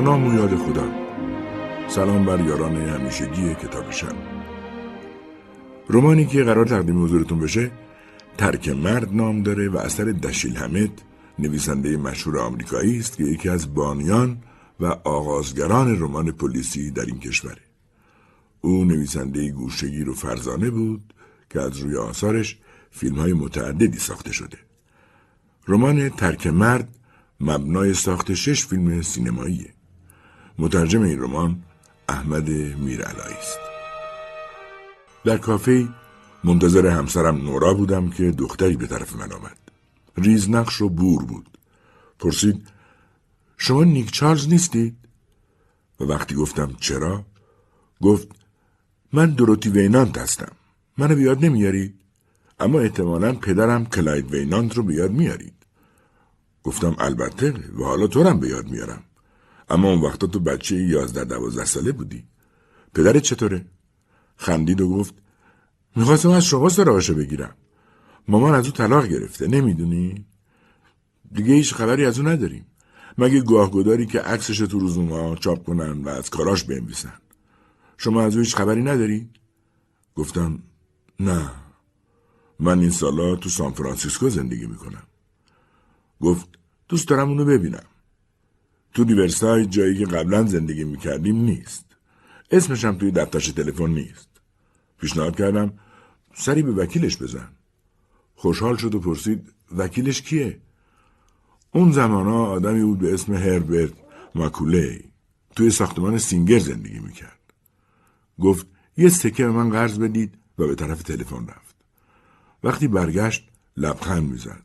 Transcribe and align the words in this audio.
نام 0.00 0.26
و 0.26 0.34
یاد 0.34 0.56
خدا 0.56 0.88
سلام 1.88 2.24
بر 2.24 2.40
یاران 2.40 2.76
همیشگی 2.76 3.54
کتاب 3.54 3.90
شب 3.90 4.12
رومانی 5.88 6.26
که 6.26 6.44
قرار 6.44 6.66
تقدیم 6.66 7.04
حضورتون 7.04 7.38
بشه 7.38 7.70
ترک 8.38 8.68
مرد 8.68 9.14
نام 9.14 9.42
داره 9.42 9.68
و 9.68 9.76
اثر 9.76 10.04
دشیل 10.04 10.56
حمد 10.56 11.02
نویسنده 11.38 11.96
مشهور 11.96 12.38
آمریکایی 12.38 12.98
است 12.98 13.16
که 13.16 13.24
یکی 13.24 13.48
از 13.48 13.74
بانیان 13.74 14.38
و 14.80 14.86
آغازگران 15.04 16.00
رمان 16.00 16.32
پلیسی 16.32 16.90
در 16.90 17.04
این 17.04 17.18
کشوره 17.18 17.66
او 18.60 18.84
نویسنده 18.84 19.50
گوشگیر 19.50 20.10
و 20.10 20.14
فرزانه 20.14 20.70
بود 20.70 21.14
که 21.50 21.60
از 21.60 21.78
روی 21.78 21.96
آثارش 21.96 22.58
فیلم 22.90 23.16
های 23.16 23.32
متعددی 23.32 23.98
ساخته 23.98 24.32
شده. 24.32 24.58
رمان 25.68 26.08
ترک 26.08 26.46
مرد 26.46 26.88
مبنای 27.40 27.94
ساخت 27.94 28.34
شش 28.34 28.66
فیلم 28.66 29.02
سینماییه. 29.02 29.75
مترجم 30.58 31.02
این 31.02 31.22
رمان 31.22 31.62
احمد 32.08 32.48
میرعلایی 32.78 33.36
است. 33.36 33.58
در 35.24 35.38
کافه 35.38 35.88
منتظر 36.44 36.86
همسرم 36.86 37.36
نورا 37.36 37.74
بودم 37.74 38.10
که 38.10 38.30
دختری 38.30 38.76
به 38.76 38.86
طرف 38.86 39.16
من 39.16 39.32
آمد. 39.32 39.56
ریز 40.16 40.50
نقش 40.50 40.80
و 40.80 40.88
بور 40.88 41.24
بود. 41.24 41.58
پرسید 42.18 42.68
شما 43.56 43.84
نیک 43.84 44.10
چارلز 44.10 44.48
نیستید؟ 44.48 44.96
و 46.00 46.04
وقتی 46.04 46.34
گفتم 46.34 46.76
چرا؟ 46.80 47.24
گفت 48.02 48.28
من 49.12 49.30
دروتی 49.30 49.68
وینانت 49.68 50.18
هستم. 50.18 50.52
منو 50.98 51.14
بیاد 51.14 51.44
نمیارید؟ 51.44 51.94
اما 52.60 52.80
احتمالا 52.80 53.32
پدرم 53.32 53.86
کلاید 53.86 54.30
وینانت 54.30 54.76
رو 54.76 54.82
بیاد 54.82 55.10
میارید. 55.10 55.54
گفتم 56.62 56.96
البته 56.98 57.54
و 57.78 57.84
حالا 57.84 58.06
تو 58.06 58.34
به 58.34 58.48
یاد 58.48 58.68
میارم 58.68 59.02
اما 59.68 59.90
اون 59.90 60.00
وقتا 60.00 60.26
تو 60.26 60.40
بچه 60.40 60.76
یازده 60.76 61.24
دوازده 61.24 61.64
ساله 61.64 61.92
بودی 61.92 62.24
پدرت 62.94 63.22
چطوره؟ 63.22 63.66
خندید 64.36 64.80
و 64.80 64.88
گفت 64.88 65.14
می‌خواستم 65.96 66.30
از 66.30 66.44
شما 66.44 66.68
سراغشو 66.68 67.14
بگیرم 67.14 67.54
مامان 68.28 68.54
از 68.54 68.66
او 68.66 68.72
طلاق 68.72 69.06
گرفته 69.06 69.46
نمی‌دونی؟ 69.46 70.26
دیگه 71.32 71.54
هیچ 71.54 71.74
خبری 71.74 72.04
از 72.04 72.18
او 72.18 72.28
نداریم 72.28 72.66
مگه 73.18 73.40
گداری 73.40 74.06
که 74.06 74.20
عکسش 74.20 74.58
تو 74.58 74.78
روزنامه 74.78 75.36
چاپ 75.36 75.64
کنن 75.64 76.04
و 76.04 76.08
از 76.08 76.30
کاراش 76.30 76.64
بنویسن 76.64 77.18
شما 77.96 78.22
از 78.22 78.34
او 78.34 78.40
هیچ 78.40 78.56
خبری 78.56 78.82
نداری؟ 78.82 79.30
گفتم 80.14 80.62
نه 81.20 81.50
من 82.60 82.78
این 82.78 82.90
سالا 82.90 83.36
تو 83.36 83.48
سان 83.48 83.72
فرانسیسکو 83.72 84.28
زندگی 84.28 84.66
می‌کنم 84.66 85.02
گفت 86.20 86.48
دوست 86.88 87.08
دارم 87.08 87.28
اونو 87.28 87.44
ببینم. 87.44 87.84
تو 88.96 89.04
دیورسای 89.04 89.66
جایی 89.66 89.98
که 89.98 90.06
قبلا 90.06 90.44
زندگی 90.44 90.84
می‌کردیم 90.84 91.36
نیست. 91.36 91.84
اسمش 92.50 92.80
توی 92.80 93.10
دفترش 93.10 93.48
تلفن 93.48 93.90
نیست. 93.90 94.28
پیشنهاد 95.00 95.36
کردم 95.36 95.72
سری 96.34 96.62
به 96.62 96.72
وکیلش 96.72 97.22
بزن. 97.22 97.48
خوشحال 98.34 98.76
شد 98.76 98.94
و 98.94 99.00
پرسید 99.00 99.52
وکیلش 99.76 100.22
کیه؟ 100.22 100.60
اون 101.72 101.92
زمان 101.92 102.28
آدمی 102.28 102.82
بود 102.84 102.98
به 102.98 103.14
اسم 103.14 103.34
هربرت 103.34 103.92
ماکولی 104.34 105.04
توی 105.56 105.70
ساختمان 105.70 106.18
سینگر 106.18 106.58
زندگی 106.58 106.98
می‌کرد. 106.98 107.40
گفت 108.40 108.66
یه 108.96 109.08
سکه 109.08 109.44
به 109.44 109.50
من 109.50 109.70
قرض 109.70 109.98
بدید 109.98 110.34
و 110.58 110.66
به 110.66 110.74
طرف 110.74 111.02
تلفن 111.02 111.46
رفت. 111.46 111.76
وقتی 112.64 112.88
برگشت 112.88 113.48
لبخند 113.76 114.30
می‌زد. 114.30 114.62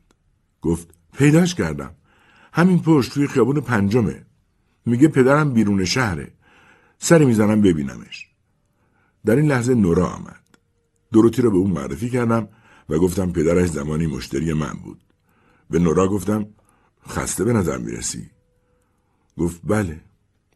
گفت 0.62 0.88
پیداش 1.18 1.56
کردم. 1.56 1.96
همین 2.54 2.82
پشت 2.82 3.14
توی 3.14 3.28
خیابون 3.28 3.60
پنجمه. 3.60 4.26
میگه 4.86 5.08
پدرم 5.08 5.54
بیرون 5.54 5.86
شهره. 5.86 6.32
سری 6.98 7.26
می‌زنم 7.26 7.62
ببینمش. 7.62 8.28
در 9.26 9.36
این 9.36 9.48
لحظه 9.48 9.76
نورا 9.76 10.08
آمد. 10.08 10.42
دروتی 11.12 11.42
را 11.42 11.50
به 11.50 11.58
اون 11.58 11.72
معرفی 11.72 12.10
کردم 12.10 12.48
و 12.90 12.98
گفتم 12.98 13.32
پدرش 13.32 13.70
زمانی 13.70 14.08
مشتری 14.08 14.54
من 14.54 14.74
بود. 14.74 15.04
به 15.70 15.80
نورا 15.80 16.08
گفتم 16.08 16.48
خسته 17.08 17.44
به 17.44 17.54
نظر 17.54 17.78
می‌رسی. 17.78 18.30
گفت 19.38 19.62
بله. 19.64 20.02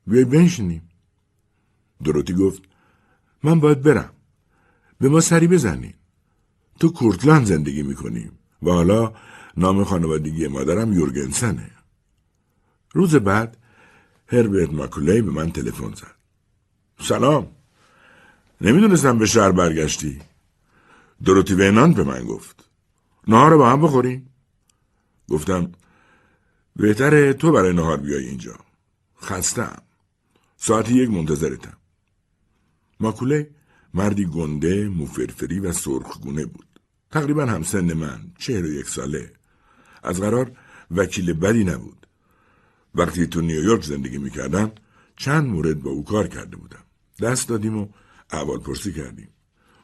بیای 0.07 0.25
بنشینیم. 0.25 0.89
دروتی 2.03 2.33
گفت 2.33 2.61
من 3.43 3.59
باید 3.59 3.81
برم. 3.81 4.09
به 4.99 5.09
ما 5.09 5.21
سری 5.21 5.47
بزنیم. 5.47 5.93
تو 6.79 6.89
کورتلند 6.89 7.45
زندگی 7.45 7.83
می‌کنیم 7.83 8.31
و 8.63 8.71
حالا 8.71 9.13
نام 9.57 9.83
خانوادگی 9.83 10.47
مادرم 10.47 10.93
یورگنسنه. 10.93 11.71
روز 12.95 13.15
بعد 13.15 13.57
هربرت 14.27 14.73
ماکولی 14.73 15.21
به 15.21 15.31
من 15.31 15.51
تلفن 15.51 15.93
زد. 15.93 16.15
سلام. 17.01 17.47
نمی‌دونستم 18.61 19.17
به 19.17 19.25
شهر 19.25 19.51
برگشتی. 19.51 20.21
دروتی 21.25 21.53
وینان 21.55 21.93
به 21.93 22.03
من 22.03 22.23
گفت. 22.23 22.69
نهار 23.27 23.57
با 23.57 23.69
هم 23.69 23.81
بخوریم؟ 23.81 24.29
گفتم 25.29 25.71
بهتره 26.75 27.33
تو 27.33 27.51
برای 27.51 27.73
نهار 27.73 27.97
بیای 27.97 28.25
اینجا. 28.25 28.55
خستم. 29.21 29.81
ساعتی 30.57 30.93
یک 30.93 31.09
منتظرتم. 31.09 31.77
ماکولی 32.99 33.45
مردی 33.93 34.25
گنده، 34.25 34.89
موفرفری 34.89 35.59
و 35.59 35.71
سرخگونه 35.71 36.45
بود. 36.45 36.79
تقریبا 37.11 37.45
همسن 37.45 37.93
من، 37.93 38.31
چهر 38.39 38.63
و 38.63 38.73
یک 38.73 38.89
ساله. 38.89 39.31
از 40.03 40.19
قرار 40.19 40.51
وکیل 40.91 41.33
بدی 41.33 41.63
نبود. 41.63 42.04
وقتی 42.95 43.27
تو 43.27 43.41
نیویورک 43.41 43.83
زندگی 43.83 44.17
می‌کردم 44.17 44.71
چند 45.17 45.47
مورد 45.47 45.81
با 45.81 45.91
او 45.91 46.03
کار 46.03 46.27
کرده 46.27 46.57
بودم. 46.57 46.83
دست 47.21 47.49
دادیم 47.49 47.77
و 47.77 47.87
احوال 48.31 48.59
پرسی 48.59 48.93
کردیم. 48.93 49.29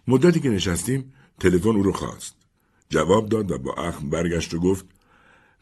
مدتی 0.08 0.40
که 0.40 0.50
نشستیم 0.50 1.14
تلفن 1.40 1.70
او 1.70 1.84
رو 1.84 1.92
خواست. 1.92 2.36
جواب 2.90 3.30
داد 3.30 3.52
و 3.52 3.58
با 3.58 3.74
اخم 3.74 4.10
برگشت 4.10 4.54
و 4.54 4.60
گفت 4.60 4.86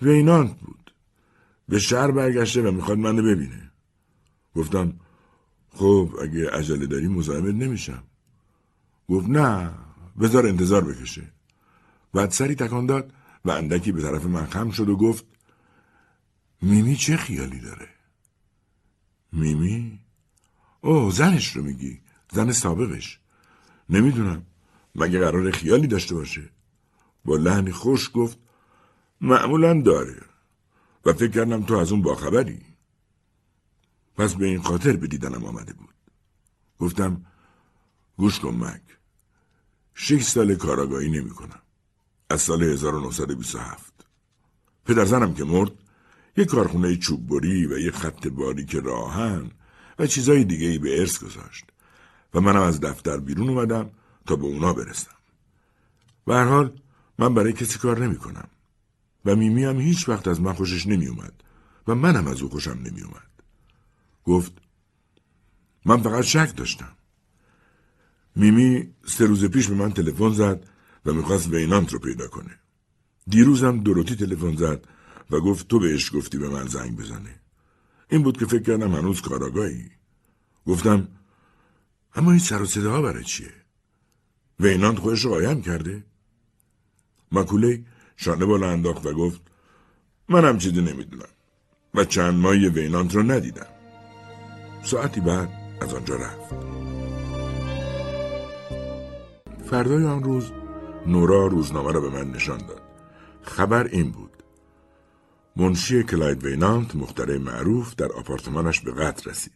وینانت 0.01 0.59
بود. 0.59 0.93
به 1.69 1.79
شهر 1.79 2.11
برگشته 2.11 2.61
و 2.61 2.71
می‌خواد 2.71 2.97
منو 2.97 3.23
ببینه. 3.23 3.71
گفتم 4.55 4.93
خب 5.69 6.09
اگه 6.21 6.49
عجله 6.49 6.85
داری 6.85 7.07
مزاحمت 7.07 7.55
نمیشم. 7.55 8.03
گفت 9.09 9.29
نه 9.29 9.71
بذار 10.21 10.47
انتظار 10.47 10.83
بکشه. 10.83 11.33
بعد 12.13 12.31
سری 12.31 12.55
تکان 12.55 12.85
داد 12.85 13.13
و 13.45 13.51
اندکی 13.51 13.91
به 13.91 14.01
طرف 14.01 14.25
من 14.25 14.45
خم 14.45 14.69
شد 14.69 14.89
و 14.89 14.97
گفت 14.97 15.25
میمی 16.61 16.95
چه 16.95 17.17
خیالی 17.17 17.59
داره؟ 17.59 17.89
میمی؟ 19.31 19.99
اوه 20.81 21.11
زنش 21.11 21.55
رو 21.55 21.63
میگی. 21.63 22.01
زن 22.31 22.51
سابقش. 22.51 23.19
نمی‌دونم. 23.89 24.45
مگه 24.95 25.19
قرار 25.19 25.51
خیالی 25.51 25.87
داشته 25.87 26.15
باشه؟ 26.15 26.49
با 27.25 27.35
لحنی 27.35 27.71
خوش 27.71 28.11
گفت 28.13 28.37
معمولا 29.21 29.81
داره. 29.81 30.21
و 31.05 31.13
فکر 31.13 31.31
کردم 31.31 31.63
تو 31.63 31.75
از 31.75 31.91
اون 31.91 32.01
باخبری. 32.01 32.65
پس 34.15 34.33
به 34.33 34.45
این 34.45 34.61
خاطر 34.61 34.95
به 34.95 35.07
دیدنم 35.07 35.45
آمده 35.45 35.73
بود. 35.73 35.93
گفتم 36.79 37.25
گوش 38.17 38.39
کن 38.39 38.55
مک 38.55 38.81
شش 39.93 40.23
سال 40.23 40.55
کاراگاهی 40.55 41.09
نمی 41.09 41.29
کنم 41.29 41.61
از 42.29 42.41
سال 42.41 42.63
1927 42.63 43.93
پدر 44.85 45.05
زنم 45.05 45.33
که 45.33 45.43
مرد 45.43 45.71
یک 46.39 46.47
کارخونه 46.47 46.95
چوببری 46.95 47.65
و 47.65 47.77
یک 47.77 47.95
خط 47.95 48.27
باریک 48.27 48.75
راهن 48.75 49.51
و 49.99 50.07
چیزای 50.07 50.43
دیگه 50.43 50.67
ای 50.67 50.77
به 50.77 50.99
ارث 50.99 51.19
گذاشت 51.19 51.65
و 52.33 52.41
منم 52.41 52.61
از 52.61 52.79
دفتر 52.79 53.17
بیرون 53.17 53.49
اومدم 53.49 53.89
تا 54.27 54.35
به 54.35 54.45
اونا 54.45 54.73
برسم. 54.73 55.11
به 56.25 56.35
هر 56.35 56.43
حال 56.43 56.79
من 57.17 57.33
برای 57.33 57.53
کسی 57.53 57.79
کار 57.79 57.99
نمی 57.99 58.15
کنم 58.15 58.47
و 59.25 59.35
میمی 59.35 59.63
هم 59.63 59.79
هیچ 59.79 60.09
وقت 60.09 60.27
از 60.27 60.41
من 60.41 60.53
خوشش 60.53 60.87
نمی 60.87 61.07
اومد 61.07 61.33
و 61.87 61.95
منم 61.95 62.27
از 62.27 62.41
او 62.41 62.49
خوشم 62.49 62.79
نمی 62.83 63.01
اومد. 63.01 63.29
گفت 64.25 64.53
من 65.85 66.01
فقط 66.01 66.23
شک 66.23 66.55
داشتم. 66.55 66.91
میمی 68.35 68.93
سه 69.05 69.25
روز 69.25 69.45
پیش 69.45 69.67
به 69.67 69.75
من 69.75 69.91
تلفن 69.91 70.33
زد 70.33 70.67
و 71.05 71.13
می‌خواست 71.13 71.47
وینانت 71.47 71.93
رو 71.93 71.99
پیدا 71.99 72.27
کنه. 72.27 72.59
دیروزم 73.27 73.79
دروتی 73.79 74.15
تلفن 74.15 74.55
زد 74.55 74.87
و 75.29 75.39
گفت 75.39 75.67
تو 75.67 75.79
بهش 75.79 76.15
گفتی 76.15 76.37
به 76.37 76.49
من 76.49 76.67
زنگ 76.67 76.97
بزنه. 76.97 77.39
این 78.09 78.23
بود 78.23 78.37
که 78.37 78.45
فکر 78.45 78.63
کردم 78.63 78.93
هنوز 78.93 79.21
کاراگاهی. 79.21 79.89
گفتم 80.67 81.07
اما 82.15 82.31
این 82.31 82.39
سر 82.39 82.61
و 82.61 82.65
صداها 82.65 83.01
برای 83.01 83.23
چیه؟ 83.23 83.53
وینانت 84.59 84.99
خودش 84.99 85.25
رو 85.25 85.31
قایم 85.31 85.61
کرده؟ 85.61 86.03
مکوله 87.31 87.85
شانه 88.15 88.45
بالا 88.45 88.69
انداخت 88.69 89.05
و 89.05 89.13
گفت 89.13 89.41
منم 90.29 90.57
چیزی 90.57 90.81
نمی‌دونم 90.81 91.29
و 91.93 92.05
چند 92.05 92.33
ماهی 92.33 92.69
وینانت 92.69 93.15
رو 93.15 93.23
ندیدم. 93.23 93.67
ساعتی 94.83 95.21
بعد 95.21 95.49
از 95.81 95.93
آنجا 95.93 96.15
رفت. 96.15 96.55
فردای 99.65 100.05
آن 100.05 100.23
روز 100.23 100.51
نورا 101.07 101.47
روزنامه 101.47 101.91
را 101.91 102.01
به 102.01 102.09
من 102.09 102.31
نشان 102.31 102.57
داد. 102.57 102.81
خبر 103.41 103.87
این 103.87 104.11
بود. 104.11 104.28
منشی 105.59 106.03
کلاید 106.03 106.43
وینانت 106.43 106.95
مخترع 106.95 107.37
معروف 107.37 107.95
در 107.95 108.11
آپارتمانش 108.11 108.79
به 108.79 108.91
قتل 108.91 109.29
رسید. 109.29 109.53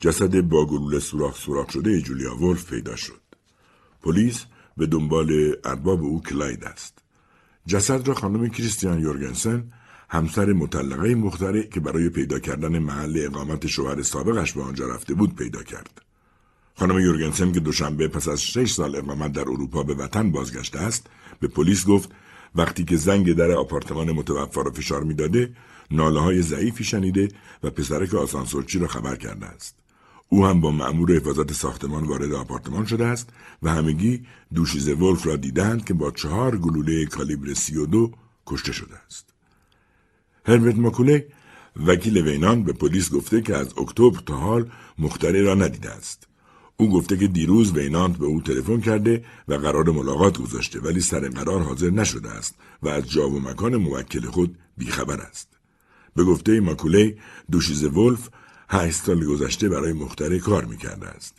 جسد 0.00 0.40
با 0.40 0.66
گلوله 0.66 0.98
سوراخ 0.98 1.36
سوراخ 1.36 1.70
شده 1.70 2.02
جولیا 2.02 2.36
ولف 2.36 2.70
پیدا 2.70 2.96
شد. 2.96 3.20
پلیس 4.02 4.44
به 4.76 4.86
دنبال 4.86 5.56
ارباب 5.64 6.02
او 6.02 6.22
کلاید 6.22 6.64
است. 6.64 6.98
جسد 7.66 8.08
را 8.08 8.14
خانم 8.14 8.48
کریستیان 8.48 9.00
یورگنسن 9.00 9.72
همسر 10.08 10.52
مطلقه 10.52 11.14
مخترع 11.14 11.62
که 11.62 11.80
برای 11.80 12.08
پیدا 12.08 12.38
کردن 12.38 12.78
محل 12.78 13.22
اقامت 13.26 13.66
شوهر 13.66 14.02
سابقش 14.02 14.52
به 14.52 14.62
آنجا 14.62 14.94
رفته 14.94 15.14
بود 15.14 15.36
پیدا 15.36 15.62
کرد. 15.62 16.02
خانم 16.74 16.98
یورگنسن 16.98 17.52
که 17.52 17.60
دوشنبه 17.60 18.08
پس 18.08 18.28
از 18.28 18.42
شش 18.42 18.72
سال 18.72 18.96
اقامت 18.96 19.32
در 19.32 19.40
اروپا 19.40 19.82
به 19.82 19.94
وطن 19.94 20.30
بازگشته 20.30 20.78
است 20.78 21.06
به 21.40 21.48
پلیس 21.48 21.86
گفت 21.86 22.10
وقتی 22.54 22.84
که 22.84 22.96
زنگ 22.96 23.32
در 23.32 23.50
آپارتمان 23.50 24.12
متوفا 24.12 24.62
را 24.62 24.70
فشار 24.70 25.02
می‌داده 25.02 25.54
ناله 25.90 26.20
های 26.20 26.42
ضعیفی 26.42 26.84
شنیده 26.84 27.28
و 27.62 27.70
پسرک 27.70 28.14
آسانسورچی 28.14 28.78
را 28.78 28.86
خبر 28.86 29.16
کرده 29.16 29.46
است 29.46 29.76
او 30.28 30.46
هم 30.46 30.60
با 30.60 30.70
مأمور 30.70 31.16
حفاظت 31.16 31.52
ساختمان 31.52 32.04
وارد 32.04 32.32
آپارتمان 32.32 32.86
شده 32.86 33.06
است 33.06 33.28
و 33.62 33.70
همگی 33.70 34.26
دوشیز 34.54 34.88
ولف 34.88 35.26
را 35.26 35.36
دیدند 35.36 35.84
که 35.84 35.94
با 35.94 36.10
چهار 36.10 36.58
گلوله 36.58 37.06
کالیبر 37.06 37.54
سی 37.54 37.76
و 37.76 37.86
دو 37.86 38.12
کشته 38.46 38.72
شده 38.72 38.94
است. 39.06 39.34
هربرت 40.46 40.76
ماکوله 40.76 41.26
وکیل 41.86 42.18
وینان 42.18 42.64
به 42.64 42.72
پلیس 42.72 43.10
گفته 43.12 43.42
که 43.42 43.56
از 43.56 43.78
اکتبر 43.78 44.18
تا 44.26 44.36
حال 44.36 44.70
مختره 44.98 45.42
را 45.42 45.54
ندیده 45.54 45.90
است. 45.90 46.29
او 46.80 46.90
گفته 46.90 47.16
که 47.16 47.26
دیروز 47.26 47.72
وینانت 47.72 48.16
به 48.16 48.26
او 48.26 48.42
تلفن 48.42 48.80
کرده 48.80 49.24
و 49.48 49.54
قرار 49.54 49.90
ملاقات 49.90 50.38
گذاشته 50.38 50.80
ولی 50.80 51.00
سر 51.00 51.28
قرار 51.28 51.62
حاضر 51.62 51.90
نشده 51.90 52.30
است 52.30 52.54
و 52.82 52.88
از 52.88 53.10
جا 53.10 53.28
و 53.30 53.40
مکان 53.40 53.76
موکل 53.76 54.26
خود 54.26 54.58
بیخبر 54.76 55.20
است. 55.20 55.48
به 56.14 56.24
گفته 56.24 56.60
ماکوله 56.60 57.18
دوشیز 57.50 57.84
ولف 57.84 58.28
هشت 58.68 58.96
سال 58.96 59.24
گذشته 59.24 59.68
برای 59.68 59.92
مختره 59.92 60.38
کار 60.38 60.64
می‌کرده 60.64 61.08
است. 61.08 61.34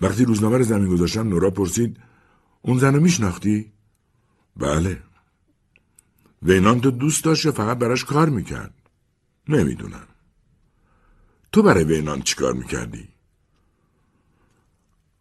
وقتی 0.00 0.24
روزنامه 0.24 0.62
زمین 0.62 0.88
گذاشتم 0.88 1.28
نورا 1.28 1.50
پرسید 1.50 1.96
اون 2.62 2.78
زن 2.78 2.94
رو 2.94 3.00
میشناختی؟ 3.00 3.72
بله. 4.56 5.02
وینان 6.42 6.80
تو 6.80 6.90
دوست 6.90 7.24
داشت 7.24 7.50
فقط 7.50 7.78
براش 7.78 8.04
کار 8.04 8.28
می‌کرد؟ 8.28 8.74
نمی‌دونم. 9.48 10.06
تو 11.52 11.62
برای 11.62 11.84
وینان 11.84 12.22
چی 12.22 12.34
کار 12.34 12.52
می‌کردی؟ 12.52 13.15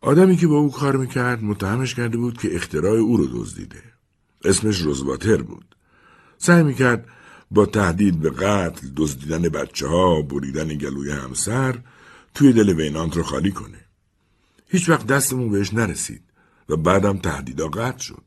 آدمی 0.05 0.37
که 0.37 0.47
با 0.47 0.57
او 0.57 0.71
کار 0.71 0.95
می‌کرد 0.95 1.43
متهمش 1.43 1.95
کرده 1.95 2.17
بود 2.17 2.37
که 2.37 2.55
اختراع 2.55 2.97
او 2.97 3.17
رو 3.17 3.25
دزدیده. 3.25 3.83
اسمش 4.43 4.81
روزواتر 4.81 5.41
بود. 5.41 5.75
سعی 6.37 6.63
می‌کرد 6.63 7.07
با 7.51 7.65
تهدید 7.65 8.19
به 8.19 8.29
قتل، 8.29 8.87
دزدیدن 8.95 9.41
بچه 9.41 9.87
ها، 9.87 10.21
بریدن 10.21 10.67
گلوی 10.67 11.11
همسر 11.11 11.79
توی 12.33 12.53
دل 12.53 12.69
وینانت 12.69 13.17
رو 13.17 13.23
خالی 13.23 13.51
کنه. 13.51 13.85
هیچ 14.67 14.89
وقت 14.89 15.07
دستمون 15.07 15.49
بهش 15.49 15.73
نرسید 15.73 16.23
و 16.69 16.75
بعدم 16.77 17.17
تهدیدا 17.17 17.67
قطع 17.67 17.99
شد. 17.99 18.23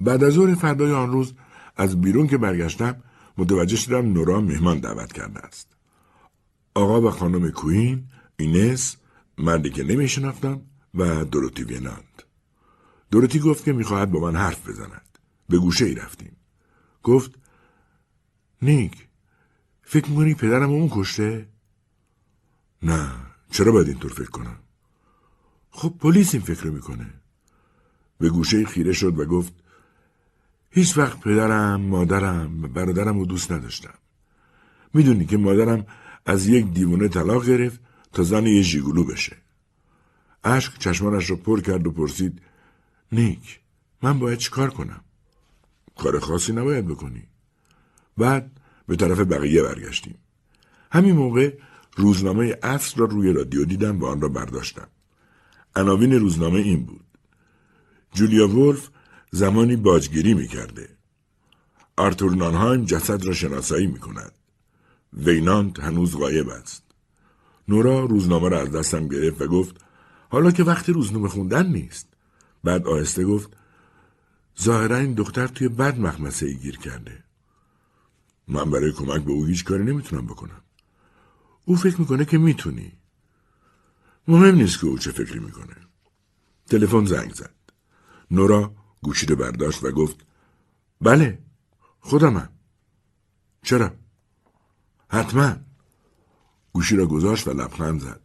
بعد 0.00 0.24
از 0.24 0.32
ظهر 0.32 0.54
فردای 0.54 0.92
آن 0.92 1.12
روز 1.12 1.34
از 1.76 2.00
بیرون 2.00 2.26
که 2.26 2.38
برگشتم 2.38 3.02
متوجه 3.38 3.76
شدم 3.76 4.12
نورا 4.12 4.40
مهمان 4.40 4.80
دعوت 4.80 5.12
کرده 5.12 5.40
است. 5.40 5.68
آقا 6.74 7.00
و 7.00 7.10
خانم 7.10 7.50
کوین، 7.50 8.04
اینس، 8.36 8.96
مردی 9.40 9.70
که 9.70 9.84
نمیشناختم 9.84 10.62
و 10.94 11.24
دروتی 11.24 11.64
وینانت. 11.64 12.22
دروتی 13.10 13.38
گفت 13.38 13.64
که 13.64 13.72
می‌خواهد 13.72 14.10
با 14.10 14.20
من 14.20 14.36
حرف 14.36 14.68
بزند. 14.68 15.18
به 15.48 15.58
گوشه 15.58 15.84
ای 15.84 15.94
رفتیم. 15.94 16.36
گفت 17.02 17.30
نیک 18.62 19.08
فکر 19.82 20.10
می‌کنی 20.10 20.34
پدرم 20.34 20.70
اون 20.70 20.88
کشته؟ 20.92 21.48
نه 22.82 23.10
چرا 23.50 23.72
باید 23.72 23.88
اینطور 23.88 24.12
فکر 24.12 24.30
کنم؟ 24.30 24.58
خب 25.70 25.94
پلیس 25.98 26.34
این 26.34 26.42
فکر 26.42 26.66
می‌کنه. 26.66 27.14
به 28.18 28.30
گوشه 28.30 28.64
خیره 28.64 28.92
شد 28.92 29.18
و 29.18 29.24
گفت 29.24 29.52
هیچ 30.70 30.98
وقت 30.98 31.20
پدرم، 31.20 31.80
مادرم 31.80 32.64
و 32.64 32.68
برادرم 32.68 33.18
رو 33.18 33.26
دوست 33.26 33.52
نداشتم. 33.52 33.94
می‌دونی 34.94 35.26
که 35.26 35.36
مادرم 35.36 35.86
از 36.26 36.46
یک 36.46 36.72
دیوونه 36.72 37.08
طلاق 37.08 37.46
گرفت 37.46 37.80
تا 38.12 38.22
زن 38.22 38.46
یه 38.46 38.62
ژیگولو 38.62 39.04
بشه. 39.04 39.36
اشک 40.44 40.78
چشمانش 40.78 41.30
رو 41.30 41.36
پر 41.36 41.60
کرد 41.60 41.86
و 41.86 41.90
پرسید 41.90 42.42
نیک 43.12 43.60
من 44.02 44.18
باید 44.18 44.38
چیکار 44.38 44.70
کنم؟ 44.70 45.00
کار 45.98 46.20
خاصی 46.20 46.52
نباید 46.52 46.86
بکنی. 46.86 47.22
بعد 48.16 48.50
به 48.86 48.96
طرف 48.96 49.18
بقیه 49.18 49.62
برگشتیم. 49.62 50.18
همین 50.92 51.14
موقع 51.16 51.58
روزنامه 51.96 52.58
اصر 52.62 52.96
را 52.96 53.06
روی 53.06 53.32
رادیو 53.32 53.64
دیدم 53.64 54.00
و 54.00 54.06
آن 54.06 54.20
را 54.20 54.28
برداشتم. 54.28 54.88
عناوین 55.76 56.12
روزنامه 56.12 56.58
این 56.58 56.84
بود. 56.84 57.04
جولیا 58.12 58.48
ولف 58.48 58.88
زمانی 59.30 59.76
باجگیری 59.76 60.34
می 60.34 60.48
کرده. 60.48 60.88
آرتور 61.96 62.34
نانهایم 62.34 62.84
جسد 62.84 63.24
را 63.24 63.32
شناسایی 63.32 63.86
می 63.86 63.98
کند. 63.98 64.32
وینانت 65.12 65.80
هنوز 65.80 66.16
غایب 66.16 66.48
است. 66.48 66.89
نورا 67.70 68.04
روزنامه 68.04 68.48
را 68.48 68.60
از 68.60 68.70
دستم 68.72 69.08
گرفت 69.08 69.42
و 69.42 69.46
گفت 69.46 69.76
حالا 70.28 70.50
که 70.50 70.64
وقتی 70.64 70.92
روزنامه 70.92 71.28
خوندن 71.28 71.66
نیست. 71.66 72.08
بعد 72.64 72.86
آهسته 72.86 73.24
گفت 73.24 73.56
ظاهرا 74.60 74.96
این 74.96 75.14
دختر 75.14 75.46
توی 75.46 75.68
بد 75.68 75.98
مخمسه 75.98 76.46
ای 76.46 76.56
گیر 76.56 76.78
کرده. 76.78 77.24
من 78.48 78.70
برای 78.70 78.92
کمک 78.92 79.22
به 79.24 79.32
او 79.32 79.44
هیچ 79.44 79.64
کاری 79.64 79.84
نمی‌تونم 79.84 80.26
بکنم. 80.26 80.62
او 81.64 81.76
فکر 81.76 82.00
می‌کنه 82.00 82.24
که 82.24 82.38
می‌تونی. 82.38 82.92
مهم 84.28 84.54
نیست 84.54 84.80
که 84.80 84.86
او 84.86 84.98
چه 84.98 85.10
فکری 85.10 85.38
می‌کنه. 85.38 85.76
تلفن 86.66 87.04
زنگ 87.04 87.34
زد. 87.34 87.54
نورا 88.30 88.74
گوشی 89.02 89.26
رو 89.26 89.36
برداشت 89.36 89.84
و 89.84 89.90
گفت 89.90 90.26
بله 91.00 91.38
خودمم. 92.00 92.48
چرا؟ 93.62 93.92
حتما. 95.08 95.56
گوشی 96.72 96.96
را 96.96 97.06
گذاشت 97.06 97.48
و 97.48 97.52
لبخند 97.52 98.00
زد. 98.00 98.20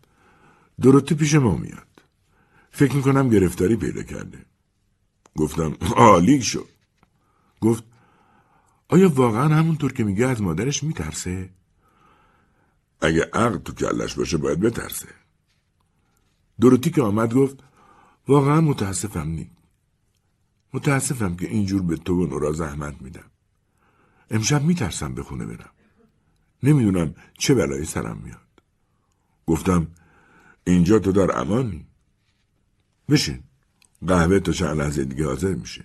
دروتی 0.82 1.16
پیش 1.16 1.36
ما 1.36 1.56
میاد. 1.56 1.88
فکر 2.72 2.96
می‌کنم 2.96 3.30
گرفتاری 3.30 3.75
پیدا 3.75 4.04
کرده. 4.04 4.46
گفتم 5.36 5.78
عالی 5.96 6.42
شد. 6.42 6.70
گفت 7.62 7.84
آیا 8.90 9.10
واقعا 9.10 9.56
همونطور 9.56 9.94
که 9.94 10.04
میگه 10.04 10.28
از 10.28 10.42
مادرش 10.42 10.84
میترسه؟ 10.84 11.50
اگه 13.02 13.30
عقل 13.34 13.58
تو 13.58 13.74
کلش 13.74 14.14
باشه 14.14 14.38
باید 14.38 14.60
بترسه. 14.60 15.08
دروتی 16.62 16.90
که 16.90 17.02
آمد 17.02 17.34
گفت 17.34 17.64
واقعا 18.28 18.62
متاسفم 18.62 19.28
نی. 19.28 19.52
متاسفم 20.74 21.36
که 21.36 21.48
اینجور 21.48 21.82
به 21.82 21.98
تو 21.98 22.24
و 22.24 22.28
نورا 22.28 22.52
زحمت 22.52 23.02
میدم. 23.02 23.32
امشب 24.32 24.64
میترسم 24.64 25.14
به 25.14 25.24
خونه 25.24 25.46
برم. 25.46 25.75
نمی‌دونم 26.64 27.16
چه 27.38 27.54
بلایی 27.54 27.86
سرم 27.86 28.22
میاد. 28.24 28.40
گفتم 29.48 29.88
اینجا 30.64 31.00
تو 31.00 31.12
در 31.12 31.40
امانی. 31.40 31.88
بشین. 33.10 33.40
قهوه 34.08 34.40
تا 34.40 34.52
چند 34.52 34.78
لحظه 34.78 35.06
دیگه 35.06 35.26
حاضر 35.26 35.54
میشه. 35.54 35.84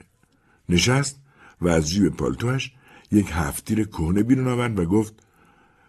نشست 0.68 1.20
و 1.60 1.68
از 1.68 1.88
جیب 1.88 2.08
پالتوش 2.08 2.72
یک 3.10 3.28
هفتیر 3.32 3.84
کهنه 3.84 4.22
بیرون 4.22 4.48
آورد 4.48 4.78
و 4.78 4.84
گفت 4.84 5.14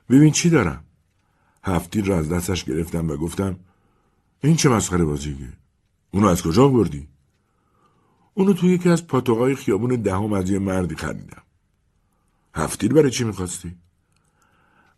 ببین 0.10 0.32
چی 0.32 0.50
دارم. 0.50 0.84
هفتیر 1.64 2.06
را 2.06 2.18
از 2.18 2.30
دستش 2.30 2.64
گرفتم 2.64 3.10
و 3.10 3.18
گفتم 3.18 3.60
این 4.44 4.56
چه 4.56 4.70
مسخره 4.70 5.06
بازیگه؟ 5.06 5.54
اونو 6.12 6.28
از 6.28 6.44
کجا 6.44 6.68
بردی؟ 6.68 7.08
اونو 8.34 8.54
توی 8.54 8.74
یکی 8.74 8.90
از 8.90 9.08
پاتوقای 9.08 9.56
خیابون 9.56 9.90
دهم 9.90 10.34
از 10.34 10.50
یه 10.50 10.60
مردی 10.60 10.96
خریدم. 10.96 11.44
هفتیر 12.56 12.94
برای 12.94 13.12
چی 13.12 13.24
می‌خواستی؟ 13.24 13.76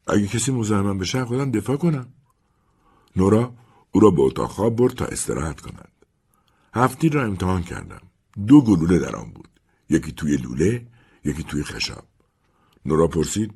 اگه 0.07 0.27
کسی 0.27 0.51
مزاحمم 0.51 0.98
بشه 0.98 1.25
خودم 1.25 1.51
دفاع 1.51 1.77
کنم. 1.77 2.07
نورا 3.15 3.53
او 3.91 4.00
را 4.00 4.10
به 4.10 4.22
اتاق 4.22 4.50
خواب 4.50 4.75
برد 4.75 4.93
تا 4.93 5.05
استراحت 5.05 5.62
کند. 5.62 5.91
هفتیر 6.74 7.13
را 7.13 7.24
امتحان 7.24 7.63
کردم. 7.63 8.01
دو 8.48 8.62
گلوله 8.62 9.00
در 9.00 9.15
آن 9.15 9.29
بود. 9.29 9.50
یکی 9.89 10.12
توی 10.12 10.38
لوله، 10.38 10.88
یکی 11.25 11.43
توی 11.43 11.63
خشاب. 11.63 12.03
نورا 12.86 13.07
پرسید 13.07 13.51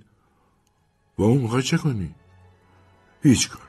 با 1.17 1.25
اون 1.25 1.41
می‌خوای 1.41 1.63
چه 1.63 1.77
کنی؟ 1.77 2.15
هیچ 3.23 3.49
کار. 3.49 3.67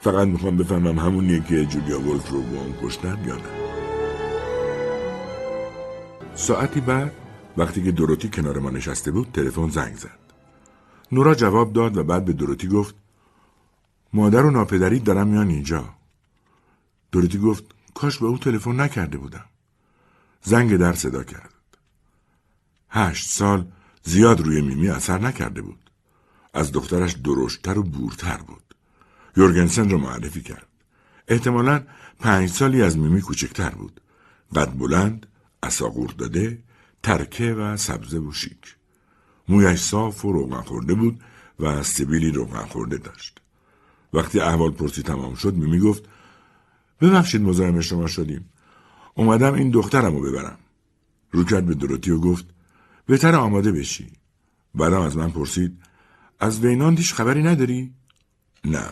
فقط 0.00 0.28
می‌خوام 0.28 0.56
بفهمم 0.56 0.98
همونیه 0.98 1.40
که 1.40 1.66
جولیا 1.66 2.00
ولف 2.00 2.28
رو 2.28 2.42
با 2.42 2.60
اون 2.60 2.74
کشتن 2.82 3.24
یا 3.24 3.36
نه. 3.36 3.72
ساعتی 6.34 6.80
بعد 6.80 7.12
وقتی 7.56 7.84
که 7.84 7.92
دروتی 7.92 8.28
کنار 8.28 8.58
ما 8.58 8.70
نشسته 8.70 9.10
بود 9.10 9.32
تلفن 9.32 9.68
زنگ 9.68 9.96
زد. 9.96 10.21
نورا 11.12 11.34
جواب 11.34 11.72
داد 11.72 11.96
و 11.96 12.04
بعد 12.04 12.24
به 12.24 12.32
دروتی 12.32 12.68
گفت 12.68 12.94
مادر 14.12 14.46
و 14.46 14.50
ناپدری 14.50 14.98
دارم 14.98 15.28
میان 15.28 15.48
اینجا. 15.48 15.94
دروتی 17.12 17.38
گفت 17.38 17.64
کاش 17.94 18.18
به 18.18 18.26
او 18.26 18.38
تلفن 18.38 18.80
نکرده 18.80 19.18
بودم. 19.18 19.44
زنگ 20.42 20.76
در 20.76 20.92
صدا 20.92 21.24
کرد. 21.24 21.54
هشت 22.90 23.30
سال 23.30 23.72
زیاد 24.02 24.40
روی 24.40 24.62
میمی 24.62 24.88
اثر 24.88 25.18
نکرده 25.18 25.62
بود. 25.62 25.90
از 26.54 26.72
دخترش 26.72 27.12
درشتتر 27.12 27.78
و 27.78 27.82
بورتر 27.82 28.36
بود. 28.36 28.74
یورگنسن 29.36 29.90
را 29.90 29.98
معرفی 29.98 30.42
کرد. 30.42 30.66
احتمالا 31.28 31.82
پنج 32.20 32.50
سالی 32.50 32.82
از 32.82 32.98
میمی 32.98 33.20
کوچکتر 33.20 33.70
بود. 33.70 34.00
قد 34.54 34.78
بلند، 34.78 35.26
اساقور 35.62 36.10
داده، 36.10 36.58
ترکه 37.02 37.54
و 37.54 37.76
سبزه 37.76 38.18
و. 38.18 38.81
مویش 39.48 39.80
صاف 39.80 40.24
و 40.24 40.32
روغن 40.32 40.62
خورده 40.62 40.94
بود 40.94 41.20
و 41.60 41.82
سبیلی 41.82 42.30
روغن 42.30 42.66
خورده 42.66 42.96
داشت. 42.96 43.40
وقتی 44.12 44.40
احوال 44.40 44.70
پرسی 44.70 45.02
تمام 45.02 45.34
شد 45.34 45.54
میمی 45.54 45.78
گفت 45.78 46.04
ببخشید 47.00 47.42
مزاحم 47.42 47.80
شما 47.80 48.06
شدیم. 48.06 48.48
اومدم 49.14 49.54
این 49.54 49.70
دخترم 49.70 50.16
رو 50.16 50.22
ببرم. 50.22 50.58
رو 51.30 51.44
کرد 51.44 51.66
به 51.66 51.74
دروتی 51.74 52.10
و 52.10 52.18
گفت 52.18 52.46
بهتر 53.06 53.34
آماده 53.34 53.72
بشی. 53.72 54.12
بعدم 54.74 55.00
از 55.00 55.16
من 55.16 55.30
پرسید 55.30 55.78
از 56.40 56.60
وینان 56.60 56.94
دیش 56.94 57.14
خبری 57.14 57.42
نداری؟ 57.42 57.94
نه. 58.64 58.90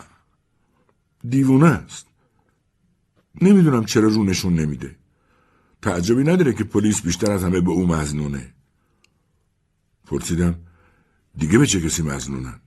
دیوونه 1.29 1.67
است. 1.67 2.07
نمی‌دونم 3.41 3.85
چرا 3.85 4.07
رونشون 4.07 4.53
نمیده. 4.53 4.95
تعجبی 5.81 6.23
نداره 6.23 6.53
که 6.53 6.63
پلیس 6.63 7.01
بیشتر 7.01 7.31
از 7.31 7.43
همه 7.43 7.61
به 7.61 7.71
او 7.71 7.87
مزنونه. 7.87 8.53
پرسیدم 10.11 10.55
دیگه 11.37 11.57
به 11.57 11.65
چه 11.65 11.81
کسی 11.81 12.03
مزنونن؟ 12.03 12.59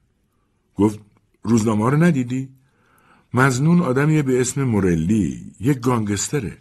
گفت 0.75 1.01
روزنامه 1.43 1.91
رو 1.91 1.97
ندیدی؟ 1.97 2.49
مزنون 3.35 3.81
آدمیه 3.81 4.23
به 4.23 4.41
اسم 4.41 4.63
مورلی 4.63 5.53
یک 5.61 5.81
گانگستره. 5.81 6.59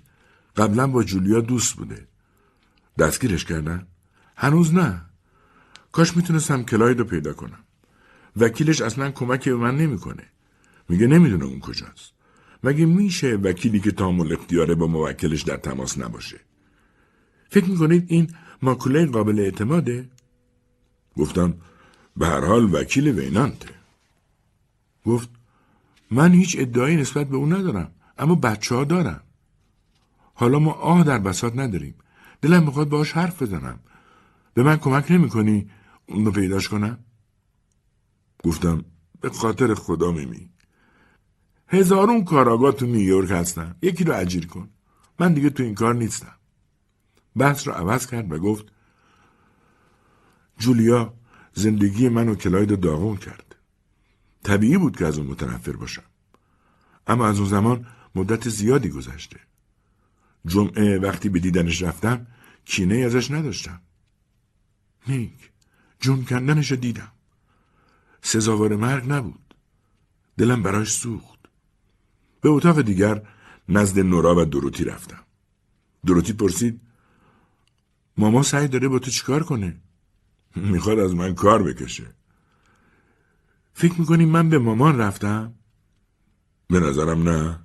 قبلا 0.56 0.88
با 0.88 1.04
جولیا 1.04 1.42
دوست 1.42 1.76
بوده. 1.76 2.08
دستگیرش 3.00 3.46
کردن؟ 3.46 3.88
هنوز 4.36 4.74
نه. 4.74 5.02
کاش 5.92 6.18
می‌تونستم 6.18 6.64
کلاید 6.64 7.00
رو 7.00 7.06
پیدا 7.06 7.34
کنم. 7.34 7.64
وکیلش 8.38 8.82
اصلا 8.82 9.12
کمکی 9.12 9.50
به 9.50 9.56
من 9.56 9.78
نمی‌کنه. 9.78 10.24
میگه 10.90 11.08
نمی‌دونه 11.08 11.46
اون 11.46 11.60
کجاست. 11.60 12.14
مگه 12.64 12.86
میشه 12.86 13.36
وکیلی 13.36 13.80
که 13.80 13.92
تامل 13.92 14.34
اختیاره 14.34 14.76
با 14.76 14.88
موکلش 14.88 15.42
در 15.42 15.58
تماس 15.58 15.98
نباشه؟ 15.98 16.40
فکر 17.50 17.70
می‌کنید 17.70 18.06
این 18.08 18.36
ماکوله 18.62 19.06
قابل 19.06 19.40
اعتماده؟ 19.40 20.10
گفتم 21.18 21.54
به 22.18 22.28
هر 22.28 22.46
حال 22.46 22.74
وکیل 22.74 23.08
وینانته. 23.08 23.70
گفت 25.06 25.30
من 26.12 26.34
هیچ 26.34 26.56
ادعایی 26.60 26.96
نسبت 26.96 27.28
به 27.30 27.38
اون 27.38 27.54
ندارم 27.54 27.92
اما 28.18 28.36
بچه 28.36 28.76
ها 28.76 28.84
دارم. 28.84 29.24
حالا 30.34 30.60
ما 30.60 30.72
آه 30.72 31.04
در 31.04 31.20
بساط 31.20 31.54
نداریم. 31.56 31.96
دلم 32.42 32.64
می‌خواد 32.64 32.90
باش 32.90 33.12
حرف 33.12 33.42
بزنم. 33.42 33.80
به 34.54 34.64
من 34.64 34.78
کمک 34.78 35.12
نمی‌کنی 35.12 35.70
اون 36.06 36.26
رو 36.26 36.32
پیداش 36.32 36.70
کنم؟ 36.70 37.00
گفتم 38.44 38.86
به 39.22 39.30
خاطر 39.30 39.74
خدا 39.74 40.12
میمی. 40.12 40.50
هزارون 41.68 42.24
کاراگاه 42.24 42.72
تو 42.72 42.86
نیویورک 42.86 43.32
هستن. 43.32 43.76
یکی 43.82 44.04
رو 44.04 44.16
اجیر 44.16 44.48
کن. 44.48 44.70
من 45.20 45.34
دیگه 45.34 45.50
تو 45.50 45.64
این 45.64 45.76
کار 45.76 45.96
نیستم. 45.96 46.36
بحث 47.36 47.68
رو 47.68 47.74
عوض 47.74 48.08
کرد 48.08 48.32
و 48.32 48.40
گفت 48.40 48.73
جولیا 50.58 51.14
زندگی 51.54 52.10
منو 52.10 52.36
کلاید 52.36 52.80
داغون 52.80 53.18
کرد. 53.18 53.56
طبیعی 54.44 54.78
بود 54.78 54.98
که 54.98 55.06
از 55.06 55.18
اون 55.18 55.28
متنفر 55.28 55.72
باشم. 55.72 56.04
اما 57.08 57.28
از 57.28 57.40
اون 57.40 57.50
زمان 57.50 57.88
مدت 58.16 58.50
زیادی 58.50 58.90
گذشته. 58.90 59.40
جمعه 60.46 61.00
وقتی 61.00 61.30
به 61.30 61.40
دیدنش 61.40 61.82
رفتم 61.82 62.28
کینه 62.66 62.96
ازش 62.96 63.32
نداشتم. 63.32 63.82
نیک 65.08 65.52
جون 66.00 66.26
کندنش 66.26 66.72
دیدم. 66.72 67.12
سزاوار 68.22 68.76
مرگ 68.76 69.12
نبود. 69.12 69.56
دلم 70.38 70.64
براش 70.64 70.92
سوخت. 70.92 71.40
به 72.42 72.50
اتاق 72.50 72.82
دیگر 72.82 73.28
نزد 73.70 74.00
نورا 74.00 74.36
و 74.36 74.46
دروتی 74.46 74.84
رفتم. 74.84 75.24
دروتی 76.06 76.34
پرسید 76.34 76.82
ماما 78.18 78.44
سعی 78.44 78.68
داره 78.68 78.88
با 78.88 79.00
تو 79.00 79.12
چیکار 79.12 79.44
کنه؟ 79.44 79.83
می‌خواد 80.74 81.00
از 81.00 81.16
من 81.16 81.36
کار 81.36 81.64
بکشه. 81.64 82.16
فکر 83.74 84.00
می‌کنی 84.00 84.26
من 84.26 84.50
به 84.50 84.58
مامان 84.58 84.98
رفتم؟ 84.98 85.54
به 86.68 86.80
نظرم 86.80 87.30
نه. 87.30 87.60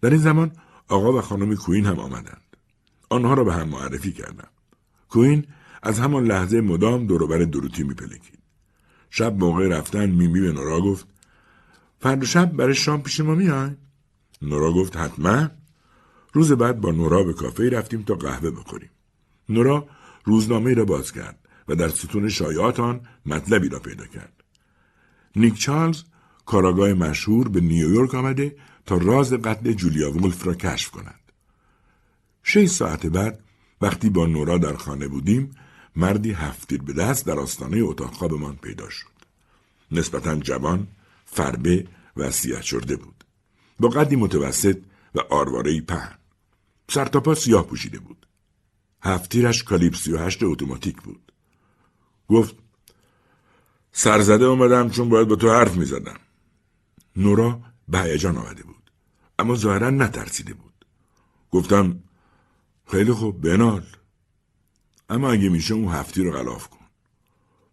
در 0.00 0.10
این 0.10 0.18
زمان 0.18 0.52
آقا 0.88 1.12
و 1.12 1.20
خانم 1.20 1.54
کوین 1.54 1.86
هم 1.86 1.98
آمدند. 1.98 2.56
آنها 3.08 3.34
را 3.34 3.44
به 3.44 3.54
هم 3.54 3.68
معرفی 3.68 4.12
کردم. 4.12 4.48
کوین 5.08 5.46
از 5.82 6.00
همان 6.00 6.24
لحظه 6.24 6.60
مدام 6.60 7.06
دوروبر 7.06 7.38
دروتی 7.38 7.82
میپلکید. 7.82 8.38
شب 9.10 9.38
موقع 9.38 9.68
رفتن 9.68 10.10
میمی 10.10 10.40
به 10.40 10.52
نورا 10.52 10.80
گفت 10.80 11.06
فردا 12.00 12.26
شب 12.26 12.52
برای 12.52 12.74
شام 12.74 13.02
پیش 13.02 13.20
ما 13.20 13.34
میای؟ 13.34 13.70
نورا 14.42 14.72
گفت 14.72 14.96
حتما. 14.96 15.48
روز 16.32 16.52
بعد 16.52 16.80
با 16.80 16.90
نورا 16.90 17.22
به 17.22 17.32
کافه 17.32 17.70
رفتیم 17.70 18.02
تا 18.02 18.14
قهوه 18.14 18.50
بخوریم. 18.50 18.90
نورا 19.48 19.88
روزنامه 20.24 20.74
را 20.74 20.84
باز 20.84 21.12
کرد 21.12 21.45
و 21.68 21.74
در 21.74 21.88
ستون 21.88 22.28
شایعات 22.28 22.80
آن 22.80 23.00
مطلبی 23.26 23.68
را 23.68 23.78
پیدا 23.78 24.06
کرد. 24.06 24.44
نیک 25.36 25.58
چارلز 25.58 26.02
کاراگاه 26.46 26.92
مشهور 26.92 27.48
به 27.48 27.60
نیویورک 27.60 28.14
آمده 28.14 28.56
تا 28.86 28.96
راز 28.96 29.32
قتل 29.32 29.72
جولیا 29.72 30.12
وولف 30.12 30.46
را 30.46 30.54
کشف 30.54 30.90
کند. 30.90 31.20
شش 32.42 32.66
ساعت 32.66 33.06
بعد 33.06 33.40
وقتی 33.80 34.10
با 34.10 34.26
نورا 34.26 34.58
در 34.58 34.76
خانه 34.76 35.08
بودیم 35.08 35.50
مردی 35.96 36.32
هفتیر 36.32 36.82
به 36.82 36.92
دست 36.92 37.26
در 37.26 37.38
آستانه 37.38 37.76
اتاق 37.82 38.12
خوابمان 38.12 38.56
پیدا 38.56 38.90
شد. 38.90 39.16
نسبتا 39.92 40.36
جوان، 40.36 40.86
فربه 41.24 41.86
و 42.16 42.30
سیاه 42.30 42.62
شده 42.62 42.96
بود. 42.96 43.24
با 43.80 43.88
قدی 43.88 44.16
متوسط 44.16 44.78
و 45.14 45.20
آروارهای 45.20 45.80
پهن. 45.80 46.14
سرتاپا 46.88 47.34
سیاه 47.34 47.66
پوشیده 47.66 47.98
بود. 47.98 48.26
هفتیرش 49.02 49.62
کالیب 49.62 49.94
سی 49.94 50.12
و 50.12 50.18
هشت 50.18 50.42
اتوماتیک 50.42 51.02
بود. 51.02 51.25
گفت 52.28 52.56
سرزده 53.92 54.44
اومدم 54.44 54.90
چون 54.90 55.08
باید 55.08 55.28
با 55.28 55.36
تو 55.36 55.50
حرف 55.50 55.76
می‌زدم. 55.76 56.20
نورا 57.16 57.60
به 57.88 58.00
هیجان 58.00 58.36
آمده 58.36 58.62
بود. 58.62 58.90
اما 59.38 59.54
ظاهرا 59.54 59.90
نترسیده 59.90 60.54
بود. 60.54 60.86
گفتم 61.50 62.02
خیلی 62.86 63.12
خوب 63.12 63.40
بنال. 63.40 63.86
اما 65.10 65.30
اگه 65.30 65.48
میشه 65.48 65.74
اون 65.74 65.88
هفتی 65.88 66.22
رو 66.22 66.32
غلاف 66.32 66.68
کن. 66.68 66.86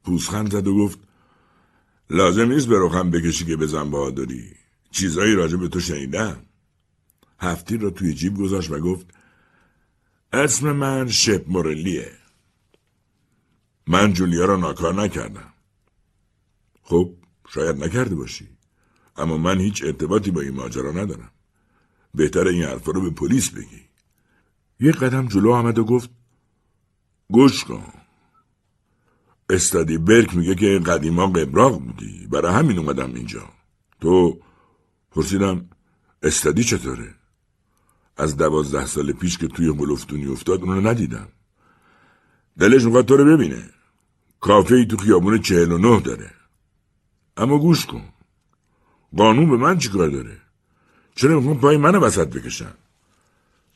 پوزخند 0.03 0.51
زد 0.51 0.67
و 0.67 0.77
گفت 0.77 0.99
لازم 2.09 2.51
نیست 2.51 2.67
به 2.67 2.79
بکشی 3.03 3.45
که 3.45 3.55
بزن 3.55 3.91
بهادری. 3.91 4.51
چیزایی 4.91 5.35
راجع 5.35 5.57
به 5.57 5.67
تو 5.67 5.79
شنیدم. 5.79 6.45
هفتی 7.39 7.77
رو 7.77 7.89
توی 7.89 8.13
جیب 8.13 8.37
گذاشت 8.37 8.71
و 8.71 8.79
گفت 8.79 9.05
اسم 10.33 10.71
من 10.71 11.09
شپ 11.09 11.45
مورلیه. 11.47 12.11
من 13.87 14.13
جولیا 14.13 14.45
را 14.45 14.55
ناکار 14.55 14.93
نکردم. 14.93 15.53
خب 16.83 17.13
شاید 17.49 17.83
نکرده 17.83 18.15
باشی. 18.15 18.49
اما 19.17 19.37
من 19.37 19.59
هیچ 19.59 19.83
ارتباطی 19.83 20.31
با 20.31 20.41
این 20.41 20.55
ماجرا 20.55 20.91
ندارم. 20.91 21.31
بهتر 22.13 22.47
این 22.47 22.63
حرفا 22.63 22.91
رو 22.91 23.01
به 23.01 23.09
پلیس 23.09 23.49
بگی. 23.49 23.81
یک 24.79 24.95
قدم 24.95 25.27
جلو 25.27 25.51
آمد 25.51 25.77
و 25.79 25.83
گفت 25.83 26.09
گوش 27.29 27.63
کن. 27.63 27.93
استادی 29.49 29.97
برک 29.97 30.35
میگه 30.35 30.55
که 30.55 30.79
قدیما 30.79 31.27
قبراق 31.27 31.79
بودی. 31.79 32.27
برای 32.27 32.53
همین 32.53 32.79
اومدم 32.79 33.13
اینجا. 33.13 33.49
تو 34.01 34.39
پرسیدم 35.11 35.69
استادی 36.23 36.63
چطوره؟ 36.63 37.15
از 38.17 38.37
دوازده 38.37 38.85
سال 38.85 39.11
پیش 39.11 39.37
که 39.37 39.47
توی 39.47 39.71
قلفتونی 39.71 40.27
افتاد 40.27 40.61
اونو 40.61 40.89
ندیدم. 40.89 41.27
دلش 42.59 42.83
می‌خواد 42.83 43.05
تو 43.05 43.17
رو 43.17 43.25
ببینه. 43.25 43.69
کافه 44.39 44.85
تو 44.85 44.97
خیابون 44.97 45.41
چهل 45.41 45.71
و 45.71 45.77
نه 45.77 45.99
داره. 45.99 46.31
اما 47.37 47.57
گوش 47.57 47.85
کن. 47.85 48.09
قانون 49.17 49.49
به 49.49 49.57
من 49.57 49.77
چیکار 49.77 50.09
داره؟ 50.09 50.37
چرا 51.15 51.35
می‌خوام 51.35 51.59
پای 51.59 51.77
منو 51.77 51.99
وسط 51.99 52.27
بکشن؟ 52.27 52.73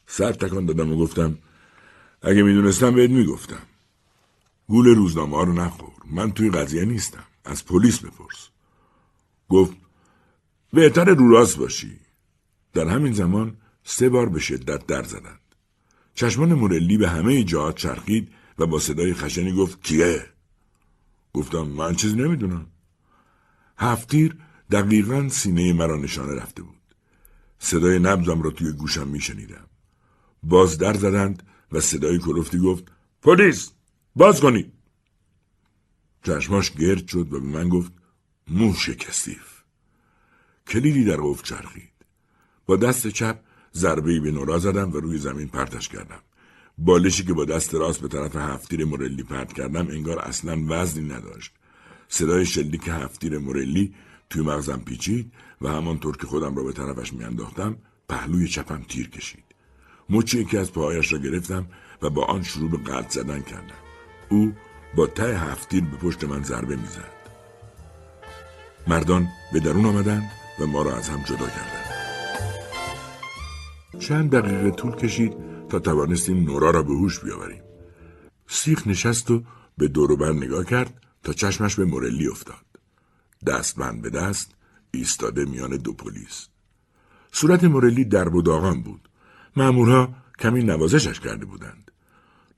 سر 0.07 0.31
تکان 0.31 0.65
دادم 0.65 0.91
و 0.91 0.96
گفتم 0.98 1.38
اگه 2.22 2.43
می‌دونستم 2.43 2.96
بهت 2.96 3.10
می‌گفتم. 3.10 3.62
گول 4.67 4.88
روزنامه 4.88 5.38
ها 5.38 5.43
رو 5.43 5.53
نخور. 5.53 5.93
من 6.12 6.31
توی 6.31 6.50
قضیه 6.50 6.86
نیستم. 6.86 7.24
از 7.46 7.65
پلیس 7.65 8.00
بپرس. 8.00 8.50
گفت 9.50 9.74
بهتر 10.74 11.05
رو 11.05 11.29
راست 11.29 11.57
باشی. 11.57 12.00
در 12.74 12.88
همین 12.88 13.13
زمان 13.13 13.57
سه 13.84 14.10
بار 14.10 14.29
به 14.29 14.39
شدت 14.39 14.86
در 14.86 15.03
زدند. 15.03 15.39
چشمان 16.13 16.53
مورلی 16.53 16.98
به 16.98 17.10
همه 17.10 17.43
جهات 17.43 17.75
چرخید 17.75 18.34
و 18.60 18.66
با 18.66 18.80
صدای 18.80 19.14
خشنی 19.14 19.54
گفت 19.54 19.84
کیه؟ 19.84 20.26
گفتم 21.34 21.62
من 21.62 21.96
چیزی 21.96 22.16
نمی‌دونم. 22.16 22.66
هفتیر 23.78 24.38
دقیقا 24.72 25.30
سینه 25.30 25.74
مرا 25.74 25.98
نشانه 25.98 26.36
رفته 26.36 26.62
بود. 26.62 26.76
صدای 27.60 28.00
نبزم 28.00 28.42
را 28.42 28.52
توی 28.52 28.72
گوشم 28.72 29.08
میشنیدم. 29.08 29.68
باز 30.44 30.78
در 30.78 30.94
زدند 30.94 31.44
و 31.72 31.82
صدای 31.82 32.20
کلفتی 32.20 32.60
گفت 32.60 32.84
پلیس 33.22 33.72
باز 34.16 34.42
کنید 34.42 34.74
چشماش 36.24 36.72
گرد 36.72 37.08
شد 37.08 37.34
و 37.34 37.40
به 37.40 37.40
من 37.40 37.70
گفت 37.70 37.92
موش 38.48 38.90
کسیف 38.90 39.64
کلیدی 40.68 41.04
در 41.04 41.18
قفل 41.18 41.44
چرخید 41.44 41.92
با 42.66 42.76
دست 42.76 43.08
چپ 43.08 43.40
ضربه 43.74 44.20
به 44.20 44.32
نورا 44.32 44.60
زدم 44.60 44.92
و 44.92 44.98
روی 44.98 45.18
زمین 45.18 45.48
پرتش 45.48 45.90
کردم 45.90 46.22
بالشی 46.77 47.24
که 47.24 47.34
با 47.34 47.46
دست 47.46 47.75
راست 47.75 48.01
به 48.01 48.07
طرف 48.07 48.36
هفتیر 48.36 48.86
مورلی 48.86 49.24
پرت 49.24 49.53
کردم 49.53 49.88
انگار 49.88 50.19
اصلا 50.19 50.63
وزنی 50.67 51.05
نداشت. 51.10 51.51
صدای 52.07 52.46
شلیک 52.46 52.88
هفتیر 52.88 53.38
مورلی 53.38 53.93
توی 54.29 54.41
مغزم 54.41 54.81
پیچید 54.86 55.31
و 55.62 55.69
همانطور 55.69 56.17
که 56.17 56.27
خودم 56.27 56.55
را 56.55 56.63
به 56.63 56.74
طرفش 56.74 57.13
میانداختم 57.13 57.77
پهلوی 58.10 58.48
چپم 58.48 58.84
تیر 58.89 59.10
کشید. 59.10 59.43
مچی 60.10 60.39
یکی 60.39 60.57
از 60.57 60.72
پاهایش 60.72 61.13
را 61.13 61.19
گرفتم 61.19 61.67
و 62.01 62.10
با 62.10 62.25
آن 62.25 62.43
شروع 62.43 62.72
به 62.72 62.77
قلط 62.77 63.10
زدن 63.10 63.41
کردم. 63.41 63.77
او 64.29 64.53
با 64.96 65.07
ته 65.07 65.39
هفتیر 65.39 65.84
به 65.84 65.98
پشت 65.98 66.24
من 66.24 66.43
ضربه 66.43 66.75
می‌زد. 66.75 67.17
مردان 68.88 69.27
به 69.53 69.60
درون 69.60 69.86
آمدند 69.86 70.31
و 70.60 70.65
ما 70.65 70.81
را 70.81 70.98
از 70.98 71.10
هم 71.10 71.24
جدا 71.24 71.48
کردند. 71.48 71.88
چند 74.00 74.31
دقیقه 74.31 74.72
طول 74.72 74.96
کشید 74.96 75.47
تا 75.69 75.79
توانستیم 75.79 76.43
نورا 76.43 76.71
را 76.71 76.83
به 76.83 76.93
هوش 76.93 77.19
بیاوریم. 77.19 77.62
سیخ 78.47 78.88
نشست 78.88 79.31
و 79.31 79.43
به 79.77 79.88
دوروبر 79.88 80.31
نگاه 80.31 80.65
کرد 80.65 81.01
تا 81.24 81.33
چشمش 81.33 81.75
به 81.75 81.86
مورلی 81.86 82.27
افتاد. 82.27 82.65
دستبند 83.47 84.01
به 84.01 84.09
دست 84.09 84.55
ایستاده 84.91 85.45
میان 85.45 85.77
دو 85.77 85.93
پلیس. 85.93 86.47
صورت 87.31 87.63
مورلی 87.63 88.05
درب 88.05 88.36
و 88.36 88.41
داغان 88.41 88.81
بود. 88.81 89.09
مامورها 89.55 90.15
کمی 90.39 90.63
نوازشش 90.63 91.19
کرده 91.19 91.45
بودند. 91.45 91.91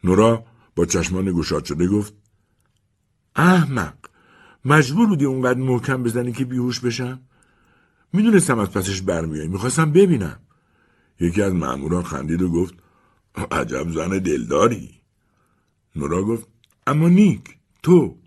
نورا 0.04 0.46
با 0.76 0.86
چشمان 0.86 1.34
گشاد 1.34 1.66
شده 1.66 1.88
گفت 1.88 2.14
احمق 3.36 3.96
مجبور 4.66 5.08
بودی 5.08 5.26
اونقدر 5.26 5.60
محکم 5.60 6.04
بزنی 6.04 6.32
که 6.32 6.46
بیهوش 6.46 6.80
بشم؟ 6.80 7.20
می‌دونستم 8.14 8.60
از 8.60 8.72
پسش 8.72 9.02
برمیایی 9.02 9.48
می‌خواستم 9.48 9.92
ببینم. 9.92 10.40
یکی 11.20 11.42
از 11.42 11.54
ماموران 11.54 12.04
خندید 12.04 12.42
و 12.42 12.50
گفت 12.50 12.74
عجب 13.52 13.92
زن 13.92 14.10
دلداری. 14.10 15.02
نورا 15.96 16.24
گفت 16.24 16.48
اما 16.88 17.10
نیک 17.10 17.58
تو. 17.84 18.18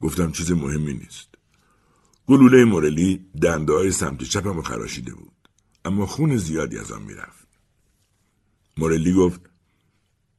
گفتم 0.00 0.32
چیز 0.32 0.52
مهمی 0.52 0.94
نیست. 0.94 1.28
گلوله 2.26 2.64
مورلی 2.64 3.26
دنده 3.42 3.72
های 3.72 3.90
سمت 3.90 4.22
چپم 4.22 4.62
خراشیده 4.62 5.14
بود 5.14 5.48
اما 5.84 6.06
خون 6.06 6.36
زیادی 6.36 6.78
از 6.78 6.92
آن 6.92 7.02
می‌رفت. 7.02 7.48
مورلی 8.76 9.12
گفت 9.12 9.40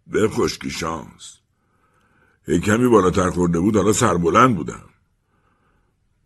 به 0.07 0.27
خشکی 0.27 0.69
شانس. 0.69 1.37
یک 2.47 2.63
کمی 2.63 2.87
بالاتر 2.87 3.29
خورده 3.29 3.59
بود 3.59 3.75
حالا 3.75 3.93
سربلند 3.93 4.55
بودم. 4.55 4.89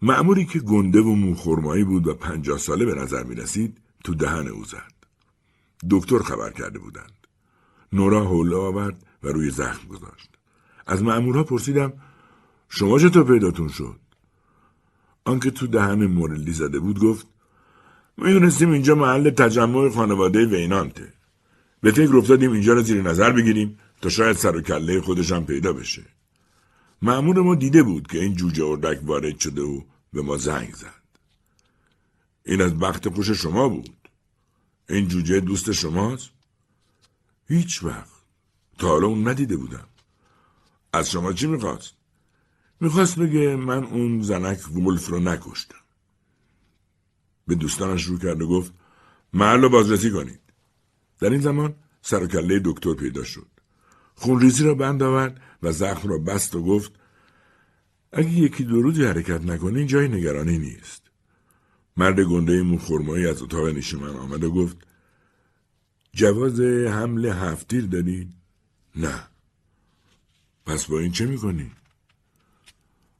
معموری 0.01 0.45
که 0.45 0.59
گنده 0.59 1.01
و 1.01 1.15
موخورمایی 1.15 1.83
بود 1.83 2.07
و 2.07 2.13
پنجاه 2.13 2.57
ساله 2.57 2.85
به 2.85 2.95
نظر 2.95 3.23
می 3.23 3.35
رسید 3.35 3.81
تو 4.03 4.13
دهن 4.13 4.47
او 4.47 4.65
زد. 4.65 5.00
دکتر 5.89 6.19
خبر 6.19 6.51
کرده 6.51 6.79
بودند. 6.79 7.27
نورا 7.93 8.25
حوله 8.25 8.55
آورد 8.55 9.03
و 9.23 9.27
روی 9.27 9.49
زخم 9.49 9.87
گذاشت. 9.87 10.29
از 10.87 11.03
معمورها 11.03 11.43
پرسیدم 11.43 11.93
شما 12.69 12.99
چطور 12.99 13.23
پیداتون 13.23 13.67
شد؟ 13.67 13.99
آنکه 15.25 15.51
تو 15.51 15.67
دهن 15.67 16.05
مورلی 16.05 16.53
زده 16.53 16.79
بود 16.79 16.99
گفت 16.99 17.27
می‌دونستیم 18.17 18.71
اینجا 18.71 18.95
محل 18.95 19.29
تجمع 19.29 19.89
خانواده 19.89 20.45
وینانته. 20.45 21.13
به 21.81 21.91
فکر 21.91 22.17
افتادیم 22.17 22.51
اینجا 22.51 22.73
رو 22.73 22.81
زیر 22.81 23.01
نظر 23.01 23.31
بگیریم 23.31 23.79
تا 24.01 24.09
شاید 24.09 24.35
سر 24.35 24.55
و 24.55 24.61
کله 24.61 25.01
خودش 25.01 25.33
پیدا 25.33 25.73
بشه. 25.73 26.05
معمول 27.01 27.39
ما 27.39 27.55
دیده 27.55 27.83
بود 27.83 28.07
که 28.07 28.19
این 28.19 28.35
جوجه 28.35 28.65
اردک 28.65 28.99
وارد 29.03 29.39
شده 29.39 29.61
و 29.61 29.81
به 30.13 30.21
ما 30.21 30.37
زنگ 30.37 30.73
زد. 30.73 31.01
این 32.45 32.61
از 32.61 32.79
بخت 32.79 33.09
خوش 33.09 33.31
شما 33.31 33.69
بود. 33.69 34.00
این 34.91 35.07
جوجه 35.07 35.39
دوست 35.39 35.71
شماست؟ 35.71 36.29
هیچ 37.47 37.83
وقت. 37.83 38.09
تا 38.77 38.87
حالا 38.87 39.07
اون 39.07 39.27
ندیده 39.27 39.57
بودم. 39.57 39.87
از 40.93 41.11
شما 41.11 41.33
چی 41.33 41.47
می‌خواست؟ 41.47 41.93
می‌خواست 42.79 43.19
بگه 43.19 43.55
من 43.55 43.83
اون 43.83 44.21
زنک 44.21 44.59
وولف 44.71 45.07
رو 45.07 45.19
نکشتم. 45.19 45.75
به 47.47 47.55
دوستانش 47.55 48.03
رو 48.03 48.17
کرد 48.17 48.41
و 48.41 48.47
گفت 48.47 48.73
محل 49.33 49.61
رو 49.61 49.69
بازرسی 49.69 50.11
کنید. 50.11 50.39
در 51.19 51.29
این 51.29 51.41
زمان 51.41 51.75
سر 52.01 52.19
دکتر 52.65 52.93
پیدا 52.93 53.23
شد. 53.23 53.47
خونریزی 54.15 54.63
را 54.63 54.75
بند 54.75 55.03
آورد 55.03 55.41
و 55.63 55.71
زخم 55.71 56.09
را 56.09 56.17
بست 56.17 56.55
و 56.55 56.63
گفت 56.63 56.91
اگه 58.11 58.31
یکی 58.31 58.63
دو 58.63 58.81
روزی 58.81 59.05
حرکت 59.05 59.41
نکنی 59.41 59.85
جای 59.85 60.07
نگرانی 60.07 60.57
نیست. 60.57 61.10
مرد 61.97 62.19
گنده 62.19 62.61
موخورمایی 62.61 63.27
از 63.27 63.41
اتاق 63.41 63.67
من 63.93 64.15
آمد 64.15 64.43
و 64.43 64.51
گفت 64.51 64.77
جواز 66.13 66.59
حمل 66.59 67.25
هفتیر 67.25 67.85
داری؟ 67.85 68.33
نه. 68.95 69.27
پس 70.65 70.85
با 70.85 70.99
این 70.99 71.11
چه 71.11 71.25
می‌کنی؟ 71.25 71.71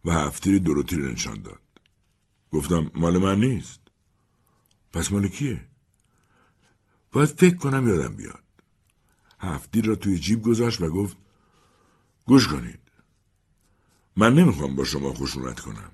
و 0.06 0.12
هفتیر 0.12 0.60
دروتی 0.60 0.96
رو 0.96 1.12
نشان 1.12 1.42
داد. 1.42 1.62
گفتم 2.52 2.92
مال 2.96 3.18
من 3.18 3.40
نیست. 3.40 3.80
پس 4.94 5.12
مال 5.12 5.28
کیه؟ 5.28 5.68
باید 7.12 7.30
فکر 7.30 7.56
کنم 7.56 7.88
یادم 7.88 8.16
بیاد. 8.16 8.44
هفتیر 9.40 9.86
را 9.86 9.96
توی 9.96 10.20
جیب 10.20 10.42
گذاشت 10.42 10.82
و 10.82 10.90
گفت 10.90 11.18
گوش 12.26 12.48
کنید. 12.48 12.80
من 14.16 14.34
نمی‌خوام 14.34 14.76
با 14.76 14.84
شما 14.84 15.14
خشونت 15.14 15.60
کنم. 15.60 15.92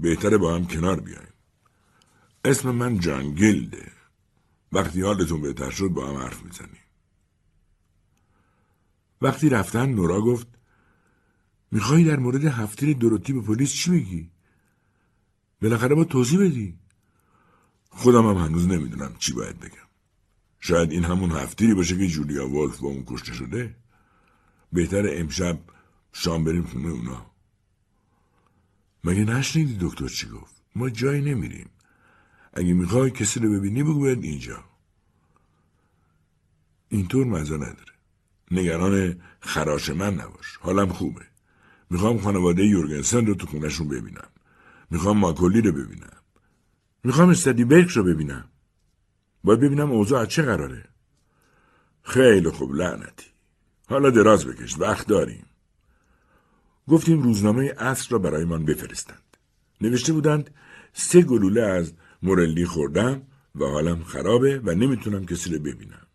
بهتره 0.00 0.38
با 0.38 0.54
هم 0.54 0.66
کنار 0.66 1.00
بیایم. 1.00 1.33
اسم 2.44 2.70
من 2.70 2.98
جان 2.98 3.34
گیلده 3.34 3.92
وقتی 4.72 5.02
حالتون 5.02 5.40
بهتر 5.40 5.70
شد 5.70 5.88
با 5.88 6.08
هم 6.08 6.16
حرف 6.16 6.42
می‌زنیم. 6.42 6.82
وقتی 9.22 9.48
رفتن 9.48 9.88
نورا 9.88 10.20
گفت 10.20 10.46
میخوایی 11.70 12.04
در 12.04 12.18
مورد 12.18 12.44
هفتیر 12.44 12.96
دروتی 12.96 13.32
به 13.32 13.40
پلیس 13.40 13.72
چی 13.72 13.90
میگی؟ 13.90 14.30
بالاخره 15.62 15.94
با 15.94 16.04
توضیح 16.04 16.40
بدی. 16.40 16.78
خودم 17.90 18.26
هم 18.26 18.36
هنوز 18.36 18.66
نمی‌دونم 18.66 19.14
چی 19.18 19.32
باید 19.32 19.60
بگم. 19.60 19.88
شاید 20.60 20.92
این 20.92 21.04
همون 21.04 21.30
هفتیری 21.30 21.74
باشه 21.74 21.98
که 21.98 22.06
جولیا 22.06 22.48
ولف 22.48 22.78
با 22.78 22.88
اون 22.88 23.04
کشته 23.06 23.32
شده. 23.32 23.76
بهتر 24.72 25.20
امشب 25.20 25.58
شام 26.12 26.44
بریم 26.44 26.64
خونه 26.64 26.88
اونا. 26.88 27.30
مگه 29.04 29.24
نشنیدی 29.24 29.76
دکتر 29.80 30.08
چی 30.08 30.28
گفت؟ 30.28 30.62
ما 30.76 30.90
جایی 30.90 31.22
نمیریم. 31.22 31.70
اگه 32.54 32.72
می‌خوای 32.72 33.10
کسی 33.10 33.40
رو 33.40 33.52
ببینی 33.52 33.82
بگو 33.82 34.00
باید 34.00 34.24
اینجا. 34.24 34.64
اینطور 36.88 37.26
مزه 37.26 37.56
نداره. 37.56 37.92
نگران 38.50 39.20
خراش 39.40 39.90
من 39.90 40.14
نباش. 40.14 40.56
حالم 40.56 40.88
خوبه. 40.88 41.26
می‌خوام 41.90 42.18
خانواده 42.18 42.64
یورگنسن 42.66 43.26
رو 43.26 43.34
تو 43.34 43.46
خونشون 43.46 43.88
ببینم. 43.88 44.28
می‌خوام 44.90 45.18
ماکولی 45.18 45.60
رو 45.60 45.72
ببینم. 45.72 46.16
می‌خوام 47.04 47.28
استدی 47.28 47.64
برک 47.64 47.88
رو 47.88 48.04
ببینم. 48.04 48.48
باید 49.44 49.60
ببینم 49.60 49.90
اوضاع 49.92 50.20
از 50.20 50.28
چه 50.28 50.42
قراره. 50.42 50.84
خیلی 52.02 52.50
خوب 52.50 52.74
لعنتی. 52.74 53.26
حالا 53.88 54.10
دراز 54.10 54.46
بکش 54.46 54.78
وقت 54.78 55.06
داریم. 55.06 55.46
گفتیم 56.88 57.22
روزنامه 57.22 57.74
اصر 57.78 58.10
را 58.10 58.18
برایمان 58.18 58.64
بفرستند. 58.64 59.36
نوشته 59.80 60.12
بودند 60.12 60.50
سه 60.92 61.22
گلوله 61.22 61.62
از 61.62 61.92
مورلی 62.24 62.66
خوردم 62.66 63.22
و 63.54 63.64
حالم 63.64 64.02
خرابه 64.02 64.60
و 64.64 64.74
نمی‌تونم 64.74 65.26
کسی 65.26 65.54
رو 65.54 65.58
ببینم. 65.58 66.06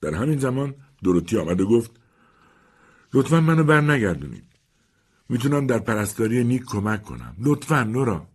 در 0.00 0.14
همین 0.14 0.38
زمان 0.38 0.74
دروتی 1.04 1.38
آمد 1.38 1.60
و 1.60 1.66
گفت 1.66 1.90
لطفا 3.14 3.40
منو 3.40 3.64
بر 3.64 3.80
نگردونید 3.80 4.44
می‌تونم 5.28 5.66
در 5.66 5.78
پرستاری 5.78 6.44
نیک 6.44 6.64
کمک 6.64 7.02
کنم. 7.02 7.36
لطفا 7.38 7.82
نورا. 7.82 8.28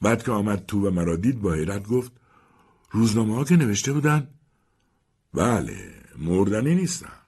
بعد 0.00 0.22
که 0.22 0.32
آمد 0.32 0.66
تو 0.66 0.88
و 0.88 0.90
مرا 0.90 1.16
دید 1.16 1.40
با 1.40 1.52
حیرت 1.52 1.86
گفت 1.88 2.12
روزنامه 2.90 3.34
ها 3.34 3.44
که 3.44 3.56
نوشته 3.56 3.92
بودن؟ 3.92 4.28
بله 5.34 5.94
مردنی 6.18 6.74
نیستم. 6.74 7.18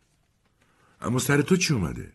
اما 1.00 1.18
سر 1.18 1.42
تو 1.42 1.56
چی 1.56 1.74
اومده؟ 1.74 2.12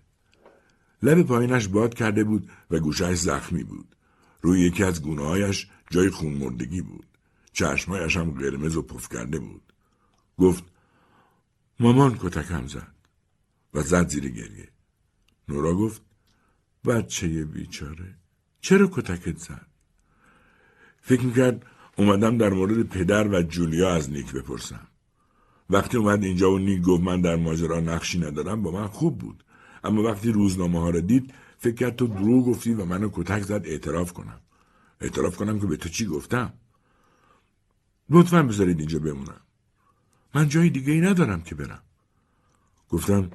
لب 1.04 1.22
پایینش 1.22 1.68
باد 1.68 1.94
کرده 1.94 2.24
بود 2.24 2.50
و 2.72 2.80
گوشهش 2.80 3.18
زخمی 3.18 3.64
بود. 3.64 3.96
روی 4.42 4.62
یکی 4.62 4.84
از 4.84 5.02
گونههایش 5.02 5.68
جای 5.90 6.10
خون 6.10 6.34
مردگی 6.34 6.82
بود. 6.82 7.11
چشمهایش 7.52 8.18
هم 8.18 8.32
قرمز 8.32 8.76
و 8.76 8.82
پف 8.82 9.10
کرده 9.10 9.40
بود. 9.40 9.74
گفت 10.38 10.64
مامان 11.80 12.18
کتکم 12.22 12.68
زد 12.68 12.96
و 13.74 13.82
زد 13.82 14.08
زیر 14.10 14.30
گریه. 14.30 14.70
نورا 15.50 15.74
گفت 15.74 16.02
بچه 16.86 17.46
بیچاره 17.46 18.16
چرا 18.62 18.90
کتکت 18.92 19.38
زد؟ 19.38 19.68
فکر 21.02 21.22
می‌کرد 21.22 21.66
اومدم 21.98 22.38
در 22.38 22.50
مورد 22.50 22.84
پدر 22.84 23.28
و 23.28 23.42
جولیا 23.42 23.94
از 23.94 24.10
نیک 24.10 24.32
بپرسم. 24.32 24.88
وقتی 25.70 25.98
اومد 25.98 26.24
اینجا 26.24 26.52
و 26.52 26.60
نیک 26.60 26.82
گفت 26.82 27.04
من 27.04 27.22
در 27.22 27.36
ماجرا 27.36 27.80
نقشی 27.80 28.20
ندارم 28.20 28.64
با 28.64 28.72
من 28.72 28.88
خوب 28.88 29.18
بود. 29.18 29.44
اما 29.84 30.04
وقتی 30.04 30.32
روزنامه 30.32 30.80
ها 30.80 30.90
رو 30.90 31.02
دید 31.02 31.34
فکر 31.58 31.76
کرد 31.76 31.96
تو 31.96 32.08
دروغ 32.08 32.46
گفتی 32.46 32.74
و 32.74 32.86
منو 32.86 33.10
کتک 33.14 33.42
زد 33.42 33.62
اعتراف 33.66 34.14
کنم. 34.14 34.42
اعتراف 35.02 35.36
کنم 35.36 35.60
که 35.60 35.68
به 35.68 35.78
تو 35.78 35.90
چی 35.90 36.06
گفتم؟ 36.06 36.54
لطفا 38.12 38.44
بذارید 38.44 38.80
اینجا 38.80 39.00
بمونم. 39.00 39.42
من 40.36 40.48
جای 40.48 40.70
دیگه 40.70 40.94
ای 40.94 41.02
ندارم 41.02 41.42
که 41.42 41.56
برم. 41.56 41.82
گفتم 42.90 43.30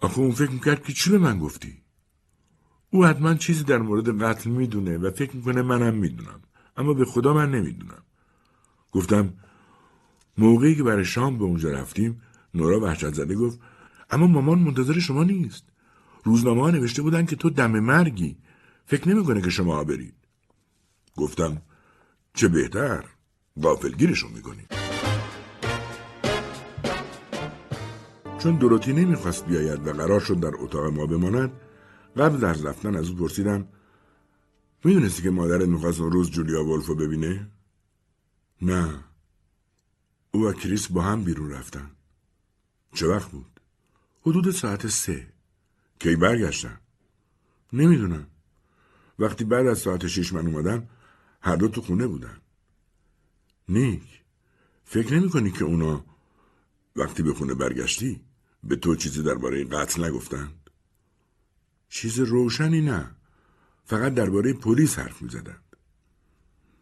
آخه 0.00 0.18
اون 0.18 0.30
فکر 0.30 0.50
می‌کرد 0.50 0.82
که 0.82 0.92
چی 0.92 1.10
به 1.10 1.18
من 1.18 1.38
گفتی؟ 1.38 1.82
او 2.90 3.06
حتما 3.06 3.34
چیزی 3.34 3.64
در 3.64 3.78
مورد 3.78 4.22
قتل 4.22 4.50
می‌دونه 4.50 4.98
و 4.98 5.10
فکر 5.10 5.36
می‌کنه 5.36 5.62
منم 5.62 5.94
می‌دونم 5.94 6.40
اما 6.76 6.94
به 6.94 7.04
خدا 7.04 7.34
من 7.34 7.50
نمی‌دونم. 7.50 8.02
گفتم 8.92 9.34
موقعی 10.38 10.74
که 10.74 10.82
برای 10.82 11.04
شام 11.04 11.38
به 11.38 11.44
اونجا 11.44 11.70
رفتیم 11.70 12.22
نورا 12.54 12.80
وحشت 12.80 13.14
زده 13.14 13.34
گفت 13.34 13.60
اما 14.10 14.26
مامان 14.26 14.58
منتظر 14.58 14.98
شما 14.98 15.24
نیست. 15.24 15.64
روزنامه 16.24 16.62
ها 16.62 16.70
نوشته 16.70 17.02
بودن 17.02 17.26
که 17.26 17.36
تو 17.36 17.50
دم 17.50 17.80
مرگی. 17.80 18.36
فکر 18.86 19.08
نمی‌کنه 19.08 19.42
که 19.42 19.50
شما 19.50 19.84
برید 19.84 20.14
گفتم 21.16 21.62
چه 22.34 22.48
بهتر؟ 22.48 23.04
غافلگیرشون 23.62 24.32
می‌کنیم 24.32 24.66
چون 28.38 28.58
دروتی 28.58 28.92
نمی‌خواست 28.92 29.46
بیاید 29.46 29.86
و 29.86 29.92
قرار 29.92 30.20
شد 30.20 30.40
در 30.40 30.52
اتاق 30.58 30.84
ما 30.92 31.06
بماند 31.06 31.52
قبل 32.16 32.38
در 32.38 32.52
رفتن 32.52 32.96
از 32.96 33.08
او 33.08 33.16
پرسیدم 33.16 33.68
می‌دونستی 34.84 35.22
که 35.22 35.30
مادرت 35.30 35.68
می‌خواست 35.68 36.00
اون 36.00 36.12
روز 36.12 36.30
جولیا 36.30 36.64
ولفو 36.64 36.94
ببینه؟ 36.94 37.50
نه 38.62 39.04
او 40.30 40.44
و 40.44 40.52
کریس 40.52 40.88
با 40.88 41.02
هم 41.02 41.24
بیرون 41.24 41.50
رفتن 41.50 41.90
چه 42.94 43.06
وقت 43.06 43.30
بود؟ 43.30 43.60
حدود 44.26 44.50
ساعت 44.50 44.86
سه 44.86 45.26
کی 45.98 46.16
برگشتن؟ 46.16 46.80
نمی‌دونم 47.72 48.26
وقتی 49.18 49.44
بعد 49.44 49.66
از 49.66 49.78
ساعت 49.78 50.06
شش 50.06 50.32
من 50.32 50.46
اومدم 50.46 50.88
هر 51.40 51.56
دو 51.56 51.68
تو 51.68 51.80
خونه 51.80 52.06
بودن 52.06 52.36
نیک 53.68 54.22
فکر 54.84 55.14
نمی 55.14 55.30
کنی 55.30 55.50
که 55.50 55.64
اونا 55.64 56.04
وقتی 56.96 57.22
به 57.22 57.34
خونه 57.34 57.54
برگشتی 57.54 58.20
به 58.64 58.76
تو 58.76 58.96
چیزی 58.96 59.22
درباره 59.22 59.64
قتل 59.64 60.04
نگفتند؟ 60.04 60.70
چیز 61.88 62.18
روشنی 62.18 62.80
نه 62.80 63.10
فقط 63.84 64.14
درباره 64.14 64.52
پلیس 64.52 64.98
حرف 64.98 65.22
می 65.22 65.28
زدند. 65.28 65.76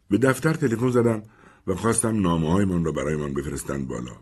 به 0.09 0.17
دفتر 0.17 0.53
تلفن 0.53 0.91
زدم 0.91 1.23
و 1.67 1.75
خواستم 1.75 2.21
نامه 2.21 2.51
های 2.51 2.65
من 2.65 2.85
را 2.85 2.91
برای 2.91 3.15
من 3.15 3.33
بفرستند 3.33 3.87
بالا. 3.87 4.17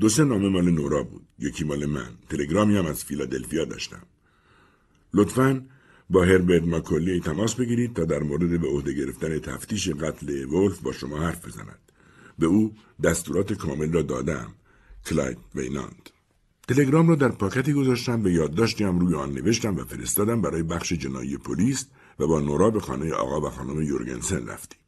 دو 0.00 0.08
سه 0.08 0.24
نامه 0.24 0.48
مال 0.48 0.70
نورا 0.70 1.02
بود. 1.02 1.26
یکی 1.38 1.64
مال 1.64 1.86
من. 1.86 2.18
تلگرامی 2.28 2.76
هم 2.76 2.86
از 2.86 3.04
فیلادلفیا 3.04 3.64
داشتم. 3.64 4.02
لطفا 5.14 5.66
با 6.10 6.24
هربرت 6.24 6.62
ماکولی 6.62 7.20
تماس 7.20 7.54
بگیرید 7.54 7.94
تا 7.94 8.04
در 8.04 8.22
مورد 8.22 8.60
به 8.60 8.68
عهده 8.68 8.92
گرفتن 8.92 9.38
تفتیش 9.38 9.88
قتل 9.88 10.44
ولف 10.44 10.78
با 10.78 10.92
شما 10.92 11.18
حرف 11.18 11.46
بزند. 11.46 11.78
به 12.38 12.46
او 12.46 12.74
دستورات 13.02 13.52
کامل 13.52 13.92
را 13.92 14.02
دادم. 14.02 14.54
کلاید 15.06 15.38
وینانت. 15.54 16.10
تلگرام 16.68 17.08
را 17.08 17.14
در 17.14 17.28
پاکتی 17.28 17.72
گذاشتم 17.72 18.22
یه 18.22 18.32
یادداشتیم 18.32 18.98
روی 18.98 19.14
آن 19.14 19.32
نوشتم 19.32 19.76
و 19.76 19.84
فرستادم 19.84 20.42
برای 20.42 20.62
بخش 20.62 20.92
جنایی 20.92 21.36
پلیس 21.36 21.86
و 22.18 22.26
با 22.26 22.40
نورا 22.40 22.70
به 22.70 22.80
خانه 22.80 23.12
آقا 23.12 23.40
و 23.40 23.50
خانم 23.50 23.82
یورگنسن 23.82 24.46
رفتیم. 24.46 24.78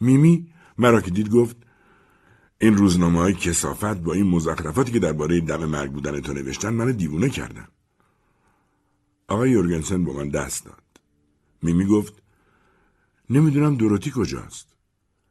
میمی 0.00 0.52
مرا 0.78 1.00
که 1.00 1.10
دید 1.10 1.30
گفت 1.30 1.56
این 2.60 2.76
روزنامه 2.76 3.18
های 3.18 3.34
کثافت 3.34 3.96
با 3.96 4.12
این 4.12 4.26
مزخرفاتی 4.26 4.92
که 4.92 4.98
درباره 4.98 5.40
دم 5.40 5.64
مرگ 5.64 5.92
بودن 5.92 6.20
تو 6.20 6.32
نوشتن 6.32 6.74
منو 6.74 6.92
دیوونه 6.92 7.28
کردن. 7.28 7.68
آقای 9.30 9.50
یورگنسن 9.50 10.04
با 10.04 10.12
من 10.12 10.28
دست 10.28 10.64
داد. 10.64 10.82
میمی 11.62 11.86
گفت 11.86 12.22
نمی‌دونم 13.30 13.76
دوروتی 13.76 14.12
کجاست. 14.14 14.68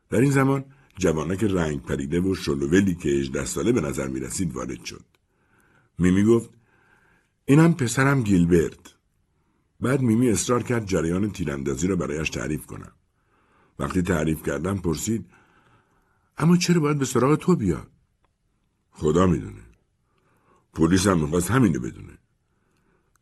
در 0.10 0.20
این 0.20 0.32
زمان 0.32 0.66
جوانک 0.98 1.44
رنگ 1.44 1.82
پریده 1.82 2.20
و 2.20 2.36
شلوولی 2.36 2.96
که 2.96 3.10
18 3.10 3.46
ساله 3.46 3.72
به 3.72 3.82
نظر 3.82 4.08
می 4.08 4.20
رسید 4.20 4.54
وارد 4.56 4.86
شد. 4.86 5.06
میمی 5.98 6.24
گفت 6.24 6.50
اینم 7.46 7.74
پسرم 7.74 8.24
گیلبرت. 8.24 8.96
بعد 9.80 10.02
میمی 10.02 10.30
اصرار 10.30 10.64
کرد 10.64 10.86
جریان 10.86 11.32
تیراندازی 11.32 11.88
را 11.88 11.96
برایش 11.96 12.30
تعریف 12.30 12.66
کنم. 12.66 12.92
وقتی 13.80 14.02
تعریف 14.02 14.44
کردم 14.44 14.78
پرسید 14.78 15.26
اما 16.38 16.58
چرا 16.58 16.80
باید 16.82 16.98
به 16.98 17.06
سراغ 17.06 17.36
تو 17.36 17.56
بیاد؟ 17.56 17.88
خدا 18.92 19.28
می‌دونه. 19.28 19.64
پلیس 20.74 21.08
هم 21.08 21.20
می‌خواست 21.22 21.52
همینو 21.52 21.80
بدونه. 21.80 22.18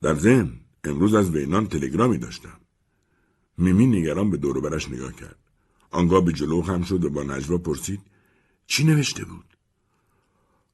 در 0.02 0.16
ذهن 0.16 0.67
امروز 0.88 1.14
از 1.16 1.30
وینان 1.30 1.68
تلگرامی 1.68 2.18
داشتم. 2.18 2.60
میمی 3.58 3.86
نگران 3.86 4.32
به 4.32 4.38
دور 4.38 4.62
برش 4.62 4.90
نگاه 4.90 5.14
کرد. 5.14 5.40
آنگاه 5.92 6.26
به 6.26 6.34
جلو 6.34 6.62
هم 6.62 6.84
شد 6.84 7.06
و 7.06 7.10
با 7.10 7.24
نجوا 7.24 7.58
پرسید 7.58 8.02
چی 8.68 8.84
نوشته 8.84 9.26
بود؟ 9.26 9.58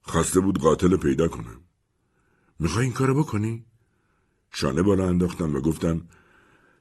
خواسته 0.02 0.40
بود 0.40 0.60
قاتل 0.60 0.98
پیدا 0.98 1.28
کنم. 1.28 1.62
می‌خوای 2.60 2.86
این 2.86 2.94
کارو 2.94 3.24
بکنی؟ 3.24 3.66
شانه 4.52 4.82
بالا 4.82 5.08
انداختم 5.08 5.56
و 5.56 5.60
گفتم 5.62 6.08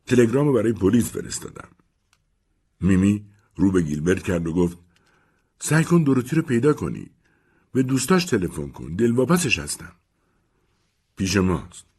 تلگرام 0.07 0.53
برای 0.53 0.73
پلیس 0.73 1.11
فرستادم. 1.11 1.69
میمی 2.81 3.27
رو 3.57 3.71
به 3.71 3.83
گیلبرت 3.83 4.23
کرد 4.23 4.47
و 4.47 4.53
گفت 4.53 4.79
سعی 5.59 5.85
کن 5.85 6.03
دروتی 6.03 6.37
رو 6.37 6.43
پیدا 6.43 6.73
کنی. 6.73 7.11
به 7.73 7.83
دوستاش 7.83 8.25
تلفن 8.25 8.69
کن. 8.69 8.95
دلواپسش 8.95 9.59
هستم. 9.59 9.93
پیش 11.17 11.37
ماست. 11.37 11.92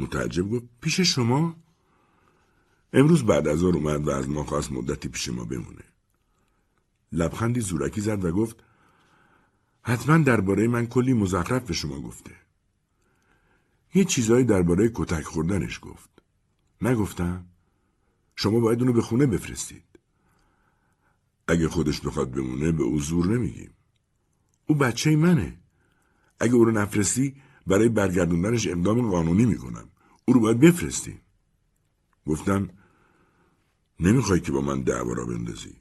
متعجب 0.00 0.50
گفت 0.50 0.64
پیش 0.80 1.00
شما؟ 1.00 1.56
امروز 2.92 3.26
بعد 3.26 3.48
از 3.48 3.58
ظهر 3.58 3.74
اومد 3.74 4.06
و 4.06 4.10
از 4.10 4.28
ما 4.28 4.44
خواست 4.44 4.72
مدتی 4.72 5.08
پیش 5.08 5.28
ما 5.28 5.44
بمونه. 5.44 5.84
لبخندی 7.12 7.60
زورکی 7.60 8.00
زد 8.00 8.24
و 8.24 8.32
گفت 8.32 8.56
حتما 9.82 10.18
درباره 10.18 10.68
من 10.68 10.86
کلی 10.86 11.12
مزخرف 11.12 11.62
به 11.62 11.74
شما 11.74 12.00
گفته. 12.00 12.30
یه 13.94 14.04
چیزایی 14.04 14.44
درباره 14.44 14.90
کتک 14.94 15.22
خوردنش 15.22 15.78
گفت. 15.82 16.10
نگفتم؟ 16.82 17.44
شما 18.36 18.60
باید 18.60 18.80
اونو 18.80 18.92
به 18.92 19.02
خونه 19.02 19.26
بفرستید. 19.26 19.84
اگه 21.48 21.68
خودش 21.68 22.00
بخواد 22.00 22.30
بمونه 22.30 22.72
به 22.72 22.82
او 22.82 22.98
زور 22.98 23.26
نمیگیم. 23.26 23.70
او 24.66 24.74
بچه 24.74 25.16
منه. 25.16 25.58
اگه 26.40 26.54
او 26.54 26.64
رو 26.64 26.70
نفرستی 26.70 27.36
برای 27.70 27.88
برگردوندنش 27.88 28.66
اقدام 28.66 29.10
قانونی 29.10 29.44
می‌کنم. 29.44 29.88
او 30.24 30.34
رو 30.34 30.40
باید 30.40 30.60
بفرستی. 30.60 31.14
گفتم 32.26 32.68
نمی‌خوای 34.00 34.40
که 34.40 34.52
با 34.52 34.60
من 34.60 34.80
دعوا 34.80 35.12
را 35.12 35.24
بندازی. 35.26 35.76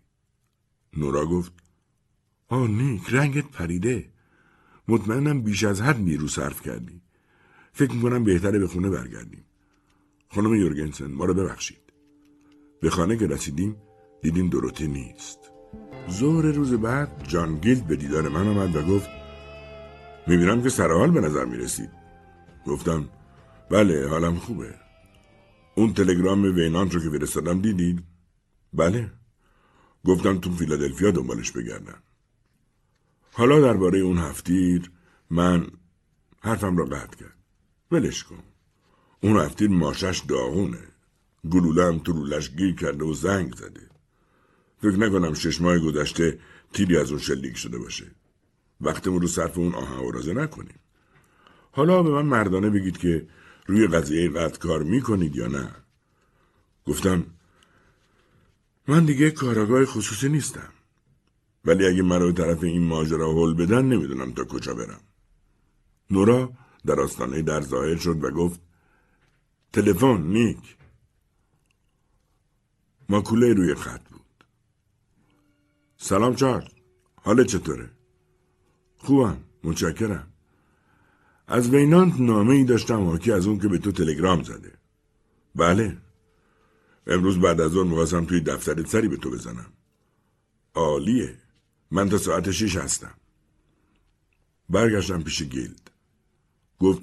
نورا 0.98 1.26
گفت 1.26 1.54
آه 2.48 2.68
نیک 2.68 3.04
رنگت 3.10 3.48
پریده. 3.52 4.10
مطمئنم 4.88 5.42
بیش 5.42 5.64
از 5.64 5.82
حد 5.82 5.98
نیرو 5.98 6.28
صرف 6.28 6.62
کردی. 6.62 7.02
فکر 7.74 7.92
می‌کنم 7.92 8.24
بهتره 8.24 8.60
به 8.60 8.68
خونه 8.68 8.90
برگردیم. 8.90 9.46
خانم 10.30 10.54
یورگنسن 10.54 11.12
ما 11.12 11.26
رو 11.26 11.34
ببخشید. 11.34 11.84
به 12.82 12.90
خانه 12.90 13.18
که 13.18 13.28
رسیدیم 13.28 13.76
دیدیم 14.22 14.50
دروتی 14.50 14.88
نیست. 14.88 15.40
ظهر 16.10 16.46
روز 16.46 16.74
بعد 16.74 17.28
جان 17.28 17.56
گیلد 17.56 17.88
به 17.88 17.96
دیدار 17.96 18.30
من 18.30 18.48
آمد 18.48 18.76
و 18.76 18.82
گفت 18.82 19.19
می‌بینم 20.28 20.64
که 20.64 20.70
سرحال 20.70 21.12
به 21.12 21.22
نظر 21.22 21.46
می‌رسید. 21.46 21.90
گفتم 22.66 23.10
بله 23.72 24.08
حالم 24.08 24.36
خوبه. 24.36 24.76
اون 25.76 25.94
تلگرام 25.94 26.44
وینانت 26.44 26.96
رو 26.96 27.02
که 27.02 27.18
فرستادم 27.18 27.62
دیدید؟ 27.62 28.04
بله. 28.74 29.12
گفتم 30.06 30.40
تو 30.40 30.52
فیلادلفیا 30.52 31.12
دنبالش 31.12 31.52
بگردم. 31.52 32.04
حالا 33.34 33.60
درباره 33.60 34.00
اون 34.00 34.18
هفتیر 34.18 34.92
من 35.30 35.68
حرفم 36.42 36.78
را 36.78 36.86
قطع 36.86 37.18
کرد. 37.18 37.38
ولش 37.92 38.24
کن. 38.24 38.44
اون 39.22 39.40
هفتیر 39.40 39.70
ماشش 39.70 40.24
داغونه. 40.28 40.84
گلوله 41.52 41.86
هم 41.86 42.00
تو 42.00 42.12
رولش 42.12 42.56
گیر 42.56 42.76
کرده 42.76 43.06
و 43.06 43.14
زنگ 43.14 43.56
زده. 43.56 43.90
فکر 44.82 44.96
نکنم 44.96 45.34
شش 45.34 45.62
ماه 45.62 45.80
گذشته 45.80 46.40
تیری 46.74 46.98
از 46.98 47.12
اون 47.12 47.20
شلیک 47.20 47.58
شده 47.58 47.78
باشه. 47.78 48.12
وقتمون 48.82 49.22
رو 49.22 49.28
صرف 49.28 49.58
اون 49.58 49.76
آهن 49.76 50.00
و 50.00 50.34
نکنیم. 50.34 50.80
حالا 51.72 52.04
به 52.04 52.10
من 52.10 52.26
مردانه 52.26 52.70
بگید 52.70 52.98
که 52.98 53.28
روی 53.66 53.88
قضیه 53.88 54.30
قطع 54.30 54.60
کار 54.60 54.84
می‌کنید 54.84 55.36
یا 55.36 55.48
نه؟ 55.48 55.72
گفتم 56.86 57.26
من 58.88 59.06
دیگه 59.06 59.32
کاراگاه 59.32 59.86
خصوصی 59.86 60.30
نیستم. 60.30 60.70
ولی 61.66 61.88
اگه 61.88 62.02
مرا 62.02 62.26
به 62.26 62.34
طرف 62.34 62.64
این 62.64 62.86
ماجرا 62.88 63.34
هل 63.34 63.54
بدن 63.54 63.86
نمی‌دونم 63.86 64.32
تا 64.32 64.44
کجا 64.44 64.74
برم. 64.74 65.02
نورا 66.12 66.54
در 66.86 67.00
آستانه 67.00 67.42
در 67.42 67.62
ظاهر 67.62 67.96
شد 67.96 68.24
و 68.24 68.32
گفت 68.32 68.62
تلفن 69.74 70.22
نیک 70.22 70.78
ماکوله 73.10 73.54
روی 73.54 73.76
خط 73.76 74.10
بود 74.10 74.46
سلام 75.98 76.36
چارل 76.36 76.68
حال 77.16 77.44
چطوره؟ 77.44 77.99
خوبم 79.00 79.38
متشکرم. 79.64 80.28
از 81.48 81.70
وینانت 81.70 82.20
نامه 82.20 82.54
ای 82.54 82.64
داشتم 82.64 83.04
حاکی 83.04 83.32
از 83.32 83.48
اون 83.48 83.60
که 83.60 83.68
به 83.68 83.78
تو 83.78 83.92
تلگرام 83.92 84.44
زده. 84.44 84.74
بله. 85.56 85.98
امروز 87.08 87.40
بعد 87.40 87.62
از 87.62 87.76
اون 87.76 87.88
می‌خواستم 87.88 88.26
توی 88.26 88.40
دفترت 88.40 88.88
سری 88.88 89.08
به 89.08 89.18
تو 89.18 89.32
بزنم. 89.32 89.74
عالیه. 90.74 91.38
من 91.92 92.10
تا 92.10 92.18
ساعت 92.18 92.52
شیش 92.52 92.78
هستم. 92.78 93.14
برگشتم 94.70 95.22
پیش 95.24 95.44
گیلد. 95.44 95.92
گفت 96.80 97.02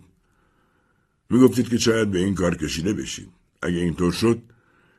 می‌گفتید 1.31 1.69
که 1.69 1.79
شاید 1.79 2.11
به 2.11 2.19
این 2.19 2.35
کار 2.35 2.57
کشیده 2.57 2.93
بشید. 2.93 3.29
اگه 3.63 3.77
اینطور 3.77 4.13
شد 4.13 4.43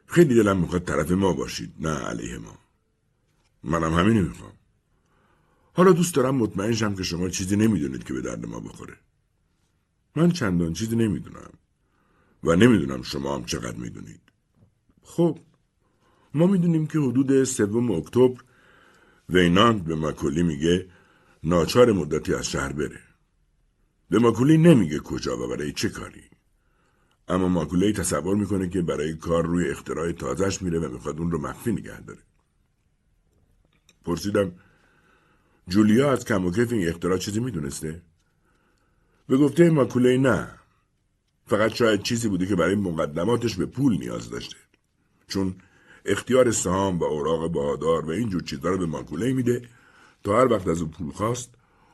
خیلی 0.06 0.36
دلم 0.36 0.58
می‌خواد 0.58 0.84
طرف 0.84 1.12
ما 1.12 1.34
باشید. 1.34 1.74
نه 1.80 1.90
علیه 1.90 2.38
ما. 2.38 2.58
منم 3.64 3.94
همینو 3.94 4.22
می‌خوام. 4.22 4.57
حالا 5.78 5.92
دوست 5.92 6.16
دارم 6.16 6.36
مطمئن 6.36 6.74
شم 6.74 6.96
که 6.96 7.04
شما 7.04 7.30
چیزی 7.30 7.56
نمی‌دونید 7.56 8.04
که 8.04 8.14
به 8.14 8.22
درد 8.22 8.46
ما 8.46 8.60
بخوره. 8.60 8.98
من 10.16 10.32
چندان 10.32 10.74
چیزی 10.74 10.96
نمی‌دونم 10.96 11.52
و 12.44 12.56
نمی‌دونم 12.56 13.02
شما 13.02 13.36
هم 13.36 13.46
چقدر 13.46 13.78
می‌دونید. 13.78 14.22
خب 15.02 15.40
ما 16.34 16.48
می‌دونیم 16.48 16.88
که 16.88 17.00
حدود 17.00 17.44
سوم 17.44 17.92
اکتبر 17.92 18.42
ویناند 19.30 19.84
به 19.84 19.96
ماکولی 19.96 20.44
میگه 20.44 20.90
ناچار 21.44 21.92
مدتی 21.92 22.34
از 22.34 22.48
شهر 22.50 22.74
بره. 22.74 23.00
به 24.10 24.20
ماکولی 24.20 24.58
نمیگه 24.58 25.00
کجا 25.00 25.38
و 25.38 25.48
برای 25.48 25.72
چه 25.72 25.90
کاری. 25.90 26.24
اما 27.28 27.48
ماکولی 27.48 27.94
تصور 27.94 28.36
می‌کنه 28.36 28.70
که 28.70 28.82
برای 28.82 29.14
کار 29.14 29.46
روی 29.46 29.70
اختراع 29.70 30.12
تازش 30.12 30.62
میره 30.62 30.80
و 30.80 30.92
می‌خواد 30.94 31.20
اون 31.20 31.32
رو 31.32 31.42
مخفی 31.42 31.72
نگه 31.72 32.02
داره. 32.02 32.22
پرسیدم 34.06 34.52
جولیا 35.68 36.12
از 36.12 36.26
کم 36.26 36.46
و 36.46 36.52
کیف 36.52 36.72
این 36.72 36.88
اختراع 36.88 37.18
چیزی 37.18 37.40
می‌دونسته؟ 37.40 38.02
به 39.28 39.38
گفته 39.38 39.70
ماکولی 39.70 40.18
نه. 40.18 40.50
فقط 41.46 41.74
شاید 41.74 42.04
چیزی 42.04 42.28
بوده 42.28 42.46
که 42.46 42.56
برای 42.56 42.76
مقدماتش 42.76 43.56
به 43.56 43.66
پول 43.66 43.98
نیاز 43.98 44.30
داشته. 44.30 44.56
چون 45.28 45.56
اختیار 46.06 46.52
سهام 46.52 47.00
و 47.00 47.04
اوراق 47.04 47.52
بهادار 47.52 48.06
و 48.06 48.10
اینجور 48.10 48.42
چیزا 48.44 48.70
رو 48.70 48.78
به 48.78 48.86
ماکولی 48.86 49.34
میده 49.34 49.62
تا 50.24 50.40
هر 50.40 50.54
وقت 50.54 50.68
از 50.68 50.82
اون 50.82 50.92
پول 50.92 51.12
خواست 51.12 51.50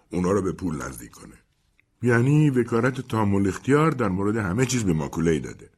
اونا 0.09 0.31
رو 0.31 0.41
به 0.41 0.51
پول 0.51 0.75
نزدیک 0.75 1.11
کنه. 1.11 1.35
یعنی 2.01 2.49
وکارت 2.49 3.07
تامل 3.07 3.47
اختیار 3.47 3.91
در 3.91 4.09
مورد 4.09 4.37
همه 4.37 4.65
چیز 4.65 4.83
به 4.83 4.93
ماکولی 4.93 5.39
داده. 5.39 5.69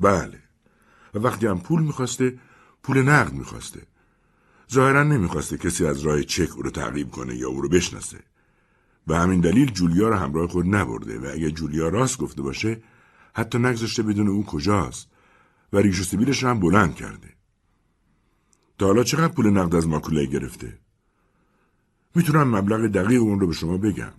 بله. 0.00 0.42
و 1.14 1.18
وقتی 1.18 1.46
هم 1.46 1.60
پول 1.60 1.82
می‌خواسته 1.82 2.38
پول 2.82 3.02
نقد 3.02 3.32
می‌خواسته. 3.32 3.82
ظاهرا 4.72 5.02
نمی‌خواسته 5.02 5.58
کسی 5.58 5.86
از 5.86 6.00
راه 6.00 6.22
چک 6.22 6.56
او 6.56 6.62
رو 6.62 6.70
تعقیب 6.70 7.10
کنه 7.10 7.36
یا 7.36 7.48
او 7.48 7.60
رو 7.60 7.68
بشناسه. 7.68 8.18
به 9.06 9.16
همین 9.16 9.40
دلیل 9.40 9.70
جولیا 9.70 10.08
رو 10.08 10.14
همراه 10.14 10.48
خود 10.48 10.74
نبرده 10.74 11.18
و 11.18 11.30
اگه 11.34 11.50
جولیا 11.50 11.88
راست 11.88 12.18
گفته 12.18 12.42
باشه 12.42 12.82
حتی 13.34 13.58
نگذاشته 13.58 14.02
بدون 14.02 14.28
او 14.28 14.44
کجاست 14.44 15.08
و 15.72 15.78
ریش 15.78 16.00
و 16.00 16.04
سبیلش 16.04 16.44
هم 16.44 16.60
بلند 16.60 16.94
کرده. 16.94 17.34
تا 18.78 18.86
حالا 18.86 19.04
چقدر 19.04 19.28
پول 19.28 19.50
نقد 19.50 19.74
از 19.74 19.88
ماکولی 19.88 20.26
گرفته؟ 20.26 20.78
می‌تونم 22.14 22.56
مبلغ 22.56 22.86
دقیق 22.86 23.22
اون 23.22 23.40
رو 23.40 23.46
به 23.46 23.52
شما 23.52 23.78
بگم. 23.78 24.12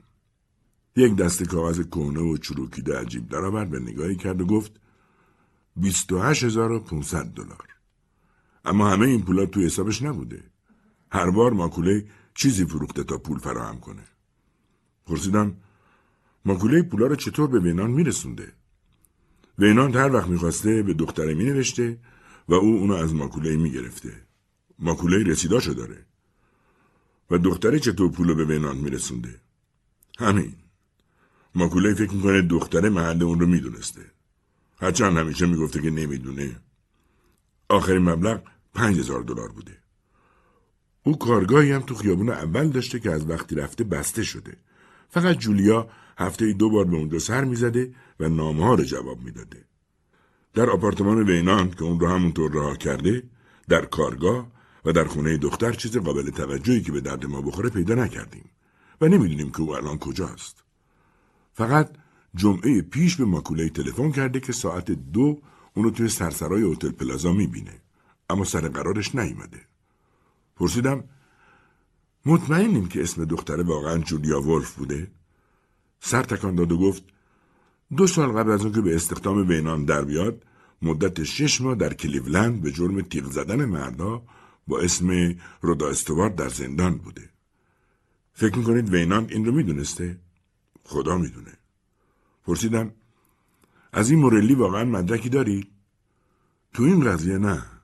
یک 0.95 1.15
دسته 1.15 1.45
کاغذ 1.45 1.81
کهنه 1.81 2.19
و 2.19 2.37
چروکیده 2.37 2.99
عجیب 2.99 3.29
درآورد 3.29 3.69
به 3.69 3.79
نگاهی 3.79 4.15
کرد 4.15 4.41
و 4.41 4.45
گفت 4.45 4.79
بیست 5.75 6.11
و 6.11 6.19
هشت 6.19 6.43
هزار 6.43 6.71
و 6.71 6.79
پونصد 6.79 7.25
دلار. 7.25 7.78
اما 8.69 8.89
همه 8.89 9.07
این 9.07 9.21
پولا 9.21 9.45
توی 9.45 9.65
حسابش 9.65 10.01
نبوده. 10.01 10.43
هر 11.11 11.29
بار 11.29 11.51
ماکوله 11.53 12.05
چیزی 12.33 12.65
فروخته 12.65 13.03
تا 13.03 13.17
پول 13.17 13.39
فراهم 13.39 13.79
کنه. 13.79 14.03
پرسیدم 15.05 15.55
ماکوله 16.45 16.83
پولا 16.83 17.07
رو 17.07 17.15
چطور 17.15 17.47
به 17.47 17.59
وینان 17.59 17.91
میرسونده؟ 17.91 18.53
وینان 19.57 19.95
هر 19.95 20.11
وقت 20.13 20.27
می‌خواسته 20.27 20.83
به 20.83 20.93
دختره 20.93 21.33
مینوشته 21.33 21.97
و 22.47 22.53
او 22.53 22.77
اونو 22.77 22.93
از 22.93 23.15
ماکوله 23.15 23.57
می‌گرفته. 23.57 24.13
ماکوله 24.79 25.23
رسیداشو 25.23 25.73
داره. 25.73 26.05
و 27.31 27.37
دختره 27.37 27.79
چطور 27.79 28.11
پولو 28.11 28.35
به 28.35 28.45
وینان 28.45 28.77
میرسونده؟ 28.77 29.41
همین. 30.19 30.55
ماکوله 31.55 31.93
فکر 31.93 32.13
می‌کنه 32.13 32.41
دختره 32.41 32.89
محل 32.89 33.23
اون 33.23 33.39
رو 33.39 33.47
می‌دونسته. 33.47 34.01
هرچند 34.81 35.17
همیشه 35.17 35.45
می‌گفته 35.45 35.81
که 35.81 35.89
نمی‌دونه. 35.89 36.55
آخرین 37.69 38.09
مبلغ 38.09 38.41
پنج 38.73 38.99
هزار 38.99 39.21
دلار 39.21 39.51
بوده. 39.51 39.77
او 41.03 41.17
کارگاهی 41.17 41.71
هم 41.71 41.81
تو 41.81 41.95
خیابون 41.95 42.29
اول 42.29 42.69
داشته 42.69 42.99
که 42.99 43.11
از 43.11 43.29
وقتی 43.29 43.55
رفته 43.55 43.83
بسته 43.83 44.23
شده. 44.23 44.57
فقط 45.09 45.37
جولیا 45.37 45.89
هفته 46.17 46.53
دو 46.53 46.69
بار 46.69 46.85
به 46.85 46.97
اونجا 46.97 47.19
سر 47.19 47.43
می‌زده 47.43 47.93
و 48.19 48.29
نامه 48.29 48.65
ها 48.65 48.75
رو 48.75 48.83
جواب 48.83 49.21
می‌داده. 49.21 49.65
در 50.53 50.69
آپارتمان 50.69 51.23
وینان 51.23 51.71
که 51.71 51.83
اون 51.83 51.99
رو 51.99 52.07
همونطور 52.07 52.51
راه 52.51 52.77
کرده 52.77 53.23
در 53.69 53.85
کارگاه 53.85 54.51
و 54.85 54.91
در 54.91 55.03
خونه 55.03 55.37
دختر 55.37 55.73
چیز 55.73 55.97
قابل 55.97 56.29
توجهی 56.29 56.81
که 56.81 56.91
به 56.91 57.01
درد 57.01 57.25
ما 57.25 57.41
بخوره 57.41 57.69
پیدا 57.69 57.95
نکردیم 57.95 58.49
و 59.01 59.07
نمی‌دونیم 59.07 59.51
که 59.51 59.61
او 59.61 59.75
الان 59.75 59.97
کجاست. 59.97 60.63
فقط 61.53 61.91
جمعه 62.35 62.81
پیش 62.81 63.15
به 63.15 63.25
ماکوله 63.25 63.69
تلفن 63.69 64.11
کرده 64.11 64.39
که 64.39 64.53
ساعت 64.53 64.91
دو 64.91 65.41
اونو 65.73 65.89
توی 65.89 66.09
سرسرای 66.09 66.71
هتل 66.71 66.91
پلازا 66.91 67.33
می‌بینه. 67.33 67.81
اما 68.29 68.43
سر 68.43 68.67
قرارش 68.67 69.15
نیومده. 69.15 69.61
پرسیدم 70.55 71.03
مطمئنیم 72.25 72.87
که 72.87 73.01
اسم 73.01 73.25
دختره 73.25 73.63
واقعا 73.63 73.97
جولیا 73.97 74.41
ولف 74.41 74.73
بوده؟ 74.75 75.11
سر 75.99 76.23
تکان 76.23 76.55
داد 76.55 76.71
و 76.71 76.77
گفت 76.77 77.03
دو 77.97 78.07
سال 78.07 78.31
قبل 78.31 78.51
از 78.51 78.61
اون 78.61 78.73
که 78.73 78.81
به 78.81 78.95
استخدام 78.95 79.43
بینان 79.43 79.85
در 79.85 80.03
بیاد 80.03 80.45
مدت 80.81 81.23
شش 81.23 81.61
ماه 81.61 81.75
در 81.75 81.93
کلیولند 81.93 82.61
به 82.61 82.71
جرم 82.71 83.01
تیغ 83.01 83.31
زدن 83.31 83.65
مردا 83.65 84.21
با 84.67 84.79
اسم 84.79 85.35
رودا 85.61 85.89
استوار 85.89 86.29
در 86.29 86.49
زندان 86.49 86.97
بوده. 86.97 87.29
فکر 88.33 88.57
می‌کنید 88.57 88.89
وینان 88.89 89.27
این 89.29 89.45
رو 89.45 89.51
می‌دونسته؟ 89.51 90.19
خدا 90.83 91.17
می‌دونه. 91.17 91.53
پرسیدم 92.45 92.91
از 93.93 94.09
این 94.09 94.19
مورلی 94.19 94.55
واقعا 94.55 94.83
مدرکی 94.83 95.29
داری؟ 95.29 95.67
تو 96.73 96.83
این 96.83 97.03
قضیه 97.03 97.37
نه. 97.37 97.78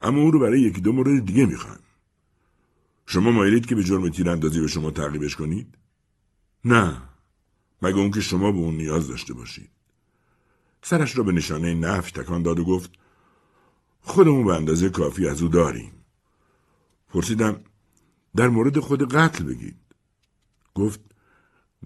اما 0.00 0.20
او 0.20 0.30
رو 0.30 0.38
برای 0.38 0.60
یکی 0.60 0.80
دو 0.80 0.92
مورد 0.92 1.24
دیگه 1.24 1.46
می‌خوان 1.46 1.78
شما 3.06 3.30
مایلید 3.30 3.66
که 3.66 3.74
به 3.74 3.84
جرم 3.84 4.08
تیراندازی 4.08 4.60
به 4.60 4.66
شما 4.66 4.90
تعقیبش 4.90 5.36
کنید؟ 5.36 5.78
نه. 6.64 7.02
مگه 7.82 7.96
اون 7.96 8.10
که 8.10 8.20
شما 8.20 8.52
به 8.52 8.58
اون 8.58 8.76
نیاز 8.76 9.08
داشته 9.08 9.34
باشید. 9.34 9.70
سرش 10.82 11.18
را 11.18 11.24
به 11.24 11.32
نشانه 11.32 11.74
نفی 11.74 12.10
تکان 12.10 12.42
داد 12.42 12.58
و 12.58 12.64
گفت 12.64 12.90
خودمون 14.00 14.44
به 14.44 14.54
اندازه 14.54 14.90
کافی 14.90 15.28
از 15.28 15.42
او 15.42 15.48
داریم. 15.48 15.92
پرسیدم 17.08 17.60
در 18.36 18.48
مورد 18.48 18.78
خود 18.78 19.14
قتل 19.14 19.44
بگید. 19.44 19.76
گفت 20.74 21.00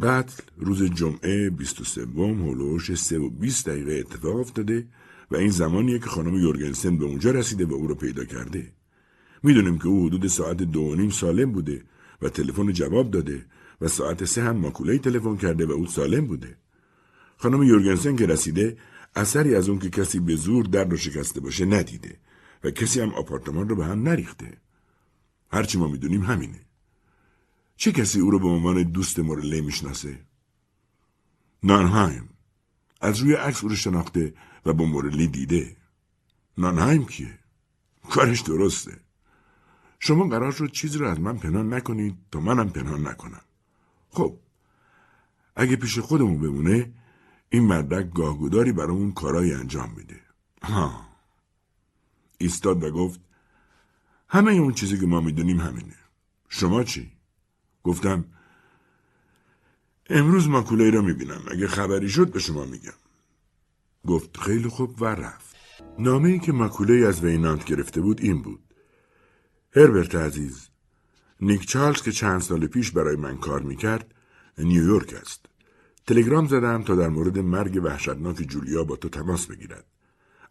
قتل 0.03 0.43
روز 0.57 0.83
جمعه 0.83 1.51
23 1.51 2.07
هولوش 2.17 2.95
سه 2.95 3.19
و 3.19 3.31
20 3.31 3.69
دقیقه 3.69 3.93
اتفاق 3.93 4.37
افتاده 4.37 4.87
و 5.31 5.37
این 5.37 5.51
زمانیه 5.51 5.99
که 5.99 6.07
خانم 6.07 6.35
یورگنسن 6.35 6.97
به 6.97 7.05
اونجا 7.05 7.31
رسیده 7.31 7.67
و 7.67 7.73
او 7.73 7.87
رو 7.87 7.95
پیدا 7.95 8.25
کرده. 8.25 8.73
می‌دونیم 9.43 9.79
که 9.79 9.87
او 9.87 10.07
حدود 10.07 10.27
ساعت 10.27 10.57
دو 10.57 10.81
و 10.81 10.95
نیم 10.95 11.11
سالم 11.11 11.53
بوده 11.53 11.85
و 12.23 12.29
تلفن 12.29 12.73
جواب 12.73 13.11
داده 13.11 13.47
و 13.81 13.89
ساعت 13.89 14.25
سه 14.25 14.43
هم 14.43 14.57
ماکولهی 14.57 14.99
تلفن 14.99 15.37
کرده 15.37 15.67
و 15.67 15.73
او 15.73 15.87
سالم 15.87 16.27
بوده. 16.27 16.57
خانم 17.37 17.63
یورگنسن 17.63 18.17
که 18.17 18.27
رسیده 18.27 18.77
اثری 19.17 19.55
از 19.55 19.69
اون 19.69 19.79
که 19.79 19.91
کسی 19.91 20.21
به 20.21 20.37
زور 20.37 20.65
در 20.65 20.85
رو 20.85 20.97
شکسته 20.97 21.41
باشه 21.41 21.65
ندیده 21.65 22.17
و 22.65 22.71
کسی 22.71 23.01
هم 23.01 23.15
آپارتمان 23.15 23.69
رو 23.69 23.77
به 23.77 23.85
هم 23.85 24.03
نریخته. 24.03 24.57
هرچی 25.53 25.79
ما 25.79 25.89
می‌دونیم 25.89 26.23
همینه. 26.23 26.61
چه 27.77 27.93
کسی 27.93 28.21
او 28.21 28.31
رو 28.31 28.39
به 28.39 28.49
عنوان 28.49 28.83
دوست 28.83 29.19
مورله 29.19 29.61
می‌شناسه؟ 29.61 30.19
نانهایم. 31.63 32.29
از 33.01 33.19
روی 33.19 33.35
عکس 33.35 33.63
او 33.63 33.69
رو 33.69 33.77
شناخته 33.77 34.35
و 34.67 34.73
با 34.73 34.85
مورلی 34.85 35.27
دیده. 35.27 35.77
نانهایم 36.59 37.07
کیه؟ 37.07 37.39
کارش 38.11 38.41
درسته. 38.41 39.01
شما 39.99 40.29
قرار 40.29 40.53
شد 40.53 40.71
چیزی 40.71 40.99
رو 40.99 41.07
از 41.09 41.21
من 41.21 41.39
پنهان 41.39 41.75
نکنید 41.75 42.17
تا 42.33 42.41
منم 42.41 42.71
پنهان 42.71 43.09
نکنم. 43.09 43.45
خب 44.11 44.39
اگه 45.57 45.77
پیش 45.77 45.99
خودمون 45.99 46.41
بمونه 46.41 46.93
این 47.51 47.67
مدرک 47.67 48.13
گاهگداری 48.15 48.73
برامون 48.73 49.13
کارایی 49.13 49.55
انجام 49.55 49.95
میده. 49.97 50.21
ها 50.63 51.07
ایستاد 52.39 52.85
و 52.85 52.91
گفت 52.91 53.21
همه 54.29 54.53
اون 54.53 54.73
چیزی 54.73 54.99
که 54.99 55.07
ما 55.07 55.21
می‌دونیم 55.21 55.61
همینه. 55.61 55.97
شما 56.49 56.85
چی؟ 56.85 57.13
گفتم 57.83 58.25
امروز 60.11 60.49
ماکوله 60.49 60.91
را 60.91 61.03
می‌بینم 61.03 61.43
اگه 61.51 61.67
خبری 61.67 62.09
شد 62.09 62.33
به 62.33 62.39
شما 62.39 62.65
میگم 62.65 62.93
گفت 64.07 64.37
خیلی 64.37 64.69
خوب 64.69 65.03
و 65.03 65.05
رفت 65.05 65.57
نامه 65.99 66.29
ای 66.29 66.39
که 66.39 66.53
ماکوله 66.53 67.07
از 67.07 67.25
وینانت 67.25 67.65
گرفته 67.65 68.01
بود 68.01 68.21
این 68.21 68.43
بود 68.43 68.61
هربرت 69.77 70.15
عزیز 70.15 70.69
نیک 71.41 71.67
چارلز 71.67 72.03
که 72.03 72.13
چند 72.13 72.41
سال 72.41 72.67
پیش 72.67 72.91
برای 72.91 73.17
من 73.17 73.37
کار 73.37 73.63
می‌کرد 73.63 74.15
نیویورک 74.59 75.15
است 75.15 75.47
تلگرام 76.07 76.47
زدم 76.47 76.83
تا 76.83 76.95
در 76.95 77.09
مورد 77.09 77.39
مرگ 77.39 77.81
وحشتناک 77.85 78.37
جولیا 78.37 78.85
با 78.85 78.97
تو 78.97 79.09
تماس 79.09 79.47
بگیرد. 79.47 79.85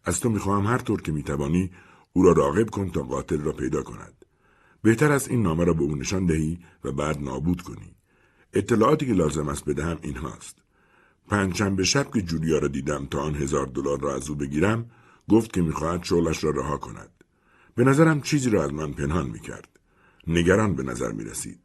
از 0.04 0.20
تو 0.20 0.30
می‌خواهم 0.30 0.66
هر 0.66 0.78
طور 0.78 1.02
که 1.02 1.12
می‌توانی 1.12 1.70
او 2.12 2.22
را 2.22 2.32
راغب 2.32 2.70
کن 2.70 2.90
تا 2.90 3.02
قاتل 3.02 3.40
را 3.40 3.52
پیدا 3.52 3.82
کند. 3.82 4.24
بهتر 4.82 5.12
است 5.12 5.30
این 5.30 5.42
نامه 5.42 5.64
را 5.64 5.72
به 5.72 5.82
او 5.82 5.96
نشان 5.96 6.26
دهی 6.26 6.58
و 6.84 6.92
بعد 6.92 7.22
نابود 7.22 7.62
کنی. 7.62 7.94
اطلاعاتی 8.52 9.06
که 9.06 9.12
لازم 9.12 9.48
است 9.48 9.64
بدهم 9.64 9.98
این 10.02 10.16
هاست. 10.16 10.56
پنجشنبه 11.30 11.84
شب 11.84 12.10
که 12.14 12.22
جولیا 12.22 12.58
را 12.58 12.68
دیدم 12.68 13.06
تا 13.06 13.20
آن 13.20 13.34
هزار 13.34 13.66
دلار 13.66 14.00
را 14.00 14.14
از 14.14 14.30
او 14.30 14.36
بگیرم 14.36 14.90
گفت 15.28 15.52
که 15.52 15.62
می‌خواهد 15.62 16.04
شغلش 16.04 16.44
را 16.44 16.50
رها 16.50 16.76
کند. 16.76 17.10
به 17.74 17.84
نظرم 17.84 18.20
چیزی 18.20 18.50
را 18.50 18.64
از 18.64 18.72
من 18.72 18.92
پنهان 18.92 19.30
می‌کرد. 19.30 19.68
نگران 20.26 20.74
به 20.74 20.82
نظر 20.82 21.12
می 21.12 21.24
رسید. 21.24 21.60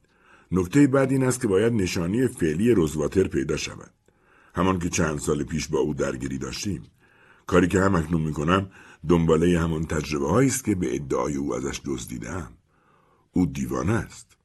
نکته 0.52 0.88
بعد 0.88 1.12
این 1.12 1.24
است 1.24 1.42
که 1.42 1.48
باید 1.48 1.74
نشانی 1.74 2.28
فعلی 2.28 2.72
روزواتر 2.72 3.28
پیدا 3.28 3.58
شود. 3.58 3.92
همان 4.56 4.80
که 4.80 4.90
چند 4.90 5.20
سال 5.20 5.44
پیش 5.44 5.68
با 5.68 5.80
او 5.80 5.94
درگیری 5.94 6.38
داشتیم. 6.38 6.84
کاری 7.48 7.68
که 7.68 7.82
هم 7.82 7.96
اکنون 7.96 8.22
می 8.22 8.34
کنم 8.34 8.70
دنباله 9.10 9.60
همان 9.60 9.86
تجربه 9.86 10.46
است 10.46 10.66
که 10.66 10.76
به 10.76 10.96
ادعای 10.96 11.36
او 11.36 11.56
ازش 11.56 11.82
دزدیدم. 11.86 12.52
او 13.32 13.46
دیوانه 13.46 13.94
است. 13.94 14.38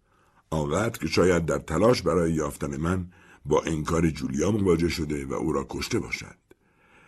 آنقدر 0.50 0.98
که 0.98 1.06
شاید 1.06 1.46
در 1.46 1.59
تلاش 1.59 2.02
برای 2.02 2.33
یافتن 2.33 2.76
من 2.76 3.06
با 3.44 3.62
انکار 3.62 4.11
جولیا 4.11 4.50
مواجه 4.50 4.88
شده 4.88 5.26
و 5.26 5.33
او 5.33 5.53
را 5.53 5.66
کشته 5.70 5.98
باشد. 5.98 6.37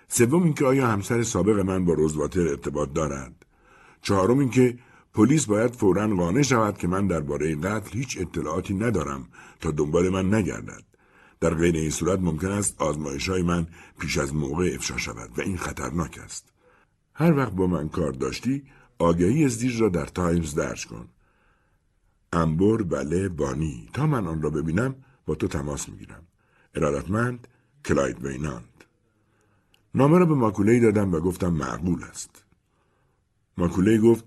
سوم 0.09 0.43
اینکه 0.43 0.65
آیا 0.65 0.87
همسر 0.87 1.23
سابق 1.23 1.59
من 1.59 1.85
با 1.85 1.93
روزواتر 1.93 2.49
ارتباط 2.49 2.93
دارد؟ 2.93 3.47
چهارم 4.03 4.39
اینکه 4.39 4.79
پلیس 5.15 5.47
باید 5.47 5.75
فورا 5.75 6.09
قانع 6.09 6.43
شود 6.43 6.79
که 6.79 6.89
من 6.89 7.07
درباره 7.07 7.57
قتل 7.57 7.99
هیچ 7.99 8.19
اطلاعاتی 8.21 8.75
ندارم 8.75 9.29
تا 9.61 9.71
دنبال 9.71 10.09
من 10.09 10.35
نگردد. 10.35 10.83
در 11.41 11.55
غیر 11.55 11.75
این 11.75 11.91
صورت 11.91 12.19
ممکن 12.19 12.51
است 12.51 12.83
آزمایش 12.83 13.29
های 13.29 13.43
من 13.43 13.67
پیش 13.99 14.19
از 14.19 14.35
موقع 14.35 14.73
افشا 14.75 14.97
شود 14.97 15.39
و 15.39 15.41
این 15.41 15.57
خطرناک 15.57 16.19
است. 16.25 16.53
هر 17.15 17.37
وقت 17.37 17.53
با 17.53 17.67
من 17.67 17.89
کار 17.89 18.13
داشتی 18.13 18.63
آگهی 18.99 19.49
زیر 19.49 19.79
را 19.79 19.89
در 19.89 20.07
تایمز 20.07 20.55
درج 20.55 20.87
کن. 20.87 21.09
ابنر 22.33 22.83
بله 22.83 23.29
بانی 23.29 23.89
تا 23.93 24.07
من 24.07 24.27
آن 24.27 24.43
را 24.43 24.51
ببینم 24.51 24.95
با 25.27 25.35
تو 25.35 25.49
تماس 25.49 25.89
می‌گیرم. 25.89 26.23
ارادتمند 26.75 27.49
کلاید 27.85 28.25
وینانت. 28.25 28.85
نامه 29.95 30.19
را 30.19 30.27
به 30.27 30.35
ماکولهی 30.35 30.81
دادم 30.81 31.15
و 31.15 31.21
گفتم 31.21 31.49
معقول 31.49 32.05
است. 32.05 32.45
ماکولهی 33.57 33.99
گفت 33.99 34.25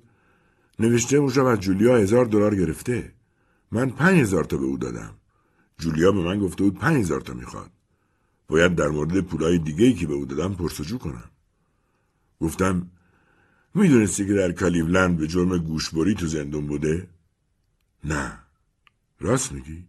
نوشته 0.79 1.17
اون 1.17 1.29
شب 1.29 1.45
از 1.45 1.59
جولیا 1.59 1.97
هزار 1.97 2.25
دلار 2.25 2.55
گرفته. 2.55 3.13
من 3.71 3.89
پنج 3.89 4.19
هزار 4.19 4.43
تا 4.43 4.57
به 4.57 4.65
او 4.65 4.77
دادم. 4.77 5.15
جولیا 5.77 6.11
به 6.11 6.23
من 6.23 6.39
گفته 6.39 6.63
بود 6.63 6.79
پنج 6.79 6.97
هزار 6.97 7.21
تا 7.21 7.33
می‌خواد. 7.33 7.71
باید 8.47 8.75
در 8.75 8.87
مورد 8.87 9.21
پولای 9.21 9.57
دیگه 9.57 9.85
ای 9.85 9.93
که 9.93 10.07
به 10.07 10.13
او 10.13 10.25
دادم 10.25 10.55
پرسجو 10.55 10.97
کنم. 10.97 11.29
گفتم 12.41 12.91
می‌دونستی 13.73 14.27
که 14.27 14.33
در 14.33 14.51
کلیولند 14.51 15.17
به 15.17 15.27
جرم 15.27 15.57
گوشبری 15.57 16.15
تو 16.15 16.27
زندون 16.27 16.67
بوده؟ 16.67 17.07
نه. 18.03 18.39
راست 19.19 19.51
میگی؟ 19.51 19.83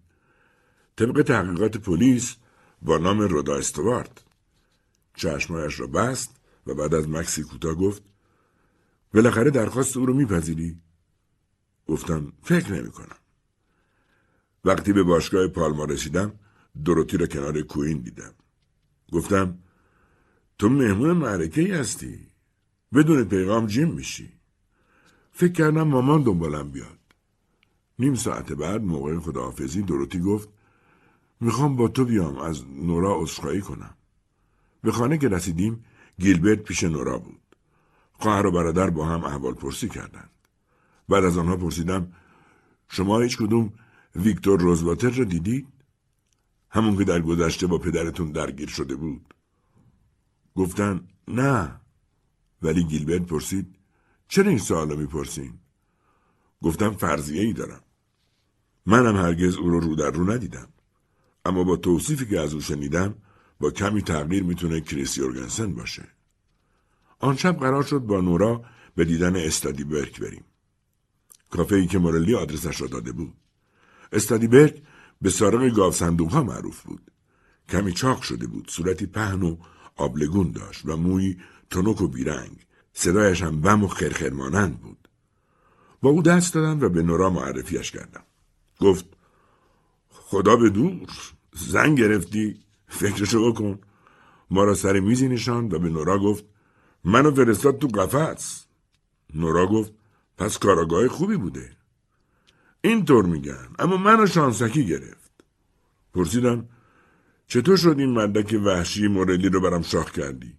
طبق 0.97 1.23
تحقیقات 1.23 1.77
پلیس 1.77 2.37
با 2.83 2.99
نام 2.99 3.21
رودا 3.21 3.57
استوارد. 3.57 4.23
چشمایش 5.15 5.81
را 5.81 5.87
بست 5.87 6.37
و 6.67 6.75
بعد 6.75 6.95
از 6.95 7.09
مکسی 7.09 7.43
کوتاه 7.43 7.75
گفت 7.75 8.03
بالاخره 9.15 9.51
درخواست 9.51 9.97
او 9.97 10.07
رو 10.07 10.15
میپذیری؟ 10.15 10.81
گفتم 11.87 12.33
فکر 12.43 12.73
نمی 12.73 12.91
کنم. 12.91 13.17
وقتی 14.65 14.93
به 14.93 15.03
باشگاه 15.03 15.49
پالما 15.49 15.85
رسیدم 15.85 16.33
دروتی 16.85 17.17
را 17.17 17.27
کنار 17.27 17.63
کوین 17.63 17.99
دیدم. 17.99 18.35
گفتم 19.13 19.59
تو 20.59 20.69
مهمون 20.69 21.11
معرکه 21.11 21.75
هستی. 21.75 22.27
بدون 22.95 23.25
پیغام 23.25 23.67
جیم 23.67 23.95
میشی. 23.95 24.33
فکر 25.33 25.53
کردم 25.53 25.83
مامان 25.83 26.23
دنبالم 26.23 26.71
بیاد. 26.71 26.99
نیم 27.99 28.15
ساعت 28.15 28.53
بعد 28.53 28.83
موقع 28.83 29.19
خداحافظی 29.19 29.83
دروتی 29.83 30.21
گفت 30.21 30.49
می‌خوام 31.41 31.77
با 31.77 31.89
تو 31.89 32.05
بیام 32.05 32.39
از 32.39 32.65
نورا 32.69 33.21
عذرخواهی 33.21 33.61
کنم. 33.61 33.95
به 34.83 34.93
خانه 34.93 35.19
که 35.19 35.29
رسیدیم 35.29 35.85
گیلبرت 36.19 36.63
پیش 36.63 36.85
نورا 36.85 37.19
بود. 37.19 37.41
خواهر 38.13 38.47
و 38.47 38.51
برادر 38.51 38.91
با 38.91 39.07
هم 39.07 39.25
احوال 39.25 39.55
پرسی 39.55 39.89
کردند. 39.89 40.31
بعد 41.09 41.25
از 41.25 41.39
آنها 41.39 41.57
پرسیدم 41.57 42.13
شما 42.89 43.21
هیچ 43.21 43.39
کدوم 43.39 43.73
ویکتور 44.17 44.61
روزواتر 44.61 45.11
را 45.11 45.25
دیدید؟ 45.25 45.67
همون 46.71 46.97
که 46.97 47.05
در 47.05 47.21
گذشته 47.21 47.67
با 47.67 47.79
پدرتون 47.79 48.33
درگیر 48.33 48.69
شده 48.69 48.97
بود. 48.97 49.35
گفتن 50.55 51.09
نه. 51.29 51.81
ولی 52.63 52.85
گیلبرت 52.85 53.23
پرسید 53.23 53.77
چرا 54.29 54.49
این 54.49 54.59
سوال 54.59 54.91
رو؟ 54.91 55.25
گفتم 56.63 56.91
فرضیه 56.91 57.43
ای 57.43 57.53
دارم. 57.53 57.83
منم 58.87 59.17
هرگز 59.17 59.57
او 59.57 59.71
رو 59.71 59.81
رو 59.81 59.95
در 59.95 60.11
رو 60.11 60.31
ندیدم. 60.33 60.69
اما 61.47 61.65
با 61.65 61.77
توصیفی 61.77 62.27
که 62.27 62.41
از 62.41 62.55
او 62.55 62.61
شنیدم 62.61 63.15
با 63.61 63.71
کمی 63.71 64.03
تغییر 64.03 64.43
می‌تونه 64.43 64.81
کریس 64.81 65.19
یورگنسن 65.19 65.75
باشه. 65.75 66.05
آن 67.19 67.37
شب 67.37 67.59
قرار 67.59 67.83
شد 67.83 67.99
با 67.99 68.21
نورا 68.21 68.65
به 68.95 69.05
دیدن 69.05 69.37
استادی 69.37 69.85
برک 69.85 70.21
بریم. 70.21 70.45
کافه 71.51 71.77
ای 71.77 71.87
که 71.87 71.99
مورلی 71.99 72.35
آدرسش 72.35 72.81
را 72.81 72.87
داده 72.87 73.13
بود. 73.13 73.35
استادی 74.13 74.47
برک 74.47 74.83
به 75.23 75.31
سارق 75.31 75.69
گاو 75.69 75.93
صندوق 75.93 76.33
ها 76.33 76.43
معروف 76.43 76.83
بود. 76.83 77.11
کمی 77.69 77.93
چاق 77.93 78.23
شده 78.23 78.47
بود. 78.47 78.71
صورتی 78.71 79.07
پهن 79.07 79.43
و 79.43 79.57
آبلگون 79.97 80.53
داشت 80.53 80.85
و 80.85 80.97
موی 80.97 81.37
تنک 81.71 82.01
و 82.01 82.09
بیرنگ. 82.09 82.67
صدایش 82.93 83.43
هم 83.43 83.61
بم 83.61 83.85
و 83.85 83.89
خرخرمانند 83.89 84.81
بود. 84.81 85.09
با 86.03 86.11
او 86.11 86.23
دست 86.23 86.55
دادم 86.55 86.81
و 86.81 86.89
به 86.89 87.03
نورا 87.03 87.31
معرفیش 87.31 87.91
کردم. 87.91 88.23
گفت 88.81 89.05
خدا 90.11 90.57
به 90.57 90.71
دور 90.71 91.36
زن 91.57 91.95
گرفتی؟ 91.95 92.61
فکرشو 92.89 93.53
بکن. 93.53 93.79
ما 94.51 94.65
را 94.65 94.75
سر 94.75 95.01
میزی 95.01 95.29
نشاند 95.29 95.75
و 95.75 95.79
به 95.79 95.89
نورا 95.89 96.19
گفت 96.19 96.45
منو 97.05 97.35
فرستاد 97.35 97.79
تو 97.79 97.87
قفس. 97.87 98.67
نورا 99.35 99.67
گفت 99.67 99.93
پس 100.39 100.59
کاراگاه 100.59 101.09
خوبی 101.09 101.37
بوده. 101.37 101.77
اینطور 102.81 103.27
میگن 103.27 103.69
اما 103.79 103.97
منو 103.97 104.27
شانسکی 104.27 104.87
گرفت. 104.87 105.31
پرسیدم 106.15 106.69
چطور 107.47 107.77
شد 107.77 107.99
این 107.99 108.11
مردک 108.11 108.61
وحشی 108.65 109.09
موردی 109.09 109.49
رو 109.49 109.61
برام 109.61 109.83
شاخ 109.83 110.11
کردی؟ 110.11 110.59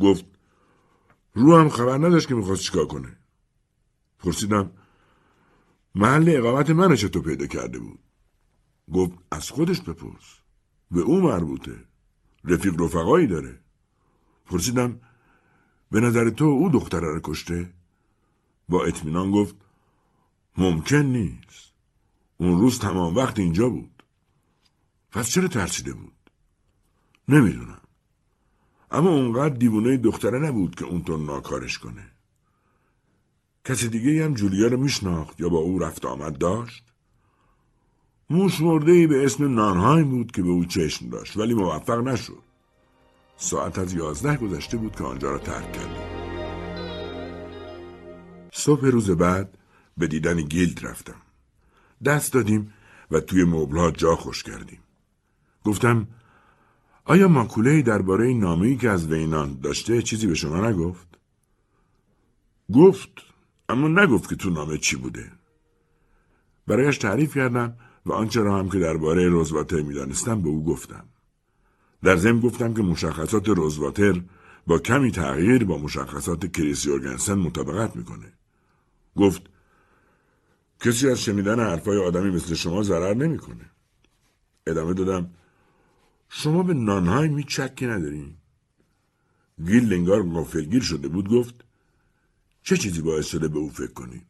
گفت 0.00 0.24
رو 1.34 1.56
هم 1.56 1.68
خبر 1.68 1.98
نداشت 1.98 2.28
که 2.28 2.34
می‌خواست 2.34 2.62
چیکار 2.62 2.86
کنه. 2.86 3.16
پرسیدم 4.18 4.70
محل 5.94 6.34
اقامت 6.36 6.70
منو 6.70 6.96
چطور 6.96 7.22
پیدا 7.22 7.46
کرده 7.46 7.78
بود؟ 7.78 7.98
گفت 8.94 9.12
از 9.30 9.50
خودش 9.50 9.80
بپرس 9.80 10.40
به 10.90 11.00
او 11.00 11.20
مربوطه 11.20 11.84
رفیق 12.44 12.80
رفقایی 12.80 13.26
داره 13.26 13.58
پرسیدم 14.46 15.00
به 15.90 16.00
نظر 16.00 16.30
تو 16.30 16.44
او 16.44 16.68
دختره 16.68 17.06
را 17.06 17.20
کشته؟ 17.24 17.72
با 18.68 18.84
اطمینان 18.84 19.30
گفت 19.30 19.54
ممکن 20.56 20.96
نیست. 20.96 21.72
اون 22.36 22.60
روز 22.60 22.78
تمام 22.78 23.16
وقت 23.16 23.38
اینجا 23.38 23.68
بود. 23.68 24.02
پس 25.10 25.30
چرا 25.30 25.48
ترسیده 25.48 25.92
بود؟ 25.92 26.30
نمی‌دونم. 27.28 27.80
اما 28.90 29.10
اونقدر 29.10 29.54
دیوونه 29.54 29.96
دختره 29.96 30.38
نبود 30.38 30.74
که 30.74 30.84
اونطور 30.84 31.18
ناکارش 31.18 31.78
کنه. 31.78 32.10
کسی 33.64 33.88
دیگه 33.88 34.24
هم 34.24 34.34
جولیا 34.34 34.66
رو 34.66 34.76
میشناخت 34.76 35.40
یا 35.40 35.48
با 35.48 35.58
او 35.58 35.78
رفت 35.78 36.04
آمد 36.04 36.38
داشت؟ 36.38 36.85
موش 38.30 38.60
مرده 38.60 39.06
به 39.06 39.24
اسم 39.24 39.54
نانهایم 39.54 40.10
بود 40.10 40.32
که 40.32 40.42
به 40.42 40.48
او 40.48 40.64
چشم 40.64 41.08
داشت 41.08 41.36
ولی 41.36 41.54
موفق 41.54 41.98
نشد. 41.98 42.42
ساعت 43.36 43.78
از 43.78 43.92
یازده 43.92 44.36
گذشته 44.36 44.76
بود 44.76 44.96
که 44.96 45.04
آنجا 45.04 45.30
را 45.30 45.38
ترک 45.38 45.72
کردیم. 45.72 46.16
صبح 48.52 48.86
روز 48.86 49.10
بعد 49.10 49.58
به 49.98 50.06
دیدن 50.06 50.42
گیلد 50.42 50.86
رفتم. 50.86 51.22
دست 52.04 52.32
دادیم 52.32 52.72
و 53.10 53.20
توی 53.20 53.44
مبلها 53.44 53.90
جا 53.90 54.16
خوش 54.16 54.42
کردیم. 54.42 54.78
گفتم 55.64 56.08
آیا 57.04 57.28
ماکوله 57.28 57.82
درباره 57.82 58.34
نامه‌ای 58.34 58.76
که 58.76 58.90
از 58.90 59.06
وینان 59.06 59.60
داشته 59.60 60.02
چیزی 60.02 60.26
به 60.26 60.34
شما 60.34 60.68
نگفت؟ 60.68 61.18
گفت 62.74 63.10
اما 63.68 63.88
نگفت 63.88 64.28
که 64.28 64.36
تو 64.36 64.50
نامه 64.50 64.78
چی 64.78 64.96
بوده. 64.96 65.32
برایش 66.66 66.98
تعریف 66.98 67.34
کردم 67.34 67.76
و 68.06 68.12
آنچه 68.12 68.40
را 68.40 68.58
هم 68.58 68.68
که 68.68 68.78
درباره 68.78 69.28
روزواتر 69.28 69.82
می‌دانستم 69.82 70.42
به 70.42 70.48
او 70.48 70.64
گفتم. 70.64 71.04
در 72.02 72.16
ضمن 72.16 72.40
گفتم 72.40 72.74
که 72.74 72.82
مشخصات 72.82 73.48
روزواتر 73.48 74.22
با 74.66 74.78
کمی 74.78 75.10
تغییر 75.10 75.64
با 75.64 75.78
مشخصات 75.78 76.52
کریس 76.52 76.86
یورگنسن 76.86 77.34
مطابقت 77.34 77.96
می‌کنه. 77.96 78.32
گفت 79.16 79.42
کسی 80.80 81.08
از 81.08 81.20
شنیدن 81.20 81.60
حرفای 81.60 81.98
آدمی 81.98 82.30
مثل 82.30 82.54
شما 82.54 82.82
ضرر 82.82 83.14
نمی‌کنه. 83.14 83.70
ادامه 84.66 84.94
دادم 84.94 85.30
شما 86.28 86.62
به 86.62 86.74
نانهایم 86.74 87.38
هیچ 87.38 87.46
چکی 87.46 87.86
ندارین؟ 87.86 88.34
گیل 89.66 89.92
لنگار 89.92 90.22
غافلگیر 90.22 90.82
شده 90.82 91.08
بود 91.08 91.28
گفت 91.28 91.64
چه 92.62 92.76
چیزی 92.76 93.02
باعث 93.02 93.26
شده 93.26 93.48
به 93.48 93.58
او 93.58 93.70
فکر 93.70 93.92
کنین؟ 93.92 94.22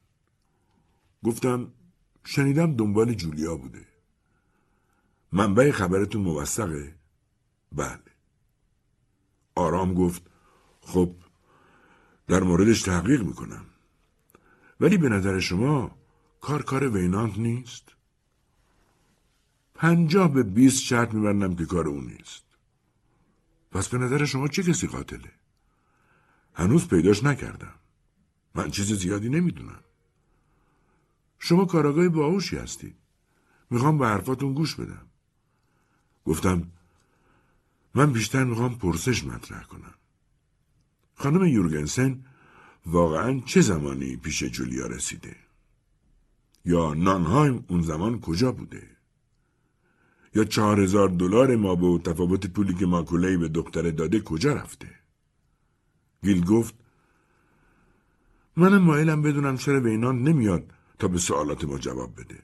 گفتم 1.24 1.68
شنیدم 2.26 2.76
دنبال 2.76 3.14
جولیا 3.14 3.56
بوده. 3.56 3.86
منبع 5.32 5.70
خبرتون 5.70 6.22
موثقه؟ 6.22 6.94
بله. 7.72 7.98
آرام 9.54 9.94
گفت 9.94 10.22
خب 10.80 11.14
در 12.26 12.42
موردش 12.42 12.82
تحقیق 12.82 13.22
می‌کنم. 13.22 13.66
ولی 14.80 14.96
به 14.96 15.08
نظر 15.08 15.40
شما 15.40 15.98
کار 16.40 16.62
کار 16.62 16.88
وینانت 16.88 17.38
نیست؟ 17.38 17.88
پنجاه 19.74 20.32
به 20.32 20.42
بیست 20.42 20.82
شرط 20.82 21.14
میبندم 21.14 21.54
که 21.54 21.66
کار 21.66 21.88
اون 21.88 22.04
نیست. 22.04 22.44
پس 23.70 23.88
به 23.88 23.98
نظر 23.98 24.24
شما 24.24 24.48
چه 24.48 24.62
کسی 24.62 24.86
قاتله؟ 24.86 25.32
هنوز 26.54 26.88
پیداش 26.88 27.24
نکردم. 27.24 27.74
من 28.54 28.70
چیز 28.70 28.92
زیادی 28.92 29.28
نمی‌دونم. 29.28 29.80
شما 31.38 31.64
کاراگاه 31.64 32.08
باهوشی 32.08 32.56
هستید. 32.56 32.96
می‌خوام 33.70 33.98
به 33.98 34.06
حرفاتون 34.06 34.54
گوش 34.54 34.74
بدم. 34.74 35.06
گفتم 36.24 36.70
من 37.94 38.12
بیشتر 38.12 38.44
می‌خوام 38.44 38.74
پرسش 38.74 39.24
مطرح 39.24 39.62
کنم. 39.62 39.94
خانم 41.14 41.44
یورگنسن 41.44 42.24
واقعا 42.86 43.40
چه 43.46 43.60
زمانی 43.60 44.16
پیش 44.16 44.44
جولیا 44.44 44.86
رسیده؟ 44.86 45.36
یا 46.64 46.94
نانهایم 46.94 47.64
اون 47.68 47.82
زمان 47.82 48.20
کجا 48.20 48.52
بوده؟ 48.52 48.96
یا 50.34 50.44
چهار 50.44 50.80
هزار 50.80 51.08
دلار 51.08 51.56
ما 51.56 51.74
به 51.74 51.98
تفاوت 51.98 52.46
پولی 52.46 52.74
که 52.74 52.86
ماکولهی 52.86 53.36
به 53.36 53.48
دختر 53.48 53.90
داده 53.90 54.20
کجا 54.20 54.52
رفته؟ 54.52 54.90
گیل 56.22 56.44
گفت 56.44 56.74
منم 58.56 58.82
مایلم 58.82 59.22
بدونم 59.22 59.56
چرا 59.56 59.80
وینان 59.80 60.22
نمیاد 60.22 60.72
تا 60.98 61.08
به 61.08 61.18
سوالات 61.18 61.64
ما 61.64 61.78
جواب 61.78 62.20
بده. 62.20 62.42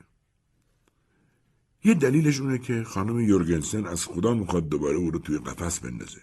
یه 1.84 1.94
دلیلش 1.94 2.40
اونه 2.40 2.58
که 2.58 2.84
خانم 2.84 3.20
یورگنسن 3.20 3.86
از 3.86 4.06
خدا 4.06 4.34
می‌خواد 4.34 4.68
دوباره 4.68 4.96
او 4.96 5.10
رو 5.10 5.18
توی 5.18 5.38
قفس 5.38 5.80
بندازه. 5.80 6.20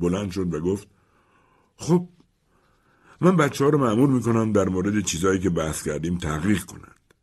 بلند 0.00 0.30
شد 0.30 0.54
و 0.54 0.60
گفت 0.60 0.88
خب 1.76 2.08
من 3.20 3.36
بچه 3.36 3.64
ها 3.64 3.70
رو 3.70 3.78
معمول 3.78 4.10
می‌کنم 4.10 4.52
در 4.52 4.68
مورد 4.68 5.00
چیزایی 5.00 5.40
که 5.40 5.50
بحث 5.50 5.82
کردیم 5.82 6.18
تحقیق 6.18 6.64
کنند. 6.64 7.14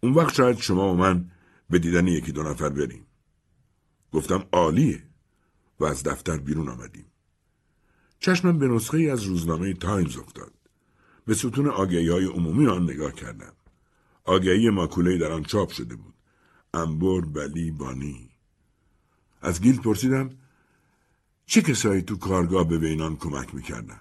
اون 0.00 0.12
وقت 0.12 0.34
شاید 0.34 0.56
شما 0.56 0.92
و 0.92 0.96
من 0.96 1.30
به 1.70 1.78
دیدن 1.78 2.06
یکی 2.06 2.32
دو 2.32 2.42
نفر 2.42 2.68
بریم. 2.68 3.06
گفتم 4.12 4.44
عالیه 4.52 5.02
و 5.80 5.84
از 5.84 6.02
دفتر 6.02 6.36
بیرون 6.36 6.68
آمدیم. 6.68 7.06
چشمم 8.18 8.58
به 8.58 8.68
نسخه 8.68 8.98
ای 8.98 9.10
از 9.10 9.22
روزنامه 9.22 9.74
تایمز 9.74 10.16
افتاد. 10.16 10.52
به 11.26 11.34
ستون 11.34 11.68
آگهی 11.68 12.08
های 12.08 12.24
عمومی 12.24 12.66
آن 12.66 12.82
نگاه 12.82 13.12
کردم. 13.12 13.52
آگهی 14.24 14.70
ماکوله 14.70 15.18
در 15.18 15.32
آن 15.32 15.42
چاپ 15.42 15.70
شده 15.70 15.96
بود. 15.96 16.14
ابنر 16.74 17.20
بله 17.20 17.70
بانی. 17.70 18.30
از 19.42 19.60
گیل 19.60 19.80
پرسیدم 19.80 20.30
چه 21.46 21.62
کسایی 21.62 22.02
تو 22.02 22.16
کارگاه 22.16 22.68
به 22.68 22.78
وینانت 22.78 23.16
کمک 23.16 23.54
می‌کردند؟ 23.54 24.00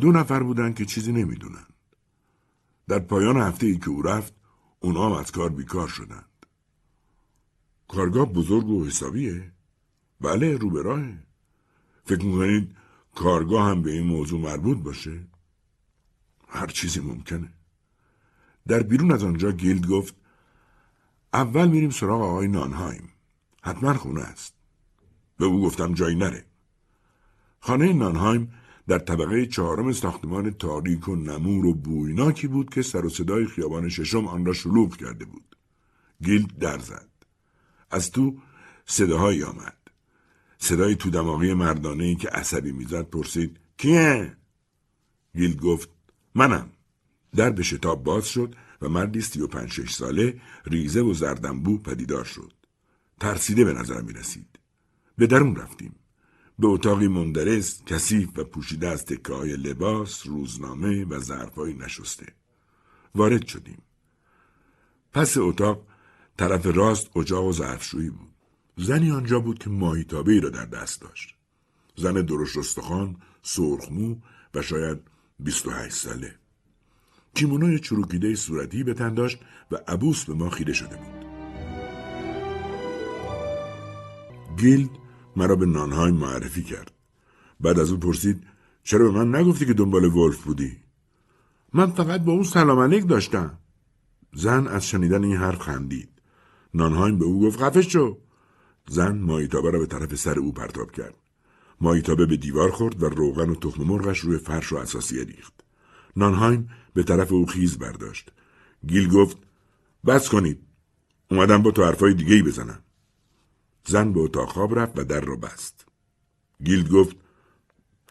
دو 0.00 0.12
نفر 0.12 0.42
بودند 0.42 0.74
که 0.74 0.84
چیزی 0.84 1.12
نمی‌دونند. 1.12 1.72
در 2.88 2.98
پایان 2.98 3.36
هفته 3.36 3.66
ای 3.66 3.78
که 3.78 3.88
او 3.88 4.02
رفت 4.02 4.34
اونا 4.80 5.06
هم 5.06 5.12
از 5.12 5.32
کار 5.32 5.48
بیکار 5.48 5.88
شدند. 5.88 6.46
کارگاه 7.88 8.32
بزرگ 8.32 8.68
و 8.68 8.86
حسابیه؟ 8.86 9.52
بله 10.20 10.56
رو 10.56 10.70
به. 10.70 11.26
فکر 12.04 12.24
می‌کنید 12.24 12.76
کارگاه 13.14 13.68
هم 13.68 13.82
به 13.82 13.90
این 13.90 14.06
موضوع 14.06 14.40
مربوط 14.40 14.78
باشه؟ 14.78 15.31
هر 16.52 16.66
چیزی 16.66 17.00
ممکنه. 17.00 17.48
در 18.68 18.82
بیرون 18.82 19.12
از 19.12 19.24
آنجا 19.24 19.52
گیلد 19.52 19.86
گفت 19.86 20.14
اول 21.32 21.68
میریم 21.68 21.90
سراغ 21.90 22.22
آقای 22.22 22.48
نانهایم. 22.48 23.08
حتما 23.62 23.94
خونه 23.94 24.20
است. 24.20 24.54
به 25.38 25.44
او 25.44 25.62
گفتم 25.62 25.94
جایی 25.94 26.16
نره. 26.16 26.44
خانه 27.60 27.92
نانهایم 27.92 28.52
در 28.88 28.98
طبقه 28.98 29.46
چهارم 29.46 29.92
ساختمان 29.92 30.50
تاریک 30.50 31.08
و 31.08 31.16
نمور 31.16 31.66
و 31.66 31.74
بویناکی 31.74 32.46
بود 32.46 32.70
که 32.70 32.82
سر 32.82 33.04
و 33.04 33.08
صدای 33.08 33.46
خیابان 33.46 33.88
ششم 33.88 34.26
آن 34.26 34.46
را 34.46 34.52
شلوغ 34.52 34.96
کرده 34.96 35.24
بود. 35.24 35.56
گیلد 36.22 36.58
در 36.58 36.78
زد. 36.78 37.08
از 37.90 38.10
تو 38.10 38.38
صداهایی 38.86 39.42
آمد. 39.42 39.76
صدای 40.58 40.96
تو 40.96 41.10
دماغی 41.10 41.54
مردانه 41.54 42.04
ای 42.04 42.16
که 42.16 42.28
عصبی 42.28 42.72
می‌زد 42.72 43.02
پرسید 43.02 43.60
کیه؟ 43.76 44.36
گیلد 45.36 45.60
گفت 45.60 45.88
منم. 46.34 46.70
در 47.36 47.50
به 47.50 47.62
شتاب 47.62 48.04
باز 48.04 48.26
شد 48.26 48.54
و 48.82 48.88
مردی 48.88 49.20
سی 49.20 49.40
و 49.40 49.46
پنج 49.46 49.70
شش 49.70 49.92
ساله 49.92 50.40
ریزه 50.64 51.00
و 51.00 51.14
زردنبو 51.14 51.78
پدیدار 51.78 52.24
شد. 52.24 52.52
ترسیده 53.20 53.64
به 53.64 53.72
نظر 53.72 54.00
می 54.00 54.12
رسید. 54.12 54.58
به 55.18 55.26
درون 55.26 55.56
رفتیم. 55.56 55.94
به 56.58 56.66
اتاقی 56.66 57.08
مندرس، 57.08 57.82
کثیف 57.84 58.38
و 58.38 58.44
پوشیده 58.44 58.88
از 58.88 59.04
تکه 59.04 59.32
های 59.32 59.56
لباس، 59.56 60.26
روزنامه 60.26 61.04
و 61.04 61.18
ظرفهایی 61.18 61.74
نشسته. 61.74 62.26
وارد 63.14 63.46
شدیم. 63.46 63.82
پس 65.12 65.36
اتاق 65.36 65.86
طرف 66.36 66.66
راست 66.66 67.16
اجاق 67.16 67.44
و 67.44 67.52
ظرفشویی 67.52 68.10
بود. 68.10 68.32
زنی 68.76 69.10
آنجا 69.10 69.40
بود 69.40 69.58
که 69.58 69.70
ماهیتابه 69.70 70.32
ای 70.32 70.40
را 70.40 70.48
در 70.48 70.66
دست 70.66 71.00
داشت. 71.00 71.36
زن 71.96 72.12
درشت 72.12 72.56
رستخان، 72.56 73.16
سرخمو 73.42 74.16
و 74.54 74.62
شاید 74.62 74.98
28 75.44 75.94
ساله. 75.94 76.34
کیمونوی 77.34 77.78
چروکیده 77.78 78.34
صورتی 78.34 78.84
به 78.84 78.94
تن 78.94 79.14
داشت 79.14 79.38
و 79.70 79.76
عبوس 79.88 80.24
به 80.24 80.34
ما 80.34 80.50
خیره 80.50 80.72
شده 80.72 80.96
بود. 80.96 81.22
گیلد 84.56 84.90
مرا 85.36 85.56
به 85.56 85.66
نانهایم 85.66 86.14
معرفی 86.14 86.62
کرد. 86.62 86.90
بعد 87.60 87.78
از 87.78 87.90
او 87.90 87.98
پرسید 87.98 88.44
چرا 88.82 89.10
به 89.10 89.24
من 89.24 89.34
نگفتی 89.40 89.66
که 89.66 89.74
دنبال 89.74 90.04
ولف 90.04 90.42
بودی؟ 90.42 90.76
من 91.72 91.90
فقط 91.90 92.20
با 92.20 92.32
اون 92.32 92.42
سلام 92.42 92.78
علیک 92.78 93.08
داشتم. 93.08 93.58
زن 94.34 94.66
از 94.66 94.88
شنیدن 94.88 95.24
این 95.24 95.36
حرف 95.36 95.58
خندید. 95.58 96.08
نانهایم 96.74 97.18
به 97.18 97.24
او 97.24 97.42
گفت 97.42 97.60
خفش 97.60 97.92
شو. 97.92 98.18
زن 98.88 99.18
مایتابه 99.18 99.70
را 99.70 99.78
به 99.78 99.86
طرف 99.86 100.14
سر 100.14 100.38
او 100.38 100.52
پرتاب 100.52 100.92
کرد. 100.92 101.21
مایتابه 101.82 102.26
به 102.26 102.36
دیوار 102.36 102.70
خورد 102.70 103.02
و 103.02 103.08
روغن 103.08 103.50
و 103.50 103.54
تخم 103.54 103.82
مرغش 103.82 104.18
روی 104.18 104.38
فرش 104.38 104.72
و 104.72 104.76
اساسیه 104.76 105.24
ریخت. 105.24 105.52
نانهایم 106.16 106.68
به 106.94 107.02
طرف 107.02 107.32
او 107.32 107.46
خیز 107.46 107.78
برداشت. 107.78 108.32
گیل 108.86 109.08
گفت 109.08 109.36
بس 110.06 110.28
کنید. 110.28 110.60
اومدم 111.30 111.62
با 111.62 111.70
تو 111.70 111.84
حرفای 111.84 112.14
دیگه 112.14 112.34
ای 112.34 112.42
بزنم. 112.42 112.82
زن 113.86 114.12
به 114.12 114.20
اتاق 114.20 114.48
خواب 114.48 114.78
رفت 114.78 114.98
و 114.98 115.04
در 115.04 115.20
را 115.20 115.36
بست. 115.36 115.86
گیلد 116.64 116.88
گفت 116.88 117.16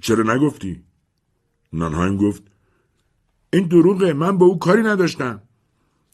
چرا 0.01 0.36
نگفتی؟ 0.36 0.84
نانهایم 1.74 2.17
گفت 2.17 2.43
این 3.53 3.67
دروغه 3.67 4.13
من 4.13 4.38
با 4.38 4.45
او 4.45 4.59
کاری 4.59 4.82
نداشتم. 4.82 5.41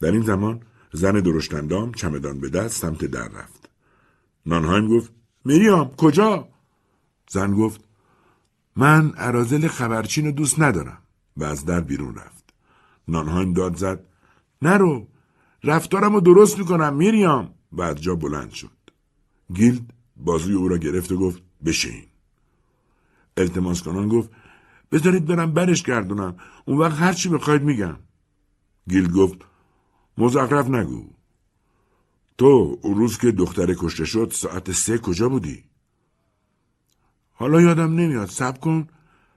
در 0.00 0.12
این 0.12 0.22
زمان 0.22 0.62
زن 0.92 1.20
درشتندام 1.20 1.92
چمدان 1.92 2.40
به 2.40 2.48
دست 2.48 2.80
سمت 2.80 3.04
در 3.04 3.28
رفت. 3.28 3.68
نانهایم 4.46 4.88
گفت 4.88 5.12
میریام 5.44 5.96
کجا؟ 5.96 6.48
زن 7.30 7.54
گفت 7.54 7.84
من 8.76 9.10
عرازل 9.10 9.68
خبرچین 9.68 10.26
رو 10.26 10.32
دوست 10.32 10.60
ندارم 10.60 11.02
و 11.36 11.44
از 11.44 11.64
در 11.64 11.80
بیرون 11.80 12.14
رفت. 12.14 12.44
نانهایم 13.08 13.52
داد 13.52 13.76
زد 13.76 14.04
نرو 14.62 15.06
رفتارم 15.64 16.14
رو 16.14 16.20
درست 16.20 16.58
می‌کنم 16.58 16.94
میریام 16.94 17.54
و 17.72 17.82
از 17.82 18.00
جا 18.00 18.14
بلند 18.14 18.50
شد. 18.50 18.70
گیلد 19.54 19.92
بازوی 20.16 20.54
او 20.54 20.68
را 20.68 20.78
گرفت 20.78 21.12
و 21.12 21.16
گفت 21.16 21.42
بشین. 21.64 22.04
التماس 23.36 23.82
کنان 23.82 24.08
گفت 24.08 24.30
بذارید 24.92 25.26
برم 25.26 25.52
برش 25.52 25.82
گردونم 25.82 26.36
اون 26.64 26.78
وقت 26.78 26.98
هر 26.98 27.12
چی 27.12 27.28
بخواید 27.28 27.62
میگم. 27.62 27.96
گیلد 28.88 29.12
گفت 29.12 29.38
مزخرف 30.18 30.68
نگو. 30.68 31.06
تو 32.38 32.78
اون 32.82 32.94
روز 32.94 33.18
که 33.18 33.32
دختر 33.32 33.74
کشته 33.78 34.04
شد 34.04 34.32
ساعت 34.34 34.72
سه 34.72 34.98
کجا 34.98 35.28
بودی؟ 35.28 35.64
حالا 37.38 37.60
یادم 37.60 37.94
نمیاد 37.94 38.28
سب 38.28 38.60
کن 38.60 38.88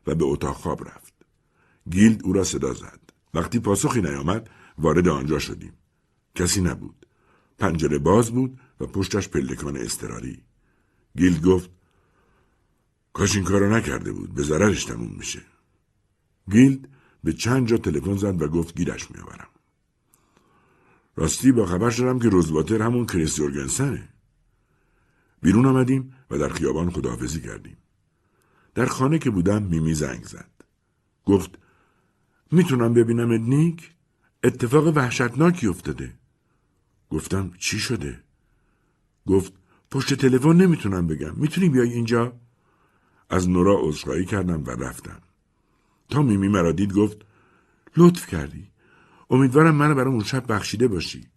و 0.08 0.16
به 0.16 0.26
اتاق 0.26 0.56
خواب 0.56 0.88
رفت. 0.88 1.14
گیلد 1.90 2.24
او 2.24 2.34
را 2.34 2.44
صدا 2.44 2.74
زد. 2.74 3.00
وقتی 3.34 3.60
پاسخی 3.60 4.02
نیامد 4.02 4.50
وارد 4.78 5.08
آنجا 5.08 5.40
شدیم. 5.40 5.74
کسی 6.36 6.62
نبود. 6.62 7.06
پنجره 7.60 7.98
باز 8.00 8.32
بود 8.32 8.60
و 8.80 8.86
پشتش 8.86 9.30
پلکان 9.30 9.78
اضطراری. 9.78 10.44
گیلد 11.18 11.42
گفت 11.42 11.70
کاش 13.14 13.36
این 13.36 13.46
کارو 13.46 13.76
نکرده 13.76 14.12
بود 14.12 14.34
به 14.34 14.44
ضررش 14.44 14.86
تموم 14.86 15.16
میشه. 15.18 15.42
گیلد 16.52 16.88
به 17.24 17.34
چند 17.34 17.68
جا 17.68 17.78
تلفن 17.78 18.18
زد 18.18 18.42
و 18.42 18.48
گفت 18.48 18.78
گیرش 18.78 19.12
میآورم. 19.12 19.48
راستی 21.16 21.52
با 21.52 21.66
خبر 21.66 21.90
شدم 21.90 22.20
که 22.20 22.30
روزواتر 22.30 22.82
همون 22.82 23.06
کریس 23.06 23.40
یورگنسنه. 23.40 24.10
بیرون 25.42 25.66
آمدیم 25.66 26.14
و 26.30 26.38
در 26.38 26.50
خیابان 26.50 26.90
خداحافظی 26.90 27.42
کردیم. 27.42 27.78
در 28.76 28.86
خانه 28.86 29.20
که 29.20 29.30
بودم 29.30 29.64
میمی 29.64 29.94
زنگ 29.94 30.24
زد. 30.24 30.52
گفت 31.26 31.58
می‌تونم 32.52 32.94
ببینم 32.94 33.32
نیک؟ 33.32 33.92
اتفاق 34.44 34.98
وحشتناکی 34.98 35.68
افتاده. 35.68 36.14
گفتم 37.10 37.52
چی 37.58 37.80
شده؟ 37.80 38.24
گفت 39.28 39.54
پشت 39.92 40.14
تلفن 40.14 40.56
نمی‌تونم 40.56 41.08
بگم. 41.08 41.36
می‌تونی 41.36 41.70
بیای 41.70 41.94
اینجا؟ 41.94 42.34
از 43.30 43.50
نورا 43.50 43.80
عذرخواهی 43.82 44.26
کردم 44.26 44.64
و 44.64 44.70
رفتم. 44.70 45.22
تا 46.10 46.22
میمی 46.22 46.48
مرا 46.48 46.72
دید 46.72 46.94
گفت 46.94 47.18
لطف 47.98 48.28
کردی. 48.28 48.68
امیدوارم 49.30 49.76
منو 49.76 49.96
برای 49.96 50.14
اون 50.14 50.24
شب 50.24 50.52
بخشیده 50.52 50.88
باشی. 50.88 51.28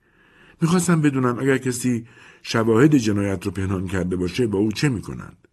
می‌خواستم 0.61 1.01
بدونم 1.01 1.39
اگر 1.39 1.59
کسی 1.59 2.07
شواهد 2.43 2.97
جنایت 2.97 3.45
رو 3.45 3.51
پنهان 3.51 3.89
کرده 3.89 4.17
باشه 4.17 4.47
با 4.47 4.59
او 4.59 4.73
چه 4.73 4.89
می‌کنند. 4.89 5.44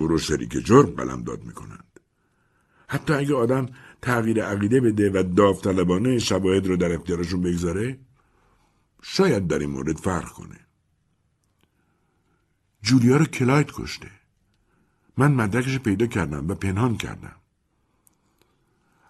او 0.00 0.06
رو 0.06 0.18
شریک 0.18 0.50
جرم 0.50 0.90
قلم 0.90 1.22
داد 1.22 1.44
می‌کنند. 1.44 2.00
حتی 2.88 3.12
اگه 3.12 3.34
آدم 3.34 3.66
تغییر 4.02 4.44
عقیده 4.44 4.80
بده 4.80 5.10
و 5.10 5.22
داوطلبانه 5.36 6.18
شواهد 6.18 6.66
رو 6.66 6.76
در 6.76 6.92
اختیارشون 6.92 7.40
بگذاره 7.40 7.98
شاید 9.02 9.46
در 9.46 9.58
این 9.58 9.70
مورد 9.70 9.96
فرق 9.96 10.28
کنه. 10.28 10.60
جولیا 12.82 13.16
رو 13.16 13.24
کلایت 13.24 13.70
کشته. 13.72 14.10
من 15.16 15.32
مدرکش 15.32 15.78
پیدا 15.78 16.06
کردم 16.06 16.48
و 16.48 16.54
پنهان 16.54 16.96
کردم. 16.96 17.36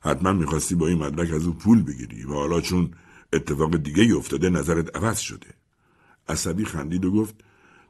حتما 0.02 0.32
می‌خواستی 0.32 0.74
با 0.74 0.88
این 0.88 0.98
مدرک 0.98 1.32
از 1.32 1.46
او 1.46 1.54
پول 1.54 1.82
بگیری 1.82 2.24
و 2.24 2.32
حالا 2.32 2.60
چون 2.60 2.90
اتفاق 3.32 3.76
دیگه 3.76 4.16
افتاده 4.16 4.50
نظرت 4.50 4.96
عوض 4.96 5.18
شده. 5.18 5.54
عصبی 6.28 6.64
خندید 6.64 7.04
و 7.04 7.10
گفت 7.10 7.34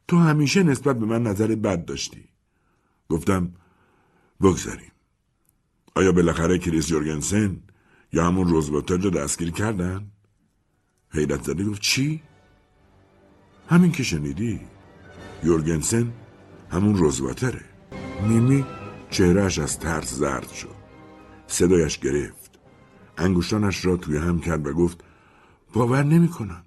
تو 0.08 0.18
همیشه 0.18 0.62
نسبت 0.62 0.98
به 0.98 1.06
من 1.06 1.22
نظر 1.22 1.54
بد 1.54 1.84
داشتی. 1.84 2.28
گفتم 3.10 3.52
بگذاریم. 4.40 4.92
آیا 5.94 6.12
بالاخره 6.12 6.58
کریس 6.58 6.90
یورگنسن 6.90 7.62
یا 8.12 8.26
همون 8.26 8.48
روزواتر 8.48 8.96
رو 8.96 9.10
دستگیر 9.10 9.50
کردن؟ 9.50 10.10
حیرت 11.10 11.42
زده 11.42 11.64
گفت 11.64 11.82
چی؟ 11.82 12.22
همین 13.68 13.92
که 13.92 14.02
شنیدی. 14.02 14.60
یورگنسن 15.44 16.12
همون 16.70 16.96
روزواتره 16.96 17.64
میمی 18.28 18.64
چهرهش 19.10 19.58
از 19.58 19.78
ترس 19.78 20.14
زرد 20.14 20.48
شد. 20.48 20.76
صدایش 21.46 21.98
گرفت. 21.98 22.58
انگشتانش 23.18 23.84
را 23.84 23.96
توی 23.96 24.16
هم 24.16 24.40
کرد 24.40 24.66
و 24.66 24.72
گفت 24.72 25.04
باور 25.72 26.02
نمی 26.02 26.28
کنم 26.28 26.64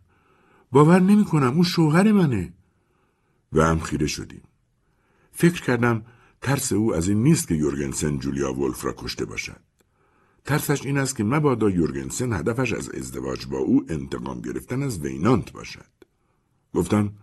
باور 0.71 0.99
نمی 0.99 1.25
کنم 1.25 1.53
اون 1.53 1.63
شوهر 1.63 2.11
منه. 2.11 2.53
و 3.53 3.61
هم 3.61 3.79
خیره 3.79 4.07
شدیم. 4.07 4.43
فکر 5.31 5.61
کردم 5.61 6.05
ترس 6.41 6.73
او 6.73 6.95
از 6.95 7.09
این 7.09 7.23
نیست 7.23 7.47
که 7.47 7.53
یورگنسن 7.53 8.17
جولیا 8.17 8.53
ولف 8.53 8.85
را 8.85 8.93
کشته 8.97 9.25
باشد. 9.25 9.61
ترسش 10.45 10.85
این 10.85 10.97
است 10.97 11.15
که 11.15 11.23
مبادا 11.23 11.69
یورگنسن 11.69 12.33
هدفش 12.33 12.73
از 12.73 12.89
ازدواج 12.89 13.45
با 13.45 13.57
او 13.57 13.85
انتقام 13.89 14.41
گرفتن 14.41 14.83
از 14.83 14.99
وینانت 14.99 15.51
باشد. 15.51 15.91
گفتم 16.73 17.13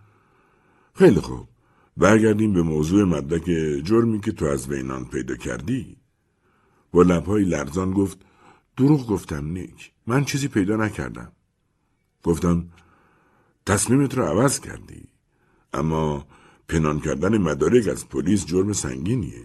خیلی 0.94 1.20
خوب. 1.20 1.48
برگردیم 1.96 2.52
به 2.52 2.62
موضوع 2.62 3.04
مدرک 3.04 3.44
جرمی 3.84 4.20
که 4.20 4.32
تو 4.32 4.44
از 4.44 4.68
وینانت 4.68 5.10
پیدا 5.10 5.36
کردی. 5.36 5.96
با 6.92 7.02
لبهای 7.02 7.44
لرزان 7.44 7.90
گفت 7.90 8.18
دروغ 8.76 9.06
گفتم 9.06 9.46
نیک. 9.46 9.92
من 10.06 10.24
چیزی 10.24 10.48
پیدا 10.48 10.76
نکردم. 10.76 11.32
گفتم 12.22 12.68
تصمیمت 13.66 14.14
رو 14.14 14.24
عوض 14.24 14.60
کردی. 14.60 15.08
اما 15.72 16.26
پنهان 16.68 17.00
کردن 17.00 17.38
مدارک 17.38 17.88
از 17.88 18.08
پلیس 18.08 18.46
جرم 18.46 18.72
سنگینیه. 18.72 19.44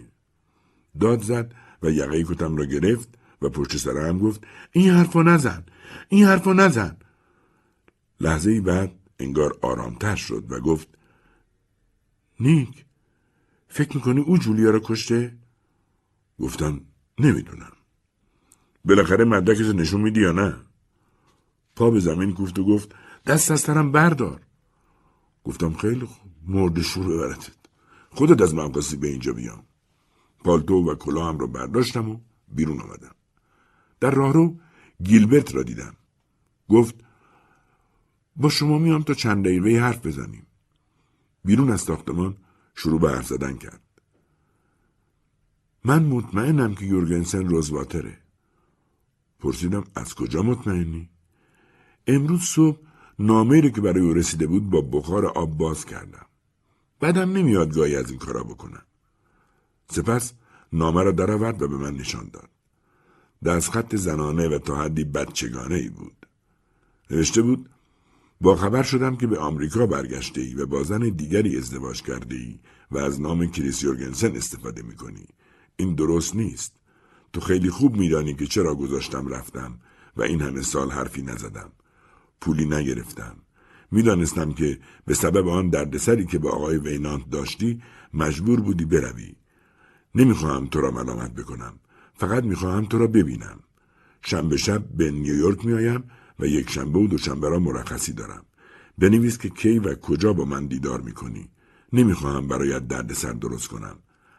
داد 1.00 1.22
زد 1.22 1.54
و 1.82 1.90
یقه 1.90 2.24
کتم 2.24 2.56
را 2.56 2.64
گرفت 2.64 3.08
و 3.42 3.48
پشت 3.48 3.76
سر 3.76 3.98
هم 3.98 4.18
گفت 4.18 4.44
این 4.72 4.90
حرفو 4.90 5.22
نزن 5.22 5.64
این 6.08 6.24
حرفو 6.24 6.52
نزن. 6.52 6.96
لحظه 8.20 8.50
ای 8.50 8.60
بعد 8.60 8.92
انگار 9.18 9.58
آرامتر 9.62 10.16
شد 10.16 10.52
و 10.52 10.60
گفت 10.60 10.88
نیک 12.40 12.84
فکر 13.68 13.96
می‌کنی 13.96 14.20
او 14.20 14.38
جولیا 14.38 14.70
را 14.70 14.80
کشته؟ 14.84 15.36
گفتم 16.40 16.80
نمی‌دونم. 17.18 17.72
بالاخره 18.84 19.24
مدرکش 19.24 19.60
نشون 19.60 20.00
میدی 20.00 20.20
یا 20.20 20.32
نه؟ 20.32 20.56
پا 21.76 21.90
به 21.90 22.00
زمین 22.00 22.34
کوفت 22.34 22.58
و 22.58 22.64
گفت 22.64 22.94
دست 23.26 23.50
از 23.50 23.60
سرم 23.60 23.92
بردار. 23.92 24.40
گفتم 25.44 25.72
خیلی 25.72 26.06
خوب. 26.06 26.33
مرد 26.46 26.82
شور 26.82 27.08
ببرتت. 27.08 27.56
خودت 28.10 28.42
از 28.42 28.54
من 28.54 28.72
به 29.00 29.08
اینجا 29.08 29.32
بیام. 29.32 29.62
پالتو 30.44 30.90
و 30.90 30.94
کلاهم 30.94 31.38
را 31.38 31.46
برداشتم 31.46 32.10
و 32.10 32.20
بیرون 32.48 32.80
آمدم. 32.80 33.14
در 34.00 34.10
راهرو 34.10 34.56
گیلبرت 35.02 35.54
را 35.54 35.62
دیدم. 35.62 35.94
گفت 36.68 36.94
با 38.36 38.48
شما 38.48 38.78
میام 38.78 39.02
تا 39.02 39.14
چند 39.14 39.44
دقیقه 39.44 39.80
حرف 39.80 40.06
بزنیم. 40.06 40.46
بیرون 41.44 41.70
از 41.70 41.80
ساختمان 41.80 42.36
شروع 42.74 43.00
به 43.00 43.10
حرف 43.10 43.26
زدن 43.26 43.56
کرد. 43.56 43.80
من 45.84 46.02
مطمئنم 46.02 46.74
که 46.74 46.84
یورگنسن 46.84 47.48
روزواتره 47.48 48.18
پرسیدم 49.40 49.84
از 49.94 50.14
کجا 50.14 50.42
مطمئنی؟ 50.42 51.08
امروز 52.06 52.40
صبح 52.40 52.78
نامه 53.18 53.60
رو 53.60 53.68
که 53.68 53.80
برای 53.80 54.00
او 54.00 54.12
رسیده 54.12 54.46
بود 54.46 54.70
با 54.70 54.80
بخار 54.80 55.26
آب 55.26 55.56
باز 55.56 55.84
کردم. 55.84 56.26
بعدم 57.04 57.32
نمیاد 57.32 57.74
گاهی 57.74 57.96
از 57.96 58.10
این 58.10 58.18
کارا 58.18 58.42
بکنم 58.42 58.82
سپس 59.90 60.32
نامه 60.72 61.02
را 61.02 61.10
درآورد 61.10 61.62
و 61.62 61.68
به 61.68 61.76
من 61.76 61.94
نشان 61.94 62.30
داد 62.32 63.60
خط 63.60 63.96
زنانه 63.96 64.48
و 64.48 64.58
تا 64.58 64.76
حدی 64.76 65.04
بچگانه 65.04 65.74
ای 65.74 65.88
بود 65.88 66.26
نوشته 67.10 67.42
بود 67.42 67.70
با 68.40 68.56
خبر 68.56 68.82
شدم 68.82 69.16
که 69.16 69.26
به 69.26 69.38
آمریکا 69.38 69.86
برگشته 69.86 70.40
ای 70.40 70.54
و 70.54 70.66
با 70.66 70.82
زن 70.82 71.08
دیگری 71.08 71.58
ازدواج 71.58 72.02
کرده 72.02 72.36
ای 72.36 72.58
و 72.90 72.98
از 72.98 73.20
نام 73.20 73.46
کریس 73.46 73.82
یورگنسن 73.82 74.36
استفاده 74.36 74.82
می 74.82 74.96
کنی. 74.96 75.26
این 75.76 75.94
درست 75.94 76.36
نیست. 76.36 76.72
تو 77.32 77.40
خیلی 77.40 77.70
خوب 77.70 77.96
میدانی 77.96 78.34
که 78.34 78.46
چرا 78.46 78.74
گذاشتم 78.74 79.28
رفتم 79.28 79.78
و 80.16 80.22
این 80.22 80.42
همه 80.42 80.62
سال 80.62 80.90
حرفی 80.90 81.22
نزدم. 81.22 81.72
پولی 82.40 82.64
نگرفتم. 82.64 83.36
می‌دانستم 83.94 84.52
که 84.52 84.78
به 85.06 85.14
سبب 85.14 85.48
آن 85.48 85.68
دردسری 85.68 86.26
که 86.26 86.38
با 86.38 86.50
آقای 86.50 86.76
وینانت 86.76 87.30
داشتی 87.30 87.82
مجبور 88.14 88.60
بودی 88.60 88.84
بروی. 88.84 89.34
نمی‌خواهم 90.14 90.66
تو 90.66 90.80
را 90.80 90.90
ملامت 90.90 91.34
بکنم. 91.34 91.74
فقط 92.14 92.44
می‌خواهم 92.44 92.84
تو 92.84 92.98
را 92.98 93.06
ببینم. 93.06 93.60
شنبه 94.22 94.56
شب 94.56 94.88
به 94.88 95.10
نیویورک 95.10 95.66
میآیم 95.66 96.04
و 96.38 96.46
یک 96.46 96.70
شنبه 96.70 96.98
و 96.98 97.06
دوشنبه 97.06 97.48
را 97.48 97.58
مرخصی 97.58 98.12
دارم. 98.12 98.44
بنویس 98.98 99.38
که 99.38 99.48
کی 99.48 99.78
و 99.78 99.94
کجا 99.94 100.32
با 100.32 100.44
من 100.44 100.66
دیدار 100.66 101.00
می‌کنی. 101.00 101.48
نمی‌خواهم 101.92 102.48
برایت 102.48 102.88
دردسر 102.88 103.32
درست 103.32 103.68
کنم. 103.68 103.96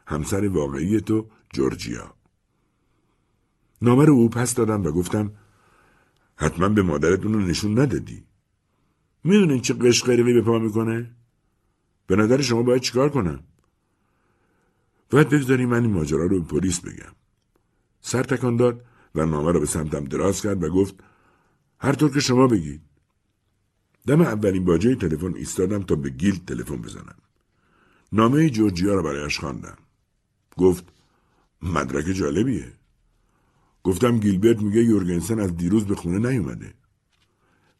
همسر 0.08 0.48
واقعی 0.48 1.02
تو 1.02 1.28
جورجیا. 1.54 2.14
نامه 3.82 4.06
رو 4.06 4.14
او 4.14 4.30
پس 4.30 4.56
دادم 4.56 4.84
و 4.84 4.92
گفتم 4.92 5.32
حتما 6.36 6.70
به 6.70 6.82
مادرت 6.82 7.26
اونو 7.26 7.40
نشون 7.40 7.80
ندادی. 7.80 8.24
می‌دونین 9.26 9.62
چه 9.62 9.74
قشقری 9.74 10.24
به 10.24 10.42
پا 10.42 10.60
می‌کنه؟ 10.60 11.12
به 12.08 12.16
نظر 12.16 12.42
شما 12.42 12.64
باید 12.64 12.82
چیکار 12.82 13.10
کنم؟ 13.10 13.40
باید 15.10 15.30
بگذاری 15.30 15.66
من 15.66 15.82
این 15.82 15.92
ماجرا 15.92 16.26
رو 16.26 16.42
به 16.42 16.48
پلیس 16.48 16.80
بگم. 16.80 17.16
سر 18.02 18.24
تکان 18.24 18.56
داد 18.58 18.86
و 19.16 19.26
نامه 19.26 19.52
را 19.52 19.60
به 19.60 19.66
سمتم 19.66 20.06
دراز 20.06 20.42
کرد 20.42 20.64
و 20.64 20.70
گفت 20.70 20.96
هر 21.80 21.94
طور 21.94 22.12
که 22.14 22.20
شما 22.20 22.48
بگید. 22.48 22.82
دم 24.08 24.22
اولین 24.22 24.66
باجه 24.66 24.96
تلفن 24.96 25.36
ایستادم 25.36 25.84
تا 25.84 25.96
به 25.96 26.10
گیل 26.10 26.46
تلفن 26.48 26.82
بزنم. 26.82 27.18
نامه 28.12 28.50
جورجیا 28.50 28.94
را 28.94 29.02
برایش 29.02 29.40
خواندم. 29.40 29.78
گفت 30.58 30.86
مدرک 31.62 32.06
جالبیه. 32.06 32.74
گفتم 33.84 34.20
گیلبرت 34.20 34.62
میگه 34.62 34.84
یورگنسن 34.84 35.40
از 35.40 35.58
دیروز 35.58 35.86
به 35.86 35.96
خونه 35.96 36.30
نیومده. 36.30 36.74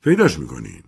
پیداش 0.02 0.40
می‌کنین. 0.40 0.84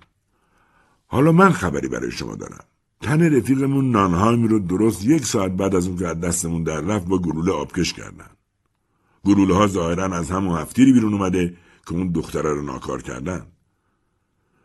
حالا 1.08 1.32
من 1.32 1.51
خبری 1.51 1.88
برای 1.88 2.12
شما 2.12 2.36
دارم. 2.36 2.64
تن 3.01 3.36
رفیقمون 3.36 3.91
نانهایمی 3.91 4.47
رو 4.47 4.60
درست 4.60 5.05
یک 5.05 5.26
ساعت 5.26 5.51
بعد 5.51 5.76
از 5.76 5.88
اون 5.88 5.97
که 5.97 6.08
از 6.08 6.20
دستمون 6.20 6.64
در 6.64 6.82
رفت 6.82 7.08
با 7.08 7.20
گلوله 7.20 7.51
آبکش 7.51 7.93
کردن. 7.93 8.30
گلوله 9.26 9.55
ها 9.55 9.68
ظاهرا 9.68 10.16
از 10.16 10.32
همون 10.32 10.58
هفتیری 10.58 10.93
بیرون 10.93 11.14
اومده 11.14 11.58
که 11.88 11.93
اون 11.93 12.12
دختره 12.12 12.53
رو 12.53 12.62
ناکار 12.62 13.01
کردن. 13.01 13.45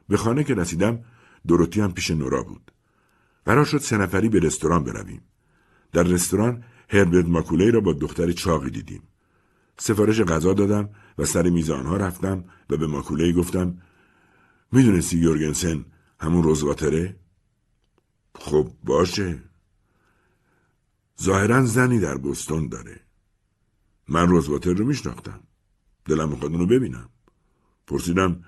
به 0.08 0.16
خانه 0.16 0.44
که 0.44 0.54
رسیدم 0.54 1.04
دروتی 1.48 1.80
هم 1.80 1.92
پیش 1.92 2.10
نورا 2.10 2.42
بود. 2.42 2.72
قرار 3.46 3.64
شد 3.64 3.78
سه 3.78 3.96
نفری 3.96 4.28
به 4.28 4.38
رستوران 4.38 4.84
برویم. 4.84 5.22
در 5.92 6.02
رستوران 6.02 6.64
هربرت 6.88 7.26
ماکولی 7.26 7.70
را 7.70 7.80
با 7.80 7.92
دختر 7.92 8.32
چاقی 8.32 8.70
دیدیم. 8.70 9.02
سفارش 9.78 10.20
غذا 10.20 10.54
دادم 10.54 10.88
و 11.18 11.24
سر 11.24 11.50
میزانها 11.50 11.96
رفتم 11.96 12.44
و 12.70 12.76
به 12.76 12.86
ماکولی 12.86 13.32
گفتم 13.32 13.78
می‌دونستی 14.72 15.18
یورگنسن 15.18 15.84
همون 16.22 16.42
روزواتره؟ 16.42 17.16
خب 18.34 18.72
باشه. 18.84 19.42
ظاهرا 21.22 21.64
زنی 21.64 22.00
در 22.00 22.18
بستون 22.18 22.68
داره. 22.68 23.00
من 24.08 24.28
روزواتر 24.28 24.72
رو 24.72 24.84
میشناختم. 24.84 25.40
دلم 26.04 26.28
می‌خواد 26.28 26.52
اونو 26.52 26.66
ببینم. 26.66 27.08
پرسیدم 27.86 28.44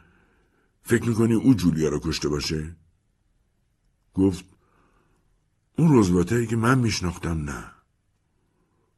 فکر 0.82 1.08
می‌کنی 1.08 1.34
او 1.34 1.54
جولیا 1.54 1.88
رو 1.88 1.98
کشته 1.98 2.28
باشه؟ 2.28 2.76
گفت 4.14 4.44
اون 5.78 5.88
روزواتری 5.88 6.46
که 6.46 6.56
من 6.56 6.78
میشناختم 6.78 7.50
نه. 7.50 7.72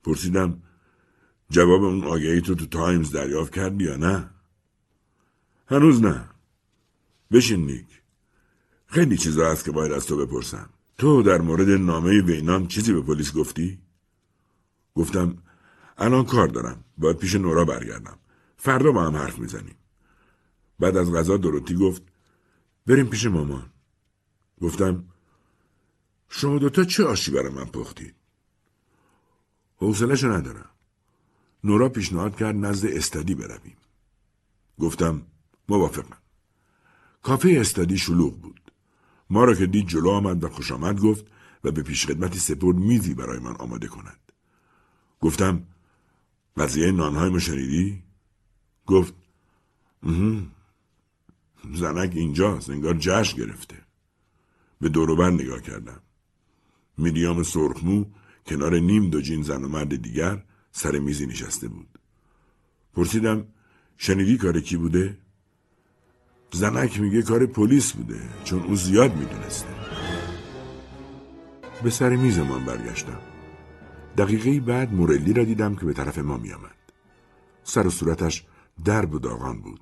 پرسیدم 0.02 0.62
جواب 1.50 1.84
اون 1.84 2.04
آگهی 2.04 2.40
تو 2.40 2.54
تو 2.54 2.66
تایمز 2.66 3.10
دریافت 3.12 3.54
کردی 3.54 3.84
یا 3.84 3.96
نه؟ 3.96 4.30
هنوز 5.66 6.02
نه. 6.02 6.28
بشین 7.30 7.66
نیک. 7.66 8.02
خیلی 8.96 9.16
چیزا 9.16 9.50
هست 9.50 9.64
که 9.64 9.70
باید 9.70 9.92
از 9.92 10.06
تو 10.06 10.16
بپرسم. 10.16 10.70
تو 10.98 11.22
در 11.22 11.40
مورد 11.40 11.70
نامه 11.70 12.22
وینام 12.22 12.66
چیزی 12.66 12.92
به 12.92 13.00
پلیس 13.00 13.32
گفتی؟ 13.32 13.78
گفتم 14.94 15.38
الان 15.98 16.24
کار 16.24 16.48
دارم. 16.48 16.84
باید 16.98 17.16
پیش 17.16 17.34
نورا 17.34 17.64
برگردم. 17.64 18.18
فردا 18.56 18.92
با 18.92 19.06
هم 19.06 19.16
حرف 19.16 19.38
می‌زنیم. 19.38 19.74
بعد 20.78 20.96
از 20.96 21.12
غذا 21.12 21.36
دروتی 21.36 21.74
گفت 21.74 22.02
بریم 22.86 23.06
پیش 23.06 23.26
مامان. 23.26 23.70
گفتم 24.60 25.04
شما 26.28 26.58
دوتا 26.58 26.84
چه 26.84 27.04
آشی 27.04 27.30
برای 27.30 27.52
من 27.52 27.64
پختید 27.64 28.14
حوصلهشو 29.76 30.32
ندارم. 30.32 30.70
نورا 31.64 31.88
پیشنهاد 31.88 32.36
کرد 32.36 32.56
نزد 32.56 32.86
استادی 32.86 33.34
برویم. 33.34 33.76
گفتم 34.80 35.22
موافقم. 35.68 36.18
کافه 37.22 37.56
استادی 37.60 37.98
شلوغ 37.98 38.40
بود. 38.40 38.65
ما 39.30 39.44
را 39.44 39.54
که 39.54 39.66
دید 39.66 39.86
جلو 39.86 40.10
آمد 40.10 40.44
و 40.44 40.48
خوش 40.48 40.72
آمد 40.72 41.00
گفت 41.00 41.26
و 41.64 41.70
به 41.70 41.82
پیشخدمتی 41.82 42.38
سپرد 42.38 42.76
میزی 42.76 43.14
برای 43.14 43.38
من 43.38 43.56
آماده 43.56 43.88
کند. 43.88 44.32
گفتم 45.20 45.62
قضیه 46.56 46.92
نانهای 46.92 47.40
شنیدی؟ 47.40 48.02
گفت 48.86 49.14
زنک 51.74 52.12
اینجاست 52.14 52.70
انگار 52.70 52.94
جشن 52.94 53.36
گرفته. 53.36 53.76
به 54.80 54.88
دوروبر 54.88 55.30
نگاه 55.30 55.60
کردم. 55.60 56.00
میریام 56.98 57.42
سرخمو 57.42 58.04
کنار 58.46 58.78
نیم 58.78 59.10
دو 59.10 59.20
جین 59.20 59.42
زن 59.42 59.64
و 59.64 59.68
مرد 59.68 60.02
دیگر 60.02 60.44
سر 60.72 60.98
میزی 60.98 61.26
نشسته 61.26 61.68
بود. 61.68 61.98
پرسیدم 62.94 63.46
شنیدی 63.96 64.36
کار 64.36 64.60
کی 64.60 64.76
بوده؟ 64.76 65.18
زنک 66.56 67.00
میگه 67.00 67.22
کار 67.22 67.46
پلیس 67.46 67.92
بوده 67.92 68.20
چون 68.44 68.62
او 68.62 68.76
زیاد 68.76 69.16
می‌دونسته. 69.16 69.68
به 71.82 71.90
سر 71.90 72.16
میزمان 72.16 72.64
برگشتم. 72.64 73.20
دقیقه 74.18 74.60
بعد 74.60 74.94
مورلی 74.94 75.32
را 75.32 75.44
دیدم 75.44 75.74
که 75.74 75.86
به 75.86 75.92
طرف 75.92 76.18
ما 76.18 76.36
میآمد. 76.36 76.76
سر 77.64 77.86
و 77.86 77.90
صورتش 77.90 78.46
درب 78.84 79.14
و 79.14 79.18
داغان 79.18 79.60
بود. 79.60 79.80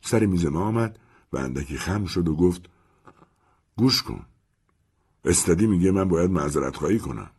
سر 0.00 0.26
میز 0.26 0.46
ما 0.46 0.60
آمد 0.60 0.98
و 1.32 1.38
اندکی 1.38 1.78
خم 1.78 2.04
شد 2.04 2.28
و 2.28 2.36
گفت 2.36 2.70
گوش 3.76 4.02
کن. 4.02 4.26
استادی 5.24 5.66
میگه 5.66 5.90
من 5.90 6.08
باید 6.08 6.30
معذرت 6.30 6.76
خواهی 6.76 6.98
کنم. 6.98 7.30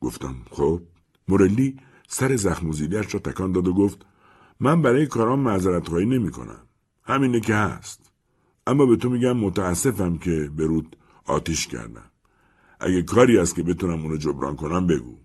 گفتم 0.00 0.36
خب. 0.50 0.80
مورلی 1.28 1.76
سر 2.08 2.36
زخم 2.36 2.70
را 2.92 3.02
تکان 3.02 3.52
داد 3.52 3.68
و 3.68 3.74
گفت 3.74 4.06
من 4.60 4.82
برای 4.82 5.06
کارام 5.06 5.40
معذرت 5.40 5.88
خواهی 5.88 6.06
نمی 6.06 6.30
کنم 6.30 6.66
همینه 7.04 7.40
که 7.40 7.54
هست 7.54 8.10
اما 8.66 8.86
به 8.86 8.96
تو 8.96 9.10
میگم 9.10 9.36
متاسفم 9.36 10.18
که 10.18 10.50
به 10.56 10.66
رود 10.66 10.96
آتیش 11.24 11.66
کردم 11.66 12.10
اگه 12.80 13.02
کاری 13.02 13.38
است 13.38 13.54
که 13.54 13.62
بتونم 13.62 14.02
اونو 14.02 14.16
جبران 14.16 14.56
کنم 14.56 14.86
بگو 14.86 15.18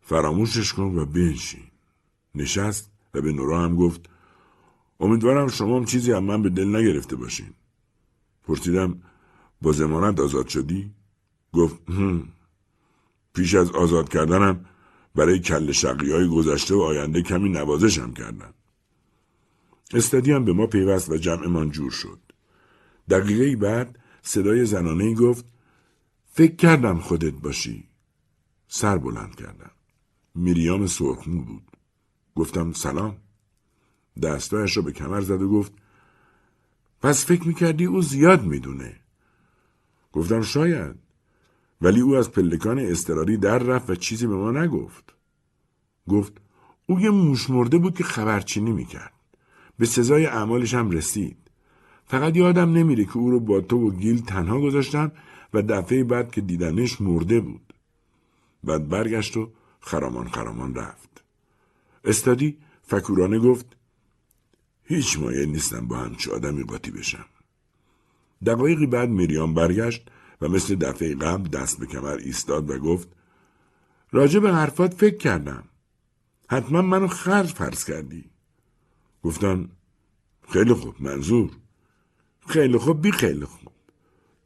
فراموشش 0.00 0.72
کن 0.72 0.98
و 0.98 1.04
بنشین 1.04 1.64
نشست 2.34 2.90
و 3.14 3.20
به 3.20 3.32
نورا 3.32 3.62
هم 3.62 3.76
گفت 3.76 4.00
امیدوارم 5.00 5.48
شما 5.48 5.76
هم 5.76 5.84
چیزی 5.84 6.12
هم 6.12 6.24
من 6.24 6.42
به 6.42 6.50
دل 6.50 6.76
نگرفته 6.76 7.16
باشین 7.16 7.54
پرسیدم 8.44 9.02
با 9.62 9.72
زمانت 9.72 10.20
آزاد 10.20 10.48
شدی؟ 10.48 10.94
گفت 11.52 11.90
هم. 11.90 12.28
پیش 13.34 13.54
از 13.54 13.70
آزاد 13.70 14.08
کردنم 14.08 14.64
برای 15.14 15.38
کل 15.38 15.72
شقی 15.72 16.12
های 16.12 16.28
گذشته 16.28 16.74
و 16.74 16.80
آینده 16.80 17.22
کمی 17.22 17.48
نوازشم 17.48 18.12
کردم. 18.12 18.54
استادی 19.94 20.32
هم 20.32 20.44
به 20.44 20.52
ما 20.52 20.66
پیوست 20.66 21.08
و 21.08 21.16
جمعمان 21.16 21.70
جور 21.70 21.90
شد. 21.90 22.18
دقیقه 23.10 23.56
بعد 23.56 23.98
صدای 24.22 24.66
زنانه 24.66 25.14
گفت 25.14 25.44
فکر 26.32 26.56
کردم 26.56 26.98
خودت 26.98 27.34
باشی. 27.34 27.88
سر 28.68 28.98
بلند 28.98 29.34
کردم. 29.34 29.70
میریام 30.34 30.86
سرخمو 30.86 31.44
بود. 31.44 31.62
گفتم 32.36 32.72
سلام. 32.72 33.16
دستایش 34.22 34.76
را 34.76 34.82
به 34.82 34.92
کمر 34.92 35.20
زد 35.20 35.42
و 35.42 35.48
گفت 35.48 35.72
پس 37.02 37.26
فکر 37.26 37.48
می‌کردی 37.48 37.84
او 37.84 38.02
زیاد 38.02 38.44
می‌دونه. 38.44 38.96
گفتم 40.12 40.42
شاید. 40.42 40.96
ولی 41.80 42.00
او 42.00 42.16
از 42.16 42.30
پلکان 42.30 42.78
استراری 42.78 43.36
در 43.36 43.58
رفت 43.58 43.90
و 43.90 43.94
چیزی 43.94 44.26
به 44.26 44.36
ما 44.36 44.50
نگفت. 44.50 45.14
گفت 46.08 46.32
او 46.86 47.00
یه 47.00 47.10
موش 47.10 47.50
مرده 47.50 47.78
بود 47.78 47.98
که 47.98 48.04
خبرچینی 48.04 48.72
می‌کرد. 48.72 49.12
به 49.80 49.86
سزای 49.86 50.26
اعمالش 50.26 50.74
هم 50.74 50.90
رسید. 50.90 51.36
فقط 52.06 52.36
یادم 52.36 52.72
نمیره 52.72 53.04
که 53.04 53.16
او 53.16 53.30
رو 53.30 53.40
با 53.40 53.60
تو 53.60 53.88
و 53.88 53.90
گیل 53.90 54.24
تنها 54.24 54.60
گذاشتن 54.60 55.12
و 55.54 55.62
دفعه 55.62 56.04
بعد 56.04 56.32
که 56.32 56.40
دیدنش 56.40 57.00
مرده 57.00 57.40
بود. 57.40 57.74
بعد 58.64 58.88
برگشت 58.88 59.36
و 59.36 59.50
خرامان 59.80 60.28
خرامان 60.28 60.74
رفت. 60.74 61.24
استادی 62.04 62.58
فکورانه 62.82 63.38
گفت 63.38 63.66
هیچ 64.84 65.18
مایه 65.18 65.46
نیستم 65.46 65.88
با 65.88 65.96
همچه 65.96 66.32
آدمی 66.32 66.64
قاطی 66.64 66.90
بشم. 66.90 67.26
دقایقی 68.46 68.86
بعد 68.86 69.08
میریام 69.08 69.54
برگشت 69.54 70.10
و 70.40 70.48
مثل 70.48 70.74
دفعه 70.74 71.14
قبل 71.14 71.48
دست 71.48 71.78
به 71.78 71.86
کمر 71.86 72.18
ایستاد 72.24 72.70
و 72.70 72.78
گفت 72.78 73.08
راجع 74.12 74.40
به 74.40 74.52
حرفات 74.52 74.94
فکر 74.94 75.16
کردم. 75.16 75.64
حتما 76.50 76.82
منو 76.82 77.06
خرج 77.06 77.46
فرض 77.46 77.84
کردی. 77.84 78.29
گفتم 79.22 79.68
خیلی 80.48 80.74
خوب 80.74 80.94
منظور. 81.00 81.50
خیلی 82.48 82.78
خوب 82.78 83.02
بی 83.02 83.12
خیلی 83.12 83.44
خوب. 83.44 83.72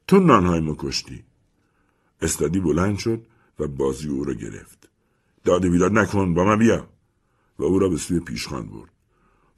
تو 0.07 0.20
نانهای 0.20 0.61
ما 0.61 0.77
کشتی. 0.79 1.25
استادی 2.22 2.61
بلند 2.61 2.99
شد 2.99 3.27
و 3.59 3.66
بازی 3.66 4.09
او 4.09 4.25
را 4.25 4.35
گرفت. 4.35 4.89
داده 5.45 5.70
بیداد 5.70 5.93
نکن 5.93 6.35
با 6.35 6.45
من 6.45 6.59
بیا. 6.59 6.89
و 7.59 7.64
او 7.64 7.79
را 7.79 7.89
به 7.89 7.97
سوی 7.97 8.20
پیشخان 8.20 8.66
برد. 8.66 8.91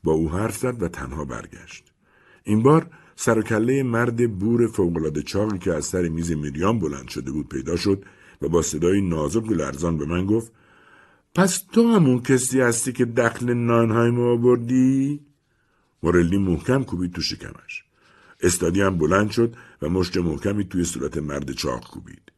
با 0.04 0.12
او 0.12 0.30
حرف 0.30 0.56
زد 0.56 0.82
و 0.82 0.88
تنها 0.88 1.24
برگشت. 1.24 1.92
این 2.44 2.62
بار 2.62 2.90
سر 3.16 3.38
و 3.38 3.42
کله 3.42 3.82
مرد 3.82 4.38
بور 4.38 4.66
فوقالعاده 4.66 5.22
چاقی 5.22 5.58
که 5.58 5.72
از 5.74 5.84
سر 5.84 6.08
میز 6.08 6.32
میریام 6.32 6.78
بلند 6.78 7.08
شده 7.08 7.32
بود 7.32 7.48
پیدا 7.48 7.76
شد 7.76 8.04
و 8.42 8.48
با 8.48 8.62
صدای 8.62 9.00
نازک 9.00 9.50
و 9.50 9.54
لرزان 9.54 9.98
به 9.98 10.06
من 10.06 10.26
گفت 10.26 10.52
پس 11.36 11.58
تو 11.72 11.88
همون 11.88 12.22
کسی 12.22 12.60
هستی 12.60 12.92
که 12.92 13.04
دخل 13.04 13.54
نانهای 13.54 14.10
ما 14.10 14.32
آوردی؟ 14.32 15.20
مورلی 16.02 16.38
محکم 16.38 16.84
کوبید 16.84 17.12
تو 17.12 17.22
شکمش. 17.22 17.84
استادی 18.40 18.80
هم 18.80 18.98
بلند 18.98 19.30
شد 19.30 19.56
و 19.82 19.88
مشت 19.88 20.16
محکمی 20.16 20.64
توی 20.64 20.84
صورت 20.84 21.18
مرد 21.18 21.52
چاق 21.52 21.90
کوبید. 21.90 22.32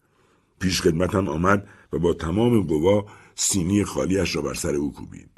پیش 0.61 0.83
خدمتم 0.83 1.29
آمد 1.29 1.69
و 1.93 1.99
با 1.99 2.15
تمام 2.15 2.63
قوا 2.63 3.07
سینی 3.35 3.85
خالیش 3.85 4.37
را 4.37 4.43
بر 4.43 4.55
سر 4.55 4.75
او 4.75 4.93
کوبید. 4.93 5.31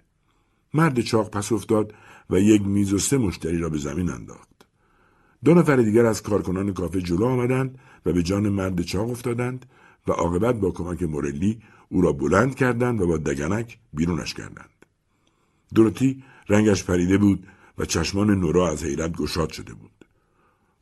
مرد 0.75 1.01
چاق 1.01 1.31
پس 1.31 1.53
افتاد 1.53 1.95
و 2.31 2.41
یک 2.41 2.63
میز 2.63 2.93
و 2.93 2.99
سه 2.99 3.19
مشتری 3.19 3.59
را 3.59 3.69
به 3.69 3.79
زمین 3.79 4.11
انداخت. 4.11 4.67
دو 5.45 5.55
نفر 5.55 5.77
دیگر 5.77 6.07
از 6.07 6.23
کارکنان 6.23 6.73
کافه 6.73 7.01
جلو 7.01 7.25
آمدند 7.25 7.79
و 8.07 8.13
به 8.13 8.23
جان 8.23 8.49
مرد 8.49 8.83
چاق 8.83 9.11
افتادند 9.11 9.67
و 10.09 10.13
عاقبت 10.13 10.61
با 10.61 10.71
کمک 10.71 11.03
مورلی 11.03 11.61
او 11.93 12.01
را 12.01 12.13
بلند 12.13 12.55
کردند 12.55 13.01
و 13.01 13.07
با 13.07 13.17
دگنک 13.17 13.79
بیرونش 13.93 14.35
کردند. 14.35 14.71
دروتی 15.75 16.25
رنگش 16.49 16.85
پریده 16.85 17.19
بود 17.19 17.47
و 17.79 17.85
چشمان 17.85 18.31
نورا 18.31 18.71
از 18.71 18.85
حیرت 18.85 19.13
گشاد 19.13 19.51
شده 19.53 19.75
بود. 19.75 20.05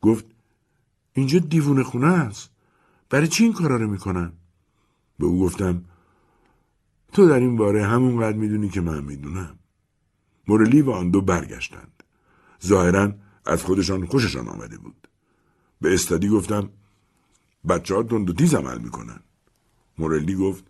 گفت 0.01 0.25
اینجا 1.13 1.39
دیوونه 1.39 1.83
خونه 1.83 2.07
است. 2.07 2.49
برای 3.09 3.27
چی 3.27 3.43
این 3.43 3.53
کارا 3.53 3.75
رو 3.75 3.87
می‌کنن؟ 3.87 4.31
به 5.19 5.25
او 5.25 5.39
گفتم 5.39 5.83
تو 7.13 7.27
در 7.27 7.39
این 7.39 7.55
باره 7.55 7.85
همونقدر 7.85 8.37
می‌دونی 8.37 8.69
که 8.69 8.81
من 8.81 9.03
می‌دونم. 9.03 9.59
مورلی 10.47 10.81
و 10.81 10.91
آن 10.91 11.09
دو 11.09 11.21
برگشتند. 11.21 12.03
ظاهرا 12.65 13.13
از 13.45 13.63
خودشان 13.63 14.05
خوششان 14.05 14.47
آمده 14.47 14.77
بود. 14.77 15.07
به 15.81 15.93
استادی 15.93 16.29
گفتم 16.29 16.69
بچه 17.69 17.95
ها 17.95 18.03
تیز 18.37 18.53
عمل 18.53 18.77
می‌کنن. 18.77 19.19
مورلی 19.97 20.35
گفت 20.35 20.63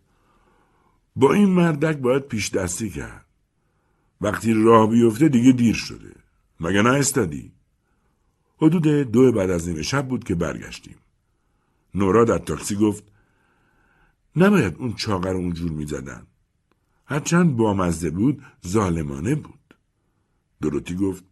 با 1.16 1.34
این 1.34 1.50
مردک 1.50 1.98
باید 1.98 2.24
پیش 2.24 2.50
دستی 2.50 2.90
کرد. 2.90 3.26
وقتی 4.22 4.54
راه 4.54 4.90
بیفته 4.90 5.30
دیگه 5.30 5.52
دیر 5.52 5.76
شده. 5.76 6.16
مگه 6.60 6.82
نه 6.82 6.90
استادی؟ 6.90 7.52
حدود 8.58 8.88
دو 8.88 9.32
بعد 9.32 9.50
از 9.50 9.68
نیمه 9.68 9.82
شب 9.82 10.08
بود 10.08 10.24
که 10.24 10.36
برگشتیم. 10.36 10.96
نورا 11.96 12.26
در 12.26 12.38
تاکسی 12.38 12.76
گفت 12.76 13.04
نباید 14.36 14.76
اون 14.78 14.94
چاقر 14.94 15.36
اونجور 15.36 15.72
می‌زدن 15.72 16.28
هرچند 17.06 17.58
بامزده 17.58 18.10
بود 18.10 18.44
ظالمانه 18.68 19.36
بود 19.36 19.76
دروتی 20.62 20.96
گفت 20.96 21.24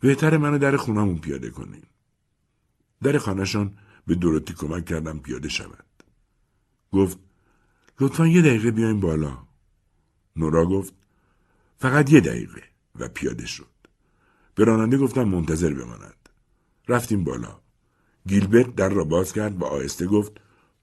بهتر 0.00 0.36
منو 0.36 0.58
در 0.58 0.76
خونمون 0.76 1.18
پیاده 1.18 1.50
کنین 1.50 1.82
در 3.02 3.18
خانهشان 3.18 3.78
به 4.06 4.14
دروتی 4.14 4.54
کمک 4.54 4.84
کردم 4.84 5.18
پیاده 5.18 5.48
شود 5.48 5.84
گفت 6.92 7.18
لطفا 8.00 8.26
یه 8.26 8.42
دقیقه 8.42 8.70
بیاین 8.70 9.00
بالا. 9.00 9.38
نورا 10.36 10.66
گفت 10.66 10.94
فقط 11.78 12.12
یه 12.12 12.20
دقیقه 12.20 12.62
و 12.98 13.08
پیاده 13.08 13.46
شد. 13.46 13.66
به 14.54 14.64
راننده 14.64 14.98
گفتم 14.98 15.24
منتظر 15.24 15.74
بماند. 15.74 16.28
رفتیم 16.88 17.24
بالا. 17.24 17.60
گیلبرت 18.26 18.74
در 18.74 18.88
را 18.88 19.04
باز 19.04 19.32
کرد 19.32 19.62
و 19.62 19.64
آهسته 19.64 20.06
گفت 20.06 20.32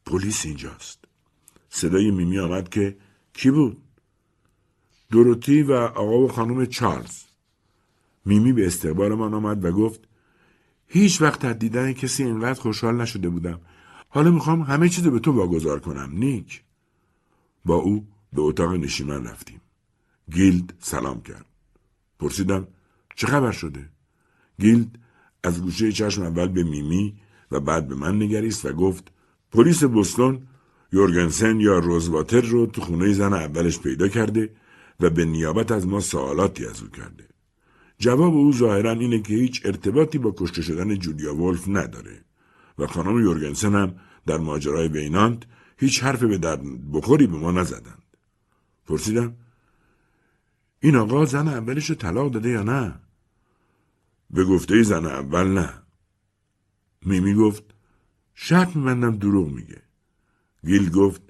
پلیس 0.05 0.45
اینجاست. 0.45 0.99
صدای 1.69 2.11
میمی 2.11 2.39
آمد 2.39 2.69
که 2.69 2.97
کی 3.33 3.51
بود؟ 3.51 3.81
دوروتی 5.11 5.63
و 5.63 5.73
آقا 5.73 6.17
و 6.17 6.27
خانم 6.27 6.65
چارلز. 6.65 7.23
میمی 8.25 8.53
به 8.53 8.67
استقبالمان 8.67 9.33
آمد 9.33 9.65
و 9.65 9.71
گفت 9.71 9.99
هیچ 10.87 11.21
وقت 11.21 11.45
از 11.45 11.59
دیدن 11.59 11.93
کسی 11.93 12.23
اینقدر 12.23 12.61
خوشحال 12.61 13.01
نشده 13.01 13.29
بودم. 13.29 13.61
حالا 14.09 14.31
می‌خوام 14.31 14.61
همه 14.61 14.89
چیز 14.89 15.07
به 15.07 15.19
تو 15.19 15.31
واگذار 15.31 15.79
کنم 15.79 16.09
نیک. 16.13 16.64
با 17.65 17.75
او 17.75 18.07
به 18.33 18.41
اتاق 18.41 18.73
نشیمن 18.73 19.23
رفتیم. 19.27 19.61
گیلد 20.31 20.73
سلام 20.79 21.21
کرد. 21.21 21.45
پرسیدم 22.19 22.67
چه 23.15 23.27
خبر 23.27 23.51
شده؟ 23.51 23.89
گیلد 24.59 24.99
از 25.43 25.61
گوشه 25.61 25.91
چشم 25.91 26.21
اول 26.21 26.47
به 26.47 26.63
میمی 26.63 27.15
و 27.51 27.59
بعد 27.59 27.87
به 27.87 27.95
من 27.95 28.21
نگریست 28.21 28.65
و 28.65 28.73
گفت 28.73 29.11
پلیس 29.51 29.83
بوستون 29.83 30.47
یورگنسن 30.93 31.59
یا 31.59 31.79
روزواتر 31.79 32.41
رو 32.41 32.65
تو 32.65 32.81
خونه 32.81 33.13
زن 33.13 33.33
اولش 33.33 33.79
پیدا 33.79 34.07
کرده 34.07 34.49
و 34.99 35.09
به 35.09 35.25
نیابت 35.25 35.71
از 35.71 35.87
ما 35.87 35.99
سوالاتی 35.99 36.65
از 36.65 36.81
او 36.81 36.89
کرده. 36.89 37.27
جواب 37.99 38.33
او 38.33 38.53
ظاهرا 38.53 38.91
اینه 38.91 39.21
که 39.21 39.33
هیچ 39.33 39.61
ارتباطی 39.65 40.17
با 40.17 40.33
کشته 40.37 40.61
شدن 40.61 40.95
جولیا 40.95 41.35
ولف 41.35 41.67
نداره 41.67 42.25
و 42.79 42.87
خانم 42.87 43.19
یورگنسن 43.19 43.75
هم 43.75 43.95
در 44.25 44.37
ماجرای 44.37 44.87
بینانت 44.87 45.43
هیچ 45.77 46.03
حرف 46.03 46.23
به 46.23 46.37
در 46.37 46.55
بخوری 46.93 47.27
به 47.27 47.37
ما 47.37 47.51
نزدند. 47.51 48.03
پرسیدم 48.85 49.35
این 50.79 50.95
آقا 50.95 51.25
زن 51.25 51.47
اولش 51.47 51.91
طلاق 51.91 52.31
داده 52.31 52.49
یا 52.49 52.63
نه؟ 52.63 52.99
به 54.29 54.45
گفته 54.45 54.83
زن 54.83 55.05
اول 55.05 55.47
نه. 55.47 55.73
میمی 57.05 57.33
گفت 57.33 57.63
شک 58.33 58.69
میبندم 58.75 59.15
دروغ 59.17 59.49
میگه. 59.49 59.81
گیل 60.65 60.89
گفت 60.89 61.21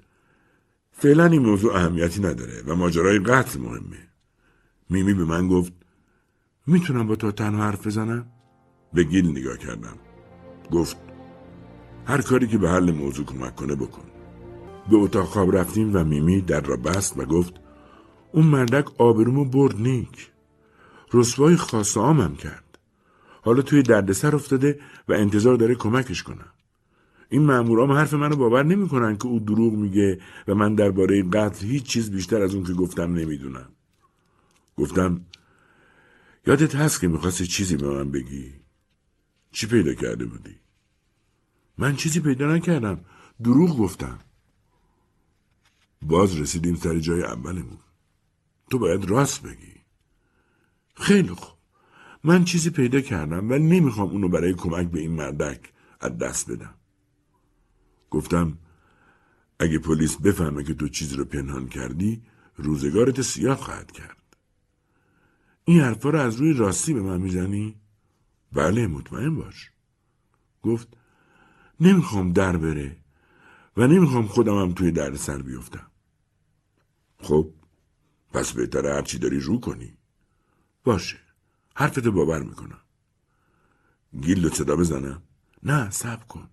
فعلا 0.92 1.26
این 1.26 1.42
موضوع 1.42 1.74
اهمیتی 1.74 2.20
نداره 2.20 2.62
و 2.66 2.74
ماجرای 2.74 3.18
قتل 3.18 3.60
مهمه. 3.60 4.08
میمی 4.90 5.14
به 5.14 5.24
من 5.24 5.48
گفت 5.48 5.72
می‌تونم 6.66 7.06
با 7.06 7.16
تو 7.16 7.32
تنها 7.32 7.62
حرف 7.62 7.86
بزنم؟ 7.86 8.26
به 8.92 9.04
گیل 9.04 9.30
نگاه 9.30 9.56
کردم. 9.56 9.98
گفت 10.72 10.96
هر 12.06 12.22
کاری 12.22 12.46
که 12.46 12.58
به 12.58 12.70
حل 12.70 12.90
موضوع 12.90 13.26
کمک 13.26 13.56
کنه 13.56 13.74
بکن. 13.74 14.15
به 14.90 14.96
اتاق 14.96 15.24
خواب 15.24 15.56
رفتیم 15.56 15.96
و 15.96 16.04
میمی 16.04 16.40
در 16.40 16.60
را 16.60 16.76
بست 16.76 17.18
و 17.18 17.24
گفت 17.24 17.54
اون 18.32 18.46
مردک 18.46 19.00
آبرومو 19.00 19.44
برد 19.44 19.80
نیک. 19.80 20.30
رسوای 21.12 21.56
خاص 21.56 21.96
آمم 21.96 22.36
کرد. 22.36 22.78
حالا 23.42 23.62
توی 23.62 23.82
دردسر 23.82 24.34
افتاده 24.34 24.80
و 25.08 25.12
انتظار 25.12 25.56
داره 25.56 25.74
کمکش 25.74 26.22
کنم. 26.22 26.52
این 27.28 27.42
مامورام 27.42 27.92
حرف 27.92 28.14
منو 28.14 28.36
باور 28.36 28.62
نمی‌کنن 28.62 29.16
که 29.16 29.26
او 29.26 29.40
دروغ 29.40 29.72
میگه 29.72 30.20
و 30.48 30.54
من 30.54 30.74
درباره 30.74 31.22
قتل 31.22 31.66
هیچ 31.66 31.82
چیز 31.82 32.10
بیشتر 32.10 32.42
از 32.42 32.54
اون 32.54 32.64
که 32.64 32.72
گفتم 32.72 33.14
نمی‌دونم. 33.14 33.68
گفتم 34.76 35.20
یادت 36.46 36.74
هست 36.74 37.00
که 37.00 37.08
می‌خواستی 37.08 37.46
چیزی 37.46 37.76
به 37.76 37.90
من 37.90 38.10
بگی؟ 38.10 38.54
چی 39.52 39.66
پیدا 39.66 39.94
کرده 39.94 40.24
بودی؟ 40.24 40.56
من 41.78 41.96
چیزی 41.96 42.20
پیدا 42.20 42.54
نکردم. 42.54 43.00
دروغ 43.44 43.78
گفتم. 43.78 44.18
باز 46.02 46.40
رسیدیم 46.40 46.74
سر 46.74 46.98
جای 46.98 47.22
اولمون. 47.22 47.78
تو 48.70 48.78
باید 48.78 49.04
راست 49.04 49.42
بگی. 49.42 49.74
خیلی 50.94 51.28
خوب. 51.28 51.56
من 52.24 52.44
چیزی 52.44 52.70
پیدا 52.70 53.00
کردم 53.00 53.50
ولی 53.50 53.64
نمی‌خوام 53.64 54.08
اونو 54.08 54.28
برای 54.28 54.54
کمک 54.54 54.90
به 54.90 55.00
این 55.00 55.12
مردک 55.12 55.72
از 56.00 56.18
دست 56.18 56.50
بدم. 56.50 56.74
گفتم 58.10 58.58
اگه 59.58 59.78
پلیس 59.78 60.16
بفهمه 60.16 60.64
که 60.64 60.74
تو 60.74 60.88
چیزی 60.88 61.16
رو 61.16 61.24
پنهان 61.24 61.68
کردی 61.68 62.22
روزگارت 62.56 63.22
سیاه 63.22 63.56
خواهد 63.56 63.92
کرد. 63.92 64.36
این 65.64 65.80
حرفا 65.80 66.10
رو 66.10 66.18
از 66.18 66.36
روی 66.36 66.52
راستی 66.52 66.94
به 66.94 67.02
من 67.02 67.20
می‌زنی؟ 67.20 67.80
بله 68.52 68.86
مطمئن 68.86 69.34
باش. 69.34 69.70
گفت 70.62 70.88
نمی‌خوام 71.80 72.32
در 72.32 72.56
بره 72.56 72.96
و 73.76 73.86
نمی‌خوام 73.86 74.26
خودم 74.26 74.58
هم 74.58 74.72
توی 74.72 74.90
درد 74.90 75.16
سر 75.16 75.42
بیفتم. 75.42 75.90
خب 77.18 77.52
پس 78.32 78.52
بهتره 78.52 78.94
هرچی 78.94 79.18
داری 79.18 79.40
رو 79.40 79.60
کنی. 79.60 79.98
باشه 80.84 81.18
حرفتو 81.74 82.12
باور 82.12 82.42
می‌کنم. 82.42 82.80
گیل 84.20 84.48
صدا 84.48 84.76
بزنم؟ 84.76 85.22
نه 85.62 85.90
سب 85.90 86.28
کن. 86.28 86.48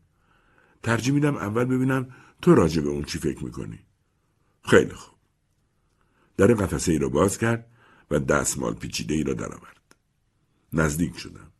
ترجیح 0.83 1.13
میدم 1.13 1.35
اول 1.35 1.65
ببینم 1.65 2.15
تو 2.41 2.55
راجع 2.55 2.81
به 2.81 2.89
اون 2.89 3.03
چی 3.03 3.19
فکر 3.19 3.43
می‌کنی. 3.43 3.79
خیلی 4.63 4.93
خوب. 4.93 5.17
در 6.37 6.47
قفسه 6.47 6.91
ای 6.91 6.97
را 6.97 7.09
باز 7.09 7.37
کرد 7.37 7.71
و 8.11 8.19
دستمال 8.19 8.73
پیچیده 8.73 9.13
ای 9.13 9.23
را 9.23 9.33
درآورد. 9.33 9.95
نزدیک 10.73 11.17
شدم. 11.17 11.51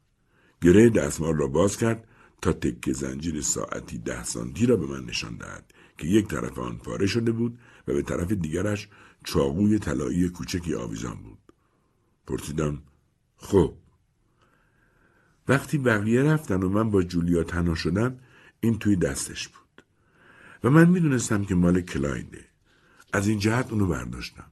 گره 0.62 0.90
دستمال 0.90 1.38
را 1.38 1.48
باز 1.48 1.78
کرد 1.78 2.08
تا 2.44 2.54
تکه 2.54 2.94
زنجیر 2.94 3.42
ساعتی 3.42 3.98
ده 3.98 4.24
سانتی 4.24 4.66
را 4.66 4.76
به 4.76 4.86
من 4.88 5.06
نشان 5.06 5.38
دهد 5.38 5.74
که 5.98 6.08
یک 6.08 6.28
طرف 6.28 6.60
آن 6.60 6.78
پاره 6.78 7.08
شده 7.08 7.32
بود 7.32 7.60
و 7.88 7.94
به 7.94 8.02
طرف 8.02 8.32
دیگرش 8.32 8.88
چاقوی 9.24 9.80
طلایی 9.80 10.30
کوچکی 10.30 10.76
آویزان 10.76 11.16
بود. 11.16 11.38
پرسیدم 12.28 12.82
خب. 13.38 13.74
وقتی 15.48 15.78
بقیه 15.78 16.24
رفتن 16.24 16.64
و 16.64 16.70
من 16.70 16.90
با 16.92 17.04
جولیا 17.04 17.44
تنها 17.44 17.76
شدم 17.76 18.20
این 18.60 18.80
توی 18.80 18.96
دستش 18.96 19.48
بود. 19.48 19.84
و 20.64 20.70
من 20.70 20.90
می‌دونستم 20.90 21.46
که 21.46 21.56
مال 21.56 21.82
کلایده 21.82 22.46
از 23.14 23.28
این 23.28 23.40
جهت 23.40 23.72
اونو 23.72 23.88
برداشتم. 23.88 24.52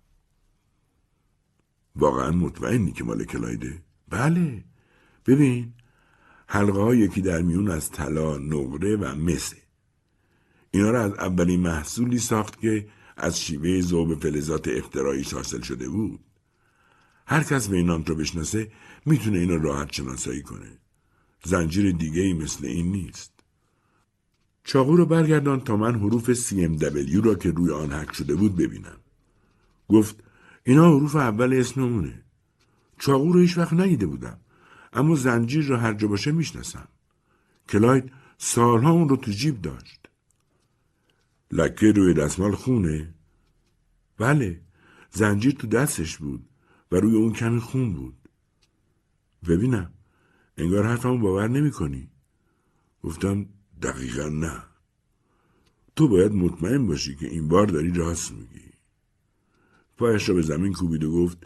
واقعا 1.95 2.31
مطمئنی 2.31 2.91
که 2.91 3.03
مال 3.03 3.23
کلایده 3.23 3.81
بله. 4.09 4.63
ببین 5.25 5.73
حلقه 6.53 6.81
ها 6.81 6.95
یکی 6.95 7.21
در 7.21 7.41
میون 7.41 7.71
از 7.71 7.91
طلا 7.91 8.37
نقره 8.37 8.95
و 8.95 9.15
مسه 9.15 9.57
اینا 10.71 10.91
را 10.91 11.03
از 11.03 11.13
اولین 11.13 11.59
محصولی 11.59 12.19
ساخت 12.19 12.59
که 12.59 12.87
از 13.17 13.41
شیوه 13.41 13.81
ذوب 13.81 14.19
فلزات 14.19 14.67
اختراعی 14.67 15.25
حاصل 15.33 15.61
شده 15.61 15.89
بود 15.89 16.19
هر 17.27 17.43
کس 17.43 17.67
به 17.67 17.77
اینان 17.77 18.05
رو 18.05 18.15
بشناسه 18.15 18.71
می‌تونه 19.05 19.39
اینو 19.39 19.57
راحت 19.57 19.93
شناسایی 19.93 20.41
کنه 20.41 20.77
زنجیر 21.43 21.91
دیگه 21.91 22.21
ای 22.21 22.33
مثل 22.33 22.65
این 22.65 22.91
نیست 22.91 23.31
چاقو 24.63 24.95
رو 24.95 25.05
برگردان 25.05 25.59
تا 25.59 25.77
من 25.77 25.95
حروف 25.95 26.33
CMW 26.33 27.25
را 27.25 27.35
که 27.35 27.51
روی 27.51 27.71
آن 27.71 27.93
حک 27.93 28.13
شده 28.15 28.35
بود 28.35 28.55
ببینم. 28.55 28.97
گفت 29.87 30.23
اینا 30.63 30.97
حروف 30.97 31.15
اول 31.15 31.53
اسممونه. 31.53 32.23
چاقو 32.99 33.33
رو 33.33 33.39
هیچ 33.39 33.57
وقت 33.57 33.73
ندیده 33.73 34.05
بودم. 34.05 34.40
اما 34.93 35.15
زنجیر 35.15 35.65
را 35.65 35.77
هر 35.77 35.93
جا 35.93 36.07
باشه 36.07 36.31
می‌شناسم. 36.31 36.87
کلاید 37.69 38.11
سالها 38.37 38.91
اون 38.91 39.09
رو 39.09 39.17
تو 39.17 39.31
جیب 39.31 39.61
داشت. 39.61 40.09
لکه 41.51 41.91
روی 41.91 42.13
دستمال 42.13 42.55
خونه؟ 42.55 43.13
بله. 44.17 44.61
زنجیر 45.11 45.53
تو 45.53 45.67
دستش 45.67 46.17
بود 46.17 46.49
و 46.91 46.95
روی 46.95 47.15
اون 47.15 47.33
کمی 47.33 47.59
خون 47.59 47.93
بود. 47.93 48.17
ببینم. 49.47 49.91
انگار 50.57 50.85
حرفمو 50.85 51.17
باور 51.17 51.47
نمی 51.47 51.71
کنی. 51.71 52.09
گفتم 53.03 53.45
دقیقا 53.81 54.29
نه. 54.29 54.63
تو 55.95 56.07
باید 56.07 56.31
مطمئن 56.31 56.87
باشی 56.87 57.15
که 57.15 57.27
این 57.27 57.47
بار 57.47 57.67
داری 57.67 57.91
راست 57.91 58.31
میگی. 58.31 58.71
پایش 59.97 60.29
را 60.29 60.35
به 60.35 60.41
زمین 60.41 60.73
کوبید 60.73 61.03
و 61.03 61.11
گفت 61.11 61.37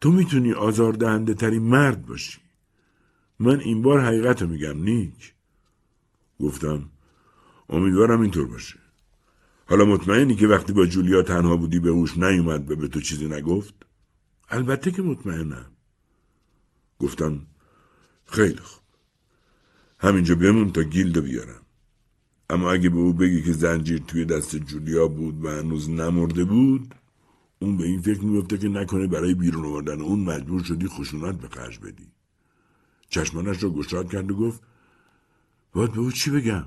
تو 0.00 0.12
می‌تونی 0.12 0.52
آزاردهنده 0.52 1.34
ترین 1.34 1.62
مرد 1.62 2.06
باشی. 2.06 2.43
من 3.38 3.60
این 3.60 3.82
بار 3.82 4.00
حقیقت 4.00 4.42
رو 4.42 4.48
میگم 4.48 4.82
نیک. 4.82 5.34
گفتم 6.40 6.90
امیدوارم 7.68 8.20
اینطور 8.20 8.46
باشه. 8.46 8.78
حالا 9.66 9.84
مطمئنی 9.84 10.34
که 10.36 10.46
وقتی 10.46 10.72
با 10.72 10.86
جولیا 10.86 11.22
تنها 11.22 11.56
بودی 11.56 11.80
به 11.80 11.88
اوش 11.88 12.18
نیومد 12.18 12.70
و 12.70 12.76
به 12.76 12.88
تو 12.88 13.00
چیزی 13.00 13.28
نگفت؟ 13.28 13.74
البته 14.48 14.90
که 14.90 15.02
مطمئنم. 15.02 15.66
گفتم 16.98 17.46
خیلی 18.26 18.60
خوب. 18.60 18.82
همینجا 19.98 20.34
بمون 20.34 20.72
تا 20.72 20.82
گیلدو 20.82 21.22
بیارم. 21.22 21.60
اما 22.50 22.72
اگه 22.72 22.88
به 22.90 22.96
او 22.96 23.12
بگی 23.12 23.42
که 23.42 23.52
زنجیر 23.52 23.98
توی 23.98 24.24
دست 24.24 24.56
جولیا 24.56 25.08
بود 25.08 25.44
و 25.44 25.48
هنوز 25.48 25.90
نمرده 25.90 26.44
بود 26.44 26.94
اون 27.58 27.76
به 27.76 27.84
این 27.84 28.02
فکر 28.02 28.20
میفته 28.20 28.58
که 28.58 28.68
نکنه 28.68 29.06
برای 29.06 29.34
بیرون 29.34 29.64
آوردن 29.64 30.00
اون 30.00 30.20
مجبور 30.20 30.62
شدی 30.62 30.88
خشونت 30.88 31.40
به 31.40 31.48
خرج 31.48 31.78
بدی 31.78 32.12
چشمانش 33.14 33.62
را 33.62 33.70
گشاد 33.70 34.12
کرد 34.12 34.30
و 34.30 34.36
گفت 34.36 34.62
باید 35.72 35.92
به 35.92 35.98
او 35.98 36.12
چی 36.12 36.30
بگم؟ 36.30 36.66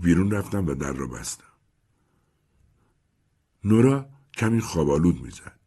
بیرون 0.00 0.30
رفتم 0.30 0.66
و 0.66 0.74
در 0.74 0.92
را 0.92 1.06
بستم. 1.06 1.44
نورا 3.64 4.06
کمی 4.34 4.60
خوابالود 4.60 5.22
می‌زد. 5.22 5.60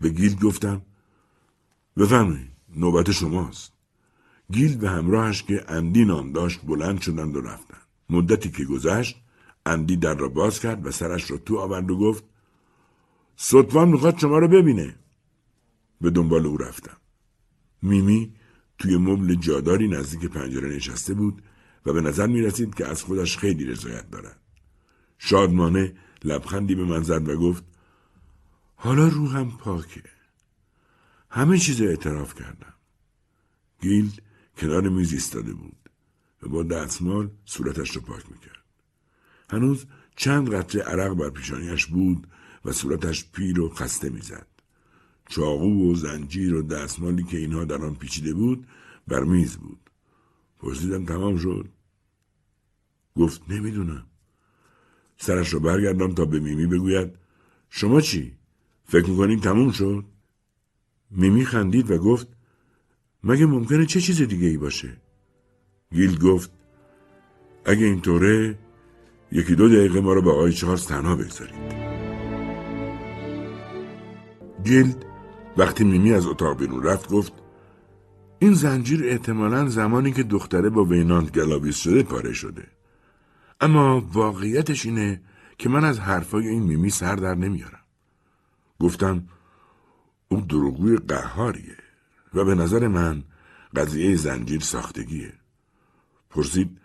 به 0.00 0.08
گیل 0.08 0.34
گفتم 0.36 0.82
بفرمایید 1.96 2.50
نوبت 2.76 3.10
شماست. 3.12 3.72
گیل 4.52 4.76
به 4.76 4.90
همراهش 4.90 5.42
که 5.42 5.64
اندی 5.68 6.04
نام 6.04 6.32
داشت 6.32 6.60
بلند 6.66 7.00
شدند 7.00 7.36
و 7.36 7.40
رفتند. 7.40 7.86
مدتی 8.10 8.50
که 8.50 8.64
گذشت 8.64 9.16
اندی 9.66 9.96
در 9.96 10.14
را 10.14 10.28
باز 10.28 10.60
کرد 10.60 10.86
و 10.86 10.90
سرش 10.90 11.30
را 11.30 11.36
تو 11.36 11.58
آورد 11.58 11.90
و 11.90 11.98
گفت 11.98 12.24
سطفان 13.36 13.88
می‌خواد 13.88 14.18
شما 14.18 14.38
را 14.38 14.48
ببینه. 14.48 14.94
به 16.00 16.10
دنبال 16.10 16.46
او 16.46 16.56
رفتم. 16.56 16.96
میمی 17.82 18.34
توی 18.78 18.96
مبل 18.96 19.34
جاداری 19.34 19.88
نزدیک 19.88 20.24
پنجره 20.24 20.68
نشسته 20.68 21.14
بود 21.14 21.42
و 21.86 21.92
به 21.92 22.00
نظر 22.00 22.26
می 22.26 22.42
رسید 22.42 22.74
که 22.74 22.86
از 22.86 23.02
خودش 23.02 23.38
خیلی 23.38 23.64
رضایت 23.64 24.10
دارد. 24.10 24.40
شادمانه 25.18 25.96
لبخندی 26.24 26.74
به 26.74 26.84
من 26.84 27.02
زد 27.02 27.28
و 27.28 27.36
گفت 27.36 27.64
حالا 28.76 29.08
روحم 29.08 29.50
پاکه. 29.50 30.02
همه 31.30 31.58
چیز 31.58 31.80
اعتراف 31.80 32.34
کردم. 32.34 32.74
گیل 33.80 34.10
کنار 34.56 34.88
میز 34.88 35.12
ایستاده 35.12 35.52
بود 35.52 35.90
و 36.42 36.48
با 36.48 36.62
دستمال 36.62 37.30
صورتش 37.44 37.96
را 37.96 38.02
پاک 38.02 38.30
می‌کرد. 38.30 38.64
هنوز 39.50 39.86
چند 40.16 40.54
قطره 40.54 40.82
عرق 40.82 41.14
بر 41.14 41.30
پیشانیش 41.30 41.86
بود 41.86 42.26
و 42.64 42.72
صورتش 42.72 43.30
پیر 43.32 43.60
و 43.60 43.68
خسته 43.68 44.08
می‌زد. 44.08 44.46
چاقو 45.28 45.92
و 45.92 45.94
زنجیر 45.94 46.54
و 46.54 46.62
دستمالی 46.62 47.24
که 47.24 47.36
اینها 47.36 47.64
در 47.64 47.84
آن 47.84 47.94
پیچیده 47.94 48.34
بود 48.34 48.66
بر 49.08 49.24
میز 49.24 49.56
بود. 49.56 49.90
پرسیدم 50.58 51.04
تمام 51.04 51.36
شد. 51.36 51.68
گفت 53.16 53.42
نمی‌دونم. 53.48 54.06
سرش 55.16 55.54
را 55.54 55.60
برگردم 55.60 56.12
تا 56.12 56.24
به 56.24 56.40
میمی 56.40 56.66
بگوید 56.66 57.18
شما 57.70 58.00
چی؟ 58.00 58.36
فکر 58.84 59.10
می‌کنید 59.10 59.42
تموم 59.42 59.70
شد؟ 59.70 60.04
میمی 61.10 61.44
خندید 61.44 61.90
و 61.90 61.98
گفت 61.98 62.28
مگه 63.24 63.46
ممکنه 63.46 63.86
چه 63.86 64.00
چیز 64.00 64.22
دیگه 64.22 64.46
ای 64.46 64.56
باشه؟ 64.56 64.96
گیل 65.92 66.18
گفت 66.18 66.50
اگه 67.64 67.86
اینطوره 67.86 68.58
یکی 69.32 69.54
دو 69.54 69.68
دقیقه 69.68 70.00
ما 70.00 70.12
رو 70.12 70.22
با 70.22 70.32
آقای 70.32 70.52
چارلز 70.52 70.86
تنها 70.86 71.16
بگذارید. 71.16 71.74
گیلد 74.64 75.13
وقتی 75.56 75.84
میمی 75.84 76.12
از 76.12 76.26
اتاق 76.26 76.58
بیرون 76.58 76.82
رفت 76.82 77.08
گفت 77.08 77.32
این 78.38 78.52
زنجیر 78.52 79.04
احتمالا 79.04 79.68
زمانی 79.68 80.12
که 80.12 80.22
دختره 80.22 80.70
با 80.70 80.84
وینانت 80.84 81.32
گلاویز 81.32 81.76
شده 81.76 82.02
پاره 82.02 82.32
شده. 82.32 82.66
اما 83.60 84.08
واقعیتش 84.12 84.86
اینه 84.86 85.20
که 85.58 85.68
من 85.68 85.84
از 85.84 86.00
حرفای 86.00 86.48
این 86.48 86.62
میمی 86.62 86.90
سر 86.90 87.16
در 87.16 87.34
نمیارم. 87.34 87.84
گفتم 88.80 89.28
او 90.28 90.40
دروغگوی 90.40 90.96
قهاریه 90.96 91.76
و 92.34 92.44
به 92.44 92.54
نظر 92.54 92.88
من 92.88 93.24
قضیه 93.76 94.16
زنجیر 94.16 94.60
ساختگیه. 94.60 95.32
پرسید 96.30 96.78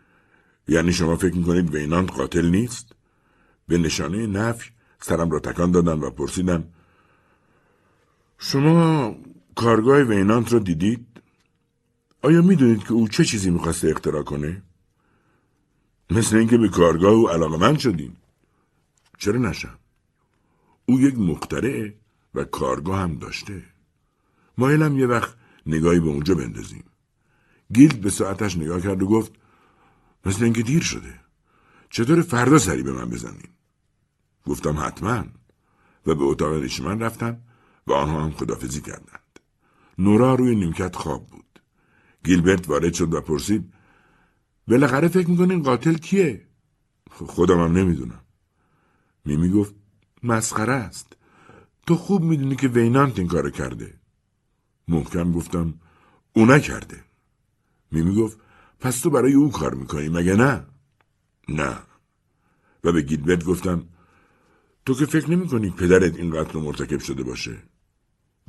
یعنی 0.68 0.94
شما 0.94 1.16
فکر 1.16 1.36
می‌کنید 1.36 1.76
وینانت 1.76 2.12
قاتل 2.12 2.50
نیست؟ 2.50 2.96
به 3.68 3.78
نشانه 3.78 4.28
نفی 4.28 4.72
سرم 5.00 5.30
را 5.30 5.40
تکان 5.40 5.72
دادم 5.72 6.02
و 6.02 6.10
پرسیدم 6.10 6.64
شما 8.40 9.16
کارگاه 9.56 10.02
وینانت 10.02 10.54
را 10.54 10.60
دیدید؟ 10.60 11.22
آیا 12.22 12.42
می‌دونید 12.42 12.84
که 12.84 12.94
او 12.94 13.08
چه 13.08 13.26
چیزی 13.26 13.50
می‌خواسته 13.50 13.88
اختراع 13.88 14.24
کنه؟ 14.24 14.64
مثل 16.10 16.36
اینکه 16.36 16.58
به 16.58 16.70
کارگاه 16.70 17.12
او 17.12 17.30
علاقه 17.30 17.58
من 17.58 17.78
شدیم. 17.78 18.18
چرا 19.18 19.40
نشم؟ 19.40 19.80
او 20.86 21.00
یک 21.00 21.20
مخترعه 21.20 21.96
و 22.36 22.44
کارگاه 22.44 23.00
هم 23.00 23.16
داشته. 23.16 23.64
مایلم 24.58 24.98
یه 24.98 25.08
وقت 25.08 25.36
نگاهی 25.66 26.00
به 26.00 26.08
اونجا 26.08 26.36
بندازیم. 26.36 26.84
گیلد 27.74 28.02
به 28.02 28.10
ساعتش 28.10 28.58
نگاه 28.58 28.82
کرد 28.82 29.04
و 29.04 29.08
گفت 29.08 29.32
مثل 30.26 30.44
اینکه 30.44 30.64
دیر 30.64 30.84
شده. 30.84 31.20
چطور 31.90 32.22
فردا 32.22 32.60
سری 32.60 32.84
به 32.84 32.92
من 32.92 33.10
بزنیم؟ 33.10 33.50
گفتم 34.46 34.80
حتما 34.80 35.24
و 36.06 36.16
به 36.16 36.24
اتاق 36.24 36.54
ریشمن 36.54 37.00
رفتم 37.00 37.42
و 37.90 37.94
آنها 37.94 38.24
هم 38.24 38.32
خدافزی 38.32 38.82
کردند. 38.82 39.40
نورا 39.98 40.36
روی 40.36 40.56
نیمکت 40.56 40.96
خواب 40.96 41.28
بود. 41.28 41.60
گیلبرت 42.24 42.70
وارد 42.70 42.94
شد 42.94 43.14
و 43.14 43.22
پرسید 43.22 43.74
بالاخره 44.68 45.08
فکر 45.08 45.30
می‌کنین 45.30 45.64
قاتل 45.64 45.94
کیه؟ 45.94 46.48
خودم 47.12 47.60
هم 47.60 47.78
نمی‌دونم. 47.78 48.22
میمی 49.26 49.50
گفت 49.50 49.76
مسخره 50.24 50.74
است. 50.74 51.18
تو 51.88 51.96
خوب 51.96 52.24
می‌دونی 52.24 52.56
که 52.56 52.68
وینانت 52.68 53.20
این 53.20 53.28
کارو 53.28 53.50
کرده. 53.50 53.94
محکم 54.88 55.32
گفتم 55.32 55.74
او 56.34 56.46
نکرده. 56.46 57.04
میمی 57.92 58.16
گفت 58.16 58.38
پس 58.80 59.00
تو 59.00 59.10
برای 59.10 59.34
او 59.34 59.52
کار 59.52 59.74
می‌کنی 59.74 60.10
مگه 60.10 60.36
نه؟ 60.36 60.66
نه. 61.50 61.78
و 62.84 62.92
به 62.92 63.02
گیلبرت 63.02 63.44
گفتم 63.44 63.88
تو 64.86 64.94
که 64.94 65.06
فکر 65.06 65.32
نمی 65.32 65.48
کنی 65.48 65.70
پدرت 65.70 66.16
این 66.16 66.44
قتل 66.44 66.60
مرتکب 66.60 67.00
شده 67.00 67.24
باشه؟ 67.24 67.58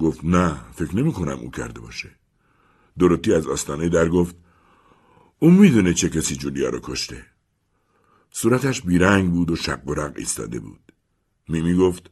گفت 0.00 0.24
نه 0.24 0.56
فکر 0.72 0.96
نمی 0.96 1.12
کنم 1.12 1.38
او 1.38 1.50
کرده 1.50 1.80
باشه. 1.80 2.10
دروتی 2.98 3.32
از 3.32 3.46
آستانه 3.46 3.88
در 3.88 4.08
گفت 4.08 4.36
او 5.38 5.50
می‌دونه 5.50 5.94
چه 5.94 6.08
کسی 6.08 6.36
جولیا 6.36 6.68
رو 6.68 6.80
کشته. 6.82 7.26
صورتش 8.30 8.82
بیرنگ 8.82 9.30
بود 9.30 9.50
و 9.50 9.56
شق 9.56 9.88
و 9.88 9.94
رق 9.94 10.12
ایستاده 10.16 10.60
بود. 10.60 10.92
میمی 11.48 11.74
گفت 11.74 12.10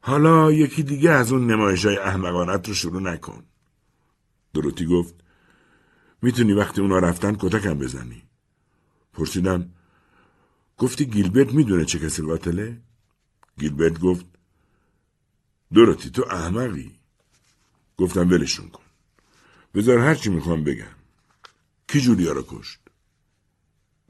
حالا 0.00 0.52
یکی 0.52 0.82
دیگه 0.82 1.10
از 1.10 1.32
اون 1.32 1.46
نمایش 1.46 1.86
های 1.86 1.96
احمقانت 1.96 2.68
رو 2.68 2.74
شروع 2.74 3.02
نکن. 3.02 3.44
دروتی 4.54 4.86
گفت 4.86 5.14
می‌تونی 6.22 6.52
وقتی 6.52 6.80
اونا 6.80 6.98
رفتن 6.98 7.36
کتکم 7.40 7.78
بزنی. 7.78 8.22
پرسیدم 9.12 9.70
گفتی 10.78 11.06
گیلبرت 11.06 11.52
می‌دونه 11.52 11.84
چه 11.84 11.98
کسی 11.98 12.22
قاتله؟ 12.22 12.80
گیلبرت 13.58 14.00
گفت 14.00 14.26
دروتی 15.74 16.10
تو 16.10 16.24
احمقی. 16.30 16.98
گفتم 17.96 18.30
ولشون 18.30 18.68
کن. 18.68 18.82
بذار 19.74 19.98
هرچی 19.98 20.30
می‌خوام 20.30 20.64
بگم. 20.64 20.96
کی 21.88 22.00
جولیا 22.00 22.32
رو 22.32 22.44
کشت؟ 22.48 22.80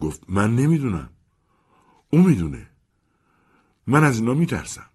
گفت 0.01 0.23
من 0.29 0.57
نمی‌دونم. 0.57 1.11
او 2.11 2.23
می‌دونه. 2.23 2.71
من 3.87 4.05
از 4.05 4.19
اینا 4.19 4.35
میترسم. 4.35 4.91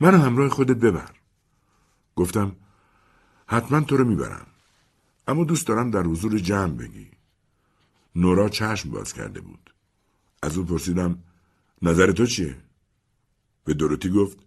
منو 0.00 0.18
همراه 0.18 0.48
خودت 0.48 0.76
ببر. 0.76 1.14
گفتم 2.16 2.56
حتما 3.46 3.80
تو 3.80 3.96
رو 3.96 4.04
می‌برم. 4.04 4.46
اما 5.28 5.44
دوست 5.44 5.66
دارم 5.66 5.90
در 5.90 6.02
حضور 6.02 6.38
جمع 6.38 6.72
بگی. 6.72 7.10
نورا 8.16 8.48
چشم 8.48 8.90
باز 8.90 9.12
کرده 9.12 9.40
بود. 9.40 9.74
از 10.42 10.58
او 10.58 10.64
پرسیدم 10.64 11.22
نظر 11.82 12.12
تو 12.12 12.26
چیه؟ 12.26 12.56
به 13.64 13.74
دروتی 13.74 14.10
گفت 14.10 14.38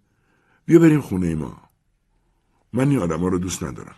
بیا 0.65 0.79
بریم 0.79 1.01
خونه 1.01 1.35
ما. 1.35 1.61
من 2.73 2.89
این 2.89 2.99
آدما 2.99 3.27
رو 3.27 3.39
دوست 3.39 3.63
ندارم. 3.63 3.95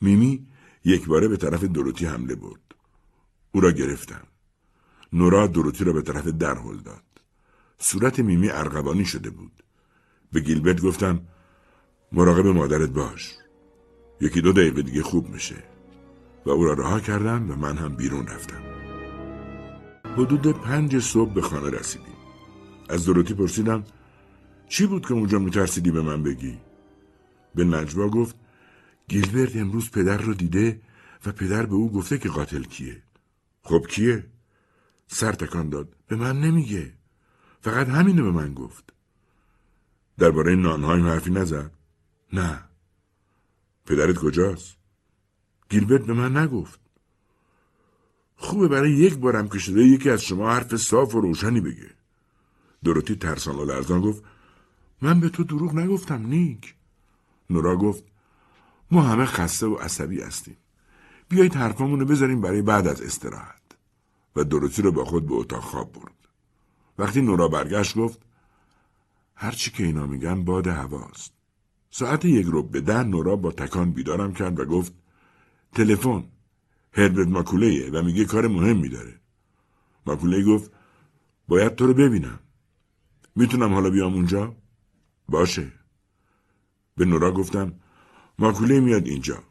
میمی 0.00 0.46
یک 0.84 1.06
باره 1.06 1.28
به 1.28 1.36
طرف 1.36 1.64
دروتی 1.64 2.06
حمله 2.06 2.34
برد. 2.34 2.74
او 3.52 3.60
را 3.60 3.70
گرفتم. 3.70 4.26
نورا 5.12 5.46
دروتی 5.46 5.84
را 5.84 5.92
به 5.92 6.02
طرف 6.02 6.26
در 6.26 6.58
هل 6.58 6.76
داد. 6.76 7.02
صورت 7.78 8.18
میمی 8.18 8.48
ارغوانی 8.50 9.04
شده 9.04 9.30
بود. 9.30 9.62
به 10.32 10.40
گیلبرت 10.40 10.80
گفتم 10.80 11.20
مراقب 12.12 12.46
مادرت 12.46 12.90
باش. 12.90 13.34
یکی 14.20 14.40
دو 14.40 14.52
دقیقه 14.52 14.82
دیگه 14.82 15.02
خوب 15.02 15.28
میشه. 15.28 15.62
و 16.46 16.50
او 16.50 16.64
را 16.64 16.72
رها 16.72 17.00
کردم 17.00 17.50
و 17.50 17.56
من 17.56 17.76
هم 17.76 17.96
بیرون 17.96 18.26
رفتم. 18.26 18.62
حدود 20.16 20.46
پنج 20.46 20.98
صبح 20.98 21.32
به 21.32 21.42
خانه 21.42 21.70
رسیدیم. 21.70 22.14
از 22.88 23.06
دروتی 23.06 23.34
پرسیدم 23.34 23.84
چی 24.68 24.86
بود 24.86 25.06
که 25.06 25.14
اونجا 25.14 25.38
میترسیدی 25.38 25.90
به 25.90 26.02
من 26.02 26.22
بگی؟ 26.22 26.58
به 27.54 27.64
نجوا 27.64 28.08
گفت 28.08 28.36
گیلبرت 29.08 29.56
امروز 29.56 29.90
پدر 29.90 30.16
رو 30.16 30.34
دیده 30.34 30.80
و 31.26 31.32
پدر 31.32 31.66
به 31.66 31.74
او 31.74 31.92
گفته 31.92 32.18
که 32.18 32.28
قاتل 32.28 32.62
کیه. 32.62 33.02
خب 33.62 33.86
کیه؟ 33.88 34.26
سر 35.06 35.32
تکان 35.32 35.68
داد. 35.68 35.96
به 36.08 36.16
من 36.16 36.40
نمیگه. 36.40 36.92
فقط 37.60 37.88
همینو 37.88 38.24
به 38.24 38.30
من 38.30 38.54
گفت. 38.54 38.92
درباره 40.18 40.54
نانهایم 40.54 41.06
حرفی 41.06 41.30
نزد؟ 41.30 41.70
نه. 42.32 42.64
پدرت 43.86 44.16
کجاست؟ 44.16 44.76
گیلبرت 45.70 46.06
به 46.06 46.12
من 46.12 46.36
نگفت. 46.36 46.80
خوبه 48.36 48.68
برای 48.68 48.92
یک 48.92 49.14
بارم 49.14 49.48
که 49.48 49.58
شده 49.58 49.82
یکی 49.82 50.10
از 50.10 50.22
شما 50.22 50.50
حرف 50.50 50.76
صاف 50.76 51.14
و 51.14 51.20
روشنی 51.20 51.60
بگه. 51.60 51.90
دروتی 52.84 53.16
ترسان 53.16 53.56
و 53.56 53.64
لرزان 53.64 54.00
گفت 54.00 54.24
من 55.02 55.20
به 55.20 55.28
تو 55.28 55.44
دروغ 55.44 55.74
نگفتم 55.74 56.26
نیک. 56.26 56.74
نورا 57.50 57.76
گفت 57.76 58.04
ما 58.90 59.02
همه 59.02 59.24
خسته 59.24 59.66
و 59.66 59.74
عصبی 59.74 60.22
هستیم. 60.22 60.56
بیایید 61.28 61.54
حرفامونو 61.54 62.04
بذاریم 62.04 62.40
برای 62.40 62.62
بعد 62.62 62.86
از 62.86 63.02
استراحت. 63.02 63.62
و 64.36 64.44
دروتی 64.44 64.82
رو 64.82 64.92
با 64.92 65.04
خود 65.04 65.26
به 65.26 65.34
اتاق 65.34 65.62
خواب 65.62 65.92
برد. 65.92 66.28
وقتی 66.98 67.22
نورا 67.22 67.48
برگشت 67.48 67.96
گفت 67.96 68.18
هرچی 69.34 69.70
که 69.70 69.84
اینا 69.84 70.06
میگن 70.06 70.44
باد 70.44 70.66
هواست. 70.66 71.32
ساعت 71.90 72.24
یک 72.24 72.46
رو 72.46 72.62
به 72.62 72.80
ده 72.80 73.02
نورا 73.02 73.36
با 73.36 73.52
تکان 73.52 73.92
بیدارم 73.92 74.34
کرد 74.34 74.60
و 74.60 74.64
گفت 74.64 74.92
تلفن 75.72 76.24
هربرت 76.92 77.28
ماکولیه 77.28 77.90
و 77.90 78.02
میگه 78.02 78.24
کار 78.24 78.48
مهمی 78.48 78.88
داره. 78.88 79.20
ماکولی 80.06 80.44
گفت 80.44 80.72
باید 81.48 81.74
تو 81.74 81.86
رو 81.86 81.94
ببینم. 81.94 82.38
می‌تونم 83.36 83.74
حالا 83.74 83.90
بیام 83.90 84.14
اونجا؟ 84.14 84.56
باشه. 85.28 85.72
به 86.96 87.04
نورا 87.04 87.32
گفتم 87.32 87.72
ماکوله 88.38 88.80
میاد 88.80 89.06
اینجا. 89.06 89.42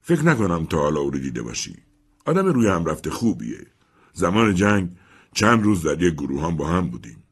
فکر 0.00 0.22
نکنم 0.22 0.66
تا 0.66 0.78
حالا 0.78 1.00
او 1.00 1.10
رو 1.10 1.18
دیده 1.18 1.42
باشی. 1.42 1.76
آدم 2.26 2.46
روی 2.46 2.66
هم 2.66 2.84
رفته 2.84 3.10
خوبیه. 3.10 3.66
زمان 4.12 4.54
جنگ 4.54 4.96
چند 5.34 5.64
روز 5.64 5.82
در 5.82 6.02
یک 6.02 6.14
گروه 6.14 6.42
هم 6.42 6.56
با 6.56 6.66
هم 6.66 6.90
بودیم. 6.90 7.22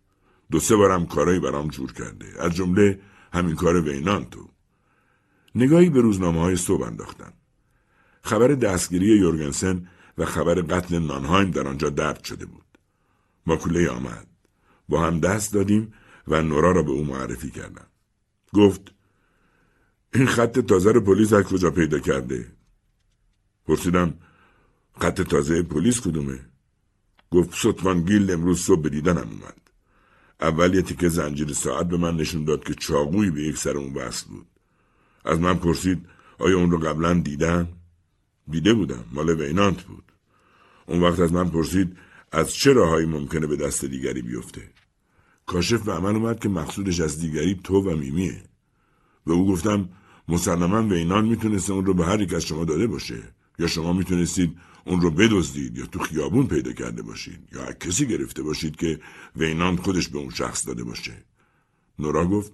دو 0.51 0.61
سه 0.61 0.77
بارم 0.77 1.07
کارایی 1.07 1.41
برام 1.41 1.69
جور 1.69 1.93
کرده. 1.93 2.27
از 2.39 2.55
جمله 2.55 3.01
همین 3.33 3.55
کار 3.55 3.81
وینان 3.81 4.25
تو. 4.25 4.49
نگاهی 5.55 5.91
به 5.91 6.01
روزنامه 6.01 6.41
های 6.41 6.57
صبح 6.57 6.87
انداختم. 6.87 7.33
خبر 8.23 8.49
دستگیری 8.49 9.07
یورگنسن 9.07 9.89
و 10.19 10.25
خبر 10.25 10.55
قتل 10.55 10.99
نانهایم 10.99 11.51
در 11.51 11.69
آنجا 11.69 11.91
درد 11.91 12.25
شده 12.25 12.47
بود. 12.47 12.65
ماکوله 13.47 13.91
آمد. 13.91 14.27
با 14.89 15.07
هم 15.07 15.21
دست 15.21 15.55
دادیم 15.55 15.93
و 16.29 16.43
نورا 16.43 16.73
را 16.73 16.83
به 16.83 16.91
او 16.91 17.05
معرفی 17.05 17.51
کردم. 17.51 17.87
گفت 18.55 18.95
این 20.15 20.27
خط 20.27 20.59
تازه 20.59 20.93
رو 20.93 21.01
پلیس 21.01 21.33
از 21.33 21.45
کجا 21.45 21.71
پیدا 21.71 21.99
کرده؟ 21.99 22.53
پرسیدم 23.67 24.15
خط 25.01 25.23
تازه 25.23 25.63
پلیس 25.63 26.01
کدومه؟ 26.01 26.41
گفت 27.31 27.55
سطفان 27.55 28.05
گیل 28.05 28.31
امروز 28.31 28.61
صبح 28.61 28.83
به 28.83 28.89
دیدنم 28.89 29.29
اومد. 29.31 29.61
اول 30.41 30.75
یه 30.75 30.83
تیکه 30.83 31.09
زنجیر 31.09 31.53
ساعت 31.53 31.89
به 31.89 31.97
من 31.97 32.17
نشون 32.17 32.45
داد 32.45 32.65
که 32.65 32.75
چاقویی 32.75 33.31
به 33.31 33.43
یک 33.43 33.57
سر 33.57 33.77
اون 33.77 33.95
وصل 33.95 34.27
بود. 34.29 34.47
از 35.25 35.41
من 35.41 35.55
پرسید 35.55 36.07
آیا 36.39 36.59
اون 36.59 36.71
رو 36.71 36.79
قبلا 36.79 37.15
دیدن؟ 37.15 37.69
دیده 38.51 38.75
بودم. 38.75 39.05
مال 39.13 39.41
وینانت 39.41 39.83
بود. 39.83 40.13
اون 40.87 41.01
وقت 41.01 41.21
از 41.21 41.33
من 41.33 41.49
پرسید 41.51 41.97
از 42.33 42.55
چه 42.55 42.73
راهایی 42.73 43.07
ممکنه 43.07 43.47
به 43.47 43.57
دست 43.57 43.85
دیگری 43.85 44.23
بیفته. 44.23 44.74
کاشف 45.47 45.83
به 45.83 45.93
عمل 45.93 46.17
اومد 46.17 46.41
که 46.41 46.49
مقصودش 46.49 47.01
از 47.01 47.21
دیگری 47.21 47.61
تو 47.65 47.81
و 47.81 47.97
میمیه. 47.97 48.43
به 49.27 49.33
او 49.33 49.49
گفتم 49.49 49.89
مسلما 50.29 50.83
وینان 50.83 51.25
می‌تونسته 51.25 51.73
اون 51.73 51.87
رو 51.87 51.95
به 51.95 52.05
هر 52.05 52.21
یک 52.21 52.35
از 52.35 52.45
شما 52.45 52.65
داده 52.65 52.87
باشه. 52.87 53.23
یا 53.59 53.67
شما 53.67 53.93
می‌تونستید 53.93 54.57
اون 54.87 55.01
رو 55.01 55.11
بدزدید 55.11 55.79
یا 55.79 55.87
تو 55.87 55.99
خیابون 55.99 56.47
پیدا 56.47 56.73
کرده 56.73 57.03
باشید 57.03 57.49
یا 57.53 57.73
کسی 57.73 58.07
گرفته 58.07 58.43
باشید 58.43 58.77
که 58.77 59.01
وینان 59.37 59.77
خودش 59.77 60.09
به 60.09 60.19
اون 60.19 60.31
شخص 60.31 60.67
داده 60.67 60.85
باشه. 60.85 61.13
نورا 61.99 62.27
گفت 62.27 62.53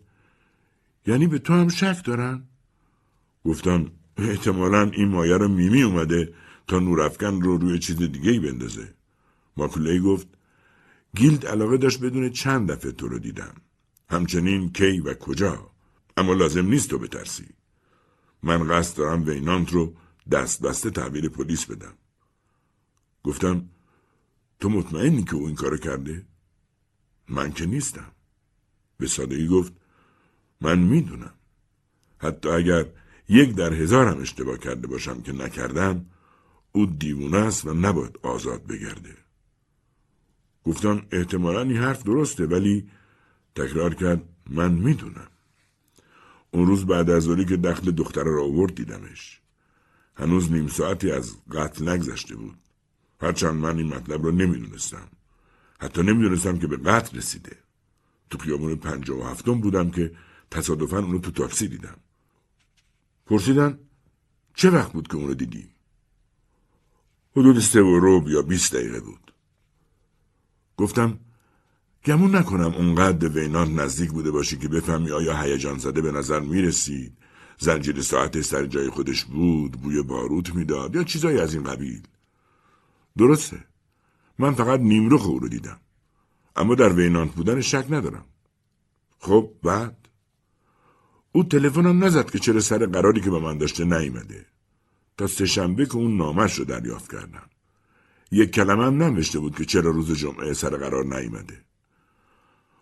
یعنی 1.06 1.26
به 1.26 1.38
تو 1.38 1.52
هم 1.52 1.68
شک 1.68 2.04
دارن؟ 2.04 2.42
گفتم 3.44 3.90
احتمالا 4.16 4.90
این 4.94 5.08
مایه 5.08 5.36
رو 5.36 5.48
میمی 5.48 5.82
اومده 5.82 6.34
تا 6.66 6.78
نورافکن 6.78 7.40
رو 7.40 7.58
روی 7.58 7.78
چیز 7.78 7.96
دیگه 7.96 8.30
ای 8.30 8.38
بندازه. 8.38 8.94
ماکولی 9.56 10.00
گفت 10.00 10.28
گیلد 11.16 11.46
علاقه 11.46 11.76
داشت 11.76 12.00
بدون 12.00 12.30
چند 12.30 12.70
دفعه 12.70 12.92
تو 12.92 13.08
رو 13.08 13.18
دیدم. 13.18 13.54
همچنین 14.10 14.72
کی 14.72 15.00
و 15.00 15.14
کجا؟ 15.14 15.70
اما 16.16 16.32
لازم 16.32 16.66
نیست 16.66 16.90
تو 16.90 16.98
بترسی. 16.98 17.48
من 18.42 18.68
قصد 18.68 18.96
دارم 18.96 19.24
وینانت 19.24 19.72
رو 19.72 19.94
دست 20.30 20.62
بسته 20.62 20.90
تحویل 20.90 21.28
پلیس 21.28 21.66
بدم. 21.66 21.94
گفتم 23.24 23.68
تو 24.60 24.68
مطمئنی 24.68 25.24
که 25.24 25.34
او 25.34 25.46
این 25.46 25.54
کارو 25.54 25.76
کرده؟ 25.76 26.26
من 27.28 27.52
که 27.52 27.66
نیستم. 27.66 28.12
به 28.96 29.06
سادگی 29.06 29.48
گفت 29.48 29.72
من 30.60 30.78
می‌دونم. 30.78 31.34
حتی 32.18 32.48
اگر 32.48 32.86
یک 33.28 33.54
در 33.54 33.72
هزارم 33.72 34.20
اشتباه 34.20 34.58
کرده 34.58 34.86
باشم 34.86 35.22
که 35.22 35.32
نکردم 35.32 36.06
او 36.72 36.86
دیوونه 36.86 37.36
است 37.36 37.66
و 37.66 37.74
نباید 37.74 38.18
آزاد 38.22 38.66
بگرده. 38.66 39.19
گفتم 40.64 41.02
احتمالا 41.12 41.60
این 41.60 41.76
حرف 41.76 42.02
درسته 42.02 42.46
ولی 42.46 42.88
تکرار 43.54 43.94
کرد 43.94 44.22
من 44.50 44.72
می‌دونم. 44.72 45.28
اون 46.50 46.66
روز 46.66 46.86
بعد 46.86 47.10
از 47.10 47.28
که 47.28 47.56
دخل 47.56 47.90
دختر 47.90 48.24
را 48.24 48.44
آورد 48.44 48.74
دیدمش. 48.74 49.40
هنوز 50.14 50.52
نیم 50.52 50.68
ساعتی 50.68 51.10
از 51.10 51.36
قتل 51.52 51.88
نگذشته 51.88 52.36
بود. 52.36 52.58
هرچند 53.20 53.54
من 53.54 53.78
این 53.78 53.86
مطلب 53.86 54.24
را 54.24 54.30
نمی‌دونستم. 54.30 55.08
حتی 55.80 56.02
نمی‌دونستم 56.02 56.58
که 56.58 56.66
به 56.66 56.76
قتل 56.76 57.18
رسیده. 57.18 57.56
تو 58.30 58.38
خیابون 58.38 58.76
پنجاه 58.76 59.18
و 59.18 59.22
هفتم 59.22 59.60
بودم 59.60 59.90
که 59.90 60.12
تصادفا 60.50 60.98
اونو 60.98 61.18
تو 61.18 61.30
تاکسی 61.30 61.68
دیدم. 61.68 61.96
پرسیدن 63.26 63.78
چه 64.54 64.70
وقت 64.70 64.92
بود 64.92 65.08
که 65.08 65.16
اونو 65.16 65.34
دیدی؟ 65.34 65.70
حدود 67.36 67.58
سه 67.58 67.82
و 67.82 67.98
روب 67.98 68.28
یا 68.28 68.42
بیست 68.42 68.74
دقیقه 68.74 69.00
بود. 69.00 69.29
گفتم 70.80 71.18
گمون 72.04 72.36
نکنم 72.36 72.74
اونقدر 72.74 73.28
وینان 73.28 73.74
نزدیک 73.74 74.10
بوده 74.10 74.30
باشی 74.30 74.58
که 74.58 74.68
بفهمی 74.68 75.10
آیا 75.10 75.42
هیجان 75.42 75.78
زده 75.78 76.00
به 76.00 76.12
نظر 76.12 76.40
می‌رسید. 76.40 77.12
زنجیر 77.58 78.02
ساعت 78.02 78.40
سر 78.40 78.66
جای 78.66 78.90
خودش 78.90 79.24
بود 79.24 79.72
بوی 79.72 80.02
باروت 80.02 80.54
می‌داد 80.54 80.94
یا 80.94 81.04
چیزایی 81.04 81.38
از 81.38 81.54
این 81.54 81.64
قبیل؟ 81.64 82.02
درسته. 83.18 83.64
من 84.38 84.54
فقط 84.54 84.80
نیمرخ 84.80 85.26
او 85.26 85.38
رو 85.38 85.48
دیدم. 85.48 85.80
اما 86.56 86.74
در 86.74 86.92
وینانت 86.92 87.34
بودن 87.34 87.60
شک 87.60 87.86
ندارم. 87.90 88.24
خب 89.18 89.50
بعد؟ 89.62 90.08
او 91.32 91.44
تلفنم 91.44 92.04
نزد 92.04 92.30
که 92.30 92.38
چرا 92.38 92.60
سر 92.60 92.86
قراری 92.86 93.20
که 93.20 93.30
به 93.30 93.38
من 93.38 93.58
داشته 93.58 93.84
نیامده 93.84 94.46
تا 95.16 95.26
سهشنبه 95.26 95.86
که 95.86 95.96
اون 95.96 96.16
نامش 96.16 96.54
رو 96.54 96.64
دریافت 96.64 97.12
کردم. 97.12 97.50
یک 98.30 98.50
کلمه 98.50 98.84
هم 98.84 99.02
نوشته 99.02 99.38
بود 99.38 99.56
که 99.56 99.64
چرا 99.64 99.90
روز 99.90 100.12
جمعه 100.12 100.52
سر 100.52 100.76
قرار 100.76 101.04
نیامده. 101.04 101.64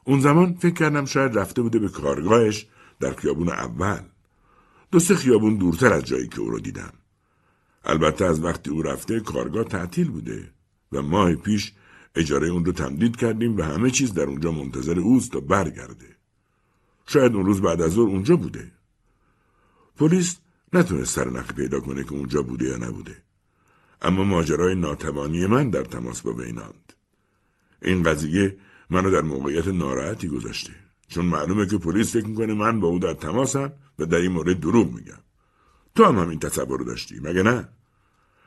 اون 0.05 0.20
زمان 0.20 0.55
فکر 0.55 0.74
کردم 0.74 1.05
شاید 1.05 1.38
رفته 1.38 1.62
بوده 1.62 1.78
به 1.78 1.88
کارگاهش 1.88 2.66
در 3.01 3.14
خیابون 3.14 3.49
اول. 3.49 4.01
دو 4.92 4.99
سه 4.99 5.14
خیابون 5.14 5.57
دورتر 5.57 5.92
از 5.92 6.05
جایی 6.05 6.28
که 6.28 6.40
او 6.40 6.51
رو 6.51 6.61
دیدم. 6.61 6.92
البته 7.84 8.24
از 8.24 8.44
وقتی 8.44 8.70
او 8.70 8.82
رفته 8.82 9.20
کارگاه 9.20 9.64
تعطیل 9.64 10.11
بوده 10.11 10.51
و 10.92 11.03
ماه 11.03 11.34
پیش 11.34 11.72
اجاره 12.14 12.49
اون 12.49 12.64
رو 12.64 12.72
تمدید 12.72 13.16
کردیم 13.16 13.57
و 13.57 13.62
همه 13.62 13.90
چیز 13.90 14.14
در 14.14 14.22
اونجا 14.22 14.53
منتظر 14.53 14.99
اوست 14.99 15.32
تا 15.32 15.40
برگرده. 15.40 16.16
شاید 17.07 17.34
اون 17.34 17.46
روز 17.46 17.61
بعد 17.61 17.80
از 17.80 17.92
ظهر 17.92 18.09
اونجا 18.09 18.36
بوده. 18.36 18.72
پلیس 19.96 20.36
نتونست 20.72 21.14
سرنخی 21.14 21.53
پیدا 21.53 21.80
کنه 21.80 22.05
که 22.05 22.12
اونجا 22.12 22.42
بوده 22.42 22.64
یا 22.64 22.76
نبوده. 22.76 23.22
اما 24.03 24.24
ماجرای 24.24 24.74
ناتوانی 24.74 25.46
من 25.46 25.70
در 25.70 25.84
تماس 25.84 26.22
با 26.22 26.32
ویناند. 26.32 26.92
این 27.82 28.03
قضیه 28.03 28.57
منو 28.90 29.11
در 29.11 29.22
موقعیت 29.22 29.68
ناراحتی 29.68 30.28
گذاشته. 30.28 30.72
چون 31.09 31.24
معلومه 31.24 31.66
که 31.66 31.78
پلیس 31.78 32.12
فکر 32.12 32.26
می‌کنه 32.26 32.55
من 32.55 32.80
با 32.80 32.88
او 32.88 32.99
در 32.99 33.14
تماسم 33.14 33.72
و 33.99 34.07
در 34.07 34.18
این 34.18 34.32
مورد 34.32 34.61
دروغ 34.61 34.92
میگم. 34.92 35.18
تو 35.94 36.05
هم 36.05 36.18
همین 36.18 36.38
تصور 36.38 36.78
رو 36.78 36.84
داشتی 36.84 37.20
مگه 37.22 37.42
نه؟ 37.42 37.68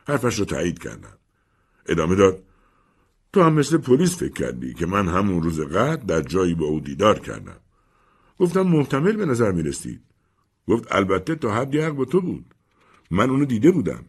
حرفش 0.07 0.39
رو 0.39 0.45
تایید 0.45 0.79
کردم. 0.79 1.17
ادامه 1.85 2.15
داد 2.15 2.43
تو 3.33 3.43
هم 3.43 3.53
مثل 3.53 3.77
پلیس 3.77 4.17
فکر 4.17 4.33
کردی 4.33 4.73
که 4.73 4.85
من 4.85 5.07
همون 5.07 5.43
روز 5.43 5.59
قد 5.59 6.05
در 6.05 6.21
جایی 6.21 6.55
با 6.55 6.65
او 6.65 6.79
دیدار 6.79 7.19
کردم. 7.19 7.59
گفتم 8.39 8.61
محتمل 8.61 9.11
به 9.11 9.25
نظر 9.25 9.51
می‌رسید. 9.51 10.01
گفت 10.67 10.95
البته 10.95 11.35
تا 11.35 11.53
حدی 11.55 11.79
حق 11.79 11.91
با 11.91 12.05
تو 12.05 12.21
بود. 12.21 12.45
من 13.11 13.29
اونو 13.29 13.45
دیده 13.45 13.71
بودم. 13.71 14.05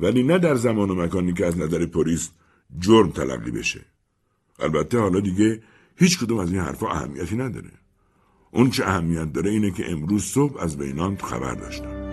ولی 0.00 0.22
نه 0.22 0.38
در 0.38 0.54
زمان 0.54 0.90
و 0.90 0.94
مکانی 0.94 1.32
که 1.32 1.46
از 1.46 1.58
نظر 1.58 1.86
پلیس 1.86 2.30
جرم 2.78 3.10
تلقی 3.10 3.50
بشه. 3.50 3.80
البته 4.58 4.98
حالا 4.98 5.20
دیگه 5.20 5.62
هیچ 5.96 6.18
کدوم 6.18 6.38
از 6.38 6.52
این 6.52 6.60
حرفا 6.60 6.90
اهمیتی 6.90 7.36
نداره. 7.36 7.70
اون 8.50 8.70
چه 8.70 8.84
اهمیت 8.84 9.32
داره 9.32 9.50
اینه 9.50 9.70
که 9.70 9.90
امروز 9.90 10.24
صبح 10.24 10.62
از 10.62 10.78
بینان 10.78 11.16
خبر 11.16 11.54
داشتم. 11.54 12.06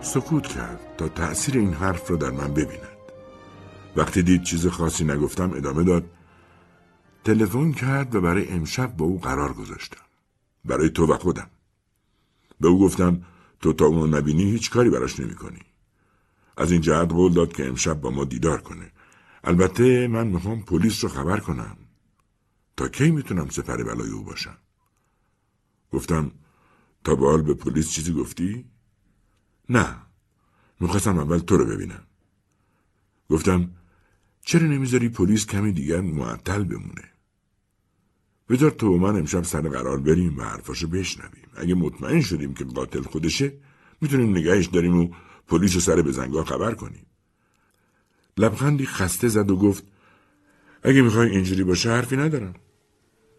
سکوت 0.00 0.46
کرد 0.46 0.80
تا 0.98 1.08
تأثیر 1.08 1.58
این 1.58 1.72
حرف 1.72 2.10
را 2.10 2.16
در 2.16 2.30
من 2.30 2.54
ببیند. 2.54 2.96
وقتی 3.96 4.22
دید 4.22 4.42
چیز 4.42 4.66
خاصی 4.66 5.04
نگفتم 5.04 5.50
ادامه 5.52 5.84
داد 5.84 6.04
تلفن 7.24 7.72
کرد 7.72 8.14
و 8.14 8.20
برای 8.20 8.48
امشب 8.48 8.96
با 8.96 9.06
او 9.06 9.20
قرار 9.20 9.52
گذاشتم. 9.52 10.00
برای 10.64 10.90
تو 10.90 11.06
و 11.06 11.16
خودم. 11.16 11.50
به 12.60 12.68
او 12.68 12.80
گفتم 12.80 13.22
تو 13.60 13.72
تا 13.72 13.84
اونو 13.84 14.18
نبینی 14.18 14.44
هیچ 14.44 14.70
کاری 14.70 14.90
براش 14.90 15.20
نمی 15.20 15.34
کنی. 15.34 15.62
از 16.56 16.72
این 16.72 16.80
جهت 16.80 17.12
قول 17.12 17.32
داد 17.32 17.52
که 17.52 17.68
امشب 17.68 18.00
با 18.00 18.10
ما 18.10 18.24
دیدار 18.24 18.60
کنه. 18.60 18.92
البته 19.44 20.08
من 20.08 20.26
می‌خوام 20.26 20.62
پلیس 20.62 21.04
رو 21.04 21.10
خبر 21.10 21.40
کنم. 21.40 21.76
تا 22.76 22.88
کی 22.88 23.10
می‌تونم 23.10 23.48
سپر 23.48 23.82
بلای 23.82 24.10
او 24.10 24.24
باشم؟ 24.24 24.56
گفتم 25.92 26.32
تا 27.04 27.14
به 27.14 27.42
به 27.42 27.54
پلیس 27.54 27.90
چیزی 27.90 28.12
گفتی؟ 28.12 28.64
نه. 29.68 29.96
می‌خواستم 30.80 31.18
اول 31.18 31.38
تو 31.38 31.56
رو 31.56 31.64
ببینم. 31.64 32.06
گفتم 33.30 33.70
چرا 34.44 34.66
نمی‌ذاری 34.66 35.08
پلیس 35.08 35.46
کمی 35.46 35.72
دیگر 35.72 36.00
معطل 36.00 36.64
بمونه؟ 36.64 37.15
بذار 38.48 38.70
تو 38.70 38.94
و 38.94 38.98
من 38.98 39.16
امشب 39.16 39.44
سر 39.44 39.60
قرار 39.60 40.00
بریم 40.00 40.38
و 40.38 40.42
حرفاشو 40.42 40.88
بشنویم. 40.88 41.48
اگه 41.56 41.74
مطمئن 41.74 42.20
شدیم 42.20 42.54
که 42.54 42.64
قاتل 42.64 43.02
خودشه 43.02 43.52
می‌تونیم 44.00 44.30
نگهش 44.30 44.66
داریم 44.66 44.96
و 44.96 45.08
پلیس 45.48 45.74
رو 45.74 45.80
سر 45.80 46.02
بزنگاه 46.02 46.44
خبر 46.44 46.74
کنیم. 46.74 47.06
لبخندی 48.36 48.86
خسته 48.86 49.28
زد 49.28 49.50
و 49.50 49.56
گفت 49.56 49.84
اگه 50.82 51.02
می‌خوای 51.02 51.30
اینجوری 51.30 51.64
باشه 51.64 51.90
حرفی 51.90 52.16
ندارم. 52.16 52.54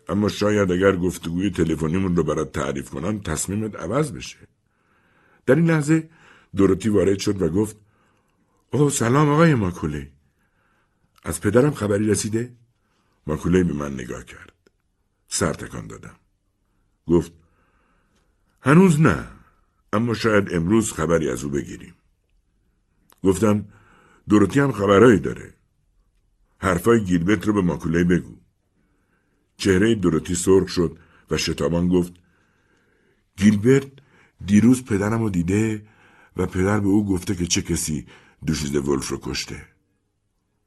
اما 0.10 0.30
شاید 0.30 0.72
اگر 0.72 0.96
گفتگوی 0.96 1.50
تلفنیمون 1.50 2.16
رو 2.16 2.24
برات 2.24 2.52
تعریف 2.52 2.90
کنم 2.90 3.20
تصمیمت 3.20 3.76
عوض 3.76 4.12
بشه. 4.12 4.38
در 5.46 5.56
این 5.56 5.66
لحظه 5.66 6.10
دوروتی 6.56 6.90
وارد 6.90 7.20
شد 7.20 7.42
و 7.42 7.50
گفت 7.50 7.78
اوه 8.72 8.92
سلام 8.92 9.30
آقای 9.30 9.56
ماکوله 9.56 10.12
از 11.24 11.42
پدرم 11.42 11.72
خبری 11.72 12.08
رسیده؟ 12.08 12.54
ماکوله 13.28 13.64
به 13.64 13.74
من 13.74 13.94
نگاه 13.94 14.26
کرد. 14.26 14.57
سر 15.28 15.54
تکان 15.54 15.88
دادم. 15.88 16.16
گفت 17.08 17.32
هنوز 18.62 19.02
نه 19.02 19.28
اما 19.94 20.14
شاید 20.14 20.54
امروز 20.54 20.94
خبری 20.94 21.30
از 21.30 21.44
او 21.44 21.50
بگیریم. 21.50 21.96
گفتم 23.24 23.66
دوروتی 24.30 24.60
هم 24.60 24.72
خبرهایی 24.72 25.20
داره. 25.20 25.54
حرفای 26.58 27.04
گیلبت 27.04 27.48
رو 27.48 27.54
به 27.54 27.62
ماکوله 27.62 28.04
بگو. 28.04 28.36
چهره 29.58 29.96
دوروتی 29.96 30.36
سرخ 30.36 30.68
شد 30.68 30.98
و 31.32 31.38
شتابان 31.38 31.88
گفت 31.88 32.14
گیلبرت 33.38 33.92
دیروز 34.46 34.86
پدرم 34.86 35.22
رو 35.22 35.30
دیده 35.30 35.88
و 36.38 36.46
پدر 36.46 36.80
به 36.80 36.88
او 36.88 37.06
گفته 37.06 37.36
که 37.36 37.46
چه 37.46 37.62
کسی 37.62 38.08
دوشیز 38.46 38.76
ولف 38.76 39.08
رو 39.08 39.20
کشته. 39.22 39.66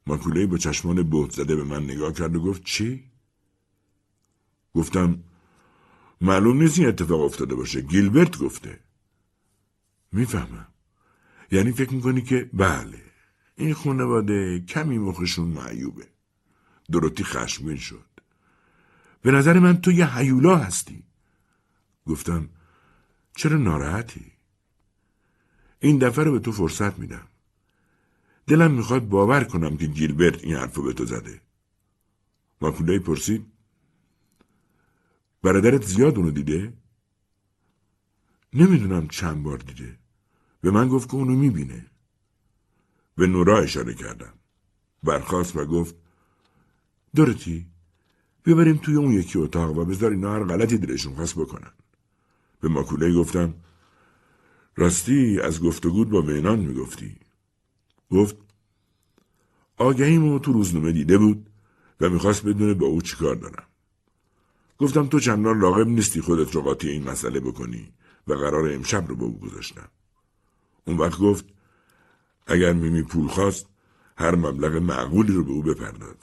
ماکوله 0.07 0.45
با 0.45 0.57
چشمان 0.57 1.09
بهت 1.09 1.31
زده 1.31 1.55
به 1.55 1.63
من 1.63 1.83
نگاه 1.83 2.13
کرد 2.13 2.35
و 2.35 2.39
گفت 2.39 2.63
چی؟ 2.63 3.10
گفتم 4.75 5.23
معلوم 6.21 6.61
نیست 6.61 6.79
این 6.79 6.87
اتفاق 6.87 7.21
افتاده 7.21 7.55
باشه. 7.55 7.81
گیلبرت 7.81 8.37
گفته. 8.37 8.79
می‌فهمم. 10.11 10.67
یعنی 11.51 11.71
فکر 11.71 11.93
می‌کنی 11.93 12.21
که 12.21 12.49
بله 12.53 13.01
این 13.55 13.73
خانواده 13.73 14.59
کمی 14.59 14.97
مخشون 14.97 15.47
معیوبه. 15.47 16.07
دروتی 16.91 17.23
خشمگین 17.23 17.77
شد. 17.77 18.05
به 19.21 19.31
نظر 19.31 19.59
من 19.59 19.81
تو 19.81 19.91
یه 19.91 20.17
حیولا 20.17 20.57
هستی. 20.57 21.03
گفتم 22.07 22.49
چرا 23.35 23.57
ناراحتی؟ 23.57 24.31
این 25.79 25.97
دفعه 25.97 26.25
رو 26.25 26.31
به 26.31 26.39
تو 26.39 26.51
فرصت 26.51 26.99
میدم. 26.99 27.27
دلم 28.47 28.71
می‌خواد 28.71 29.09
باور 29.09 29.43
کنم 29.43 29.77
که 29.77 29.85
گیلبرت 29.85 30.43
این 30.43 30.55
حرفو 30.55 30.83
به 30.83 30.93
تو 30.93 31.05
زده. 31.05 31.41
ماکولای 32.61 32.99
پرسید 32.99 33.45
برادرت 35.43 35.85
زیاد 35.85 36.17
اونو 36.17 36.31
دیده؟ 36.31 36.73
نمی‌دونم 38.53 39.07
چند 39.07 39.43
بار 39.43 39.57
دیده. 39.57 39.97
به 40.61 40.71
من 40.71 40.87
گفت 40.87 41.09
که 41.09 41.15
اونو 41.15 41.35
می‌بینه. 41.35 41.85
به 43.15 43.27
نورا 43.27 43.59
اشاره 43.59 43.93
کردم. 43.93 44.33
برخواست 45.03 45.55
و 45.55 45.65
گفت 45.65 45.95
دورتی 47.15 47.67
ببریم 48.45 48.77
توی 48.77 48.95
اون 48.95 49.11
یکی 49.11 49.39
اتاق 49.39 49.77
و 49.77 49.85
بذار 49.85 50.11
اینا 50.11 50.33
هر 50.33 50.43
غلطی 50.43 50.77
دلشون 50.77 51.15
خواست 51.15 51.35
بکنن. 51.35 51.71
به 52.59 52.69
ماکوله 52.69 53.13
گفتم 53.13 53.53
راستی 54.75 55.39
از 55.39 55.61
گفتگود 55.61 56.09
با 56.09 56.21
وینان 56.21 56.59
می‌گفتی. 56.59 57.15
گفت 58.11 58.37
آگهیمو 59.77 60.39
تو 60.39 60.53
روزنامه 60.53 60.91
دیده 60.91 61.17
بود 61.17 61.49
و 62.01 62.09
می‌خواست 62.09 62.45
بدونه 62.45 62.73
با 62.73 62.87
او 62.87 63.01
چیکار 63.01 63.35
دارم. 63.35 63.67
گفتم 64.81 65.07
تو 65.07 65.19
چندان 65.19 65.61
راغب 65.61 65.87
نیستی 65.87 66.21
خودت 66.21 66.55
رو 66.55 66.61
قاطی 66.61 66.89
این 66.89 67.09
مسئله 67.09 67.39
بکنی 67.39 67.93
و 68.27 68.33
قرار 68.33 68.73
امشب 68.73 69.07
رو 69.07 69.15
به 69.15 69.23
او 69.23 69.39
گذاشتم. 69.39 69.89
اون 70.85 70.97
وقت 70.97 71.19
گفت 71.19 71.45
اگر 72.47 72.73
میمی 72.73 73.03
پول 73.03 73.27
خواست 73.27 73.65
هر 74.17 74.35
مبلغ 74.35 74.75
معقولی 74.75 75.33
رو 75.33 75.43
به 75.43 75.51
او 75.51 75.63
بپرداز. 75.63 76.15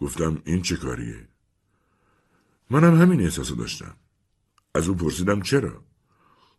گفتم 0.00 0.42
این 0.44 0.62
چه 0.62 0.76
کاریه؟ 0.76 1.28
منم 2.70 3.00
همین 3.00 3.20
احساسو 3.20 3.54
داشتم. 3.54 3.96
از 4.74 4.88
او 4.88 4.94
پرسیدم 4.94 5.40
چرا؟ 5.40 5.82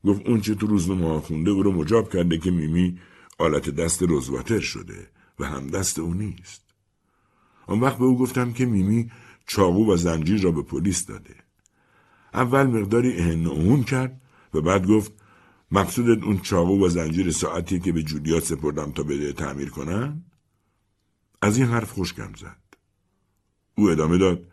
گفت 0.06 0.22
اون 0.26 0.42
چه 0.42 0.56
تو 0.56 0.68
روزنامه 0.68 1.22
خونده 1.22 1.52
او 1.52 1.64
رو 1.64 1.72
مجاب 1.72 2.14
کرده 2.14 2.38
که 2.38 2.52
میمی 2.52 3.00
آلت 3.40 3.70
دست 3.70 4.04
روزواتر 4.04 4.60
شده 4.60 5.08
و 5.40 5.46
هم 5.46 5.68
دست 5.68 6.00
او 6.00 6.14
نیست. 6.14 6.62
آن 7.68 7.80
وقت 7.80 7.98
به 7.98 8.06
او 8.06 8.18
گفتم 8.18 8.54
که 8.54 8.66
میمی 8.66 9.12
چاقو 9.48 9.94
و 9.94 9.98
زنجیر 9.98 10.42
را 10.42 10.52
به 10.52 10.62
پلیس 10.62 11.06
داده 11.06 11.36
اول 12.34 12.64
مقداری 12.64 13.20
اهن 13.20 13.84
کرد 13.84 14.22
و 14.54 14.62
بعد 14.62 14.88
گفت 14.88 15.14
مقصودت 15.72 16.24
اون 16.24 16.40
چاقو 16.40 16.86
و 16.86 16.90
زنجیر 16.90 17.32
ساعتی 17.32 17.80
که 17.80 17.92
به 17.92 18.04
جولیات 18.04 18.44
سپردم 18.44 18.92
تا 18.92 19.04
بده 19.04 19.34
تعمیر 19.34 19.70
کنن؟ 19.70 20.24
از 21.42 21.58
این 21.58 21.68
حرف 21.68 21.92
خوشگم 21.92 22.34
زد. 22.38 22.64
او 23.76 23.90
ادامه 23.90 24.18
داد 24.18 24.52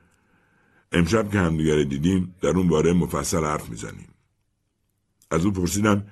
امشب 0.93 1.31
که 1.31 1.39
همدیگر 1.39 1.83
دیدیم 1.83 2.35
در 2.41 2.49
اون 2.49 2.69
باره 2.69 2.93
مفصل 2.93 3.45
حرف 3.45 3.69
می‌زنیم. 3.69 4.09
از 5.31 5.45
او 5.45 5.53
پرسیدم 5.53 6.07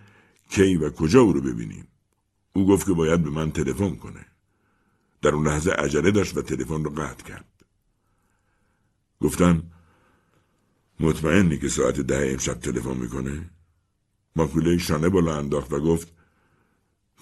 کی 0.49 0.77
و 0.77 0.91
کجا 0.91 1.21
او 1.21 1.33
رو 1.33 1.41
ببینیم. 1.41 1.89
او 2.53 2.67
گفت 2.67 2.87
که 2.87 2.93
باید 2.93 3.23
به 3.23 3.31
من 3.31 3.51
تلفن 3.51 3.97
کنه. 3.97 4.27
در 5.23 5.31
اون 5.31 5.47
لحظه 5.47 5.71
عجله 5.71 6.11
داشت 6.11 6.37
و 6.37 6.43
تلفن 6.43 6.85
رو 6.85 6.91
قطع 6.91 7.25
کرد. 7.25 7.52
گفتم 9.23 9.63
مطمئنی 11.01 11.59
که 11.59 11.69
ساعت 11.69 12.01
ده 12.01 12.31
امشب 12.33 12.55
تلفن 12.55 12.97
می‌کنه؟ 12.97 13.51
ماکوله 14.37 14.79
شانه 14.79 15.09
بالا 15.09 15.39
انداخت 15.39 15.73
و 15.73 15.81
گفت 15.81 16.13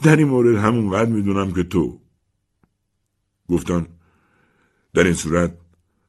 در 0.02 0.16
این 0.16 0.28
مورد 0.28 0.56
همونقدر 0.56 1.10
می‌دونم 1.10 1.52
که 1.52 1.62
تو. 1.62 2.00
گفتم 3.48 3.86
در 4.94 5.04
این 5.04 5.14
صورت 5.14 5.58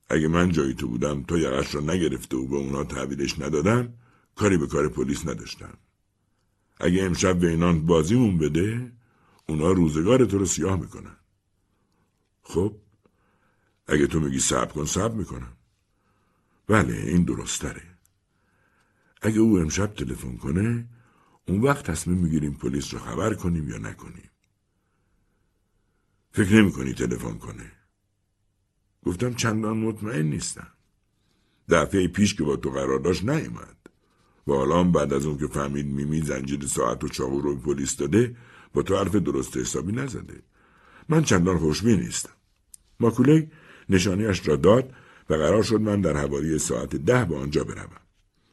اگه 0.10 0.28
من 0.28 0.52
جای 0.52 0.74
تو 0.74 0.88
بودم 0.88 1.24
تو 1.24 1.38
یقش 1.38 1.76
را 1.76 1.82
نگرفته 1.82 2.38
و 2.38 2.48
به 2.48 2.56
اونا 2.56 2.84
تحویلش 2.84 3.40
ندادم 3.40 3.94
کاری 4.36 4.58
به 4.58 4.68
کار 4.68 4.90
پلیس 4.90 5.28
نداشتم. 5.28 5.78
اگه 6.80 7.04
امشب 7.04 7.40
به 7.40 7.50
اینان 7.50 7.86
بازیمون 7.86 8.38
بده 8.38 8.92
اونا 9.50 9.72
روزگار 9.72 10.26
تو 10.26 10.38
رو 10.38 10.46
سیاه 10.46 10.80
می‌کنن. 10.80 11.16
خب 12.44 12.76
اگه 13.88 14.08
تو 14.08 14.20
میگی 14.20 14.40
صبر 14.40 14.72
کن 14.72 14.86
صبر 14.86 15.16
می‌کنم. 15.16 15.58
بله 16.68 16.96
این 16.96 17.24
درستره. 17.24 17.82
اگه 19.22 19.40
او 19.40 19.60
امشب 19.60 19.94
تلفن 19.94 20.38
کنه 20.38 20.88
اون 21.48 21.62
وقت 21.62 21.92
تصمیم 21.92 22.18
می‌گیریم 22.18 22.54
پلیس 22.54 22.94
رو 22.94 23.00
خبر 23.00 23.34
کنیم 23.34 23.70
یا 23.70 23.78
نکنیم. 23.78 24.30
فکر 26.32 26.54
نمی 26.54 26.72
کنی 26.72 26.94
تلفن 26.94 27.38
کنه؟ 27.38 27.72
گفتم 29.04 29.34
چندان 29.34 29.78
مطمئن 29.78 30.26
نیستم. 30.26 30.68
دفعه 31.70 32.08
پیش 32.08 32.36
که 32.36 32.44
با 32.44 32.56
تو 32.56 32.70
قرار 32.70 33.00
داشت 33.00 33.24
نیومد. 33.24 33.78
و 34.48 34.54
حالا 34.54 34.84
بعد 34.84 35.14
از 35.14 35.26
اون 35.26 35.38
که 35.38 35.48
فهمید 35.48 35.86
میمی 35.86 36.22
زنجیر 36.22 36.68
ساعت 36.68 37.04
و 37.04 37.08
چاقو 37.08 37.42
رو 37.42 37.56
پلیس 37.56 37.96
داده 37.96 38.36
با 38.74 38.82
تو 38.82 38.98
حرف 38.98 39.16
درست 39.16 39.58
حسابی 39.58 39.92
نزده. 39.92 40.44
من 41.10 41.24
چندان 41.24 41.58
خوشبین 41.58 42.00
نیستم. 42.00 42.34
ماکولی 43.00 43.52
نشانیش 43.90 44.48
را 44.48 44.56
داد 44.56 44.94
و 45.30 45.34
قرار 45.34 45.64
شد 45.64 45.82
من 45.82 46.02
در 46.02 46.18
حوالی 46.18 46.60
ساعت 46.60 46.96
ده 46.96 47.26
به 47.26 47.38
آنجا 47.38 47.64
بروم. 47.64 48.02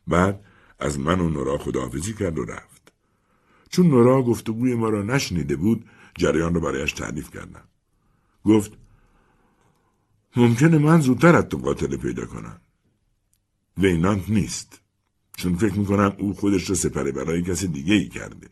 بعد 0.06 0.44
از 0.78 0.98
من 0.98 1.20
و 1.20 1.30
نورا 1.30 1.58
خداحافظی 1.58 2.12
کرد 2.12 2.38
و 2.38 2.44
رفت. 2.44 2.92
چون 3.70 3.88
نورا 3.88 4.22
گفتگوی 4.22 4.74
ما 4.74 4.88
را 4.88 5.02
نشنیده 5.02 5.56
بود 5.56 5.84
جریان 6.18 6.54
را 6.54 6.60
برایش 6.60 6.92
تعریف 6.92 7.30
کردم. 7.30 7.64
گفت 8.44 8.72
ممکنه 10.36 10.78
من 10.78 11.00
زودتر 11.00 11.36
از 11.36 11.44
تو 11.44 11.58
قاتل 11.58 11.96
پیدا 11.96 12.26
کنم. 12.26 12.60
وینانت 13.78 14.30
نیست. 14.30 14.80
چون 15.36 15.56
فکر 15.56 15.74
می‌کنم 15.74 16.16
او 16.18 16.34
خودش 16.34 16.70
را 16.70 16.76
سپره 16.76 17.12
برای 17.12 17.42
کسی 17.42 17.68
دیگه 17.68 17.94
ای 17.94 18.08
کرده. 18.08 18.48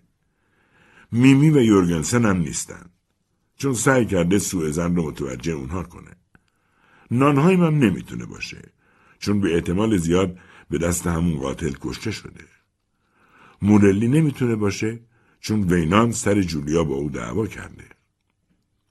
میمی 1.12 1.50
و 1.50 1.62
یورگنسن 1.62 2.24
هم 2.24 2.36
نیستن. 2.36 2.90
چون 3.56 3.74
سعی 3.74 4.06
کرده 4.06 4.38
سوء 4.38 4.70
زن 4.70 4.96
رو 4.96 5.08
متوجه 5.08 5.52
اونها 5.52 5.82
کنه. 5.82 6.15
نانهایم 7.10 7.64
هم 7.64 7.78
نمی‌تونه 7.78 8.26
باشه. 8.26 8.72
چون 9.18 9.40
به 9.40 9.54
احتمال 9.54 9.96
زیاد 9.96 10.38
به 10.70 10.78
دست 10.78 11.06
همون 11.06 11.38
قاتل 11.38 11.72
کشته 11.80 12.10
شده. 12.10 12.44
مورلی 13.62 14.08
نمی‌تونه 14.08 14.56
باشه 14.56 15.00
چون 15.40 15.62
وینان 15.62 16.12
سر 16.12 16.42
جولیا 16.42 16.84
با 16.84 16.94
او 16.94 17.10
دعوا 17.10 17.46
کرده. 17.46 17.84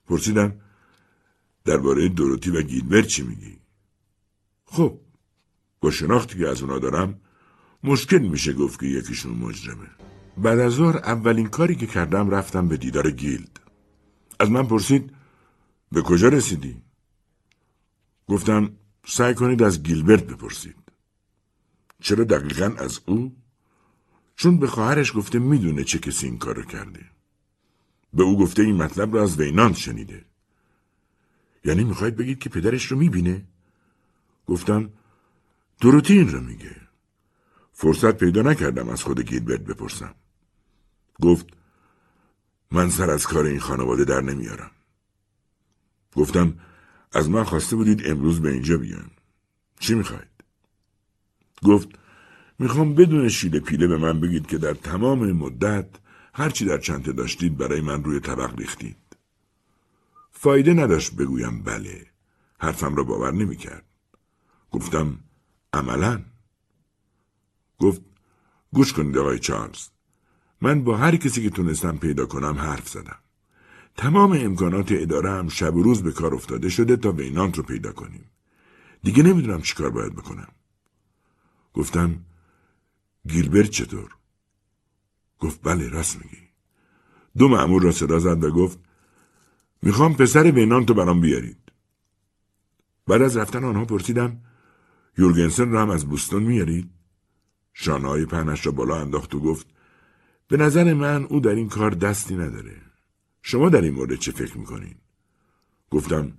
پرسیدم 0.06 0.60
درباره 1.64 2.08
دوروتی 2.08 2.50
و 2.50 2.62
گیلبرت 2.62 3.06
چی 3.06 3.22
میگی؟ 3.22 3.58
خب 4.64 5.00
با 5.80 5.90
شناختی 5.90 6.38
که 6.38 6.48
از 6.48 6.62
اونا 6.62 6.78
دارم 6.78 7.20
مشکل 7.84 8.18
میشه 8.18 8.52
گفت 8.52 8.80
که 8.80 8.86
یکیشون 8.86 9.32
مجرمه. 9.32 9.86
بعد 10.38 10.58
از 10.58 10.72
ظهر 10.72 10.96
اولین 10.96 11.46
کاری 11.46 11.74
که 11.74 11.86
کردم 11.86 12.30
رفتم 12.30 12.68
به 12.68 12.76
دیدار 12.76 13.10
گیلد. 13.10 13.60
از 14.40 14.50
من 14.50 14.66
پرسید 14.66 15.12
به 15.92 16.02
کجا 16.02 16.28
رسیدی؟ 16.28 16.85
گفتم 18.28 18.70
سعی 19.06 19.34
کنید 19.34 19.62
از 19.62 19.82
گیلبرت 19.82 20.26
بپرسید. 20.26 20.76
چرا 22.00 22.24
دقیقا 22.24 22.74
از 22.78 23.00
او؟ 23.06 23.36
چون 24.36 24.58
به 24.58 24.66
خواهرش 24.66 25.16
گفته 25.16 25.38
می‌دونه 25.38 25.84
چه 25.84 25.98
کسی 25.98 26.26
این 26.26 26.38
کارو 26.38 26.62
کرده. 26.62 27.10
به 28.12 28.22
او 28.22 28.38
گفته 28.38 28.62
این 28.62 28.76
مطلب 28.76 29.16
رو 29.16 29.22
از 29.22 29.40
وینانت 29.40 29.74
شنیده. 29.76 30.24
یعنی 31.64 31.84
می‌خواید 31.84 32.16
بگید 32.16 32.38
که 32.38 32.48
پدرش 32.48 32.84
رو 32.86 32.98
می‌بینه؟ 32.98 33.44
گفتم 34.46 34.90
دروتی 35.80 36.18
این 36.18 36.32
رو 36.32 36.40
میگه. 36.40 36.76
فرصت 37.72 38.18
پیدا 38.18 38.42
نکردم 38.42 38.88
از 38.88 39.02
خود 39.02 39.20
گیلبرت 39.20 39.60
بپرسم. 39.60 40.14
گفت 41.22 41.46
من 42.70 42.90
سر 42.90 43.10
از 43.10 43.26
کار 43.26 43.44
این 43.44 43.60
خانواده 43.60 44.04
در 44.04 44.20
نمیارم. 44.20 44.70
گفتم 46.14 46.58
از 47.16 47.30
من 47.30 47.44
خواسته 47.44 47.76
بودید 47.76 48.06
امروز 48.06 48.40
به 48.40 48.52
اینجا 48.52 48.76
بیان 48.76 49.10
چی 49.80 49.94
می‌خواید؟ 49.94 50.28
گفت 51.64 51.88
می‌خوام 52.58 52.94
بدون 52.94 53.28
شیله 53.28 53.60
پیله 53.60 53.86
به 53.86 53.96
من 53.96 54.20
بگید 54.20 54.46
که 54.46 54.58
در 54.58 54.74
تمام 54.74 55.32
مدت 55.32 55.88
هرچی 56.34 56.64
در 56.64 56.78
چنته 56.78 57.12
داشتید 57.12 57.56
برای 57.56 57.80
من 57.80 58.04
روی 58.04 58.20
طبق 58.20 58.58
ریختید. 58.58 58.96
فایده 60.30 60.74
نداشت 60.74 61.14
بگویم 61.14 61.62
بله. 61.62 62.06
حرفم 62.58 62.96
را 62.96 63.04
باور 63.04 63.32
نمی‌کرد. 63.32 63.84
گفتم 64.70 65.18
عملا. 65.72 66.22
گفت 67.78 68.02
گوش 68.72 68.92
کنید 68.92 69.18
آقای 69.18 69.38
چارلز. 69.38 69.88
من 70.60 70.84
با 70.84 70.96
هر 70.96 71.16
کسی 71.16 71.42
که 71.42 71.50
تونستم 71.50 71.96
پیدا 71.96 72.26
کنم 72.26 72.58
حرف 72.58 72.88
زدم. 72.88 73.18
تمام 73.96 74.32
امکانات 74.32 74.92
اداره 74.92 75.30
هم 75.30 75.48
شب 75.48 75.74
و 75.74 75.82
روز 75.82 76.02
به 76.02 76.12
کار 76.12 76.34
افتاده 76.34 76.68
شده 76.68 76.96
تا 76.96 77.12
وینانت 77.12 77.56
رو 77.56 77.62
پیدا 77.62 77.92
کنیم. 77.92 78.30
دیگه 79.02 79.22
نمی‌دونم 79.22 79.62
چیکار 79.62 79.90
باید 79.90 80.14
بکنم. 80.14 80.48
گفتم 81.74 82.24
گیلبرت 83.28 83.70
چطور؟ 83.70 84.10
گفت 85.38 85.60
بله 85.62 85.88
راست 85.88 86.24
میگی. 86.24 86.48
دو 87.38 87.48
معمول 87.48 87.82
را 87.82 87.92
صدا 87.92 88.18
زد 88.18 88.44
و 88.44 88.50
گفت 88.50 88.78
می‌خوام 89.82 90.14
پسر 90.14 90.50
وینانت 90.50 90.88
رو 90.88 90.94
برام 90.94 91.20
بیارید. 91.20 91.58
بعد 93.06 93.22
از 93.22 93.36
رفتن 93.36 93.64
آنها 93.64 93.84
پرسیدم 93.84 94.40
یورگنسن 95.18 95.70
رو 95.70 95.78
هم 95.78 95.90
از 95.90 96.06
بوستون 96.06 96.42
میارید؟ 96.42 96.90
شانهای 97.72 98.26
پهنش 98.26 98.66
را 98.66 98.72
بالا 98.72 99.00
انداخت 99.00 99.34
و 99.34 99.40
گفت 99.40 99.66
به 100.48 100.56
نظر 100.56 100.94
من 100.94 101.24
او 101.24 101.40
در 101.40 101.54
این 101.54 101.68
کار 101.68 101.90
دستی 101.90 102.36
نداره. 102.36 102.85
شما 103.48 103.68
در 103.68 103.80
این 103.80 103.94
مورد 103.94 104.14
چه 104.14 104.32
فکر 104.32 104.58
می‌کنین؟ 104.58 104.94
گفتم 105.90 106.32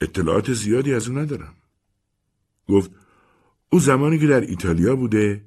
اطلاعات 0.00 0.52
زیادی 0.52 0.94
از 0.94 1.08
او 1.08 1.18
ندارم. 1.18 1.54
گفت 2.68 2.90
او 3.70 3.80
زمانی 3.80 4.18
که 4.18 4.26
در 4.26 4.40
ایتالیا 4.40 4.96
بوده 4.96 5.44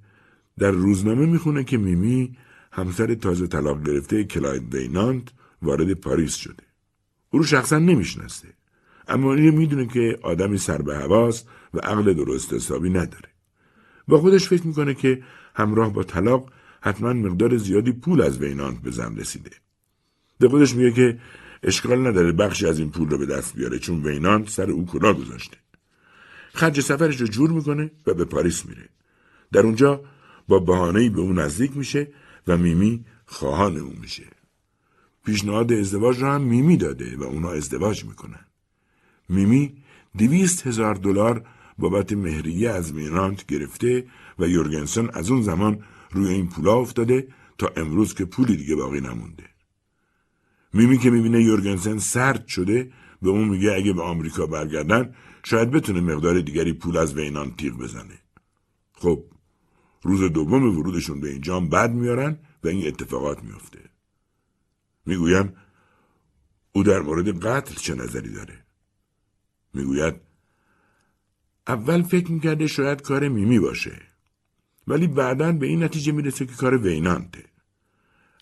در 0.57 0.71
روزنامه 0.71 1.25
می‌خونه 1.25 1.63
که 1.63 1.77
میمی 1.77 2.37
همسر 2.71 3.15
تازه 3.15 3.47
طلاق 3.47 3.83
گرفته 3.83 4.23
کلاید 4.23 4.75
وینانت 4.75 5.23
وارد 5.61 5.93
پاریس 5.93 6.35
شده. 6.35 6.63
او 7.29 7.39
رو 7.39 7.45
شخصا 7.45 7.79
نمیشناخته. 7.79 8.47
اما 9.07 9.33
اینو 9.33 9.57
می‌دونه 9.57 9.87
که 9.87 10.19
آدمی 10.21 10.57
سر 10.57 10.81
به 10.81 10.97
هواست 10.97 11.49
و 11.73 11.79
عقل 11.79 12.13
درست 12.13 12.53
حسابی 12.53 12.89
نداره. 12.89 13.29
با 14.07 14.17
خودش 14.17 14.47
فکر 14.47 14.67
می‌کنه 14.67 14.93
که 14.93 15.23
همراه 15.55 15.93
با 15.93 16.03
طلاق 16.03 16.51
حتما 16.81 17.13
مقدار 17.13 17.57
زیادی 17.57 17.91
پول 17.91 18.21
از 18.21 18.37
وینانت 18.37 18.81
به 18.81 18.91
زن 18.91 19.15
رسیده. 19.15 19.51
به 20.41 20.49
خودش 20.49 20.75
میگه 20.75 20.91
که 20.91 21.19
اشکال 21.63 22.07
نداره 22.07 22.31
بخشی 22.31 22.67
از 22.67 22.79
این 22.79 22.89
پول 22.91 23.09
رو 23.09 23.17
به 23.17 23.25
دست 23.25 23.55
بیاره 23.55 23.79
چون 23.79 24.03
وینانت 24.03 24.49
سر 24.49 24.71
او 24.71 24.85
کلاه 24.85 25.13
گذاشته. 25.13 25.57
خرج 26.53 26.79
سفرش 26.79 27.21
رو 27.21 27.27
جور 27.27 27.49
می‌کنه 27.49 27.91
و 28.07 28.13
به 28.13 28.25
پاریس 28.25 28.65
میره. 28.65 28.89
در 29.51 29.59
اونجا 29.59 30.01
با 30.47 30.59
بهانه‌ای 30.59 31.09
به 31.09 31.21
او 31.21 31.33
نزدیک 31.33 31.77
میشه 31.77 32.07
و 32.47 32.57
میمی 32.57 33.05
خواهان 33.25 33.77
او 33.77 33.93
میشه. 34.01 34.23
پیشنهاد 35.25 35.73
ازدواج 35.73 36.21
را 36.21 36.33
هم 36.33 36.41
میمی 36.41 36.77
داده 36.77 37.17
و 37.17 37.23
اونا 37.23 37.51
ازدواج 37.51 38.05
می‌کنن. 38.05 38.45
میمی 39.29 39.73
دویست 40.17 40.67
هزار 40.67 40.95
دلار 40.95 41.45
بابت 41.77 42.13
مهریه 42.13 42.69
از 42.69 42.91
وینانت 42.91 43.45
گرفته 43.45 44.05
و 44.39 44.47
یورگنسن 44.47 45.09
از 45.13 45.31
اون 45.31 45.41
زمان 45.41 45.83
روی 46.11 46.29
این 46.33 46.49
پولا 46.49 46.73
افتاده 46.73 47.27
تا 47.57 47.71
امروز 47.75 48.13
که 48.13 48.25
پولی 48.25 48.55
دیگه 48.57 48.75
باقی 48.75 49.01
نمونده. 49.01 49.50
میمی 50.73 50.97
که 50.97 51.09
می‌بینه 51.09 51.43
یورگنسن 51.43 51.97
سرد 51.97 52.47
شده 52.47 52.91
به 53.21 53.29
اون 53.29 53.47
میگه 53.47 53.73
اگه 53.73 53.93
به 53.93 54.01
آمریکا 54.01 54.45
برگردن 54.45 55.15
شاید 55.43 55.71
بتونه 55.71 56.01
مقدار 56.01 56.41
دیگری 56.41 56.73
پول 56.73 56.97
از 56.97 57.13
وینان 57.13 57.51
تیغ 57.51 57.77
بزنه. 57.77 58.19
خب 58.93 59.23
روز 60.03 60.21
دوم 60.21 60.77
ورودشون 60.77 61.21
به 61.21 61.29
اینجا 61.29 61.59
بد 61.59 61.91
میارن 61.91 62.39
و 62.63 62.67
این 62.67 62.87
اتفاقات 62.87 63.43
میفته. 63.43 63.79
می‌گویم 65.05 65.53
او 66.71 66.83
در 66.83 66.99
مورد 66.99 67.45
قتل 67.45 67.75
چه 67.75 67.95
نظری 67.95 68.33
داره؟ 68.33 68.65
می‌گوید 69.73 70.15
اول 71.67 72.01
فکر 72.01 72.31
می‌کرده 72.31 72.67
شاید 72.67 73.01
کار 73.01 73.27
میمی 73.27 73.59
باشه 73.59 74.01
ولی 74.87 75.07
بعدا 75.07 75.51
به 75.51 75.67
این 75.67 75.83
نتیجه 75.83 76.11
می‌رسه 76.11 76.45
که 76.45 76.53
کار 76.53 76.77
وینانته. 76.77 77.45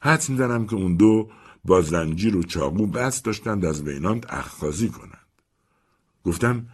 حدس 0.02 0.26
می‌زنم 0.30 0.68
که 0.68 0.76
اون 0.76 0.96
دو 0.96 1.32
با 1.70 1.82
زنجیر 1.82 2.36
و 2.36 2.44
چاقو 2.44 2.88
قصد 2.88 3.26
داشتند 3.26 3.66
از 3.66 3.82
وینانت 3.82 4.34
اخاذی 4.34 4.90
کنند. 4.90 5.28
گفتم 6.26 6.66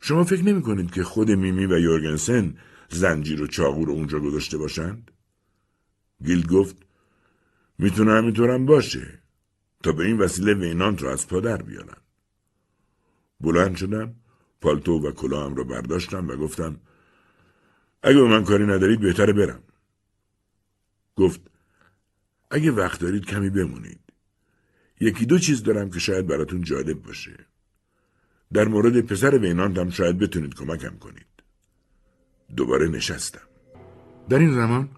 شما 0.00 0.24
فکر 0.24 0.42
نمی 0.42 0.62
کنید 0.62 0.90
که 0.90 1.04
خود 1.04 1.30
میمی 1.30 1.66
و 1.66 1.78
یورگنسن 1.78 2.58
زنجیر 2.88 3.42
و 3.42 3.46
چاقو 3.46 3.84
رو 3.84 3.92
اونجا 3.92 4.20
گذاشته 4.20 4.58
باشند؟ 4.58 5.10
گیلد 6.24 6.46
گفت 6.46 6.76
می‌تونه 7.78 8.12
همینطورم 8.12 8.66
باشه 8.66 9.22
تا 9.82 9.92
به 9.92 10.04
این 10.04 10.18
وسیله 10.18 10.54
وینانت 10.54 11.02
رو 11.02 11.08
از 11.08 11.28
پا 11.28 11.39
در 11.39 11.62
بیارن. 11.62 12.00
بلند 13.40 13.76
شدم 13.76 14.14
پالتو 14.60 14.92
و 14.92 15.12
کلاهم 15.12 15.54
رو 15.54 15.64
برداشتم 15.64 16.28
و 16.28 16.36
گفتم 16.36 16.80
اگه 18.02 18.20
به 18.20 18.28
من 18.28 18.44
کاری 18.44 18.66
ندارید 18.66 19.00
بهتره 19.00 19.32
برم. 19.32 19.62
گفت 21.16 21.40
اگه 22.50 22.70
وقت 22.72 23.00
دارید 23.00 23.24
کمی 23.24 23.50
بمونید. 23.50 24.00
یکی 25.00 25.26
دو 25.26 25.38
چیز 25.38 25.62
دارم 25.62 25.90
که 25.90 25.98
شاید 25.98 26.26
براتون 26.26 26.62
جالب 26.62 27.02
باشه. 27.02 27.46
در 28.52 28.68
مورد 28.68 29.00
پسر 29.00 29.38
وینانت 29.38 29.78
هم 29.78 29.90
شاید 29.90 30.18
بتونید 30.18 30.54
کمکم 30.54 30.98
کنید. 30.98 31.26
دوباره 32.56 32.88
نشستم. 32.88 33.48
در 34.28 34.38
این 34.38 34.52
زمان 34.52 34.88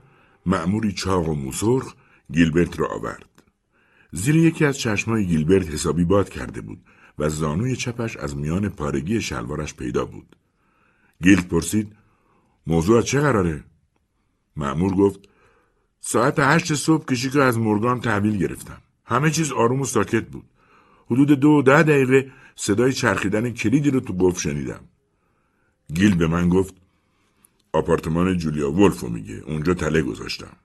معموری 0.47 0.93
چاق 0.93 1.29
و 1.29 1.35
موسرخ 1.35 1.95
گیلبرت 2.33 2.81
را 2.81 2.87
آورد. 2.87 3.43
زیر 4.13 4.37
یکی 4.37 4.65
از 4.65 4.79
چشمای 4.79 5.27
گیلبرت 5.27 5.69
حسابی 5.69 6.05
باد 6.05 6.29
کرده 6.29 6.61
بود 6.61 6.85
و 7.19 7.29
زانوی 7.29 7.77
چپش 7.77 8.17
از 8.17 8.37
میان 8.37 8.69
پارگی 8.69 9.21
شلوارش 9.21 9.75
پیدا 9.75 10.05
بود. 10.05 10.37
گیلد 11.23 11.49
پرسید 11.49 11.97
موضوع 12.67 13.03
چه 13.03 13.21
قراره؟ 13.21 13.65
معمور 14.57 14.95
گفت 14.95 15.30
ساعت 16.01 16.39
هشت 16.39 16.75
صبح 16.75 17.05
کشیک 17.05 17.37
از 17.37 17.59
مرگان 17.59 18.01
تحویل 18.01 18.39
گرفتم. 18.39 18.81
همه 19.05 19.31
چیز 19.31 19.53
آروم 19.53 19.81
و 19.81 19.85
ساکت 19.85 20.27
بود. 20.27 20.45
حدود 21.07 21.29
دو 21.29 21.49
و 21.49 21.63
ده 21.63 21.83
دقیقه 21.83 22.33
صدای 22.57 22.93
چرخیدن 22.93 23.51
کلیدی 23.51 23.91
رو 23.91 24.01
تو 24.01 24.13
گفت 24.13 24.41
شنیدم. 24.41 24.81
گیل 25.95 26.15
به 26.15 26.27
من 26.27 26.49
گفت 26.49 26.75
آپارتمان 27.73 28.39
جولیا 28.39 28.73
ولفو 28.73 29.09
میگه 29.09 29.43
اونجا 29.47 29.75
تله 29.75 30.03
گذاشتم. 30.03 30.57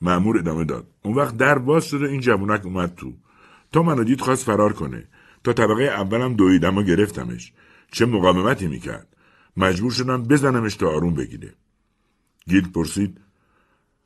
معمور 0.00 0.38
ادامه 0.38 0.64
داد. 0.64 0.86
اون 1.02 1.14
وقت 1.14 1.36
در 1.36 1.58
باز 1.58 1.84
شده 1.84 2.08
این 2.08 2.20
جوونک 2.20 2.66
اومد 2.66 2.94
تو. 2.94 3.12
تا 3.72 3.82
منو 3.82 4.04
دید 4.04 4.20
خواست 4.20 4.44
فرار 4.44 4.72
کنه. 4.72 5.04
تا 5.44 5.52
طبقه 5.52 5.82
اولم 5.82 6.34
دویدم 6.34 6.78
و 6.78 6.82
گرفتمش. 6.82 7.52
چه 7.92 8.06
مقاومتی 8.06 8.66
می‌کرد. 8.66 9.16
مجبور 9.56 9.92
شدم 9.92 10.22
بزنمش 10.22 10.74
تا 10.74 10.88
آروم 10.88 11.14
بگیره. 11.14 11.54
گیل 12.48 12.68
پرسید 12.68 13.20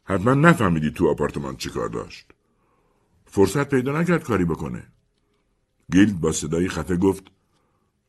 حتما 0.05 0.35
نفهمیدی 0.35 0.91
تو 0.91 1.11
آپارتمان 1.11 1.57
چه 1.57 1.71
کار 1.71 1.89
داشت. 1.89 2.33
فرصت 3.27 3.69
پیدا 3.69 4.01
نکرد 4.01 4.25
کاری 4.25 4.45
بکنه. 4.45 4.93
گیلد 5.93 6.21
با 6.21 6.33
صدای 6.33 6.69
خفه 6.69 6.97
گفت 6.97 7.25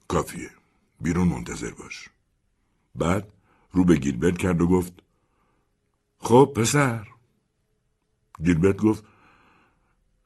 کافیه. 0.07 0.49
بیرون 1.01 1.27
منتظر 1.27 1.71
باش. 1.71 2.09
بعد 2.95 3.27
رو 3.71 3.83
به 3.83 3.95
گیلبرت 3.95 4.37
کرد 4.37 4.61
و 4.61 4.67
گفت 4.67 4.93
خب 6.19 6.53
پسر. 6.55 7.07
گیلبرت 8.43 8.77
گفت 8.77 9.03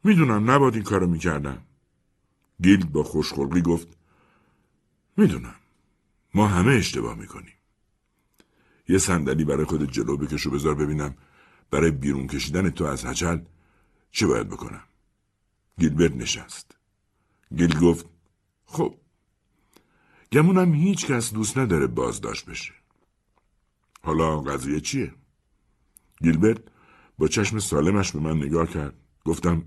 می‌دونم 0.04 0.52
نباید 0.52 0.74
این 0.74 0.84
کارو 0.84 1.08
می‌کردم. 1.08 1.62
گیلد 2.62 2.92
با 2.92 3.04
خوشخلقی 3.04 3.62
گفت 3.62 3.88
می‌دونم 5.18 5.56
ما 6.34 6.48
همه 6.48 6.72
اشتباه 6.72 7.16
می‌کنیم. 7.16 7.54
یه 8.88 8.98
صندلی 8.98 9.46
برای 9.46 9.66
خود 9.66 9.92
جلو 9.92 10.18
بکش 10.18 10.48
و 10.48 10.52
بذار 10.52 10.76
ببینم 10.76 11.16
برای 11.72 11.92
بیرون 11.92 12.28
کشیدن 12.28 12.70
تو 12.70 12.84
از 12.84 13.06
هچل 13.06 13.40
چه 14.12 14.28
باید 14.28 14.50
بکنم؟ 14.50 14.84
گیلبرت 15.80 16.16
نشست. 16.16 16.78
گیل 17.56 17.80
گفت 17.80 18.06
خب 18.66 18.96
گمونم 20.32 20.74
هیچ 20.74 21.06
کس 21.06 21.34
دوست 21.34 21.58
نداره 21.58 21.88
بازداشت 21.88 22.46
بشه. 22.46 22.74
حالا 24.04 24.42
قضیه 24.42 24.80
چیه؟ 24.80 25.14
گیلبرت 26.22 26.62
با 27.18 27.28
چشم 27.28 27.60
سالمش 27.60 28.12
به 28.12 28.20
من 28.20 28.38
نگاه 28.38 28.68
کرد. 28.68 28.94
گفتم 29.26 29.64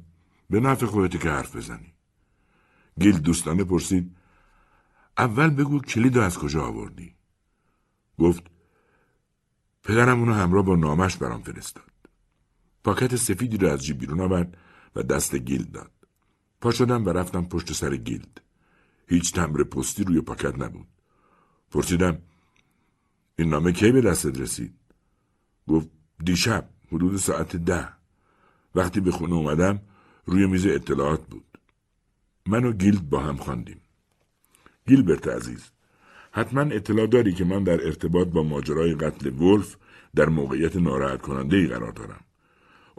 به 0.51 0.61
نفع 0.61 0.87
خودته 0.87 1.19
که 1.19 1.31
حرف 1.31 1.57
بزنی. 1.57 1.95
گیلد 3.01 3.19
دوستانه 3.19 3.65
پرسید 3.65 4.17
اول 5.19 5.51
بگو 5.51 5.81
کلید 5.81 6.19
از 6.19 6.39
کجا 6.39 6.63
آوردی؟ 6.63 7.15
گفت 8.19 8.43
پدرم 9.83 10.19
اونو 10.19 10.33
همراه 10.33 10.65
با 10.65 10.77
نامه‌ش 10.77 11.17
برام 11.17 11.43
فرستاد. 11.43 11.90
پاکت 12.85 13.17
سفیدی 13.17 13.57
رو 13.57 13.69
از 13.69 13.85
جیب 13.85 13.99
بیرون 13.99 14.21
آورد 14.21 14.57
و 14.97 15.03
دست 15.03 15.35
گیلد 15.35 15.73
داد. 15.73 15.91
پا 16.61 16.71
شدم 16.71 17.07
و 17.07 17.09
رفتم 17.09 17.45
پشت 17.45 17.73
سر 17.73 17.97
گیلد. 17.97 18.41
هیچ 19.07 19.33
تمبر 19.33 19.63
پستی 19.63 20.05
روی 20.05 20.21
پاکت 20.21 20.59
نبود. 20.59 20.87
پرسیدم 21.71 22.19
این 23.39 23.49
نامه 23.49 23.73
کی 23.73 23.93
به 23.93 24.01
دستت 24.01 24.41
رسید؟ 24.41 24.75
گفت 25.69 25.89
دیشب 26.25 26.69
حدود 26.93 27.17
ساعت 27.17 27.57
ده. 27.57 27.89
وقتی 28.75 29.01
به 29.01 29.11
خونه 29.11 29.35
اومدم 29.35 29.81
روی 30.27 30.47
میز 30.47 30.67
اطلاعات 30.67 31.27
بود. 31.27 31.59
من 32.47 32.65
و 32.65 32.73
گیلد 32.73 33.11
با 33.11 33.21
هم 33.21 33.37
خواندیم. 33.37 33.81
گیلبرت 34.87 35.29
عزیز 35.29 35.71
حتما 36.33 36.61
اطلاع 36.61 37.07
داری 37.07 37.35
که 37.35 37.45
من 37.45 37.65
در 37.65 37.87
ارتباط 37.87 38.29
با 38.29 38.43
ماجرای 38.43 38.95
قتل 38.95 39.43
ولف 39.43 39.77
در 40.15 40.29
موقعیت 40.29 40.77
ناراحت 40.77 41.23
کننده 41.23 41.57
ای 41.57 41.67
قرار 41.67 41.93
دارم. 41.93 42.25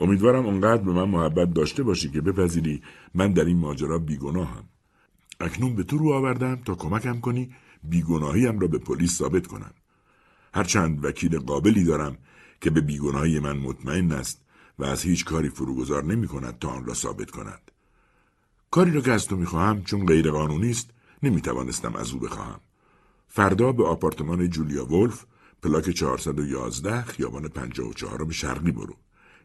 امیدوارم 0.02 0.46
اونقدر 0.46 0.84
به 0.84 0.92
من 0.92 1.10
محبت 1.10 1.54
داشته 1.54 1.84
باشی 1.84 2.10
که 2.10 2.22
بپذیری 2.22 2.82
من 3.14 3.34
در 3.34 3.46
این 3.46 3.58
ماجرا 3.58 3.98
بیگناهم. 4.00 4.64
اکنون 5.40 5.76
به 5.76 5.84
تو 5.84 5.98
رو 5.98 6.14
آوردم 6.14 6.56
تا 6.56 6.76
کمکم 6.76 7.20
کنی 7.20 7.56
بیگناهیم 7.84 8.60
را 8.60 8.68
به 8.68 8.78
پلیس 8.78 9.18
ثابت 9.18 9.48
کنم. 9.48 9.74
هرچند 10.54 11.06
وکیل 11.06 11.40
قابلی 11.40 11.84
دارم 11.84 12.18
که 12.62 12.70
به 12.70 12.82
بیگناهی 12.82 13.40
من 13.40 13.58
مطمئن 13.58 14.12
است 14.12 14.42
و 14.80 14.84
از 14.84 15.02
هیچ 15.04 15.26
کاری 15.26 15.50
فروگذار 15.50 16.04
نمی 16.04 16.28
کند 16.28 16.60
تا 16.60 16.70
آن 16.70 16.86
را 16.86 16.94
ثابت 16.94 17.32
کند. 17.32 17.72
کاری 18.72 18.92
را 18.92 19.02
که 19.02 19.12
از 19.12 19.26
تو 19.26 19.38
می‌خواهم 19.38 19.84
چون 19.84 20.06
غیر 20.06 20.32
قانونی 20.32 20.72
است 20.72 20.90
نمی 21.24 21.42
توانستم 21.42 21.96
از 21.96 22.12
او 22.12 22.20
بخواهم. 22.20 22.60
فردا 23.28 23.72
به 23.72 23.88
آپارتمان 23.88 24.50
جولیا 24.50 24.86
ولف 24.86 25.26
پلاک 25.64 25.90
411 25.90 27.02
خیابان 27.02 27.48
54 27.48 28.26
به 28.26 28.34
شرقی 28.34 28.72
برو. 28.72 28.96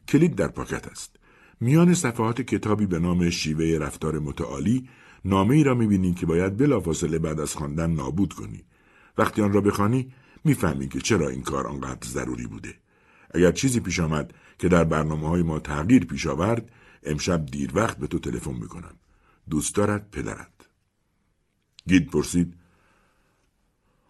کلید 0.09 0.35
در 0.35 0.49
پاکت 0.49 0.87
است. 0.87 1.17
میان 1.61 1.95
صفحات 1.95 2.41
کتابی 2.41 2.87
به 2.87 2.99
نام 2.99 3.31
شیوه 3.31 3.79
رفتار 3.85 4.19
متعالی 4.19 4.89
نامه 5.25 5.55
ای 5.55 5.65
را 5.65 5.75
می‌بینی 5.75 6.15
که 6.15 6.27
باید 6.27 6.57
بلافاصله 6.57 7.19
بعد 7.19 7.41
از 7.41 7.55
خواندن 7.55 7.91
نابود 7.91 8.33
کنی. 8.33 8.65
وقتی 9.19 9.43
آن 9.43 9.53
را 9.53 9.61
بخوانی 9.61 10.13
می‌فهمی 10.45 10.89
که 10.89 11.01
چرا 11.01 11.29
این 11.29 11.43
کار 11.43 11.67
آنقدر 11.67 12.09
ضروری 12.09 12.47
بوده. 12.47 12.75
اگر 13.35 13.53
چیزی 13.53 13.81
پیش 13.81 14.01
آمد 14.01 14.35
که 14.59 14.69
در 14.69 14.85
برنامه 14.85 15.29
های 15.29 15.43
ما 15.43 15.59
تغییر 15.59 16.05
پیش 16.05 16.27
آورد 16.27 16.71
امشب 17.03 17.47
دیر 17.47 17.71
وقت 17.75 17.99
به 17.99 18.07
تو 18.07 18.19
تلفن 18.19 18.55
می‌کنم. 18.55 18.97
دوست 19.51 19.75
دارد 19.75 20.11
پدرت. 20.11 20.53
گید 21.89 22.11
پرسید 22.11 22.55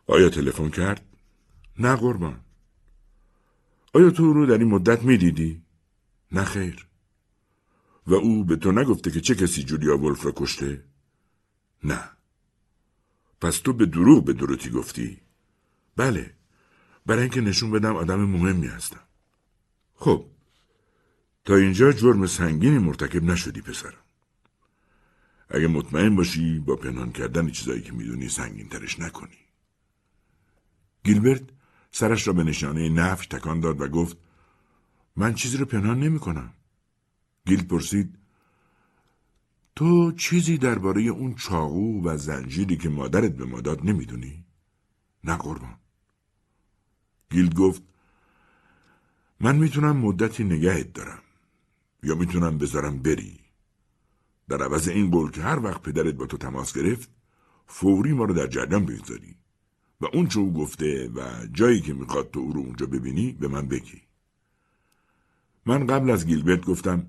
آیا 0.06 0.28
تلفن 0.28 0.68
کرد؟ 0.68 1.04
نه 1.78 1.96
قربان. 1.96 2.40
آیا 3.94 4.10
تو 4.10 4.32
رو 4.32 4.46
در 4.46 4.58
این 4.58 4.68
مدت 4.68 5.02
می‌دیدی؟ 5.02 5.62
نه 6.32 6.44
خیر. 6.44 6.86
و 8.06 8.14
او 8.14 8.44
به 8.44 8.56
تو 8.56 8.72
نگفته 8.72 9.10
که 9.10 9.20
چه 9.20 9.34
کسی 9.34 9.62
جولیا 9.62 9.98
ولف 9.98 10.24
را 10.24 10.32
کشته؟ 10.36 10.84
نه. 11.84 12.10
پس 13.40 13.58
تو 13.58 13.72
به 13.72 13.86
دروغ 13.86 14.24
به 14.24 14.32
دروتی 14.32 14.70
گفتی؟ 14.70 15.20
بله. 15.96 16.34
برای 17.06 17.22
اینکه 17.22 17.40
نشون 17.40 17.70
بدم 17.70 17.96
آدم 17.96 18.20
مهمی 18.20 18.66
هستم. 18.66 19.00
خب. 19.94 20.26
تا 21.44 21.56
اینجا 21.56 21.92
جرم 21.92 22.26
سنگینی 22.26 22.78
مرتکب 22.78 23.24
نشدی 23.24 23.60
پسرم. 23.60 24.04
اگه 25.48 25.66
مطمئن 25.66 26.16
باشی 26.16 26.58
با 26.58 26.76
پنهان 26.76 27.12
کردن 27.12 27.50
چیزایی 27.50 27.82
که 27.82 27.92
می‌دونی 27.92 28.28
سنگین 28.28 28.68
ترش 28.68 29.00
نکنی. 29.00 29.38
گیلبرت 31.04 31.42
سرش 31.90 32.26
را 32.26 32.32
به 32.32 32.44
نشانه 32.44 32.88
نفش 32.88 33.26
تکان 33.26 33.60
داد 33.60 33.80
و 33.80 33.88
گفت 33.88 34.16
من 35.16 35.34
چیزی 35.34 35.56
رو 35.56 35.64
پنهان 35.64 36.00
نمی 36.00 36.18
کنم. 36.18 36.52
گیل 37.46 37.64
پرسید 37.64 38.18
تو 39.76 40.12
چیزی 40.12 40.58
درباره 40.58 41.02
اون 41.02 41.34
چاقو 41.34 42.02
و 42.04 42.16
زنجیری 42.16 42.76
که 42.76 42.88
مادرت 42.88 43.36
به 43.36 43.44
ما 43.44 43.60
داد 43.60 43.84
نمی‌دونی؟ 43.84 44.44
نه 45.24 45.36
قربان. 45.36 45.76
گیل 47.30 47.54
گفت 47.54 47.82
من 49.40 49.56
می‌تونم 49.56 49.96
مدتی 49.96 50.44
نگهت 50.44 50.92
دارم 50.92 51.22
یا 52.02 52.14
می‌تونم 52.14 52.58
بذارم 52.58 52.98
بری. 52.98 53.40
در 54.48 54.62
عوض 54.62 54.88
این 54.88 55.10
قول 55.10 55.30
که 55.30 55.42
هر 55.42 55.58
وقت 55.64 55.82
پدرت 55.82 56.14
با 56.14 56.26
تو 56.26 56.36
تماس 56.36 56.76
گرفت 56.76 57.10
فوری 57.66 58.12
ما 58.12 58.24
رو 58.24 58.34
در 58.34 58.46
جریان 58.46 58.86
بگذاری 58.86 59.36
و 60.00 60.06
اون 60.12 60.26
چه 60.26 60.40
گفته 60.40 61.08
و 61.08 61.46
جایی 61.52 61.80
که 61.80 61.94
می‌خواد 61.94 62.30
تو 62.30 62.40
او 62.40 62.52
رو 62.52 62.60
اونجا 62.60 62.86
ببینی 62.86 63.32
به 63.32 63.48
من 63.48 63.68
بگی. 63.68 64.05
من 65.66 65.86
قبل 65.86 66.10
از 66.10 66.26
گیلبرت 66.26 66.64
گفتم 66.66 67.06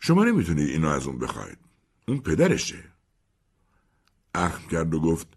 شما 0.00 0.24
نمی‌تونید 0.24 0.68
اینو 0.68 0.88
از 0.88 1.06
اون 1.06 1.18
بخواید. 1.18 1.58
اون 2.08 2.20
پدرشه. 2.20 2.84
اخم 4.34 4.68
کرد 4.68 4.94
و 4.94 5.00
گفت 5.00 5.28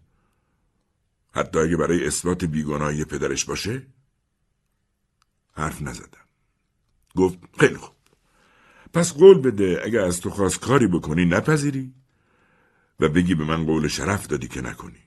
حتی 1.32 1.58
اگه 1.58 1.76
برای 1.76 2.06
اثبات 2.06 2.44
بیگناهی 2.44 3.04
پدرش 3.04 3.44
باشه؟ 3.44 3.86
حرف 5.52 5.82
نزدم. 5.82 6.26
گفت 7.16 7.38
خیلی 7.60 7.76
خوب. 7.76 7.94
پس 8.92 9.12
قول 9.12 9.40
بده 9.40 9.80
اگه 9.84 10.00
از 10.00 10.20
تو 10.20 10.30
خواست 10.30 10.60
کاری 10.60 10.86
بکنی 10.86 11.24
نپذیری 11.24 11.94
و 13.00 13.08
بگی 13.08 13.34
به 13.34 13.44
من 13.44 13.66
قول 13.66 13.88
شرف 13.88 14.26
دادی 14.26 14.48
که 14.48 14.60
نکنی. 14.60 15.02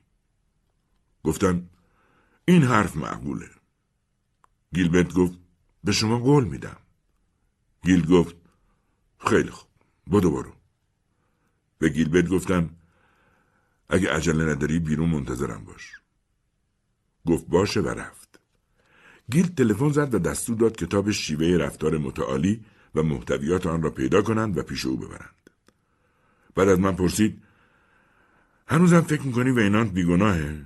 گفتم 1.23 1.69
این 2.45 2.63
حرف 2.63 2.95
معقوله. 2.95 3.49
گیلبرت 4.73 5.13
گفت 5.13 5.39
به 5.83 5.91
شما 5.91 6.19
قول 6.19 6.43
میدم. 6.43 6.80
گیل 7.83 8.05
گفت 8.05 8.35
خیلی 9.19 9.49
خوب 9.49 9.69
بدو 10.11 10.31
برو. 10.31 10.53
به 11.79 11.89
گیلبرت 11.89 12.29
گفتم 12.29 12.69
اگه 13.89 14.13
عجله 14.13 14.45
نداری 14.45 14.79
بیرون 14.79 15.09
منتظرم 15.09 15.65
باش. 15.65 15.91
گفت 17.25 17.47
باشه 17.47 17.81
و 17.81 17.87
رفت. 17.87 18.39
گیل 19.31 19.47
تلفن 19.47 19.89
زد 19.89 20.13
و 20.13 20.19
دستور 20.19 20.57
داد 20.57 20.77
کتاب 20.77 21.11
شیوه 21.11 21.57
رفتار 21.57 21.97
متعالی 21.97 22.65
و 22.95 23.03
محتویات 23.03 23.65
آن 23.65 23.81
را 23.81 23.89
پیدا 23.89 24.21
کنند 24.21 24.57
و 24.57 24.63
پیش 24.63 24.85
او 24.85 24.97
ببرند. 24.97 25.49
بعد 26.55 26.69
از 26.69 26.79
من 26.79 26.95
پرسید 26.95 27.43
هنوزم 28.67 29.01
فکر 29.01 29.21
می‌کنی 29.21 29.51
وینانت 29.51 29.91
بیگناهه؟ 29.91 30.65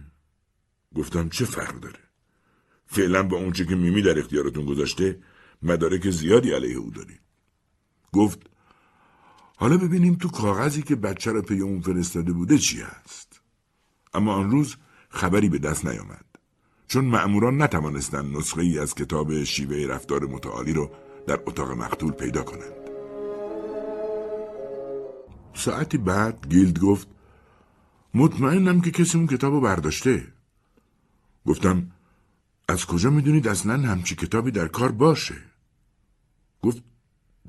گفتم 0.95 1.29
چه 1.29 1.45
فرق 1.45 1.79
داره؟ 1.79 1.99
فعلا 2.87 3.23
با 3.23 3.37
اونچه 3.37 3.65
که 3.65 3.75
میمی 3.75 4.01
در 4.01 4.19
اختیارتون 4.19 4.65
گذاشته 4.65 5.19
مدارک 5.65 6.09
زیادی 6.09 6.51
علیه 6.51 6.77
او 6.77 6.89
دارید 6.89 7.21
گفت 8.13 8.39
حالا 9.57 9.77
ببینیم 9.77 10.15
تو 10.15 10.29
کاغذی 10.29 10.81
که 10.81 10.95
بچه 10.95 11.31
را 11.31 11.41
پی 11.41 11.59
اون 11.59 11.81
فرستاده 11.81 12.33
بوده 12.33 12.57
چی 12.57 12.81
هست. 12.81 13.41
اما 14.13 14.33
آن 14.33 14.51
روز 14.51 14.75
خبری 15.09 15.49
به 15.49 15.59
دست 15.59 15.85
نیامد. 15.85 16.25
چون 16.87 17.05
مأموران 17.05 17.61
نتوانستند 17.61 18.37
نسخه 18.37 18.61
ای 18.61 18.79
از 18.79 18.95
کتاب 18.95 19.43
شیوه 19.43 19.87
رفتار 19.93 20.25
متعالی 20.25 20.73
رو 20.73 20.91
در 21.27 21.39
اتاق 21.45 21.71
مقتول 21.71 22.11
پیدا 22.11 22.43
کنند. 22.43 22.85
ساعتی 25.53 25.97
بعد 25.97 26.47
گیلد 26.49 26.79
گفت 26.79 27.07
مطمئنم 28.13 28.81
که 28.81 28.91
کسی 28.91 29.17
اون 29.17 29.27
کتاب 29.27 29.53
رو 29.53 29.61
برداشته. 29.61 30.27
گفتم 31.45 31.91
از 32.67 32.85
کجا 32.85 33.09
می‌دونید 33.09 33.47
اصلا 33.47 33.73
همچی 33.73 34.15
کتابی 34.15 34.51
در 34.51 34.67
کار 34.67 34.91
باشه؟ 34.91 35.35
گفت 36.65 36.83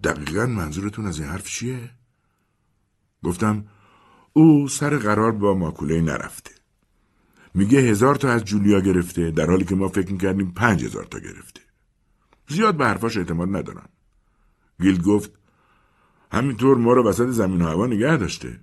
دقیقا 0.05 0.47
منظورتون 0.47 1.07
از 1.07 1.19
این 1.19 1.29
حرف 1.29 1.49
چیه؟ 1.49 1.91
گفتم 3.23 3.65
او 4.33 4.69
سر 4.69 4.97
قرار 4.97 5.33
با 5.33 5.55
ماکوله 5.55 6.01
نرفته 6.01 6.51
میگه 7.55 7.79
هزار 7.79 8.15
تا 8.15 8.29
از 8.31 8.45
جولیا 8.45 8.81
گرفته 8.81 9.31
در 9.31 9.47
حالی 9.47 9.65
که 9.65 9.75
ما 9.75 9.89
فکر 9.89 10.13
می‌کردیم 10.13 10.51
پنج 10.51 10.85
هزار 10.85 11.05
تا 11.05 11.19
گرفته 11.19 11.61
زیاد 12.49 12.77
به 12.77 12.87
حرفاش 12.87 13.17
اعتماد 13.17 13.57
ندارم 13.57 13.89
گیل 14.81 15.03
گفت 15.03 15.31
همینطور 16.33 16.77
ما 16.77 16.93
رو 16.93 17.09
وسط 17.09 17.29
زمین 17.29 17.63
و 17.63 17.67
هوا 17.67 17.87
نگه 17.87 18.17
داشته 18.17 18.61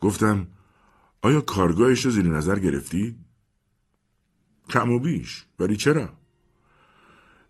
گفتم 0.00 0.46
آیا 1.22 1.40
کارگاهش 1.40 2.04
رو 2.04 2.10
زیر 2.10 2.26
نظر 2.26 2.58
گرفتید؟ 2.58 3.18
کم 4.70 4.90
و 4.90 4.98
بیش 4.98 5.46
ولی 5.58 5.76
چرا؟ 5.76 6.17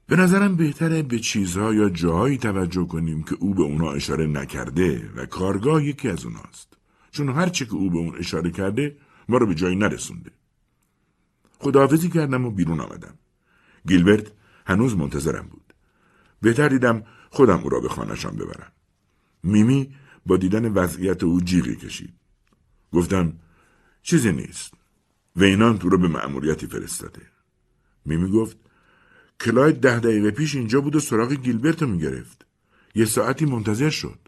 به 0.09 0.17
نظرم 0.17 0.57
بهتره 0.57 1.03
به 1.03 1.19
چیزها 1.19 1.75
یا 1.75 1.89
جاهایی 1.89 2.39
توجه 2.39 2.87
کنیم 2.87 3.23
که 3.23 3.37
او 3.41 3.55
به 3.55 3.63
اونا 3.63 3.93
اشاره 3.93 4.27
نکرده 4.27 5.11
و 5.17 5.27
کارگاه 5.27 5.85
یکی 5.85 6.09
از 6.09 6.25
اوناست. 6.25 6.77
چون 7.11 7.29
هرچه 7.29 7.65
که 7.65 7.75
او 7.75 7.91
به 7.91 7.99
اون 7.99 8.17
اشاره 8.19 8.51
کرده 8.51 8.97
ما 9.29 9.39
رو 9.39 9.47
به 9.47 9.55
جایی 9.55 9.77
نرسونده. 9.77 10.31
خداحافظی 11.59 12.09
کردم 12.09 12.45
و 12.45 12.51
بیرون 12.51 12.81
آمدم. 12.81 13.19
گیلبرت 13.89 14.33
هنوز 14.67 14.97
منتظرم 14.97 15.47
بود. 15.47 15.75
بهتر 16.43 16.69
دیدم 16.69 17.05
خودم 17.31 17.59
او 17.59 17.69
را 17.69 17.81
به 17.81 17.89
خانهشان 17.89 18.37
ببرم. 18.37 18.73
میمی 19.43 19.95
با 20.27 20.37
دیدن 20.37 20.73
وضعیت 20.73 21.25
او 21.25 21.41
جیغی 21.41 21.77
کشید. 21.77 22.15
گفتم 22.93 23.33
چیزی 24.03 24.33
نیست. 24.33 24.75
وینان 25.37 25.79
تو 25.79 25.89
رو 25.89 25.99
به 25.99 26.09
مأموریتی 26.09 26.67
فرستاده. 26.67 27.23
میمی 28.05 28.31
گفت 28.31 28.68
کلاید 29.41 29.81
ده 29.81 29.99
دقیقه 29.99 30.31
پیش 30.31 30.55
اینجا 30.55 30.81
بود 30.81 30.97
و 30.97 31.01
سراغ 31.01 31.33
گیلبرت 31.33 31.83
رو 31.83 31.89
می‌گرفت. 31.89 32.47
یه 32.95 33.05
ساعتی 33.05 33.45
منتظر 33.45 33.91
شد. 33.91 34.19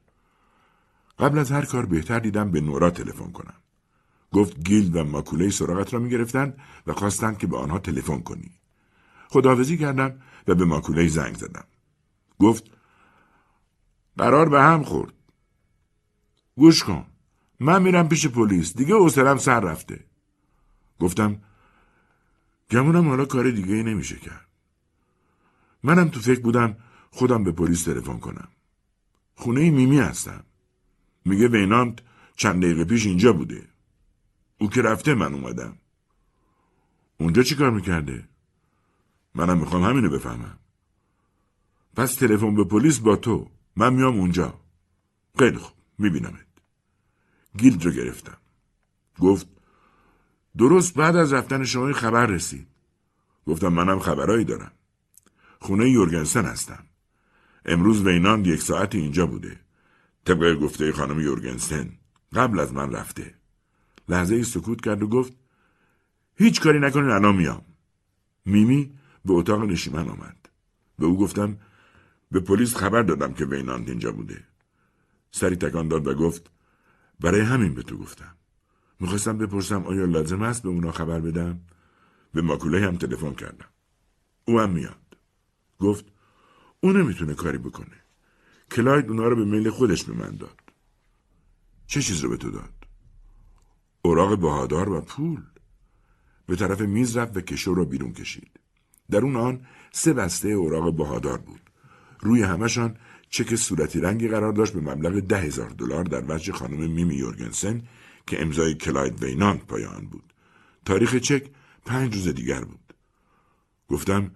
قبل 1.18 1.38
از 1.38 1.52
هر 1.52 1.64
کار 1.64 1.86
بهتر 1.86 2.18
دیدم 2.18 2.50
به 2.50 2.60
نورا 2.60 2.90
تلفن 2.90 3.30
کنم. 3.32 3.54
گفت 4.32 4.60
گیل 4.64 4.96
و 4.96 5.04
ماکوله 5.04 5.50
سراغت 5.50 5.94
را 5.94 6.00
می‌گرفتند 6.00 6.58
و 6.86 6.92
خواستند 6.92 7.38
که 7.38 7.46
به 7.46 7.56
آنها 7.56 7.78
تلفن 7.78 8.20
کنی. 8.20 8.50
خداحافظی 9.28 9.78
کردم 9.78 10.22
و 10.48 10.54
به 10.54 10.64
ماکوله 10.64 11.08
زنگ 11.08 11.36
زدم. 11.36 11.64
گفت 12.38 12.70
قرار 14.16 14.48
به 14.48 14.62
هم 14.62 14.82
خورد. 14.82 15.12
گوش 16.56 16.84
کن 16.84 17.06
من 17.60 17.82
میرم 17.82 18.08
پیش 18.08 18.26
پلیس. 18.26 18.76
دیگه 18.76 18.94
اوسرم 18.94 19.38
سر 19.38 19.60
رفته. 19.60 20.04
گفتم 21.00 21.38
گمونم 22.70 23.08
حالا 23.08 23.24
کار 23.24 23.50
دیگه 23.50 23.74
ای 23.74 23.82
نمیشه 23.82 24.16
کرد. 24.16 24.49
منم 25.82 26.08
تو 26.08 26.20
فکر 26.20 26.40
بودم 26.40 26.76
خودم 27.10 27.44
به 27.44 27.52
پلیس 27.52 27.84
تلفن 27.84 28.18
کنم. 28.18 28.48
خونه 29.34 29.70
میمی 29.70 29.98
هستم. 29.98 30.44
میگه 31.24 31.48
وینانت 31.48 31.98
چند 32.36 32.62
دقیقه 32.62 32.84
پیش 32.84 33.06
اینجا 33.06 33.32
بوده. 33.32 33.68
او 34.58 34.70
که 34.70 34.82
رفته 34.82 35.14
من 35.14 35.34
اومدم. 35.34 35.76
اونجا 37.18 37.42
چی 37.42 37.54
کار 37.54 37.70
می‌کرده؟ 37.70 38.28
منم 39.34 39.58
می‌خوام 39.58 39.84
همینو 39.84 40.10
بفهمم. 40.10 40.58
پس 41.96 42.14
تلفن 42.14 42.54
به 42.54 42.64
پلیس 42.64 42.98
با 42.98 43.16
تو. 43.16 43.50
من 43.76 43.94
میام 43.94 44.20
اونجا. 44.20 44.60
خیلی 45.38 45.56
خوب 45.56 45.76
میبینمت. 45.98 46.46
گیلد 47.56 47.84
رو 47.84 47.90
گرفتم. 47.90 48.36
گفت 49.18 49.46
درست 50.56 50.94
بعد 50.94 51.16
از 51.16 51.32
رفتن 51.32 51.64
شما 51.64 51.92
خبر 51.92 52.26
رسید. 52.26 52.66
گفتم 53.46 53.68
منم 53.68 53.98
خبرایی 53.98 54.44
دارم. 54.44 54.72
خونه 55.60 55.90
یورگنسن 55.90 56.44
هستم. 56.44 56.84
امروز 57.64 58.06
وینانت 58.06 58.46
یک 58.46 58.62
ساعت 58.62 58.94
اینجا 58.94 59.26
بوده. 59.26 59.60
طبق 60.24 60.54
گفته 60.54 60.92
خانم 60.92 61.20
یورگنسن 61.20 61.90
قبل 62.32 62.60
از 62.60 62.72
من 62.72 62.92
رفته. 62.92 63.34
لحظه‌ای 64.08 64.42
سکوت 64.42 64.80
کرد 64.80 65.02
و 65.02 65.08
گفت 65.08 65.32
هیچ 66.36 66.60
کاری 66.60 66.80
نکنین 66.80 67.10
الان 67.10 67.36
میام. 67.36 67.62
میمی 68.44 68.92
به 69.24 69.32
اتاق 69.32 69.62
نشیمن 69.62 70.08
آمد. 70.08 70.48
به 70.98 71.06
او 71.06 71.18
گفتم 71.18 71.58
به 72.30 72.40
پلیس 72.40 72.76
خبر 72.76 73.02
دادم 73.02 73.32
که 73.32 73.44
وینانت 73.44 73.88
اینجا 73.88 74.12
بوده. 74.12 74.44
سری 75.30 75.56
تکان 75.56 75.88
داد 75.88 76.06
و 76.06 76.14
گفت 76.14 76.50
برای 77.20 77.40
همین 77.40 77.74
به 77.74 77.82
تو 77.82 77.98
گفتم. 77.98 78.34
می‌خواستم 79.00 79.38
بپرسم 79.38 79.84
آیا 79.84 80.04
لازم 80.04 80.42
است 80.42 80.62
به 80.62 80.68
اونا 80.68 80.92
خبر 80.92 81.20
بدم؟ 81.20 81.60
به 82.34 82.42
ماکوله 82.42 82.86
هم 82.86 82.96
تلفن 82.96 83.34
کردم. 83.34 83.68
او 84.44 84.60
هم 84.60 84.70
میاد. 84.70 84.99
گفت 85.80 86.04
او 86.80 86.92
نمی‌تونه 86.92 87.34
کاری 87.34 87.58
بکنه. 87.58 87.96
کلاید 88.70 89.08
اونا 89.08 89.28
رو 89.28 89.36
به 89.36 89.44
میل 89.44 89.70
خودش 89.70 90.04
به 90.04 90.12
من 90.12 90.36
داد. 90.36 90.60
چه 91.86 92.02
چیز 92.02 92.20
رو 92.20 92.30
به 92.30 92.36
تو 92.36 92.50
داد؟ 92.50 92.74
اوراق 94.02 94.38
بهادار 94.38 94.88
و 94.88 95.00
پول. 95.00 95.42
به 96.46 96.56
طرف 96.56 96.80
میز 96.80 97.16
رفت 97.16 97.36
و 97.36 97.40
کشو 97.40 97.74
را 97.74 97.84
بیرون 97.84 98.12
کشید. 98.12 98.60
در 99.10 99.18
اون 99.18 99.36
آن 99.36 99.66
سه 99.92 100.12
بسته 100.12 100.48
اوراق 100.48 100.96
بهادار 100.96 101.38
بود. 101.38 101.60
روی 102.20 102.42
همشان 102.42 102.96
چک 103.30 103.56
صورتی 103.56 104.00
رنگی 104.00 104.28
قرار 104.28 104.52
داشت 104.52 104.72
به 104.72 104.80
مبلغ 104.80 105.20
ده 105.20 105.40
هزار 105.40 105.70
دلار 105.70 106.04
در 106.04 106.24
وجه 106.28 106.52
خانم 106.52 106.90
میمی 106.90 107.14
یورگنسن 107.14 107.82
که 108.26 108.42
امضای 108.42 108.74
کلاید 108.74 109.22
وینانت 109.22 109.66
پای 109.66 109.84
آن 109.84 110.06
بود. 110.06 110.32
تاریخ 110.84 111.16
چک 111.16 111.50
پنج 111.86 112.14
روز 112.14 112.28
دیگر 112.28 112.64
بود. 112.64 112.94
گفتم 113.88 114.30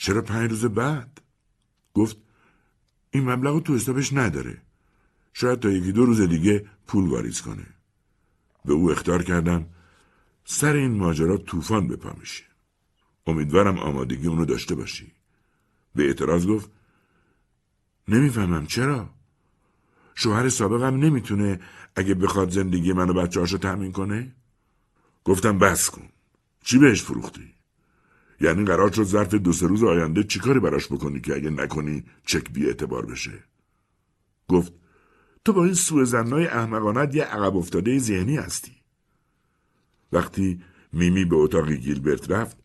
چرا 0.00 0.22
پنج 0.22 0.50
روز 0.50 0.64
بعد؟ 0.64 1.20
گفت 1.94 2.16
این 3.10 3.30
مبلغ 3.30 3.62
تو 3.62 3.74
حسابش 3.74 4.12
نداره. 4.12 4.62
شاید 5.32 5.60
تا 5.60 5.70
یکی 5.70 5.92
دو 5.92 6.04
روز 6.04 6.20
دیگه 6.20 6.66
پول 6.86 7.08
واریز 7.08 7.40
کنه. 7.40 7.66
به 8.64 8.72
او 8.72 8.90
اختار 8.90 9.22
کردم 9.22 9.66
سر 10.44 10.74
این 10.74 10.96
ماجرا 10.96 11.36
طوفان 11.36 11.88
بپا 11.88 12.12
میشه. 12.20 12.44
امیدوارم 13.26 13.78
آمادگی 13.78 14.26
اونو 14.26 14.44
داشته 14.44 14.74
باشی. 14.74 15.12
به 15.94 16.06
اعتراض 16.06 16.46
گفت 16.46 16.70
نمی‌فهمم 18.08 18.66
چرا. 18.66 19.10
شوهر 20.14 20.48
سابقم 20.48 20.96
نمی‌تونه 20.96 21.60
اگه 21.96 22.14
بخواد 22.14 22.50
زندگی 22.50 22.92
منو 22.92 23.12
بچه 23.12 23.40
هاشو 23.40 23.58
تأمین 23.58 23.92
کنه؟ 23.92 24.32
گفتم 25.24 25.58
بس 25.58 25.90
کن. 25.90 26.08
چی 26.64 26.78
بهش 26.78 27.02
فروختی؟ 27.02 27.59
یعنی 28.40 28.64
قرار 28.64 28.92
شد 28.92 29.02
ظرف 29.02 29.34
دو 29.34 29.52
سه 29.52 29.66
روز 29.66 29.84
آینده 29.84 30.22
چیکاری 30.24 30.60
براش 30.60 30.86
بکنی 30.86 31.20
که 31.20 31.34
اگه 31.34 31.50
نکنی 31.50 32.04
چک 32.26 32.50
بی 32.50 32.66
اعتبار 32.66 33.06
بشه؟ 33.06 33.44
گفت 34.48 34.72
تو 35.44 35.52
با 35.52 35.64
این 35.64 35.74
سوء 35.74 36.04
زنای 36.04 36.46
احمقانت 36.46 37.14
یه 37.14 37.24
عقب 37.24 37.56
افتاده 37.56 37.98
ذهنی 37.98 38.36
هستی. 38.36 38.72
وقتی 40.12 40.62
میمی 40.92 41.24
به 41.24 41.36
اتاق 41.36 41.70
گیلبرت 41.70 42.30
رفت 42.30 42.56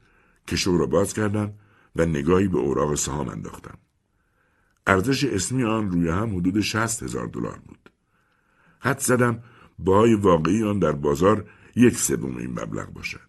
کشو 0.47 0.77
را 0.77 0.85
باز 0.85 1.13
کردم 1.13 1.53
و 1.95 2.05
نگاهی 2.05 2.47
به 2.47 2.57
اوراق 2.57 2.95
سهام 2.95 3.29
انداختم. 3.29 3.77
ارزش 4.87 5.23
اسمی 5.23 5.63
آن 5.63 5.91
روی 5.91 6.09
هم 6.09 6.35
حدود 6.35 6.61
شست 6.61 7.03
هزار 7.03 7.27
دلار 7.27 7.59
بود. 7.67 7.89
حد 8.79 8.99
زدم 8.99 9.43
باهای 9.79 10.13
واقعی 10.13 10.63
آن 10.63 10.79
در 10.79 10.91
بازار 10.91 11.49
یک 11.75 11.97
سوم 11.97 12.37
این 12.37 12.51
مبلغ 12.51 12.93
باشد. 12.93 13.24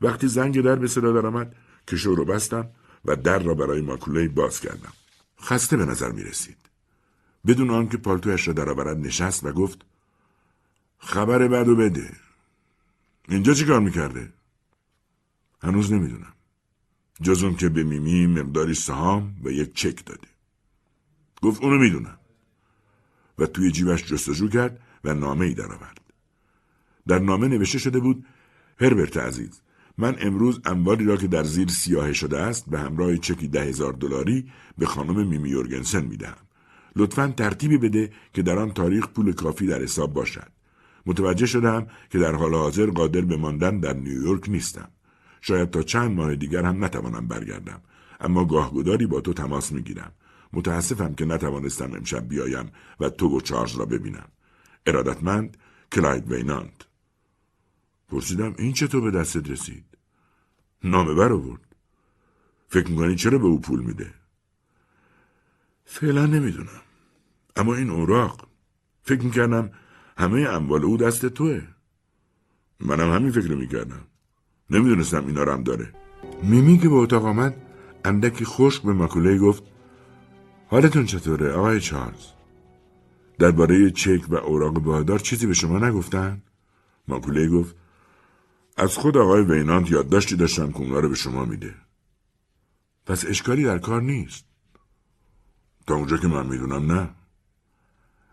وقتی 0.00 0.28
زنگ 0.28 0.60
در 0.60 0.76
به 0.76 0.88
صدا 0.88 1.12
درآمد 1.12 1.56
کشو 1.88 2.14
رو 2.14 2.24
بستم 2.24 2.70
و 3.04 3.16
در 3.16 3.38
را 3.38 3.54
برای 3.54 3.80
ماکوله 3.80 4.28
باز 4.28 4.60
کردم. 4.60 4.92
خسته 5.42 5.76
به 5.76 5.84
نظر 5.84 6.12
می 6.12 6.22
رسید. 6.22 6.56
بدون 7.46 7.70
آنکه 7.70 7.96
پالتویش 7.96 8.48
را 8.48 8.54
درآورد 8.54 8.96
نشست 8.98 9.44
و 9.44 9.52
گفت 9.52 9.84
خبر 10.98 11.48
بدو 11.48 11.76
بده. 11.76 12.16
اینجا 13.28 13.54
چی 13.54 13.64
کار 13.64 13.80
می‌کرده؟ 13.80 14.32
هنوز 15.62 15.92
نمی‌دونم. 15.92 16.32
جز 17.22 17.42
اون 17.42 17.56
که 17.56 17.68
به 17.68 17.82
میمی 17.82 18.26
مقداری 18.26 18.74
سهام 18.74 19.36
و 19.44 19.50
یک 19.50 19.74
چک 19.74 20.04
داده. 20.06 20.28
گفت 21.42 21.62
اونو 21.62 21.78
می‌دونم. 21.78 22.18
و 23.38 23.46
توی 23.46 23.72
جیبش 23.72 24.04
جستجو 24.04 24.48
کرد 24.48 24.80
و 25.04 25.14
نامه 25.14 25.46
ای 25.46 25.54
درآورد. 25.54 26.00
در 27.08 27.18
نامه 27.18 27.48
نوشته 27.48 27.78
شده 27.78 28.00
بود 28.00 28.26
هربرت 28.80 29.16
عزیز 29.16 29.60
من 30.00 30.16
امروز 30.20 30.60
اموالی 30.64 31.04
را 31.04 31.16
که 31.16 31.26
در 31.26 31.44
زیر 31.44 31.68
سیاه 31.68 32.12
شده 32.12 32.38
است 32.38 32.70
به 32.70 32.78
همراه 32.78 33.16
چکی 33.16 33.48
ده 33.48 33.62
هزار 33.62 33.92
دلاری 33.92 34.50
به 34.78 34.86
خانم 34.86 35.26
میمی 35.26 35.48
یورگنسن 35.48 36.04
می‌دهم. 36.04 36.46
لطفا 36.96 37.34
ترتیبی 37.36 37.78
بده 37.78 38.10
که 38.34 38.42
در 38.42 38.58
آن 38.58 38.70
تاریخ 38.70 39.08
پول 39.08 39.32
کافی 39.32 39.66
در 39.66 39.82
حساب 39.82 40.12
باشد. 40.12 40.48
متوجه 41.06 41.46
شدم 41.46 41.86
که 42.10 42.18
در 42.18 42.34
حال 42.34 42.54
حاضر 42.54 42.86
قادر 42.86 43.20
به 43.20 43.36
ماندن 43.36 43.80
در 43.80 43.92
نیویورک 43.92 44.48
نیستم. 44.48 44.88
شاید 45.40 45.70
تا 45.70 45.82
چند 45.82 46.10
ماه 46.10 46.34
دیگر 46.34 46.62
هم 46.62 46.84
نتوانم 46.84 47.28
برگردم. 47.28 47.80
اما 48.20 48.44
گاهگداری 48.44 49.06
با 49.06 49.20
تو 49.20 49.32
تماس 49.32 49.72
می‌گیرم. 49.72 50.12
متاسفم 50.52 51.14
که 51.14 51.24
نتوانستم 51.24 51.94
امشب 51.94 52.28
بیایم 52.28 52.70
و 53.00 53.10
تو 53.10 53.36
و 53.36 53.40
چارلز 53.40 53.76
را 53.76 53.84
ببینم. 53.84 54.28
ارادتمند 54.86 55.56
کلاید 55.92 56.32
وینانت. 56.32 56.86
پرسیدم 58.08 58.54
این 58.58 58.72
چطور 58.72 59.10
به 59.10 59.18
دستت 59.18 59.50
رسید؟ 59.50 59.89
نامه 60.84 61.14
بر 61.14 61.32
آورد. 61.32 61.60
فکر 62.68 62.90
می‌کنی 62.90 63.16
چرا 63.16 63.38
به 63.38 63.46
او 63.46 63.60
پول 63.60 63.80
میده؟ 63.80 64.14
فعلا 65.84 66.26
نمی‌دونم. 66.26 66.82
اما 67.56 67.74
این 67.74 67.90
اوراق 67.90 68.48
فکر 69.02 69.22
می‌کردم 69.22 69.70
همه 70.18 70.40
اموال 70.40 70.84
او 70.84 70.96
دست 70.96 71.26
توه. 71.26 71.62
منم 72.80 73.12
همین 73.12 73.30
فکر 73.30 73.54
می‌کردم. 73.54 74.06
نمی‌دونستم 74.70 75.26
اینا 75.26 75.42
رو 75.42 75.52
هم 75.52 75.62
داره. 75.62 75.92
میمی 76.42 76.78
که 76.78 76.88
به 76.88 76.94
اتاق 76.94 77.24
آمد 77.24 77.54
اندکی 78.04 78.44
خشک 78.44 78.82
به 78.82 78.92
ماکوله 78.92 79.38
گفت 79.38 79.62
حالتون 80.66 81.04
چطوره 81.04 81.52
آقای 81.52 81.80
چارلز؟ 81.80 82.26
درباره 83.38 83.90
چک 83.90 84.20
و 84.28 84.34
اوراق 84.34 84.72
بادار 84.78 85.18
چیزی 85.18 85.46
به 85.46 85.54
شما 85.54 85.78
نگفتن؟ 85.78 86.42
ماکوله 87.08 87.48
گفت 87.48 87.76
از 88.80 88.96
خود 88.96 89.16
آقای 89.16 89.42
وینانت 89.42 89.90
یادداشتی 89.90 90.36
داشتم 90.36 90.72
که 90.72 90.78
اونا 90.78 91.00
رو 91.00 91.08
به 91.08 91.14
شما 91.14 91.44
میده. 91.44 91.74
پس 93.06 93.24
اشکالی 93.24 93.64
در 93.64 93.78
کار 93.78 94.02
نیست. 94.02 94.44
تا 95.86 95.94
اونجا 95.94 96.16
که 96.16 96.28
من 96.28 96.46
می‌دونم 96.46 96.92
نه. 96.92 97.10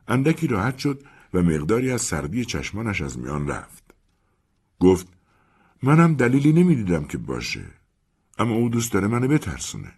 اندکی 0.08 0.48
راحت 0.48 0.78
شد 0.78 1.04
و 1.34 1.42
مقداری 1.42 1.92
از 1.92 2.02
سردی 2.02 2.46
چشمانش 2.46 3.02
از 3.02 3.20
میان 3.20 3.48
رفت. 3.48 3.84
گفت 4.80 5.08
منم 5.84 6.16
دلیلی 6.16 6.54
نمی‌دیدم 6.54 7.06
که 7.06 7.18
باشه. 7.18 7.66
اما 8.38 8.56
او 8.56 8.70
دوست 8.70 8.94
داره 8.94 9.08
منو 9.08 9.28
بترسونه. 9.28 9.94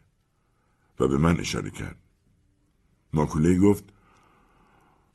و 1.00 1.08
به 1.08 1.18
من 1.18 1.40
اشاره 1.40 1.70
کرد. 1.70 1.98
ماکوله 3.14 3.60
گفت 3.60 3.84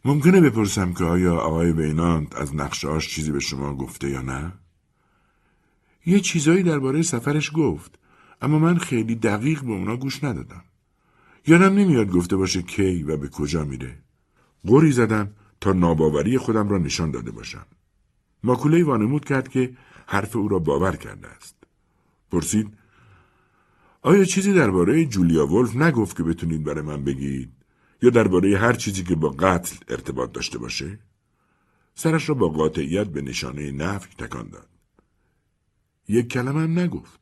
ممکنه 0.04 0.40
بپرسم 0.40 0.92
که 0.92 1.04
آیا 1.04 1.36
آقای 1.36 1.72
وینانت 1.72 2.36
از 2.36 2.54
نقشهاش 2.54 3.08
چیزی 3.08 3.32
به 3.32 3.40
شما 3.40 3.74
گفته 3.74 4.10
یا 4.10 4.22
نه؟ 4.22 4.52
یه 6.06 6.20
چیزایی 6.20 6.62
درباره 6.62 7.02
سفرش 7.02 7.50
گفت 7.54 7.98
اما 8.42 8.58
من 8.58 8.78
خیلی 8.78 9.14
دقیق 9.14 9.62
به 9.62 9.72
اونا 9.72 9.96
گوش 9.96 10.24
ندادم. 10.24 10.64
یادم 11.46 11.74
نمیاد 11.74 12.10
گفته 12.10 12.36
باشه 12.36 12.62
کی 12.62 13.02
و 13.02 13.16
به 13.16 13.28
کجا 13.28 13.64
میره. 13.64 13.98
قوری 14.66 14.92
زدم 14.92 15.30
تا 15.60 15.72
ناباوری 15.72 16.38
خودم 16.38 16.68
را 16.68 16.78
نشان 16.78 17.10
داده 17.10 17.30
باشم. 17.30 17.66
ماکوله 18.44 18.84
وانمود 18.84 19.24
کرد 19.24 19.48
که 19.48 19.76
حرف 20.06 20.36
او 20.36 20.48
را 20.48 20.58
باور 20.58 20.96
کرده 20.96 21.28
است. 21.28 21.56
پرسید 22.30 22.68
آیا 24.02 24.24
چیزی 24.24 24.52
درباره 24.52 25.04
جولیا 25.04 25.46
ولف 25.46 25.76
نگفت 25.76 26.16
که 26.16 26.22
بتونید 26.22 26.64
برای 26.64 26.82
من 26.82 27.04
بگید 27.04 27.52
یا 28.02 28.10
درباره 28.10 28.58
هر 28.58 28.72
چیزی 28.72 29.02
که 29.04 29.14
با 29.14 29.28
قتل 29.28 29.76
ارتباط 29.88 30.32
داشته 30.32 30.58
باشه؟ 30.58 30.98
سرش 31.94 32.28
را 32.28 32.34
با 32.34 32.48
قاطعیت 32.48 33.06
به 33.06 33.22
نشانه 33.22 33.70
نفی 33.70 34.10
تکان 34.18 34.48
داد. 34.48 34.73
یک 36.08 36.28
کلمه 36.28 36.60
هم 36.60 36.78
نگفت. 36.78 37.20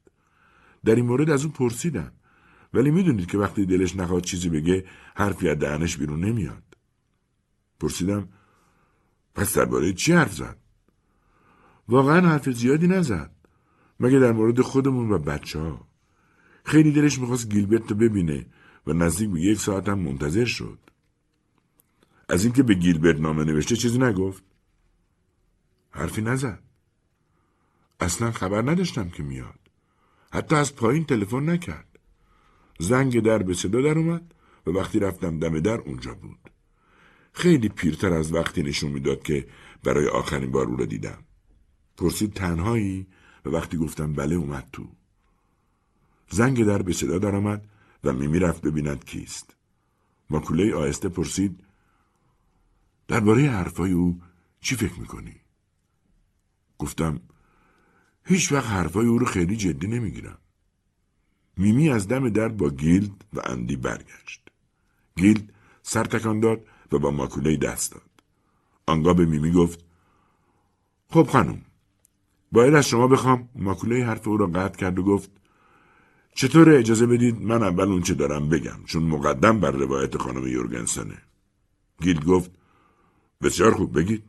در 0.85 0.95
این 0.95 1.07
مورد 1.07 1.31
از 1.31 1.45
او 1.45 1.51
پرسیدم. 1.51 2.13
ولی 2.75 2.91
می‌دونید 2.91 3.27
که 3.27 3.39
وقتی 3.39 3.67
دلش 3.67 3.97
نخواد 3.97 4.23
چیزی 4.23 4.49
بگه 4.49 4.85
حرفی 5.15 5.49
از 5.49 5.59
دهنش 5.59 5.97
بیرون 5.97 6.25
نمیاد. 6.25 6.63
پرسیدم 7.81 8.29
پس 9.35 9.57
درباره 9.57 9.93
چی 9.93 10.13
حرف 10.13 10.35
زد؟ 10.35 10.57
واقعا 11.89 12.29
حرف 12.29 12.51
زیادی 12.51 12.87
نزد. 12.87 13.31
مگه 14.01 14.19
در 14.19 14.33
مورد 14.33 14.61
خودمون 14.61 15.13
و 15.13 15.19
بچه 15.19 15.59
ها. 15.61 15.89
خیلی 16.65 16.93
دلش 16.93 17.19
می‌خواست 17.19 17.49
گیلبرت 17.49 17.91
رو 17.91 17.97
ببینه 17.97 18.47
و 18.87 18.93
نزدیک 18.93 19.31
به 19.31 19.41
یک 19.41 19.59
ساعت 19.59 19.89
هم 19.89 19.99
منتظر 19.99 20.45
شد. 20.45 20.79
از 22.29 22.45
اینکه 22.45 22.63
به 22.63 22.75
گیلبرت 22.75 23.21
نامه 23.21 23.45
نوشته 23.45 23.77
چیزی 23.77 23.99
نگفت؟ 23.99 24.45
حرفی 25.91 26.23
نزد. 26.23 26.63
اصلا 28.03 28.33
خبر 28.33 28.71
نداشتم 28.71 29.09
که 29.09 29.23
میاد. 29.23 29.59
حتی 30.33 30.55
از 30.57 30.77
پایین 30.77 31.05
تلفن 31.05 31.51
نکرد. 31.51 31.99
زنگ 32.79 33.21
در 33.21 33.43
به 33.43 33.55
صدا 33.55 33.83
در 33.83 33.99
اومد 33.99 34.35
و 34.67 34.71
وقتی 34.71 34.99
رفتم 34.99 35.39
دم 35.39 35.61
در 35.61 35.81
اونجا 35.81 36.15
بود. 36.15 36.51
خیلی 37.33 37.69
پیرتر 37.69 38.13
از 38.13 38.33
وقتی 38.33 38.63
نشون 38.63 38.93
می‌داد 38.93 39.23
که 39.23 39.47
برای 39.83 40.09
آخرین 40.09 40.51
بار 40.51 40.67
او 40.67 40.77
را 40.77 40.85
دیدم. 40.85 41.25
پرسید 41.97 42.33
تنهایی 42.33 43.07
و 43.45 43.49
وقتی 43.49 43.77
گفتم 43.77 44.13
بله 44.13 44.35
اومد 44.35 44.69
تو. 44.73 44.89
زنگ 46.31 46.65
در 46.65 46.83
به 46.83 46.93
صدا 46.93 47.19
در 47.19 47.37
آمد 47.37 47.69
و 48.05 48.13
میمی 48.13 48.39
رفت 48.39 48.63
ببیند 48.63 49.05
کیست. 49.05 49.57
ماکوله 50.31 50.75
آهسته 50.75 51.09
پرسید 51.09 51.65
درباره 53.09 53.51
حرفای 53.51 53.93
او 53.93 54.21
چی 54.61 54.77
فکر 54.77 55.01
می‌کنی؟ 55.01 55.37
گفتم 56.79 57.21
هیچ 58.25 58.53
وقت 58.53 58.67
حرفای 58.67 59.07
او 59.07 59.19
رو 59.19 59.27
خیلی 59.27 59.57
جدی 59.57 59.87
نمی‌گیرم. 59.87 60.39
میمی 61.57 61.91
از 61.91 62.09
دم 62.09 62.29
در 62.29 62.49
با 62.49 62.71
گیلد 62.71 63.25
و 63.33 63.41
اندی 63.45 63.77
برگشت. 63.77 64.51
گیلد 65.17 65.53
سر 65.83 66.05
تکان 66.05 66.41
داد 66.41 66.61
و 66.93 66.99
با 66.99 67.11
ماکولی 67.11 67.57
دست 67.57 67.93
داد. 67.93 68.11
آنگاه 68.87 69.15
به 69.15 69.27
میمی 69.27 69.53
گفت 69.53 69.85
خب 71.11 71.23
خانم 71.23 71.63
باید 72.53 72.75
از 72.75 72.89
شما 72.89 73.09
بخوام 73.09 73.49
ماکولی 73.55 74.05
حرف 74.05 74.29
او 74.29 74.37
را 74.37 74.47
قطع 74.47 74.79
کرد 74.79 74.99
و 74.99 75.03
گفت 75.03 75.31
چطور 76.35 76.71
اجازه 76.71 77.07
بدید 77.07 77.43
من 77.43 77.63
اول 77.63 77.89
اونچه 77.89 78.15
دارم 78.15 78.49
بگم 78.49 78.85
چون 78.87 79.03
مقدم 79.03 79.61
بر 79.61 79.71
روایت 79.71 80.17
خانم 80.17 80.47
یورگنسنه 80.47 81.19
گیلد 82.01 82.25
گفت 82.25 82.51
بسیار 83.43 83.75
خوب 83.75 83.99
بگید 83.99 84.25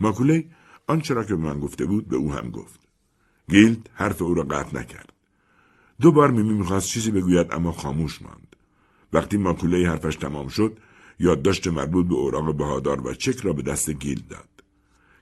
ماکولی 0.00 0.50
آنچه 0.86 1.14
را 1.14 1.24
که 1.24 1.34
به 1.34 1.42
من 1.42 1.60
گفته 1.60 1.86
بود 1.86 2.08
به 2.08 2.16
او 2.16 2.32
هم 2.32 2.50
گفت 2.50 2.89
گیلد 3.50 3.90
حرف 3.94 4.22
او 4.22 4.34
را 4.34 4.42
قطع 4.42 4.78
نکرد. 4.78 5.12
دو 6.00 6.12
بار 6.12 6.30
میمی 6.30 6.54
می‌خواست 6.54 6.88
چیزی 6.88 7.10
بگوید 7.10 7.52
اما 7.52 7.72
خاموش 7.72 8.22
ماند. 8.22 8.56
وقتی 9.12 9.36
ماکولی 9.36 9.88
حرفش 9.88 10.16
تمام 10.16 10.48
شد 10.48 10.78
یادداشت 11.18 11.68
مربوط 11.68 12.06
به 12.06 12.14
اوراق 12.14 12.56
بهادار 12.56 13.06
و 13.06 13.14
چک 13.14 13.40
را 13.40 13.52
به 13.52 13.62
دست 13.62 13.90
گیلد 13.90 14.28
داد. 14.28 14.48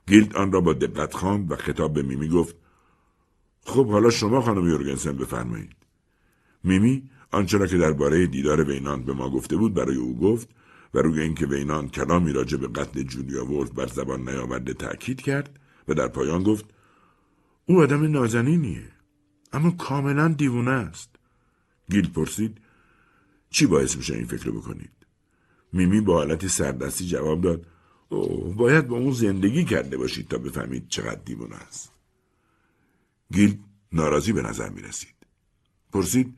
گیلد 0.06 0.36
آن 0.36 0.52
را 0.52 0.60
با 0.60 0.72
دقت 0.72 1.14
خواند 1.14 1.52
و 1.52 1.56
خطاب 1.56 1.94
به 1.94 2.02
میمی 2.02 2.28
گفت 2.28 2.56
خب 3.64 3.86
حالا 3.90 4.10
شما 4.10 4.40
خانم 4.40 4.68
یورگنسن 4.68 5.16
بفرمایید. 5.16 5.76
میمی 6.64 7.10
آنچه 7.30 7.58
را 7.58 7.66
که 7.66 7.78
درباره 7.78 8.26
دیدار 8.26 8.64
وینانت 8.64 9.04
به 9.04 9.12
ما 9.12 9.30
گفته 9.30 9.56
بود 9.56 9.74
برای 9.74 9.96
او 9.96 10.18
گفت 10.18 10.48
و 10.94 10.98
روی 10.98 11.20
اینکه 11.22 11.46
وینانت 11.46 11.90
کلامی 11.90 12.32
راجع 12.32 12.56
به 12.58 12.68
قتل 12.68 13.02
جولیا 13.02 13.44
وولف 13.44 13.70
بر 13.70 13.86
زبان 13.86 14.28
نیاورده 14.28 14.74
تأکید 14.74 15.20
کرد 15.20 15.58
و 15.88 15.94
در 15.94 16.08
پایان 16.08 16.42
گفت 16.42 16.64
او 17.68 17.80
آدم 17.80 18.10
نازنینیه 18.12 18.88
اما 19.52 19.70
کاملا 19.70 20.28
دیوونه 20.28 20.70
است 20.70 21.10
گیلد 21.90 22.10
پرسید 22.10 22.60
چی 23.50 23.66
باعث 23.66 23.96
میشه 23.96 24.14
این 24.14 24.26
فکر 24.26 24.50
بکنید 24.50 24.90
میمی 25.72 26.00
با 26.00 26.14
حالتی 26.14 26.48
سردستی 26.48 27.06
جواب 27.06 27.40
داد 27.40 27.66
اوه 28.08 28.54
باید 28.54 28.88
با 28.88 28.96
اون 28.96 29.12
زندگی 29.12 29.64
کرده 29.64 29.96
باشید 29.96 30.28
تا 30.28 30.38
بفهمید 30.38 30.88
چقدر 30.88 31.20
دیوونه 31.24 31.56
است 31.56 31.92
گیل 33.32 33.58
ناراضی 33.92 34.32
به 34.32 34.42
نظر 34.42 34.68
می 34.68 34.82
رسید. 34.82 35.14
پرسید 35.92 36.36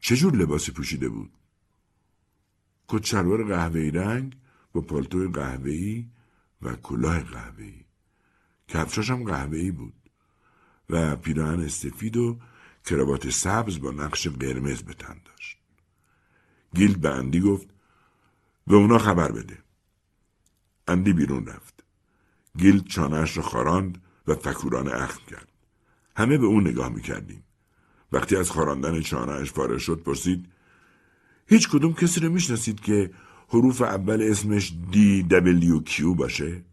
چه 0.00 0.16
جور 0.16 0.36
لباسی 0.36 0.72
پوشیده 0.72 1.08
بود؟ 1.08 1.30
کت 2.88 3.04
شلوار 3.04 3.44
قهوه‌ای 3.44 3.90
رنگ 3.90 4.36
با 4.72 4.80
پالتو 4.80 5.30
قهوه‌ای 5.30 6.06
و 6.62 6.76
کلاه 6.76 7.20
قهوه‌ای. 7.20 7.84
کفشاش 8.68 9.10
هم 9.10 9.24
قهوه‌ای 9.24 9.70
بود 9.70 10.03
و 10.90 11.16
پیراهن 11.16 11.68
سفید 11.68 12.16
و 12.16 12.38
کراوات 12.84 13.30
سبز 13.30 13.80
با 13.80 13.90
نقش 13.90 14.28
قرمز 14.28 14.82
به 14.82 14.94
تن 14.94 15.16
داشت. 15.24 15.58
گیل 16.74 16.96
به 16.96 17.10
اندی 17.10 17.40
گفت 17.40 17.68
به 18.66 18.76
اونا 18.76 18.98
خبر 18.98 19.32
بده. 19.32 19.58
اندی 20.88 21.12
بیرون 21.12 21.46
رفت. 21.46 21.84
گیلد 22.58 22.82
چانه‌اش 22.82 23.36
را 23.36 23.42
خاراند 23.42 24.02
و 24.26 24.34
فکورانه 24.34 24.92
اخم 24.92 25.20
کرد. 25.26 25.48
همه 26.16 26.38
به 26.38 26.46
اون 26.46 26.68
نگاه 26.68 26.88
می‌کردیم. 26.88 27.44
وقتی 28.12 28.36
از 28.36 28.50
خاراندن 28.50 29.00
چانه‌اش 29.00 29.52
فارغ 29.52 29.78
شد 29.78 30.02
پرسید 30.02 30.46
هیچ 31.46 31.68
کدوم 31.68 31.94
کسی 31.94 32.20
رو 32.20 32.32
می‌شناسید 32.32 32.80
که 32.80 33.10
حروف 33.48 33.82
اول 33.82 34.22
اسمش 34.22 34.74
D 34.90 35.22
W 35.22 35.80
Q 35.80 36.14
باشه؟ 36.14 36.64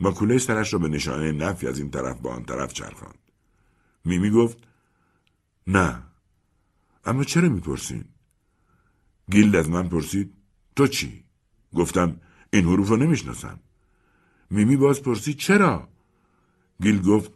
ماکولی 0.00 0.38
سرش 0.38 0.72
را 0.72 0.78
به 0.78 0.88
نشانه 0.88 1.32
نفی 1.32 1.66
از 1.66 1.78
این 1.78 1.90
طرف 1.90 2.20
به 2.20 2.30
آن 2.30 2.44
طرف 2.44 2.72
چرخاند. 2.72 3.18
میمی 4.04 4.30
گفت 4.30 4.58
نه. 5.66 6.02
اما 7.04 7.24
چرا 7.24 7.48
می‌پرسین؟ 7.48 8.04
گیلد 9.30 9.56
از 9.56 9.68
من 9.68 9.88
پرسید 9.88 10.34
تو 10.76 10.86
چی؟ 10.86 11.24
گفتم 11.74 12.20
این 12.50 12.64
حروف 12.64 12.88
رو 12.88 12.96
نمی‌شناسم. 12.96 13.60
میمی 14.50 14.76
باز 14.76 15.02
پرسید 15.02 15.36
چرا؟ 15.36 15.88
گیل 16.82 17.02
گفت 17.02 17.32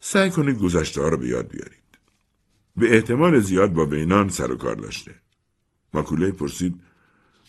سعی 0.00 0.30
کنید 0.30 0.58
گذشته 0.58 1.00
ها 1.00 1.08
رو 1.08 1.16
به 1.16 1.28
یاد 1.28 1.48
بیارید. 1.48 1.80
به 2.76 2.94
احتمال 2.94 3.40
زیاد 3.40 3.72
با 3.72 3.86
وینان 3.86 4.28
سر 4.28 4.52
و 4.52 4.56
کار 4.56 4.74
داشته. 4.74 5.14
ماکوله 5.94 6.30
پرسید 6.30 6.80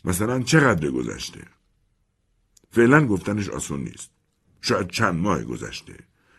مثلا 0.06 0.44
چقدر 0.44 0.92
گذشته؟ 0.92 1.42
فعلا 2.72 3.06
گفتنش 3.06 3.50
آسون 3.50 3.80
نیست. 3.80 4.12
شاید 4.62 4.88
چند 4.88 5.16
ماه 5.16 5.44
گذشته 5.44 5.96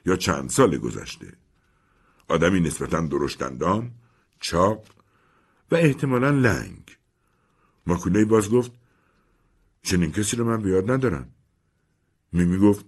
یا 0.06 0.16
چند 0.16 0.50
سال 0.50 0.78
گذشته. 0.78 1.32
آدمی 2.28 2.60
نسبتا 2.60 3.00
درشتندان، 3.00 3.90
چاق 4.40 4.86
و 5.70 5.74
احتمالا 5.74 6.30
لنگ. 6.30 6.96
ماکوله 7.86 8.24
باز 8.24 8.50
گفت 8.50 8.72
چنین 9.82 10.12
کسی 10.12 10.36
رو 10.36 10.44
من 10.44 10.62
بیاد 10.62 10.90
ندارم. 10.90 11.34
میمی 12.32 12.59
گفت 12.59 12.84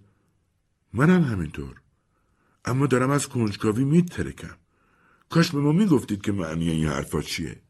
منم 0.92 1.22
همینطور. 1.22 1.80
اما 2.64 2.86
دارم 2.86 3.10
از 3.10 3.28
کنجکاوی 3.28 3.84
میترکم. 3.84 4.56
کاش 5.30 5.50
به 5.50 5.60
ما 5.60 5.72
می‌گفتید 5.72 6.22
که 6.22 6.32
معنی 6.32 6.70
این 6.70 6.88
حرفا 6.88 7.22
چیه. 7.22 7.60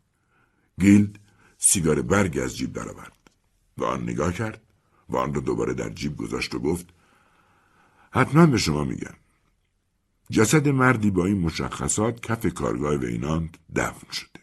گیلد 0.81 1.19
سیگار 1.59 2.03
برگ 2.03 2.39
از 2.39 2.57
جیب 2.57 2.73
درآورد 2.73 3.31
و 3.79 3.85
آن 3.85 4.03
نگاه 4.03 4.33
کرد 4.33 4.64
و 5.09 5.17
آن 5.17 5.35
را 5.35 5.41
دوباره 5.41 5.75
در 5.75 5.91
جیب 5.91 6.17
گذاشت 6.17 6.55
و 6.55 6.59
گفت 6.59 6.87
حتما 8.11 8.47
به 8.47 8.59
شما 8.59 8.85
میگم. 8.85 9.15
جسد 10.31 10.69
مردی 10.69 11.11
با 11.11 11.27
این 11.27 11.41
مشخصات 11.41 12.21
کف 12.21 12.47
کارگاه 12.47 12.95
ویناند 12.97 13.59
دفن 13.77 14.13
شده. 14.13 14.41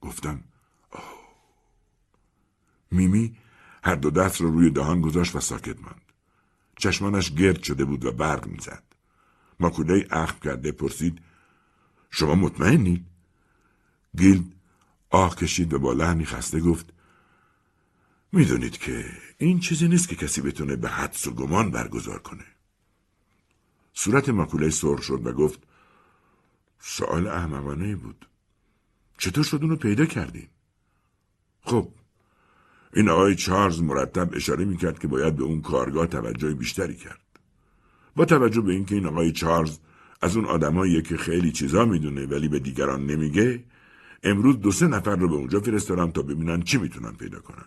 گفتم 0.00 0.44
آه. 0.90 1.14
میمی 2.90 3.36
هر 3.84 3.94
دو 3.94 4.10
دست 4.10 4.40
را 4.40 4.48
روی 4.48 4.70
دهان 4.70 5.00
گذاشت 5.00 5.36
و 5.36 5.40
ساکت 5.40 5.80
ماند. 5.80 6.02
چشمانش 6.76 7.32
گرد 7.34 7.62
شده 7.62 7.84
بود 7.84 8.04
و 8.04 8.12
برق 8.12 8.46
می‌زد. 8.46 8.82
ماکولای 9.60 10.06
اخم 10.10 10.38
کرده 10.38 10.72
پرسید 10.72 11.20
شما 12.10 12.34
مطمئنید؟ 12.34 13.06
گیلد 14.16 14.52
آه 15.10 15.36
کشید 15.36 15.74
و 15.74 15.78
با 15.78 15.92
لحنی 15.92 16.24
خسته 16.24 16.60
گفت 16.60 16.92
می‌دونید 18.32 18.78
که 18.78 19.04
این 19.38 19.60
چیزی 19.60 19.88
نیست 19.88 20.08
که 20.08 20.16
کسی 20.16 20.40
بتونه 20.40 20.76
به 20.76 20.88
حدس 20.88 21.26
و 21.26 21.30
گمان 21.30 21.70
برگزار 21.70 22.18
کنه. 22.18 22.44
صورت 23.94 24.28
ماکولای 24.28 24.70
سرخ 24.70 25.02
شد 25.02 25.26
و 25.26 25.32
گفت 25.32 25.60
سوال 26.80 27.26
احمقانه 27.26 27.96
بود. 27.96 28.28
چطور 29.18 29.44
شد 29.44 29.62
اونو 29.62 29.76
پیدا 29.76 30.06
کردین؟ 30.06 30.48
خب 31.60 31.88
این 32.94 33.08
آقای 33.08 33.34
چارلز 33.34 33.82
مرتب 33.82 34.34
اشاره 34.34 34.64
می‌کرد 34.64 34.98
که 34.98 35.08
باید 35.08 35.36
به 35.36 35.42
اون 35.42 35.60
کارگاه 35.60 36.06
توجه 36.06 36.54
بیشتری 36.54 36.96
کرد. 36.96 37.20
با 38.16 38.24
توجه 38.24 38.60
به 38.60 38.72
اینکه 38.72 38.94
این 38.94 39.06
آقای 39.06 39.32
چارلز 39.32 39.78
از 40.20 40.36
اون 40.36 40.44
آدماییه 40.44 41.02
که 41.02 41.16
خیلی 41.16 41.52
چیزا 41.52 41.84
می‌دونه 41.84 42.26
ولی 42.26 42.48
به 42.48 42.58
دیگران 42.58 43.06
نمیگه 43.06 43.64
امروز 44.22 44.60
دو 44.60 44.72
سه 44.72 44.86
نفر 44.86 45.16
رو 45.16 45.28
به 45.28 45.34
اونجا 45.34 45.60
فرستادم 45.60 46.10
تا 46.10 46.22
ببینن 46.22 46.62
چی 46.62 46.78
می‌تونن 46.78 47.12
پیدا 47.12 47.40
کنن. 47.40 47.64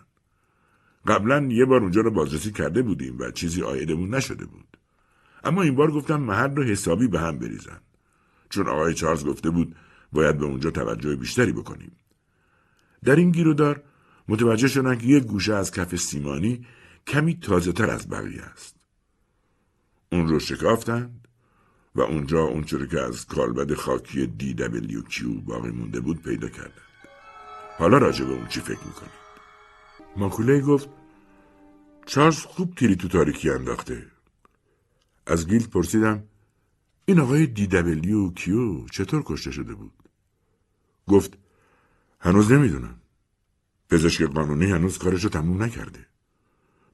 قبلا 1.06 1.48
یه 1.50 1.64
بار 1.64 1.80
اونجا 1.80 2.00
رو 2.00 2.10
بازرسی 2.10 2.52
کرده 2.52 2.82
بودیم 2.82 3.18
و 3.18 3.30
چیزی 3.30 3.62
آیدمون 3.62 4.14
نشده 4.14 4.46
بود. 4.46 4.76
اما 5.44 5.62
این 5.62 5.74
بار 5.74 5.90
گفتم 5.90 6.20
محل 6.20 6.56
رو 6.56 6.62
حسابی 6.64 7.08
به 7.08 7.20
هم 7.20 7.38
بریزن. 7.38 7.80
چون 8.50 8.68
آقای 8.68 8.94
چارلز 8.94 9.24
گفته 9.24 9.50
بود 9.50 9.76
باید 10.12 10.38
به 10.38 10.44
اونجا 10.44 10.70
توجه 10.70 11.16
بیشتری 11.16 11.52
بکنیم. 11.52 11.96
در 13.04 13.16
این 13.16 13.30
گیرودار 13.30 13.82
متوجه 14.28 14.68
شدن 14.68 14.98
که 14.98 15.06
یک 15.06 15.24
گوشه 15.24 15.54
از 15.54 15.70
کف 15.70 15.96
سیمانی 15.96 16.66
کمی 17.06 17.38
تازه 17.40 17.72
تر 17.72 17.90
از 17.90 18.08
بقیه 18.08 18.42
است. 18.42 18.76
اون 20.12 20.28
رو 20.28 20.38
شکافتند 20.38 21.28
و 21.94 22.00
اونجا 22.00 22.40
اونچوری 22.40 22.88
که 22.88 23.00
از 23.00 23.26
کالبد 23.26 23.74
خاکی 23.74 24.32
کیو 25.08 25.40
باقی 25.40 25.70
مونده 25.70 26.00
بود 26.00 26.22
پیدا 26.22 26.48
کردند. 26.48 26.72
حالا 27.78 27.98
راجع 27.98 28.24
به 28.24 28.32
اون 28.32 28.46
چی 28.46 28.60
فکر 28.60 28.86
می‌کنید 28.86 29.21
ماکوله 30.16 30.60
گفت 30.60 30.88
چارلز 32.06 32.38
خوب 32.38 32.74
تیری 32.74 32.96
تو 32.96 33.08
تاریکی 33.08 33.50
انداخته. 33.50 34.06
از 35.26 35.48
گیلد 35.48 35.70
پرسیدم 35.70 36.22
این 37.04 37.20
آقای 37.20 37.46
دی 37.46 37.66
دبلیو 37.66 38.30
کیو 38.30 38.86
چطور 38.86 39.22
کشته 39.26 39.50
شده 39.50 39.74
بود؟ 39.74 39.92
گفت 41.08 41.38
هنوز 42.20 42.52
نمی‌دونم. 42.52 43.00
پزشک 43.90 44.22
قانونی 44.22 44.70
هنوز 44.70 44.98
کارشو 44.98 45.28
تموم 45.28 45.62
نکرده. 45.62 46.06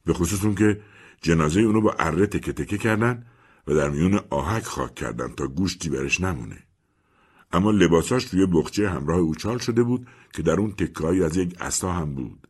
به 0.05 0.13
خصوص 0.13 0.45
اون 0.45 0.55
که 0.55 0.81
جنازه 1.21 1.61
اونو 1.61 1.81
با 1.81 1.95
اره 1.99 2.27
تکه 2.27 2.53
تکه 2.53 2.79
کردن 2.79 3.27
و 3.67 3.75
در 3.75 3.91
میون 3.91 4.21
آهک 4.31 4.65
خاک 4.65 4.95
کردن 4.95 5.29
تا 5.29 5.47
گوشتی 5.47 5.89
برش 5.89 6.21
نمونه. 6.21 6.63
اما 7.53 7.71
لباساش 7.71 8.25
توی 8.25 8.47
بخچه 8.47 8.91
همراه 8.91 9.19
اوچال 9.19 9.59
شده 9.59 9.83
بود 9.83 10.07
که 10.33 10.43
در 10.43 10.61
اون 10.61 10.73
تکایی 10.73 11.23
از 11.23 11.37
یک 11.37 11.57
اسا 11.61 11.93
هم 11.93 12.15
بود. 12.15 12.48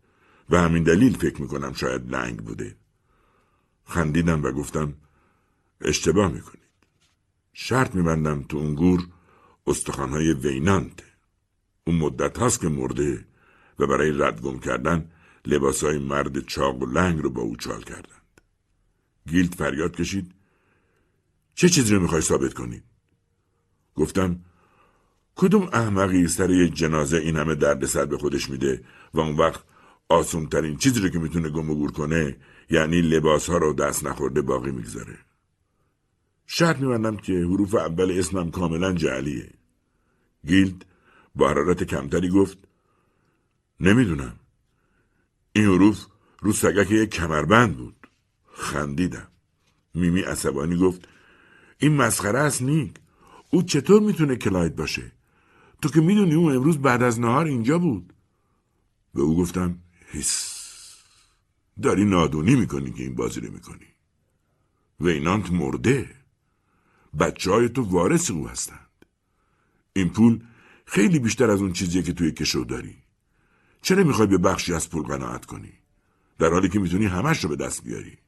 و 0.50 0.60
همین 0.60 0.82
دلیل 0.82 1.16
فکر 1.16 1.42
می‌کنم 1.42 1.72
شاید 1.72 2.10
لنگ 2.10 2.38
بوده 2.38 2.76
خندیدم 3.84 4.42
و 4.42 4.50
گفتم 4.50 4.94
اشتباه 5.80 6.32
می‌کنید 6.32 6.68
شرط 7.52 7.94
میبندم 7.94 8.42
تو 8.42 8.56
اون 8.56 8.74
گور 8.74 9.08
استخوانهای 9.66 10.32
وینانته 10.32 11.04
اون 11.86 11.96
مدت 11.96 12.38
هاست 12.38 12.60
که 12.60 12.68
مرده 12.68 13.24
و 13.78 13.86
برای 13.86 14.10
ردگم 14.10 14.58
کردن 14.58 15.10
لباسهای 15.46 15.98
مرد 15.98 16.46
چاق 16.46 16.82
و 16.82 16.86
لنگ 16.86 17.22
رو 17.22 17.30
با 17.30 17.42
او 17.42 17.56
چال 17.56 17.82
کردند. 17.82 18.40
گیلد 19.26 19.54
فریاد 19.54 19.96
کشید 19.96 20.34
چه 21.54 21.68
چیزی 21.68 21.94
رو 21.94 22.00
می‌خوای 22.00 22.20
ثابت 22.20 22.54
کنید؟ 22.54 22.84
گفتم 23.94 24.40
کدوم 25.34 25.68
احمقی 25.72 26.28
سر 26.28 26.50
یک 26.50 26.74
جنازه 26.74 27.16
این 27.16 27.36
همه 27.36 27.54
دردسر 27.54 28.04
به 28.04 28.18
خودش 28.18 28.50
میده 28.50 28.84
و 29.14 29.20
اون 29.20 29.36
وقت 29.36 29.64
آسون 30.09 30.47
ترین 30.47 30.76
چیزی 30.76 31.01
رو 31.01 31.09
که 31.09 31.18
می‌تونه 31.18 31.48
گم 31.48 31.86
کنه 31.86 32.36
یعنی 32.70 33.01
لباس 33.01 33.51
ها 33.51 33.56
رو 33.59 33.72
دست 33.72 34.05
نخورده 34.05 34.43
باقی 34.43 34.70
می‌گذاره. 34.70 35.18
شرط 36.47 36.78
میبندم 36.80 37.16
که 37.16 37.32
حروف 37.32 37.74
اول 37.74 38.18
اسمم 38.18 38.51
کاملا 38.51 38.93
جعلیه. 38.93 39.51
گیلد 40.47 40.85
با 41.35 41.48
حرارت 41.48 41.85
کمتری 41.85 42.28
گفت 42.28 42.59
نمی‌دونم. 43.80 44.36
این 45.52 45.64
حروف 45.64 46.06
رو 46.40 46.52
سگک 46.52 46.90
یک 46.90 47.10
کمربند 47.10 47.76
بود. 47.76 48.09
خندیدم. 48.52 49.28
میمی 49.94 50.20
عصبانی 50.20 50.76
گفت 50.76 51.09
این 51.78 51.97
مسخره 51.97 52.39
است 52.39 52.62
نیک. 52.62 52.94
او 53.51 53.62
چطور 53.62 54.02
می‌تونه 54.02 54.36
کلاید 54.36 54.76
باشه؟ 54.76 55.12
تو 55.82 55.89
که 55.89 56.01
می‌دونی 56.01 56.35
او 56.35 56.51
امروز 56.51 56.78
بعد 56.78 57.02
از 57.02 57.20
نهار 57.20 57.44
اینجا 57.44 57.78
بود. 57.78 58.12
به 59.14 59.22
او 59.22 59.36
گفتم 59.36 59.78
هیس. 60.10 60.55
داری 61.82 62.05
نادونی 62.05 62.55
می‌کنی 62.55 62.93
که 62.93 63.02
این 63.02 63.14
بازی 63.14 63.40
رو 63.40 63.52
می‌کنی. 63.52 63.86
وینانت 65.01 65.51
مرده. 65.51 66.10
بچه 67.20 67.51
های 67.51 67.68
تو 67.68 67.82
وارث 67.82 68.30
او 68.30 68.48
هستند. 68.48 68.89
این 69.93 70.09
پول 70.09 70.44
خیلی 70.86 71.18
بیشتر 71.18 71.51
از 71.51 71.60
اون 71.60 71.72
چیزیه 71.72 72.02
که 72.02 72.12
توی 72.12 72.32
کشو 72.32 72.64
داری. 72.68 72.97
چرا 73.82 74.05
می‌خوای 74.05 74.26
به 74.26 74.39
بخشی 74.39 74.74
از 74.74 74.90
پول 74.90 75.02
قناعت 75.02 75.47
کنی؟ 75.47 75.72
در 76.39 76.51
حالی 76.51 76.68
که 76.68 76.78
می‌تونی 76.78 77.06
همش 77.06 77.44
رو 77.44 77.51
به 77.51 77.56
دست 77.56 77.85
بیاری. 77.85 78.18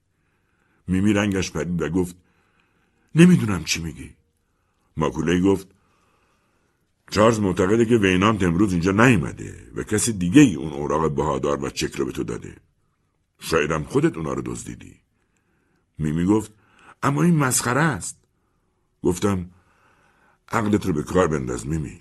میمی 0.86 1.12
رنگش 1.12 1.50
پرید 1.50 1.82
و 1.82 1.88
گفت 1.88 2.16
نمی‌دونم 3.14 3.64
چی 3.64 3.82
میگی. 3.82 4.14
ماکولی 4.96 5.40
گفت 5.40 5.68
چارلز 7.10 7.40
معتقده 7.40 7.84
که 7.84 7.96
وینانت 7.96 8.42
امروز 8.42 8.72
اینجا 8.72 8.92
نیومده 8.92 9.70
و 9.74 9.82
کسی 9.82 10.12
دیگه 10.12 10.40
ای 10.40 10.54
اون 10.54 10.72
اوراق 10.72 11.14
بهادار 11.14 11.64
و 11.64 11.70
چک 11.70 11.96
رو 11.96 12.04
به 12.04 12.12
تو 12.12 12.24
داده. 12.24 12.56
شایدم 13.40 13.82
خودت 13.82 14.16
اونا 14.16 14.32
رو 14.32 14.42
دزدیدی. 14.42 14.96
میمی 15.98 16.24
گفت 16.24 16.52
اما 17.02 17.22
این 17.22 17.36
مسخره 17.36 17.80
است. 17.80 18.18
گفتم 19.02 19.50
عقلت 20.48 20.86
رو 20.86 20.92
به 20.92 21.02
کار 21.02 21.26
بنداز 21.26 21.66
میمی. 21.66 22.00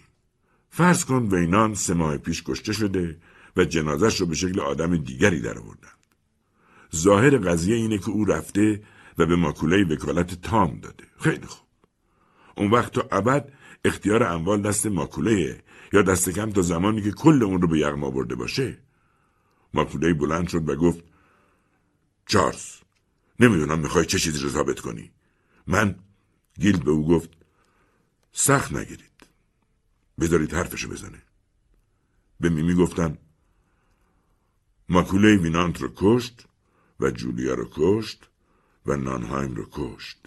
فرض 0.69 1.05
کن 1.05 1.27
وینان 1.31 1.73
سه 1.73 1.93
ماه 1.93 2.17
پیش 2.17 2.43
کشته 2.43 2.73
شده 2.73 3.17
و 3.57 3.65
جنازش 3.65 4.21
رو 4.21 4.25
به 4.25 4.35
شکل 4.35 4.59
آدم 4.59 4.97
دیگری 4.97 5.41
در 5.41 5.59
آوردن. 5.59 5.89
ظاهر 6.95 7.37
قضیه 7.37 7.75
اینه 7.75 7.97
که 7.97 8.09
او 8.09 8.25
رفته 8.25 8.83
و 9.17 9.25
به 9.25 9.35
ماکوله 9.35 9.83
وکالت 9.83 10.41
تام 10.41 10.79
داده. 10.79 11.03
خیلی 11.19 11.45
خوب. 11.45 11.67
اون 12.57 12.71
وقت 12.71 12.93
تا 12.93 13.07
ابد 13.11 13.51
اختیار 13.85 14.23
اموال 14.23 14.61
دست 14.61 14.85
ماکوله 14.85 15.63
یا 15.93 16.01
دست 16.01 16.29
کم 16.29 16.51
تا 16.51 16.61
زمانی 16.61 17.01
که 17.01 17.11
کل 17.11 17.43
اون 17.43 17.61
رو 17.61 17.67
به 17.67 17.79
یغما 17.79 18.11
برده 18.11 18.35
باشه. 18.35 18.77
ماکوله 19.73 20.13
بلند 20.13 20.47
شد 20.47 20.69
و 20.69 20.75
گفت 20.75 21.03
چارلز 22.25 22.75
نمی‌دونم 23.39 23.79
می‌خوای 23.79 24.05
چه 24.05 24.19
چیزی 24.19 24.39
رو 24.39 24.49
ثابت 24.49 24.79
کنی. 24.79 25.11
من 25.67 25.95
گیلد 26.59 26.83
به 26.83 26.91
او 26.91 27.07
گفت 27.07 27.29
سخت 28.31 28.73
نگیرید. 28.73 29.27
بذارید 30.19 30.53
حرفشو 30.53 30.89
بزنه. 30.89 31.21
به 32.39 32.49
میمی 32.49 32.75
گفتم 32.75 33.17
ماکوله 34.89 35.37
وینانت 35.37 35.81
رو 35.81 35.91
کشت 35.95 36.45
و 36.99 37.11
جولیا 37.11 37.53
رو 37.53 37.69
کشت 37.71 38.29
و 38.85 38.95
نانهایم 38.95 39.55
رو 39.55 39.67
کشت. 39.71 40.17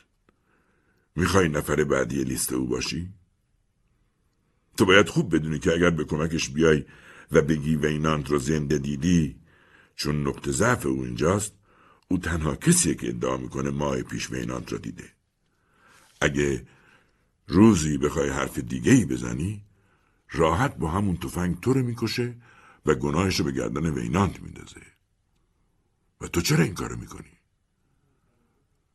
می‌خوای 1.17 1.49
نفر 1.49 1.85
بعدی 1.85 2.25
لیست 2.25 2.53
او 2.53 2.67
باشی؟ 2.67 3.15
تو 4.77 4.85
باید 4.85 5.09
خوب 5.09 5.35
بدونی 5.35 5.59
که 5.59 5.73
اگر 5.73 5.91
به 5.91 6.05
کمکش 6.05 6.49
بیای 6.49 6.85
و 7.33 7.43
بگی 7.43 7.77
وینانت 7.77 8.31
رو 8.31 8.39
زنده 8.39 8.79
دیدی 8.79 9.37
چون 9.97 10.29
نقطه 10.29 10.53
ضعف 10.53 10.87
او 10.87 11.03
اینجاست 11.03 11.53
او 12.09 12.19
تنها 12.19 12.57
کسیه 12.57 12.95
که 12.95 13.09
ادعا 13.09 13.37
می‌کنه 13.37 13.71
ماه 13.71 14.03
پیش 14.03 14.31
وینانت 14.31 14.73
رو 14.73 14.79
دیده. 14.79 15.05
اگه 16.21 16.67
روزی 17.47 17.99
بخوای 17.99 18.29
حرف 18.29 18.59
دیگه 18.59 18.93
ای 18.93 19.05
بزنی 19.05 19.65
راحت 20.31 20.77
با 20.77 20.91
همون 20.91 21.17
تفنگ 21.17 21.61
تو 21.61 21.73
رو 21.73 21.83
می‌کشه 21.83 22.35
و 22.87 22.95
گناهش 22.95 23.39
رو 23.39 23.45
به 23.45 23.53
گردن 23.53 23.91
وینانت 23.91 24.43
میندازه 24.43 24.81
و 26.21 26.29
تو 26.29 26.41
چرا 26.41 26.65
این 26.65 26.75
کارو 26.75 26.97
می‌کنی؟ 26.97 27.33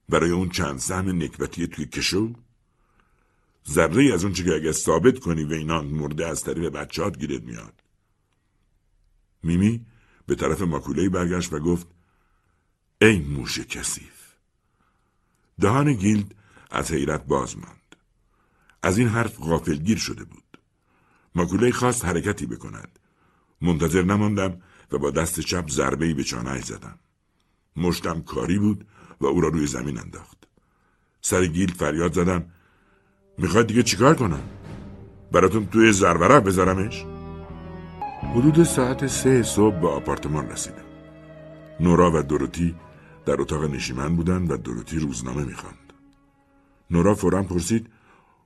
برای 0.09 0.29
اون 0.29 0.49
چند 0.49 0.77
سهم 0.77 1.23
نکبتی 1.23 1.67
توی 1.67 1.85
کشو؟ 1.85 2.33
ذره 3.69 4.13
از 4.13 4.23
اون 4.23 4.33
که 4.33 4.55
اگه 4.55 4.71
ثابت 4.71 5.19
کنی 5.19 5.43
وینانت 5.43 5.93
مرده 5.93 6.27
از 6.27 6.43
طریق 6.43 6.69
بچهات 6.69 7.19
گیرت 7.19 7.43
میاد. 7.43 7.83
میمی 9.43 9.85
به 10.25 10.35
طرف 10.35 10.61
ماکولهی 10.61 11.09
برگشت 11.09 11.53
و 11.53 11.59
گفت 11.59 11.87
ای 13.01 13.19
موش 13.19 13.59
کثیف 13.59 14.17
دهان 15.59 15.93
گیلد 15.93 16.35
از 16.71 16.91
حیرت 16.91 17.25
باز 17.25 17.57
ماند. 17.57 17.95
از 18.83 18.97
این 18.97 19.07
حرف 19.07 19.39
غافلگیر 19.39 19.97
شده 19.97 20.23
بود. 20.23 20.57
ماکولهی 21.35 21.71
خواست 21.71 22.05
حرکتی 22.05 22.45
بکند. 22.45 22.99
منتظر 23.61 24.03
نماندم 24.03 24.61
و 24.91 24.97
با 24.97 25.11
دست 25.11 25.39
چپ 25.39 25.69
ضربه‌ای 25.69 26.13
به 26.13 26.23
چانه‌ش 26.23 26.63
زدم. 26.63 26.99
مشتم 27.75 28.21
کاری 28.21 28.59
بود 28.59 28.87
و 29.21 29.25
او 29.25 29.41
را 29.41 29.49
روی 29.49 29.67
زمین 29.67 29.99
انداخت. 29.99 30.37
سر 31.21 31.45
گیلد 31.45 31.73
فریاد 31.73 32.13
زدم. 32.13 32.51
می‌خواد 33.37 33.67
دیگه 33.67 33.83
چیکار 33.83 34.15
کنم؟ 34.15 34.41
براتون 35.31 35.65
توی 35.65 35.91
زرورق 35.91 36.43
بذارمش؟ 36.43 37.05
حدود 38.35 38.63
ساعت 38.63 39.07
سه 39.07 39.43
صبح 39.43 39.79
به 39.79 39.87
آپارتمان 39.89 40.49
رسیدم. 40.49 40.87
نورا 41.79 42.11
و 42.11 42.21
دروتی 42.21 42.75
در 43.25 43.41
اتاق 43.41 43.63
نشیمن 43.63 44.15
بودند 44.15 44.51
و 44.51 44.57
دروتی 44.57 44.99
روزنامه 44.99 45.43
می‌خواند. 45.43 45.93
نورا 46.91 47.15
فورا 47.15 47.43
پرسید 47.43 47.89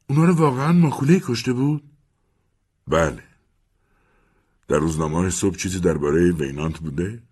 اونا 0.10 0.26
رو 0.26 0.34
واقعا 0.34 0.72
ماکوله 0.72 1.20
کشته 1.20 1.54
بود؟ 1.54 1.84
بله. 2.88 3.24
در 4.68 4.78
روزنامه 4.78 5.30
صبح 5.30 5.56
چیزی 5.56 5.80
درباره 5.80 6.32
وینانت 6.32 6.80
بوده؟ 6.80 7.24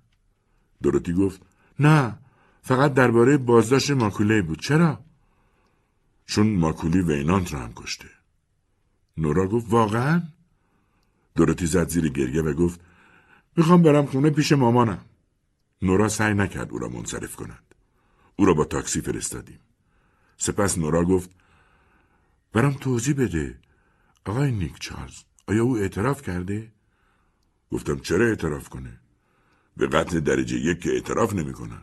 دروتی 0.84 1.14
گفت 1.14 1.42
نه 1.80 2.20
فقط 2.62 2.94
درباره 2.94 3.38
بازداشت 3.38 3.92
ماکوله 3.92 4.42
بود. 4.42 4.60
چرا؟ 4.62 5.00
چون 6.30 6.56
ماکولی 6.56 7.02
وینانت 7.02 7.54
را 7.54 7.60
هم 7.60 7.74
کشته 7.76 8.10
نورا 9.18 9.48
گفت 9.48 9.66
واقعا 9.70 10.24
دورتی 11.36 11.66
زد 11.66 11.90
زیر 11.90 12.10
گریه 12.10 12.42
و 12.42 12.54
گفت 12.54 12.80
می‌خوام 13.58 13.82
برم 13.82 14.06
خونه 14.06 14.30
پیش 14.30 14.52
مامانم 14.52 15.06
نورا 15.82 16.10
سعی 16.10 16.34
نکرد 16.34 16.72
او 16.72 16.80
را 16.80 16.90
منصرف 16.90 17.36
کند 17.36 17.76
او 18.36 18.46
را 18.46 18.54
با 18.54 18.66
تاکسی 18.66 19.02
فرستادیم 19.02 19.60
سپس 20.38 20.78
نورا 20.78 21.06
گفت 21.06 21.30
برام 22.54 22.74
توضیح 22.74 23.16
بده 23.16 23.60
آقای 24.26 24.52
نیک 24.52 24.80
چارلز 24.80 25.24
آیا 25.48 25.64
او 25.64 25.78
اعتراف 25.78 26.22
کرده؟ 26.22 26.72
گفتم 27.72 28.00
چرا 28.00 28.26
اعتراف 28.26 28.70
کنه؟ 28.70 29.00
به 29.78 29.88
قتل 29.88 30.20
درجه 30.20 30.58
یک 30.58 30.80
که 30.80 30.90
اعتراف 30.90 31.34
نمی 31.34 31.54
کنن. 31.54 31.82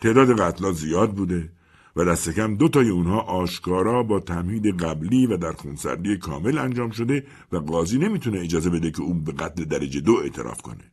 تعداد 0.00 0.40
قتلات 0.40 0.74
زیاد 0.74 1.14
بوده 1.14 1.52
و 1.96 2.04
دست 2.04 2.30
کم 2.30 2.56
دو 2.56 2.68
تای 2.68 2.88
اونها 2.88 3.20
آشکارا 3.20 4.02
با 4.02 4.20
تمهید 4.20 4.82
قبلی 4.82 5.26
و 5.26 5.36
در 5.36 5.52
خونسردی 5.52 6.16
کامل 6.16 6.58
انجام 6.58 6.90
شده 6.90 7.26
و 7.52 7.56
قاضی 7.56 7.98
نمی‌تونه 7.98 8.40
اجازه 8.40 8.70
بده 8.70 8.90
که 8.90 9.02
اون 9.02 9.24
به 9.24 9.32
قتل 9.32 9.64
درجه 9.64 10.00
دو 10.00 10.12
اعتراف 10.12 10.62
کنه. 10.62 10.84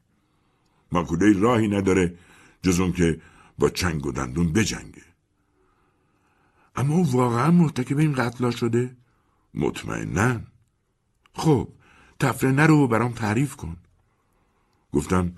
ماکوله 0.91 1.39
راهی 1.39 1.67
نداره 1.67 2.17
جز 2.61 2.79
اون 2.79 2.91
که 2.91 3.21
با 3.59 3.69
چنگ 3.69 4.05
و 4.05 4.11
دندون 4.11 4.53
بجنگه. 4.53 5.01
اما 6.75 6.95
او 6.95 7.11
واقعا 7.11 7.51
مرتکب 7.51 7.97
این 7.97 8.13
قتلا 8.13 8.51
شده؟ 8.51 8.95
مطمئنا. 9.53 10.39
خب 11.33 11.67
تفره 12.19 12.51
نرو 12.51 12.87
برام 12.87 13.11
تعریف 13.11 13.55
کن. 13.55 13.77
گفتم 14.93 15.31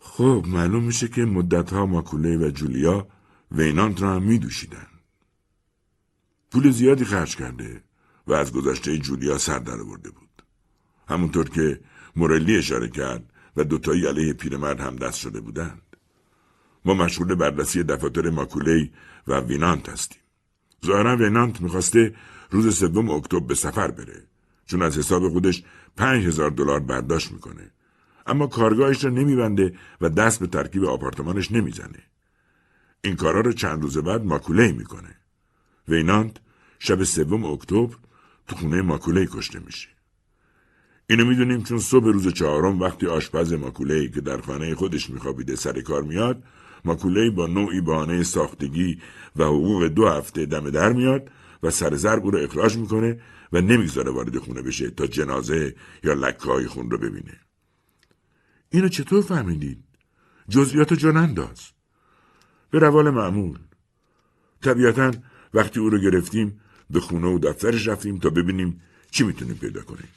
خب 0.00 0.44
معلوم 0.48 0.82
میشه 0.82 1.08
که 1.08 1.24
مدتها 1.24 1.86
ماکوله 1.86 2.36
و 2.36 2.50
جولیا 2.50 3.06
وینانت 3.54 4.02
را 4.02 4.14
هم 4.14 4.22
می. 4.22 4.40
پول 6.50 6.70
زیادی 6.70 7.04
خرج 7.04 7.36
کرده 7.36 7.82
و 8.26 8.32
از 8.32 8.52
گذشته 8.52 8.98
جولیا 8.98 9.38
سر 9.38 9.58
در 9.58 9.76
برده 9.76 10.10
بود. 10.10 10.42
همونطور 11.08 11.48
که 11.48 11.80
مورلی 12.16 12.56
اشاره 12.56 12.88
کرد 12.88 13.32
و 13.56 13.64
دوتایی 13.64 14.06
علیه 14.06 14.32
پیرمرد 14.32 14.80
هم 14.80 14.96
دست 14.96 15.18
شده 15.18 15.40
بودند. 15.40 15.96
ما 16.84 16.94
مشغول 16.94 17.34
بررسی 17.34 17.82
دفاتر 17.82 18.30
ماکولی 18.30 18.92
و 19.26 19.40
وینانت 19.40 19.88
هستیم. 19.88 20.22
ظاهرا 20.86 21.16
وینانت 21.16 21.60
می‌خواسته 21.60 22.14
روز 22.50 22.76
سوم 22.76 23.10
اکتبر 23.10 23.46
به 23.46 23.54
سفر 23.54 23.90
بره 23.90 24.26
چون 24.66 24.82
از 24.82 24.98
حساب 24.98 25.28
خودش 25.28 25.64
پنج 25.96 26.26
هزار 26.26 26.50
دلار 26.50 26.80
برداشت 26.80 27.32
می‌کنه 27.32 27.70
اما 28.26 28.46
کارگاهش 28.46 29.04
را 29.04 29.10
نمیبنده 29.10 29.74
و 30.00 30.08
دست 30.08 30.40
به 30.40 30.46
ترکیب 30.46 30.84
آپارتمانش 30.84 31.52
نمی‌زنه 31.52 32.11
این 33.04 33.16
کارا 33.16 33.40
رو 33.40 33.52
چند 33.52 33.82
روز 33.82 33.98
بعد 33.98 34.24
ماکوله 34.24 34.72
می‌کنه. 34.72 35.16
وینانت 35.88 36.36
شب 36.78 37.02
سوم 37.02 37.44
اکتبر 37.44 37.96
تو 38.46 38.56
خونه 38.56 38.82
ماکوله 38.82 39.26
کشته 39.26 39.58
میشه. 39.58 39.88
اینو 41.10 41.24
می‌دونیم 41.24 41.62
چون 41.62 41.78
صبح 41.78 42.04
روز 42.04 42.28
چهارم 42.28 42.80
وقتی 42.80 43.06
آشپز 43.06 43.52
ماکوله 43.52 44.08
که 44.08 44.20
در 44.20 44.40
خانه 44.40 44.74
خودش 44.74 45.10
میخوابیده 45.10 45.56
سر 45.56 45.80
کار 45.80 46.02
میاد 46.02 46.42
ماکوله 46.84 47.30
با 47.30 47.46
نوعی 47.46 47.80
بهانه 47.80 48.22
ساختگی 48.22 48.98
و 49.36 49.44
حقوق 49.44 49.84
دو 49.84 50.08
هفته 50.08 50.46
دم 50.46 50.70
در 50.70 50.92
میاد 50.92 51.30
و 51.62 51.70
سر 51.70 51.94
زرگ 51.94 52.22
رو 52.22 52.38
اخراج 52.38 52.76
می‌کنه 52.76 53.20
و 53.52 53.60
نمی‌ذاره 53.60 54.10
وارد 54.10 54.38
خونه 54.38 54.62
بشه 54.62 54.90
تا 54.90 55.06
جنازه 55.06 55.74
یا 56.04 56.12
لکه 56.12 56.44
های 56.44 56.66
خون 56.66 56.90
رو 56.90 56.98
ببینه. 56.98 57.40
اینو 58.70 58.88
چطور 58.88 59.22
فهمیدید؟ 59.22 59.84
جزئیات 60.48 60.94
جان 60.94 61.16
انداز. 61.16 61.71
به 62.72 62.78
روال 62.78 63.10
معمول. 63.10 63.58
طبیعتا 64.62 65.12
وقتی 65.54 65.80
او 65.80 65.90
رو 65.90 65.98
گرفتیم 65.98 66.60
به 66.90 67.00
خونه 67.00 67.26
و 67.26 67.38
دفترش 67.38 67.88
رفتیم 67.88 68.18
تا 68.18 68.30
ببینیم 68.30 68.80
چی 69.10 69.24
می‌تونیم 69.24 69.56
پیدا 69.56 69.82
کنیم. 69.82 70.08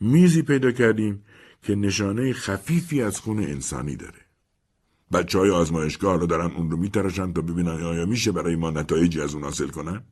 میزی 0.00 0.42
پیدا 0.42 0.72
کردیم 0.72 1.22
که 1.62 1.74
نشانه 1.74 2.32
خفیفی 2.32 3.02
از 3.02 3.20
خون 3.20 3.38
انسانی 3.38 3.96
داره. 3.96 4.20
بچه 5.12 5.38
های 5.38 5.50
آزمایشگاه 5.50 6.20
رو 6.20 6.26
دارن 6.26 6.50
اون 6.50 6.70
رو 6.70 6.76
میتراشن 6.76 7.32
تا 7.32 7.40
ببینن 7.40 7.82
آیا 7.82 8.06
میشه 8.06 8.32
برای 8.32 8.56
ما 8.56 8.70
نتایجی 8.70 9.20
از 9.20 9.34
اون 9.34 9.44
حاصل 9.44 9.68
کنن؟ 9.68 10.02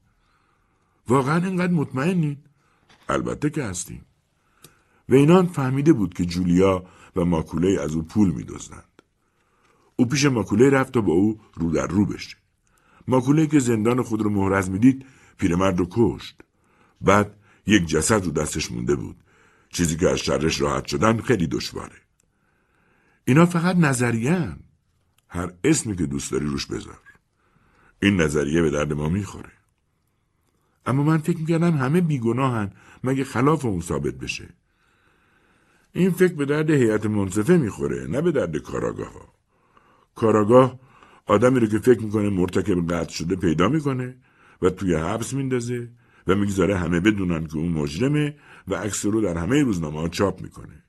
واقعا 1.09 1.45
اینقدر 1.45 1.73
مطمئنین؟ 1.73 2.37
البته 3.09 3.51
که 3.51 3.65
هستیم. 3.65 4.05
وینان 5.09 5.47
فهمیده 5.47 5.93
بود 5.93 6.15
که 6.15 6.25
جولیا 6.25 6.85
و 7.17 7.25
ماکوله 7.25 7.81
از 7.81 7.95
او 7.95 8.03
پول 8.03 8.31
میدزدند 8.31 8.94
او 9.97 10.07
پیش 10.07 10.25
ماکوله 10.25 10.71
رفت 10.71 10.93
تا 10.93 11.01
با 11.01 11.13
او 11.13 11.41
رو 11.55 11.71
در 11.71 11.87
رو 11.87 12.07
بشه. 12.07 12.37
ماکوله 13.09 13.47
که 13.47 13.59
زندان 13.59 14.03
خود 14.03 14.23
رو 14.23 14.31
مهرز 14.31 14.71
می‌دید 14.71 15.07
پیرمرد 15.39 15.79
رو 15.79 15.87
کشت. 15.91 16.41
بعد 17.01 17.37
یک 17.67 17.87
جسد 17.87 18.25
رو 18.25 18.31
دستش 18.31 18.73
مونده 18.73 18.95
بود. 18.95 19.17
چیزی 19.69 19.97
که 19.97 20.11
از 20.11 20.19
شرش 20.19 20.61
راحت 20.61 20.87
شدن 20.87 21.21
خیلی 21.21 21.47
دشواره. 21.47 21.97
اینا 23.25 23.47
فقط 23.47 23.77
نظریه 23.77 24.57
هر 25.29 25.53
اسمی 25.65 25.97
که 25.97 26.07
دوست 26.07 26.33
داری 26.33 26.47
روش 26.47 26.67
بذار. 26.67 26.99
این 28.03 28.21
نظریه 28.21 28.63
به 28.63 28.71
درد 28.71 28.93
ما 28.93 29.09
می‌خوره. 29.09 29.53
اما 30.87 31.03
من 31.03 31.19
فکر 31.19 31.39
می‌کردم 31.39 31.77
همه 31.77 32.01
بیگناهن 32.01 32.73
مگه 33.05 33.25
خلاف 33.25 33.65
اون 33.65 33.81
ثابت 33.81 34.15
بشه. 34.15 34.49
این 35.93 36.11
فکر 36.11 36.35
به 36.35 36.45
درد 36.45 36.71
هیئت 36.71 37.07
منصفه 37.07 37.57
می‌خوره 37.57 38.07
نه 38.07 38.21
به 38.21 38.33
درد 38.33 38.57
کاراگاه 38.57 39.13
ها. 39.13 39.34
کاراگاه 40.15 40.79
آدمی 41.27 41.61
رو 41.61 41.67
که 41.67 41.79
فکر 41.79 42.01
می‌کنه 42.01 42.31
مرتکب 42.31 42.93
قتل 42.93 43.13
شده 43.13 43.37
پیدا 43.37 43.69
می‌کنه 43.69 44.17
و 44.63 44.71
توی 44.71 44.95
حبس 44.95 45.35
میندازه 45.35 45.89
و 46.27 46.35
می‌گذاره 46.35 46.77
همه 46.77 47.01
بدونن 47.01 47.47
که 47.47 47.57
اون 47.57 47.73
مجرمه 47.73 48.37
و 48.69 48.75
عکس 48.75 49.07
رو 49.07 49.21
در 49.21 49.39
همه 49.39 49.63
روزنامه 49.63 50.01
ها 50.01 50.09
چاپ 50.09 50.43
می‌کنه. 50.43 50.85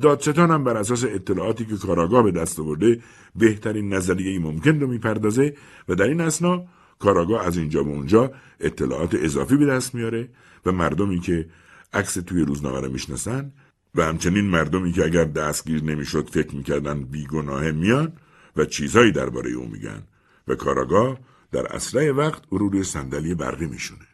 دادستان 0.00 0.50
هم 0.50 0.64
بر 0.64 0.76
اساس 0.76 1.04
اطلاعاتی 1.04 1.64
که 1.64 1.76
کاراگاه 1.76 2.22
به 2.22 2.30
دست 2.30 2.60
آورده 2.60 3.00
بهترین 3.36 3.94
نظریه 3.94 4.38
ممکن 4.38 4.80
رو 4.80 4.86
می‌پردازه 4.86 5.54
و 5.88 5.94
در 5.94 6.04
این 6.04 6.20
اسنا 6.20 6.64
کاراگاه 6.98 7.46
از 7.46 7.56
اینجا 7.56 7.82
به 7.82 7.90
اونجا 7.90 8.32
اطلاعات 8.60 9.14
اضافی 9.14 9.56
به 9.56 9.66
دست 9.66 9.94
میاره 9.94 10.28
و 10.66 10.72
مردمی 10.72 11.20
که 11.20 11.48
عکس 11.92 12.14
توی 12.14 12.42
روزنامه 12.44 12.80
رو 12.80 12.92
می‌شناسن 12.92 13.52
و 13.94 14.04
همچنین 14.04 14.44
مردمی 14.44 14.92
که 14.92 15.04
اگر 15.04 15.24
دستگیر 15.24 15.84
نمی‌شد 15.84 16.30
فکر 16.30 16.56
می‌کردن 16.56 17.02
بیگناه 17.02 17.70
میان 17.70 18.12
و 18.56 18.64
چیزهایی 18.64 19.12
درباره 19.12 19.50
او 19.50 19.68
میگن 19.68 20.02
و 20.48 20.54
کاراگاه 20.54 21.18
در 21.52 21.76
اسرع 21.76 22.10
وقت 22.10 22.42
او 22.48 22.58
رو 22.58 22.68
روی 22.68 22.84
صندلی 22.84 23.34
برقی 23.34 23.66
میشونه. 23.66 24.06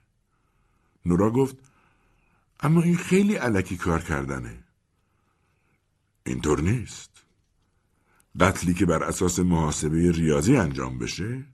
نورا 1.06 1.31
گفت 1.31 1.56
اما 2.60 2.82
این 2.82 2.97
خیلی 2.97 3.35
علکی 3.35 3.77
کار 3.77 4.02
کردنه. 4.02 4.65
اینطور 6.27 6.60
نیست. 6.60 7.10
قتلی 8.40 8.74
که 8.74 8.86
بر 8.86 9.05
اساس 9.05 9.39
محاسبه 9.39 10.12
ریاضی 10.12 10.56
انجام 10.56 10.98
بشه 10.98 11.44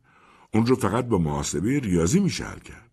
اون 0.52 0.66
رو 0.66 0.76
فقط 0.76 1.04
با 1.04 1.18
محاسبه 1.18 1.78
ریاضی 1.78 2.20
میشه 2.20 2.44
حل 2.44 2.58
کرد. 2.58 2.90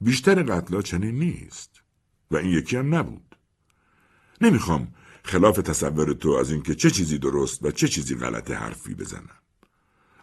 بیشتر 0.00 0.42
قتلا 0.42 0.82
چنین 0.82 1.18
نیست 1.18 1.82
و 2.30 2.36
این 2.36 2.50
یکی 2.50 2.76
هم 2.76 2.94
نبود. 2.94 3.36
نمی‌خوام 4.40 4.94
خلاف 5.24 5.56
تصور 5.56 6.12
تو 6.12 6.30
از 6.30 6.50
اینکه 6.50 6.74
چه 6.74 6.90
چیزی 6.90 7.18
درست 7.18 7.64
و 7.64 7.70
چه 7.70 7.88
چیزی 7.88 8.14
غلط 8.14 8.50
حرفی 8.50 8.94
بزنم. 8.94 9.38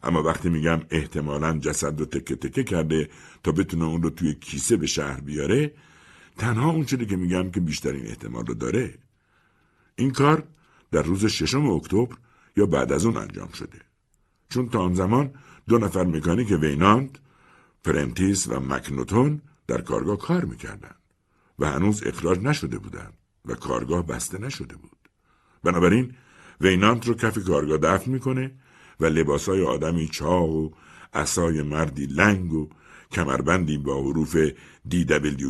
اما 0.03 0.23
وقتی 0.23 0.49
میگم 0.49 0.81
احتمالا 0.89 1.59
جسد 1.59 1.99
رو 1.99 2.05
تکه 2.05 2.35
تکه 2.35 2.63
کرده 2.63 3.09
تا 3.43 3.51
بتونه 3.51 3.85
اون 3.85 4.03
رو 4.03 4.09
توی 4.09 4.34
کیسه 4.34 4.77
به 4.77 4.88
شهر 4.88 5.19
بیاره 5.19 5.73
تنها 6.38 6.69
اون 6.69 6.85
چیزی 6.85 7.05
که 7.05 7.15
میگم 7.15 7.51
که 7.51 7.59
بیشترین 7.59 8.07
احتمال 8.07 8.45
رو 8.45 8.53
داره. 8.53 8.93
این 9.95 10.11
کار 10.11 10.43
در 10.91 11.01
روز 11.01 11.26
ششم 11.26 11.69
اکتبر 11.69 12.15
یا 12.57 12.65
بعد 12.65 12.91
از 12.91 13.05
اون 13.05 13.17
انجام 13.17 13.51
شده. 13.51 13.80
چون 14.49 14.69
تا 14.69 14.80
آن 14.80 14.93
زمان 14.93 15.34
دو 15.67 15.77
نفر 15.77 16.03
مکانیک 16.03 16.51
ویناند 16.51 17.19
پرنتیس 17.84 18.47
و 18.47 18.59
مکنوتون 18.59 19.41
در 19.67 19.81
کارگاه 19.81 20.17
کار 20.17 20.45
می‌کردند 20.45 20.99
و 21.59 21.71
هنوز 21.71 22.03
اخراج 22.03 22.39
نشده 22.39 22.80
بودند. 22.80 23.18
و 23.49 23.55
کارگاه 23.55 24.07
بسته 24.07 24.38
نشده 24.38 24.76
بود 24.76 25.09
بنابراین 25.63 26.13
وینانت 26.61 27.07
رو 27.07 27.13
کف 27.13 27.38
کارگاه 27.38 27.77
دفن 27.77 28.11
می‌کنه 28.11 28.51
و 28.99 29.05
لباسای 29.05 29.63
آدمی 29.63 30.07
چاق 30.07 30.49
و 30.49 30.71
عصای 31.14 31.61
مردی 31.61 32.05
لنگ 32.05 32.53
و 32.53 32.69
کمربندی 33.11 33.77
با 33.77 34.01
حروف 34.01 34.38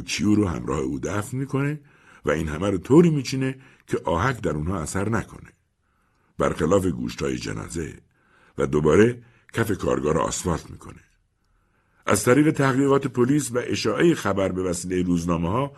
کیو 0.05 0.35
رو 0.35 0.47
همراه 0.47 0.79
او 0.79 0.99
دفن 0.99 1.37
می‌کنه 1.37 1.79
و 2.25 2.31
این 2.31 2.47
همه 2.47 2.69
رو 2.69 2.77
طوری 2.77 3.09
میچینه 3.09 3.59
که 3.87 4.01
آهک 4.05 4.41
در 4.41 4.51
اونها 4.51 4.79
اثر 4.79 5.09
نکنه. 5.09 5.49
برخلاف 6.37 6.85
گوشتای 6.85 7.37
جنازه 7.37 7.93
و 8.57 8.67
دوباره 8.67 9.23
کف 9.53 9.71
کارگاه 9.71 10.13
را 10.13 10.23
آسفالت 10.23 10.71
می‌کنه. 10.71 10.99
از 12.05 12.23
طریق 12.23 12.51
تحقیقات 12.51 13.07
پلیس 13.07 13.51
و 13.51 13.61
اشاعه 13.67 14.15
خبر 14.15 14.51
به 14.51 14.63
وسیله 14.63 15.01
روزنامه 15.01 15.49
ها 15.49 15.71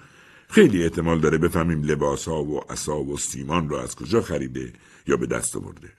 خیلی 0.52 0.84
احتمال 0.84 1.20
داره 1.20 1.38
بفهمیم 1.38 1.84
لباس 1.84 2.28
ها 2.28 2.44
و 2.44 2.72
اصا 2.72 3.00
و 3.04 3.18
سیمان 3.18 3.70
را 3.70 3.84
از 3.84 3.96
کجا 3.96 4.22
خریده 4.22 4.74
یا 5.08 5.18
به 5.18 5.26
دست 5.26 5.56
آورده. 5.56 5.94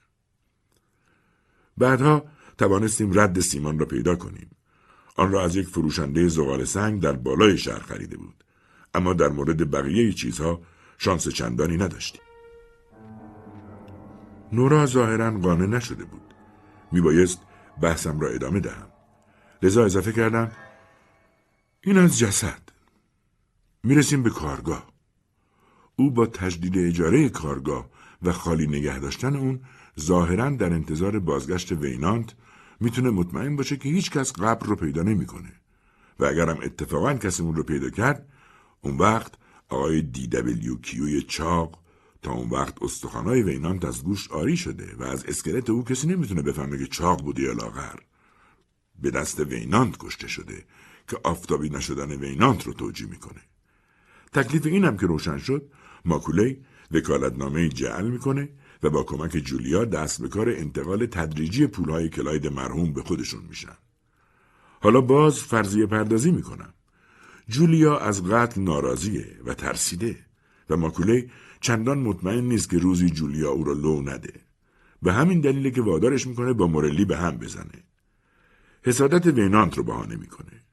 بعدها 1.79 2.25
توانستیم 2.59 3.19
رد 3.21 3.41
سیمان 3.41 3.79
را 3.79 3.87
پیدا 3.87 4.17
کنیم. 4.17 4.51
آن 5.17 5.33
را 5.33 5.45
از 5.45 5.57
یک 5.57 5.69
فروشنده 5.69 6.29
زغال 6.29 6.65
سنگ 6.65 7.03
در 7.03 7.13
بالای 7.13 7.59
شهر 7.59 7.79
خریده 7.79 8.17
بود. 8.17 8.45
اما 8.95 9.13
در 9.13 9.29
مورد 9.29 9.71
بقیه 9.71 10.13
چیزها 10.13 10.61
شانس 10.99 11.29
چندانی 11.29 11.77
نداشتیم. 11.77 12.23
نورا 14.53 14.87
ظاهرا 14.87 15.31
قانع 15.31 15.67
نشده 15.67 16.05
بود. 16.05 16.35
میبایست 16.93 17.39
بحثم 17.83 18.21
را 18.21 18.29
ادامه 18.29 18.61
دهم. 18.61 18.89
لذا 19.63 19.85
اضافه 19.85 20.13
کردم 20.13 20.53
این 21.81 21.99
از 21.99 22.19
جسد. 22.19 22.62
می‌رسیم 23.85 24.23
به 24.23 24.31
کارگاه. 24.31 24.93
او 25.97 26.11
با 26.11 26.27
تجدید 26.27 26.79
اجاره 26.79 27.29
کارگاه 27.29 27.91
و 28.23 28.33
خالی 28.33 28.67
نگه 28.67 28.99
داشتن 28.99 29.37
اون 29.37 29.61
ظاهرا 30.01 30.51
در 30.51 30.73
انتظار 30.73 31.19
بازگشت 31.19 31.73
وینانت 31.73 32.35
می‌تونه 32.81 33.11
مطمئن 33.11 33.57
باشه 33.57 33.77
که 33.77 33.89
هیچ 33.89 34.11
کس 34.11 34.33
قبر 34.33 34.67
رو 34.67 34.77
پیدا 34.77 35.03
نمی‌کنه. 35.03 35.53
و 36.19 36.25
اگرم 36.25 36.59
اتفاقا 36.63 37.15
کسی 37.15 37.43
اون 37.43 37.55
رو 37.55 37.63
پیدا 37.63 37.91
کرد 37.91 38.29
اون 38.81 38.99
وقت 38.99 39.33
آقای 39.69 40.03
D.W.Q 40.03 40.77
ی 40.77 41.23
چاق 41.23 41.79
تا 42.23 42.33
اون 42.33 42.51
وقت 42.51 42.83
استخوانای 42.83 43.43
وینانت 43.43 43.85
از 43.85 44.05
گوشت 44.05 44.31
عاری 44.31 44.57
شده 44.57 44.97
و 44.99 45.03
از 45.03 45.25
اسکلت 45.25 45.71
او 45.71 45.85
کسی 45.85 46.07
نمی‌تونه 46.07 46.43
بفهمه 46.43 46.79
که 46.79 46.87
چاق 46.87 47.23
بوده 47.23 47.43
یا 47.43 47.53
لاغر. 47.53 47.99
به 48.99 49.11
دست 49.11 49.41
وینانت 49.41 49.97
کشته 49.99 50.29
شده 50.29 50.65
که 51.09 51.19
آفتابی 51.25 51.71
نشدن 51.71 52.13
وینانت 52.13 52.67
رو 52.67 52.73
توجیه 52.73 53.09
می‌کنه. 53.09 53.41
تکلیف 54.33 54.67
اینم 54.67 54.97
که 54.97 55.07
روشن 55.07 55.39
شد 55.39 55.71
ماکولی 56.05 56.65
وکالتنامه 56.91 57.69
جعل 57.69 58.11
می‌کنه 58.11 58.49
و 58.83 58.91
با 58.91 59.03
کمک 59.03 59.31
جولیا 59.31 59.85
دست 59.85 60.23
به 60.23 60.29
کار 60.29 60.49
انتقال 60.49 61.07
تدریجی 61.07 61.67
پولهای 61.67 62.09
کلاید 62.09 62.47
مرحوم 62.47 62.93
به 62.93 63.03
خودشون 63.03 63.45
میشن. 63.49 63.77
حالا 64.81 65.01
باز 65.01 65.39
فرضیه 65.39 65.87
پردازی 65.87 66.31
می‌کنم. 66.31 66.75
جولیا 67.49 67.99
از 67.99 68.25
قتل 68.25 68.61
ناراضیه 68.61 69.27
و 69.47 69.55
ترسیده 69.55 70.17
و 70.71 70.77
ماکوله 70.77 71.31
چندان 71.61 71.99
مطمئن 71.99 72.45
نیست 72.45 72.71
که 72.71 72.79
روزی 72.79 73.11
جولیا 73.11 73.51
او 73.51 73.65
را 73.65 73.73
لو 73.73 74.03
نده. 74.03 74.41
به 75.03 75.13
همین 75.13 75.41
دلیله 75.41 75.71
که 75.71 75.83
وادارش 75.83 76.27
می‌کنه 76.27 76.53
با 76.53 76.67
مورلی 76.67 77.05
به 77.05 77.17
هم 77.17 77.37
بزنه. 77.37 77.85
حسادت 78.83 79.27
وینانت 79.27 79.79
رو 79.79 79.85
بهانه 79.85 80.17
می‌کنه. 80.17 80.65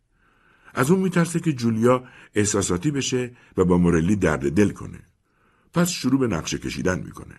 از 0.79 0.91
اون 0.91 0.99
میترسه 0.99 1.39
که 1.39 1.53
جولیا 1.53 2.03
احساساتی 2.35 2.91
بشه 2.91 3.31
و 3.57 3.65
با 3.65 3.77
مورلی 3.77 4.15
درد 4.15 4.51
دل 4.51 4.69
کنه. 4.69 4.99
پس 5.73 5.89
شروع 5.89 6.19
به 6.19 6.27
نقشه 6.27 6.57
کشیدن 6.57 6.99
می‌کنه. 6.99 7.35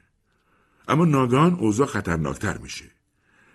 اما 0.89 1.05
ناگهان 1.05 1.55
اوضاع 1.55 1.87
خطرناکتر 1.87 2.59
میشه. 2.59 2.85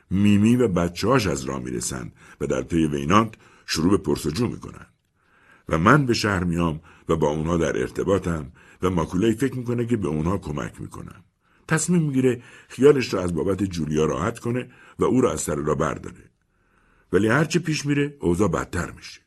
میمی 0.09 0.55
و 0.55 0.67
بچهاش 0.67 1.27
از 1.27 1.43
راه 1.43 1.59
می‌رسند 1.59 2.13
و 2.41 2.47
در 2.47 2.61
پی 2.61 2.87
وینانت 2.87 3.33
شروع 3.65 3.91
به 3.91 3.97
پرسجو 3.97 4.47
می‌کنن. 4.47 4.85
و 5.69 5.77
من 5.77 6.05
به 6.05 6.13
شهر 6.13 6.43
میام 6.43 6.81
و 7.09 7.15
با 7.15 7.27
اونها 7.27 7.57
در 7.57 7.77
ارتباطم 7.77 8.51
و 8.81 8.89
ماکولای 8.89 9.33
فکر 9.33 9.55
می‌کنه 9.55 9.85
که 9.85 9.97
به 9.97 10.07
اونها 10.07 10.37
کمک 10.37 10.81
می‌کنم. 10.81 11.23
تصمیم 11.67 12.01
می‌گیره 12.01 12.41
خیالش 12.67 13.13
را 13.13 13.23
از 13.23 13.33
بابت 13.33 13.63
جولیا 13.63 14.05
راحت 14.05 14.39
کنه 14.39 14.71
و 14.99 15.03
او 15.03 15.21
را 15.21 15.31
از 15.31 15.41
سر 15.41 15.55
را 15.55 15.75
برداره. 15.75 16.31
ولی 17.13 17.27
هرچه 17.27 17.59
پیش 17.59 17.85
میره 17.85 18.17
اوضاع 18.19 18.47
بدتر 18.47 18.91
میشه. 18.91 19.24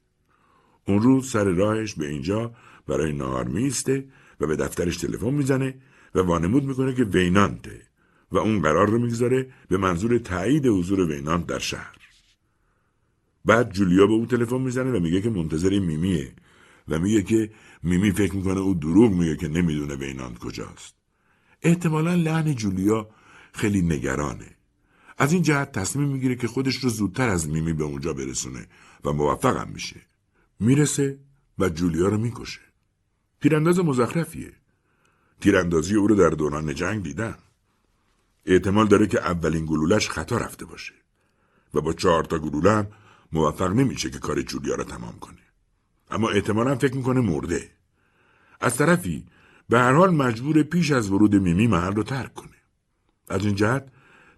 اون 0.89 1.02
روز 1.02 1.31
سر 1.31 1.44
راهش 1.44 1.94
به 1.94 2.09
اینجا 2.09 2.52
برای 2.86 3.12
نهار 3.12 3.48
میسته 3.48 4.05
و 4.40 4.47
به 4.47 4.56
دفترش 4.56 4.97
تلفن 4.97 5.35
می‌زنه 5.35 5.74
و 6.15 6.20
وانمود 6.20 6.65
می‌کنه 6.65 6.94
که 6.94 7.05
وینانته 7.05 7.82
و 8.32 8.39
اون 8.39 8.62
قرار 8.62 8.89
رو 8.89 8.98
می‌گذاره 8.98 9.52
به 9.69 9.77
منظور 9.77 10.19
تایید 10.19 10.66
حضور 10.66 11.01
وینانت 11.01 11.47
در 11.47 11.59
شهر. 11.59 11.97
بعد 13.44 13.73
جولیا 13.73 14.06
به 14.06 14.12
او 14.12 14.27
تلفن 14.27 14.60
می‌زنه 14.60 14.90
و 14.90 15.01
میگه 15.01 15.20
که 15.20 15.31
منتظر 15.31 15.78
میمیه 15.78 16.32
و 16.89 16.98
میگه 16.98 17.23
که 17.23 17.51
میمی 17.82 18.12
فکر 18.12 18.36
می‌کنه 18.36 18.60
او 18.60 18.74
دروغ 18.74 19.12
میگه 19.12 19.36
که 19.36 19.48
نمی‌دونه 19.48 19.94
وینانت 19.94 20.39
کجاست. 20.39 20.94
احتمالا 21.62 22.15
لحن 22.15 22.55
جولیا 22.55 23.09
خیلی 23.52 23.82
نگرانه. 23.82 24.56
از 25.19 25.32
این 25.32 25.43
جهت 25.43 25.73
تصمیم 25.73 26.09
می‌گیره 26.09 26.36
که 26.36 26.48
خودش 26.48 26.77
رو 26.77 26.90
زودتر 26.90 27.28
از 27.28 27.48
میمی 27.48 27.73
به 27.73 27.85
اونجا 27.85 28.12
برسونه 28.12 28.66
و 29.05 29.12
موفقم 29.12 29.69
میشه. 29.74 30.07
می‌رسه 30.60 31.18
و 31.59 31.68
جولیا 31.68 32.09
رو 32.09 32.18
می‌کشه. 32.18 32.60
تیرانداز 33.40 33.78
مزخرفیه. 33.78 34.52
تیراندازی 35.40 35.94
او 35.94 36.06
رو 36.06 36.14
در 36.14 36.30
دوران 36.30 36.74
جنگ 36.74 37.02
دیدن. 37.02 37.39
احتمال 38.47 38.86
داره 38.86 39.06
که 39.06 39.20
اولین 39.20 39.66
گلولش 39.66 40.09
خطا 40.10 40.36
رفته 40.36 40.64
باشه 40.64 40.94
و 41.74 41.80
با 41.80 41.93
چهار 41.93 42.24
تا 42.24 42.39
گلوله 42.39 42.72
هم 42.72 42.86
موفق 43.32 43.70
نمیشه 43.70 44.10
که 44.10 44.18
کار 44.18 44.43
جولیا 44.43 44.74
را 44.74 44.85
تمام 44.85 45.18
کنه. 45.18 45.43
اما 46.10 46.30
احتمالا 46.30 46.76
فکر 46.76 46.97
می‌کنه 46.97 47.20
مرده. 47.20 47.70
از 48.60 48.76
طرفی 48.76 49.26
به 49.68 49.78
هر 49.78 49.93
حال 49.93 50.14
مجبور 50.14 50.62
پیش 50.62 50.90
از 50.90 51.10
ورود 51.10 51.35
میمی 51.35 51.66
محل 51.66 51.94
رو 51.94 52.02
ترک 52.02 52.35
کنه. 52.35 52.56
از 53.28 53.44
این 53.44 53.55
جهت 53.55 53.89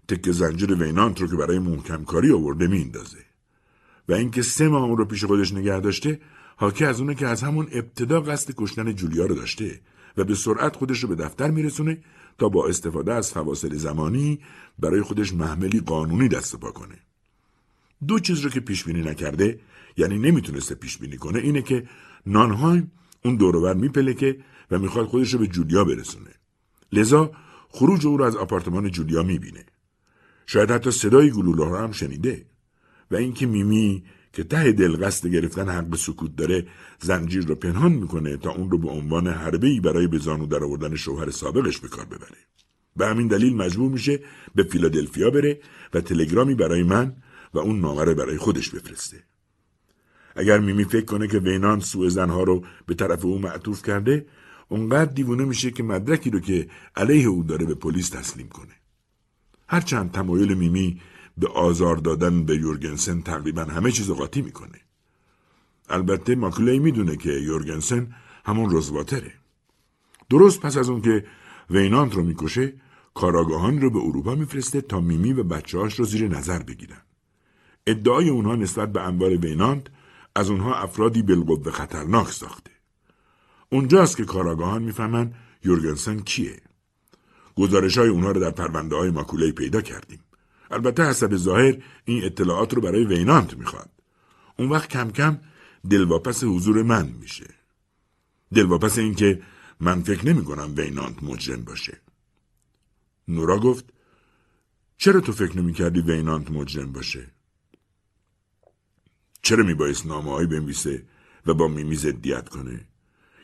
تک 0.07 0.31
زنجیر 0.31 0.73
وینانت 0.73 1.21
رو 1.21 1.27
که 1.27 1.35
برای 1.35 1.59
محکم 1.59 2.03
کاری 2.03 2.31
آورده 2.31 2.67
میندازه. 2.67 3.25
و 4.11 4.13
اینکه 4.13 4.41
سه 4.41 4.67
ماه 4.67 4.83
اون 4.83 4.97
رو 4.97 5.05
پیش 5.05 5.23
خودش 5.25 5.53
نگه 5.53 5.79
داشته 5.79 6.19
حاکی 6.55 6.85
از 6.85 6.99
اونه 6.99 7.15
که 7.15 7.27
از 7.27 7.43
همون 7.43 7.67
ابتدا 7.71 8.21
قصد 8.21 8.53
کشتن 8.57 8.95
جولیا 8.95 9.25
رو 9.25 9.35
داشته 9.35 9.81
و 10.17 10.23
به 10.23 10.35
سرعت 10.35 10.75
خودش 10.75 10.99
رو 10.99 11.09
به 11.09 11.15
دفتر 11.15 11.51
میرسونه 11.51 11.97
تا 12.37 12.49
با 12.49 12.67
استفاده 12.67 13.13
از 13.13 13.31
فواصل 13.31 13.75
زمانی 13.75 14.39
برای 14.79 15.01
خودش 15.01 15.33
محملی 15.33 15.79
قانونی 15.79 16.27
دست 16.27 16.55
پا 16.55 16.71
کنه. 16.71 16.95
دو 18.07 18.19
چیز 18.19 18.39
رو 18.39 18.49
که 18.49 18.59
پیش 18.59 18.83
بینی 18.83 19.01
نکرده 19.01 19.59
یعنی 19.97 20.17
نمی‌تونسته 20.17 20.75
پیش 20.75 20.97
بینی 20.97 21.17
کنه 21.17 21.39
اینه 21.39 21.61
که 21.61 21.87
نانهایم 22.25 22.91
اون 23.25 23.35
دوروبر 23.35 23.73
میپلکه 23.73 24.37
و 24.71 24.79
می‌خواد 24.79 25.05
خودش 25.05 25.33
رو 25.33 25.39
به 25.39 25.47
جولیا 25.47 25.83
برسونه. 25.83 26.31
لذا 26.91 27.31
خروج 27.69 28.07
او 28.07 28.17
رو 28.17 28.23
از 28.23 28.35
آپارتمان 28.35 28.91
جولیا 28.91 29.23
می‌بینه. 29.23 29.65
شاید 30.45 30.71
حتی 30.71 30.91
صدای 30.91 31.31
گلوله 31.31 31.65
رو 31.65 31.77
هم 31.77 31.91
شنیده 31.91 32.50
و 33.11 33.15
اینکه 33.15 33.45
میمی 33.45 34.03
که 34.33 34.43
ته 34.43 34.71
دل 34.71 35.05
قصد 35.05 35.27
گرفتن 35.27 35.69
حق 35.69 35.95
سکوت 35.95 36.35
داره 36.35 36.67
زنجیر 36.99 37.45
رو 37.45 37.55
پنهان 37.55 37.91
می‌کنه 37.91 38.37
تا 38.37 38.51
اون 38.51 38.71
رو 38.71 38.77
به 38.77 38.89
عنوان 38.89 39.27
حربه 39.27 39.67
ای 39.67 39.79
برای 39.79 40.07
به 40.07 40.17
زانو 40.17 40.45
در 40.45 40.63
آوردن 40.63 40.95
شوهر 40.95 41.29
سابقش 41.29 41.77
به 41.77 41.87
کار 41.87 42.05
ببره. 42.05 42.37
به 42.95 43.07
همین 43.07 43.27
دلیل 43.27 43.55
مجبور 43.55 43.91
میشه 43.91 44.19
به 44.55 44.63
فیلادلفیا 44.63 45.29
بره 45.29 45.59
و 45.93 46.01
تلگرامی 46.01 46.55
برای 46.55 46.83
من 46.83 47.15
و 47.53 47.59
اون 47.59 47.79
نامه 47.79 48.13
برای 48.13 48.37
خودش 48.37 48.69
بفرسته. 48.69 49.23
اگر 50.35 50.59
میمی 50.59 50.83
فکر 50.83 51.05
کنه 51.05 51.27
که 51.27 51.39
وینان 51.39 51.79
سوء 51.79 52.09
زنها 52.09 52.43
رو 52.43 52.65
به 52.85 52.93
طرف 52.93 53.25
او 53.25 53.39
معطوف 53.39 53.83
کرده 53.83 54.25
اونقدر 54.67 55.11
دیوونه 55.11 55.45
میشه 55.45 55.71
که 55.71 55.83
مدرکی 55.83 56.29
رو 56.29 56.39
که 56.39 56.67
علیه 56.95 57.27
او 57.27 57.43
داره 57.43 57.65
به 57.65 57.75
پلیس 57.75 58.09
تسلیم 58.09 58.47
کنه. 58.47 58.73
هرچند 59.67 60.11
تمایل 60.11 60.53
میمی 60.53 61.01
به 61.37 61.47
آزار 61.47 61.95
دادن 61.95 62.45
به 62.45 62.55
یورگنسن 62.55 63.21
تقریبا 63.21 63.63
همه 63.63 63.91
چیز 63.91 64.11
قاطی 64.11 64.41
می‌کنه. 64.41 64.81
البته 65.89 66.35
ماکلی 66.35 66.79
می‌دونه 66.79 67.15
که 67.15 67.31
یورگنسن 67.31 68.15
همون 68.45 68.69
روزواتره. 68.69 69.33
درست 70.29 70.59
پس 70.59 70.77
از 70.77 70.89
اون 70.89 71.01
که 71.01 71.25
وینانت 71.69 72.15
رو 72.15 72.23
می‌کشه 72.23 72.73
کاراگاهان 73.13 73.81
رو 73.81 73.89
به 73.89 73.99
اروپا 73.99 74.35
میفرسته 74.35 74.81
تا 74.81 74.99
میمی 74.99 75.33
و 75.33 75.43
بچههاش 75.43 75.99
رو 75.99 76.05
زیر 76.05 76.27
نظر 76.27 76.59
بگیرن. 76.63 77.01
ادعای 77.87 78.29
اونها 78.29 78.55
نسبت 78.55 78.91
به 78.91 79.01
انبار 79.01 79.37
وینانت 79.37 79.87
از 80.35 80.49
اونها 80.49 80.75
افرادی 80.75 81.21
بالقوه 81.21 81.71
خطرناک 81.71 82.27
ساخته. 82.27 82.71
اونجاست 83.69 84.17
که 84.17 84.25
کاراگاهان 84.25 84.83
می‌فهمن 84.83 85.33
یورگنسن 85.63 86.19
کیه. 86.19 86.61
گزارش 87.55 87.97
های 87.97 88.09
اونها 88.09 88.31
رو 88.31 88.41
در 88.41 88.51
پرونده 88.51 88.95
های 88.95 89.11
ماکوله 89.11 89.51
پیدا 89.51 89.81
کردیم. 89.81 90.19
البته 90.71 91.03
حسب 91.03 91.35
ظاهر 91.35 91.83
این 92.05 92.23
اطلاعات 92.23 92.73
رو 92.73 92.81
برای 92.81 93.05
وینانت 93.05 93.57
می‌خواد. 93.57 93.89
اون 94.57 94.69
وقت 94.69 94.89
کم 94.89 95.11
کم 95.11 95.37
دلواپس 95.89 96.43
حضور 96.43 96.83
من 96.83 97.07
میشه. 97.07 97.47
دلواپس 98.53 98.97
اینکه 98.97 99.41
من 99.79 100.01
فکر 100.01 100.27
نمی 100.27 100.43
کنم 100.43 100.73
وینانت 100.75 101.23
مجرم 101.23 101.63
باشه. 101.63 101.97
نورا 103.27 103.59
گفت 103.59 103.85
چرا 104.97 105.21
تو 105.21 105.31
فکر 105.31 105.57
نمی 105.57 105.73
کردی 105.73 106.01
وینانت 106.01 106.51
مجرم 106.51 106.91
باشه؟ 106.91 107.27
چرا 109.41 109.63
می 109.63 109.73
باعث 109.73 110.05
نامه 110.05 110.45
بنویسه 110.45 111.03
و 111.45 111.53
با 111.53 111.67
میمی 111.67 111.95
زدیت 111.95 112.49
کنه؟ 112.49 112.87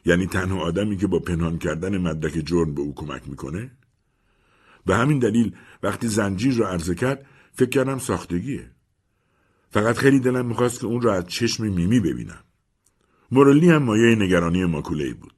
یعنی 0.06 0.28
تنها 0.28 0.60
آدمی 0.60 0.98
که 0.98 1.08
با 1.08 1.20
پنهان 1.20 1.58
کردن 1.58 1.98
مدرک 1.98 2.34
جرم 2.46 2.74
به 2.74 2.82
او 2.82 2.96
کمک 2.96 3.30
می‌کنه؟ 3.30 3.72
به 4.88 4.96
همین 4.96 5.20
دلیل 5.20 5.56
وقتی 5.84 6.08
زنجیر 6.08 6.54
را 6.56 6.70
عرضه 6.70 6.96
کرد 6.96 7.26
فکر 7.54 7.70
کردم 7.70 7.98
ساختگیه. 7.98 8.72
فقط 9.72 9.98
خیلی 9.98 10.20
دلم 10.20 10.46
می‌خواست 10.46 10.80
که 10.80 10.86
اون 10.86 11.02
را 11.02 11.14
از 11.14 11.28
چشم 11.28 11.66
میمی 11.66 12.00
ببینم. 12.00 12.44
مورلی 13.32 13.70
هم 13.70 13.84
مایه 13.84 14.16
نگرانی 14.16 14.66
ماکوله 14.66 15.14
بود. 15.14 15.34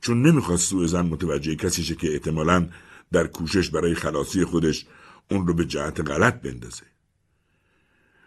چون 0.00 0.22
نمی‌خواست 0.22 0.68
سوء 0.68 0.86
ظن 0.86 1.06
متوجه 1.06 1.56
کسی 1.56 1.82
شه 1.82 1.94
که 1.94 2.12
احتمالا 2.12 2.68
در 3.12 3.26
کوشش 3.26 3.70
برای 3.70 3.94
خلاصی 3.94 4.44
خودش 4.44 4.86
اون 5.30 5.46
رو 5.46 5.54
به 5.54 5.64
جهت 5.64 6.00
غلط 6.00 6.40
بندازه. 6.40 6.82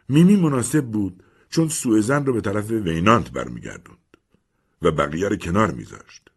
میمی 0.09 0.35
مناسب 0.35 0.85
بود 0.85 1.23
چون 1.49 1.67
سوء 1.69 2.01
ظن 2.01 2.25
رو 2.25 2.33
به 2.33 2.41
طرف 2.41 2.71
وینانت 2.71 3.31
برمیگردوند 3.31 4.17
و 4.81 4.91
بقیه 4.91 5.27
رو 5.27 5.35
کنار 5.35 5.71
میذاشت. 5.71 6.29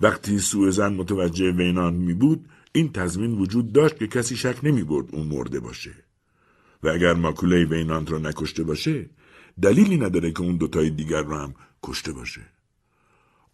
وقتی 0.00 0.38
سوء 0.38 0.70
ظن 0.70 0.92
متوجه 0.92 1.50
وینانت 1.50 1.96
می 1.96 2.14
بود 2.14 2.48
این 2.76 2.92
تضمین 2.92 3.38
وجود 3.38 3.72
داشت 3.72 3.98
که 3.98 4.06
کسی 4.06 4.36
شک 4.36 4.56
نمی 4.62 4.82
برد 4.82 5.14
اون 5.14 5.26
مرده 5.26 5.60
باشه. 5.60 5.94
و 6.82 6.88
اگر 6.88 7.14
ماکوله 7.14 7.64
وینانت 7.64 8.10
رو 8.10 8.18
نکشته 8.18 8.64
باشه 8.64 9.10
دلیلی 9.62 9.96
نداره 9.96 10.32
که 10.32 10.40
اون 10.40 10.56
دوتای 10.56 10.90
دیگر 10.90 11.22
رو 11.22 11.36
هم 11.36 11.54
کشته 11.82 12.12
باشه. 12.12 12.40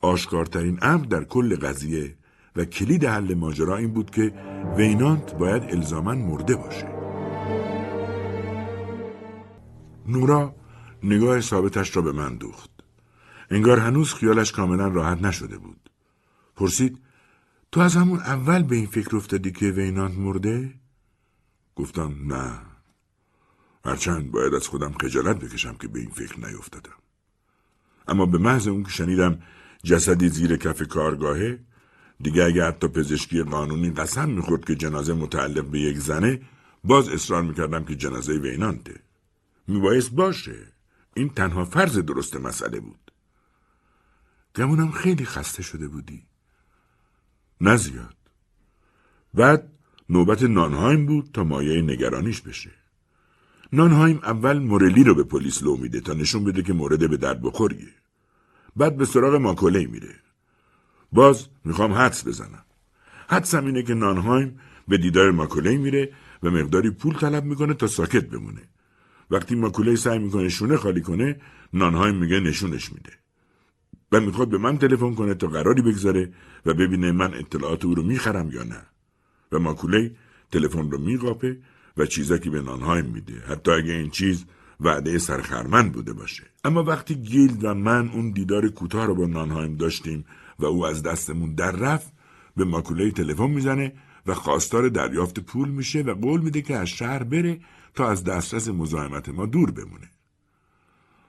آشکارترین 0.00 0.78
امر 0.82 1.04
در 1.04 1.24
کل 1.24 1.56
قضیه 1.56 2.16
و 2.56 2.64
کلید 2.64 3.04
حل 3.04 3.34
ماجرا 3.34 3.76
این 3.76 3.92
بود 3.92 4.10
که 4.10 4.32
وینانت 4.76 5.34
باید 5.34 5.62
الزاما 5.62 6.14
مرده 6.14 6.56
باشه. 6.56 6.88
نورا 10.08 10.54
نگاه 11.02 11.40
ثابتش 11.40 11.96
را 11.96 12.02
به 12.02 12.12
من 12.12 12.34
دوخت. 12.34 12.70
انگار 13.50 13.78
هنوز 13.78 14.14
خیالش 14.14 14.52
کاملا 14.52 14.88
راحت 14.88 15.22
نشده 15.22 15.58
بود. 15.58 15.90
پرسید 16.56 16.98
تو 17.72 17.80
از 17.80 17.96
همون 17.96 18.18
اول 18.18 18.62
به 18.62 18.76
این 18.76 18.86
فکر 18.86 19.16
افتادی 19.16 19.52
که 19.52 19.66
وینانت 19.66 20.18
مرده؟ 20.18 20.74
گفتم 21.76 22.32
نه. 22.32 22.58
هرچند 23.84 24.30
باید 24.30 24.54
از 24.54 24.68
خودم 24.68 24.92
خجالت 24.92 25.36
بکشم 25.36 25.74
که 25.74 25.88
به 25.88 25.98
این 25.98 26.10
فکر 26.10 26.46
نیفتادم. 26.46 26.96
اما 28.08 28.26
به 28.26 28.38
محض 28.38 28.68
اون 28.68 28.82
که 28.82 28.90
شنیدم 28.90 29.42
جسدی 29.84 30.28
زیر 30.28 30.56
کف 30.56 30.88
کارگاهه 30.88 31.60
دیگه 32.20 32.44
اگه 32.44 32.64
حتی 32.64 32.88
پزشکی 32.88 33.42
قانونی 33.42 33.90
قسم 33.90 34.30
می‌خورد 34.30 34.64
که 34.64 34.74
جنازه 34.74 35.14
متعلق 35.14 35.64
به 35.64 35.80
یک 35.80 35.98
زنه 35.98 36.40
باز 36.84 37.08
اصرار 37.08 37.42
می‌کردم 37.42 37.84
که 37.84 37.96
جنازه 37.96 38.32
وینانته 38.32 39.00
میبایست 39.68 40.10
باشه 40.10 40.72
این 41.14 41.28
تنها 41.28 41.64
فرض 41.64 41.98
درست 41.98 42.36
مسئله 42.36 42.80
بود 42.80 43.12
گمونم 44.56 44.90
خیلی 44.90 45.24
خسته 45.24 45.62
شده 45.62 45.88
بودی 45.88 46.29
نه 47.60 47.76
زیاد. 47.76 48.16
بعد 49.34 49.72
نوبت 50.08 50.42
نانهایم 50.42 51.06
بود 51.06 51.30
تا 51.32 51.44
مایه 51.44 51.82
نگرانیش 51.82 52.40
بشه. 52.40 52.70
نانهایم 53.72 54.20
اول 54.22 54.58
مورلی 54.58 55.04
رو 55.04 55.14
به 55.14 55.22
پلیس 55.22 55.62
لو 55.62 55.76
میده 55.76 56.00
تا 56.00 56.12
نشون 56.12 56.44
بده 56.44 56.62
که 56.62 56.72
مورد 56.72 57.10
به 57.10 57.16
درد 57.16 57.42
بخوریه. 57.42 57.94
بعد 58.76 58.96
به 58.96 59.04
سراغ 59.04 59.34
ماکولی 59.34 59.86
میره. 59.86 60.14
باز 61.12 61.46
می‌خوام 61.64 61.92
حدس 61.92 62.26
بزنم. 62.26 62.64
حدسم 63.28 63.66
اینه 63.66 63.82
که 63.82 63.94
نانهایم 63.94 64.60
به 64.88 64.98
دیدار 64.98 65.30
ماکولی 65.30 65.76
میره 65.76 66.12
و 66.42 66.50
مقداری 66.50 66.90
پول 66.90 67.14
طلب 67.14 67.44
می‌کنه 67.44 67.74
تا 67.74 67.86
ساکت 67.86 68.26
بمونه. 68.26 68.62
وقتی 69.30 69.54
ماکولی 69.54 69.96
سعی 69.96 70.18
می‌کنه 70.18 70.48
شونه 70.48 70.76
خالی 70.76 71.00
کنه 71.00 71.40
نانهایم 71.72 72.14
میگه 72.14 72.40
نشونش 72.40 72.92
میده. 72.92 73.19
و 74.12 74.20
می‌خواد 74.20 74.48
به 74.48 74.58
من 74.58 74.78
تلفن 74.78 75.14
کنه 75.14 75.34
تا 75.34 75.46
قراری 75.46 75.82
بگذاره 75.82 76.32
و 76.66 76.74
ببینه 76.74 77.12
من 77.12 77.34
اطلاعات 77.34 77.84
او 77.84 77.94
رو 77.94 78.02
می‌خرم 78.02 78.50
یا 78.50 78.62
نه. 78.62 78.82
و 79.52 79.58
ماکولی 79.58 80.16
تلفن 80.52 80.90
رو 80.90 80.98
میقاپه 80.98 81.58
و 81.96 82.06
چیزکی 82.06 82.50
به 82.50 82.62
نانهایم 82.62 83.06
میده. 83.06 83.42
حتی 83.48 83.70
اگه 83.70 83.92
این 83.92 84.10
چیز 84.10 84.44
وعده 84.80 85.18
سرخرمند 85.18 85.92
بوده 85.92 86.12
باشه. 86.12 86.42
اما 86.64 86.82
وقتی 86.82 87.14
گیلد 87.14 87.64
و 87.64 87.74
من 87.74 88.08
اون 88.08 88.30
دیدار 88.30 88.68
کوتاه 88.68 89.06
رو 89.06 89.14
با 89.14 89.26
نانهایم 89.26 89.76
داشتیم 89.76 90.24
و 90.58 90.64
او 90.64 90.86
از 90.86 91.02
دستمون 91.02 91.54
در 91.54 91.70
رفت 91.70 92.12
به 92.56 92.64
ماکوله 92.64 93.10
تلفن 93.10 93.50
می‌زنه 93.50 93.92
و 94.26 94.34
خواستار 94.34 94.88
دریافت 94.88 95.40
پول 95.40 95.68
میشه 95.68 96.02
و 96.02 96.14
قول 96.14 96.40
میده 96.40 96.62
که 96.62 96.76
از 96.76 96.88
شهر 96.88 97.22
بره 97.22 97.60
تا 97.94 98.08
از 98.10 98.24
دسترس 98.24 98.68
مزاحمت 98.68 99.28
ما 99.28 99.46
دور 99.46 99.70
بمونه. 99.70 100.10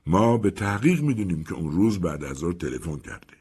ما 0.08 0.38
به 0.38 0.52
تحقیق 0.52 1.02
می‌دونیم 1.02 1.44
که 1.44 1.54
اون 1.54 1.72
روز 1.72 2.00
بعد 2.00 2.24
از 2.24 2.38
ظهر 2.38 2.54
تلفن 2.54 2.98
کرده 2.98 3.38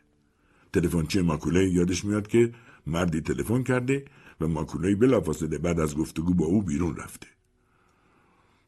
تلفنچی 0.72 1.20
ماکوله 1.20 1.68
یادش 1.68 2.04
میاد 2.04 2.28
که 2.28 2.52
مردی 2.86 3.20
تلفن 3.20 3.62
کرده 3.62 4.04
و 4.40 4.48
ماکوله 4.48 4.94
بلافاصله 4.94 5.58
بعد 5.58 5.80
از 5.80 5.96
گفتگو 5.96 6.34
با 6.34 6.44
او 6.44 6.62
بیرون 6.62 6.96
رفته 6.96 7.26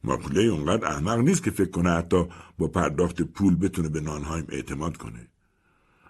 ماکوله 0.03 0.41
اونقدر 0.41 0.87
احمق 0.87 1.19
نیست 1.19 1.43
که 1.43 1.51
فکر 1.51 1.71
کنه 1.71 1.89
حتی 1.89 2.25
با 2.57 2.67
پرداخت 2.67 3.21
پول 3.21 3.55
بتونه 3.55 3.89
به 3.89 4.01
نانهایم 4.01 4.45
اعتماد 4.49 4.97
کنه. 4.97 5.27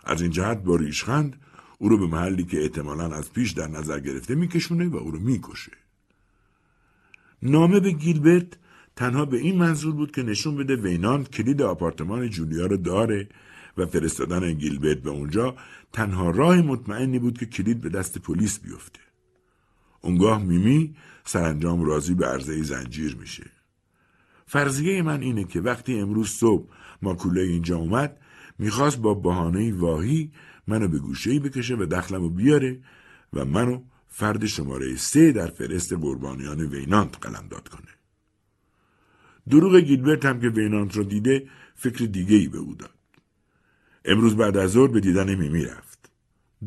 از 0.04 0.22
این 0.22 0.32
جهت 0.32 0.64
با 0.64 0.76
ریشخند 0.76 1.36
او 1.78 1.90
رو 1.90 1.98
به 1.98 2.08
محلی 2.08 2.44
که 2.44 2.62
احتمالا 2.62 3.16
از 3.16 3.34
پیش 3.34 3.52
در 3.52 3.68
نظر 3.68 4.00
گرفته 4.00 4.36
میکشونه 4.36 4.88
و 4.88 4.96
او 4.96 5.12
رو 5.12 5.20
می‌کشه. 5.20 5.72
نامه 7.42 7.80
به 7.80 7.92
گیلبرت 7.92 8.58
تنها 8.96 9.26
به 9.26 9.38
این 9.38 9.58
منظور 9.58 9.94
بود 9.94 10.12
که 10.12 10.24
نشون 10.24 10.56
بده 10.56 10.76
ویناند 10.76 11.30
کلید 11.30 11.62
آپارتمان 11.62 12.30
جولیا 12.30 12.66
رو 12.66 12.78
داره 12.78 13.30
و 13.78 13.86
فرستادن 13.86 14.54
گیلبرت 14.54 14.98
به 14.98 15.10
اونجا 15.10 15.56
تنها 15.94 16.30
راه 16.30 16.62
مطمئنی 16.62 17.20
بود 17.20 17.38
که 17.38 17.46
کلید 17.46 17.82
به 17.82 17.90
دست 17.90 18.18
پلیس 18.18 18.60
بیفته. 18.60 19.00
اونگاه 20.02 20.44
میمی 20.44 20.96
سرانجام 21.26 21.84
راضی 21.86 22.14
به 22.14 22.26
عرضه 22.26 22.64
زنجیر 22.64 23.16
میشه. 23.16 23.52
فرضیه 24.46 25.02
من 25.02 25.22
اینه 25.22 25.44
که 25.44 25.62
وقتی 25.62 26.00
امروز 26.00 26.30
صبح 26.30 26.70
ماکوله 27.02 27.42
اینجا 27.42 27.78
اومد 27.78 28.18
می‌خواست 28.60 28.98
با 28.98 29.14
بهانه 29.14 29.74
واهی 29.74 30.32
منو 30.68 30.88
به 30.88 31.00
گوشه 31.00 31.40
بکشه 31.40 31.76
و 31.76 31.86
دخلمو 31.86 32.30
بیاره 32.30 32.80
و 33.34 33.46
منو 33.46 33.82
فرد 34.08 34.46
شماره 34.46 34.96
سه 34.96 35.32
در 35.32 35.48
فهرست 35.48 35.94
قربانیان 35.94 36.62
وینانت 36.62 37.18
قلمداد 37.22 37.70
کنه. 37.70 37.93
دروغ 39.50 39.76
گیلبرت 39.76 40.26
هم 40.26 40.40
که 40.40 40.50
وینانت 40.50 40.98
رو 40.98 41.04
دیده 41.04 41.48
فکر 41.76 42.06
دیگه 42.06 42.36
ای 42.36 42.48
به 42.48 42.58
او 42.58 42.76
داد. 42.76 42.94
امروز 44.06 44.36
بعد 44.36 44.58
از 44.58 44.72
ظهر 44.72 44.92
به 44.92 45.00
دیدن 45.00 45.36
میمی 45.36 45.66
رفت. 45.66 46.12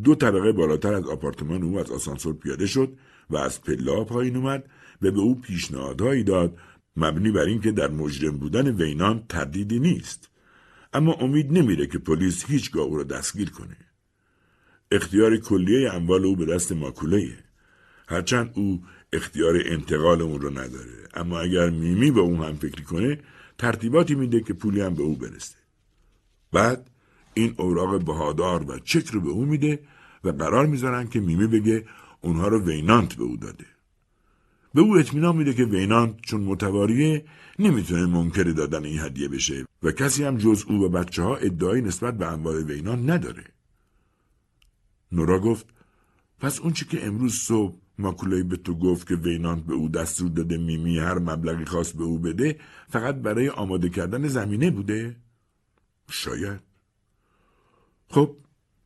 دو 0.03 0.15
طبقه 0.15 0.53
بالاتر 0.53 0.95
از 0.95 1.07
آپارتمان 1.07 1.63
او 1.63 1.79
از 1.79 1.91
آسانسور 1.91 2.35
پیاده 2.35 2.67
شد 2.67 2.99
و 3.31 3.37
از 3.37 3.63
پله‌ها 3.63 4.05
پایین 4.05 4.37
اومد 4.37 4.65
و 5.03 5.11
به 5.11 5.21
او 5.21 5.41
پیشنهادهایی 5.41 6.25
داد 6.25 6.59
مبنی 6.97 7.31
بر 7.31 7.45
اینکه 7.45 7.73
در 7.73 7.91
مجرم 7.91 8.37
بودن 8.37 8.77
وینانت 8.77 9.25
تردیدی 9.29 9.79
نیست 9.79 10.31
اما 10.93 11.13
امید 11.13 11.53
نمیره 11.53 11.87
که 11.87 11.99
پلیس 11.99 12.45
هیچگاه 12.45 12.85
او 12.85 12.97
را 12.97 13.03
دستگیر 13.03 13.51
کنه 13.51 13.77
اختیار 14.91 15.37
کلیه 15.37 15.95
اموال 15.95 16.25
او 16.25 16.37
به 16.37 16.47
دست 16.47 16.73
ماکوله 16.73 17.39
هرچند 18.09 18.53
او 18.55 18.83
اختیار 19.13 19.63
انتقال 19.67 20.23
اون 20.23 20.41
رو 20.41 20.51
نداره. 20.51 21.09
اما 21.15 21.41
اگر 21.41 21.71
میمی 21.71 22.11
به 22.11 22.21
اون 22.21 22.43
هم 22.43 22.57
فکری 22.57 22.85
کنه 22.85 23.19
ترتیباتی 23.59 24.15
میده 24.15 24.41
که 24.41 24.55
پولی 24.55 24.81
هم 24.81 24.95
به 24.95 25.03
او 25.03 25.17
برسه. 25.17 25.57
بعد 26.53 26.91
این 27.35 27.55
اوراق 27.57 28.05
بهادار 28.05 28.71
و 28.71 28.79
چک 28.79 29.07
رو 29.07 29.21
به 29.21 29.29
او 29.29 29.45
میده 29.45 29.79
و 30.25 30.29
قرار 30.29 30.67
می‌ذارن 30.67 31.09
که 31.09 31.21
میمی 31.21 31.47
بگه 31.47 31.87
اونها 32.21 32.49
رو 32.49 32.65
وینانت 32.65 33.15
به 33.15 33.25
او 33.25 33.37
داده. 33.37 33.67
به 34.75 34.81
او 34.81 34.97
اطمینان 34.97 35.37
میده 35.37 35.55
که 35.55 35.65
وینانت 35.65 36.21
چون 36.21 36.41
متواریه 36.41 37.25
نمی‌تونه 37.59 38.07
منکر 38.07 38.43
دادن 38.43 38.85
این 38.85 38.99
هدیه 38.99 39.29
بشه 39.29 39.65
و 39.83 39.91
کسی 39.91 40.25
هم 40.25 40.37
جز 40.37 40.65
او 40.69 40.85
و 40.85 40.89
بچه 40.89 41.23
ها 41.23 41.37
ادعایی 41.37 41.83
نسبت 41.83 42.19
به 42.19 42.27
اموال 42.27 42.71
وینانت 42.71 43.11
نداره. 43.11 43.45
نورا 45.13 45.41
گفت 45.41 45.67
پس 46.41 46.61
اون 46.61 46.73
که 46.73 47.07
امروز 47.07 47.35
صبح 47.35 47.77
ماکولای 47.99 48.43
به 48.43 48.57
تو 48.57 48.79
گفت 48.79 49.09
که 49.09 49.15
وینانت 49.15 49.65
به 49.65 49.75
او 49.75 49.89
دستور 49.89 50.29
داده 50.29 50.59
میمی 50.59 50.99
هر 50.99 51.19
مبلغی 51.19 51.65
خواست 51.65 51.97
به 51.97 52.05
او 52.05 52.19
بده 52.19 52.61
فقط 52.89 53.15
برای 53.15 53.49
آماده 53.49 53.89
کردن 53.89 54.29
زمینه 54.29 54.71
بوده؟ 54.71 55.17
شاید. 56.11 56.61
خب 58.11 58.37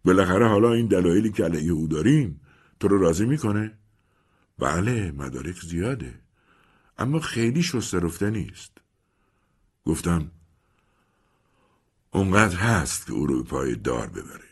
بالاخره 0.05 0.49
حالا 0.49 0.73
این 0.73 0.87
دلایلی 0.87 1.33
که 1.33 1.45
علیه 1.45 1.73
او 1.73 1.87
داریم 1.87 2.41
تو 2.81 2.89
رو 2.89 2.99
راضی 2.99 3.27
می‌کنه؟ 3.27 3.79
بله 4.59 5.13
مدارک 5.13 5.61
زیاده 5.61 6.15
اما 6.99 7.21
خیلی 7.21 7.63
شسته 7.63 8.31
نیست 8.31 8.79
گفتم 9.85 10.31
اونقدر 12.11 12.57
هست 12.57 13.07
که 13.07 13.13
او 13.13 13.27
رو 13.27 13.43
به 13.43 13.49
پای 13.49 13.75
دار 13.75 14.07
ببره 14.07 14.51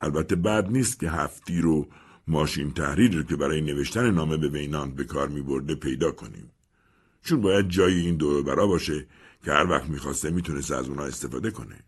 البته 0.00 0.36
بد 0.36 0.70
نیست 0.70 1.00
که 1.00 1.10
هفتی 1.10 1.60
رو 1.60 1.88
ماشین 2.30 2.70
تحریر 2.72 3.22
که 3.22 3.36
برای 3.36 3.60
نوشتن 3.60 4.10
نامه 4.10 4.36
به 4.36 4.48
ویناند 4.48 4.94
به 4.96 5.04
کار 5.04 5.28
می 5.28 5.42
برده 5.42 5.74
پیدا 5.74 6.10
کنیم. 6.10 6.50
چون 7.22 7.40
باید 7.40 7.68
جای 7.68 7.94
این 7.94 8.16
دور 8.16 8.42
برا 8.42 8.66
باشه 8.66 9.06
که 9.44 9.52
هر 9.52 9.70
وقت 9.70 9.88
می‌خواسته 9.88 10.30
می‌تونست 10.30 10.70
از 10.70 10.88
اونا 10.88 11.02
استفاده 11.02 11.50
کنه. 11.50 11.84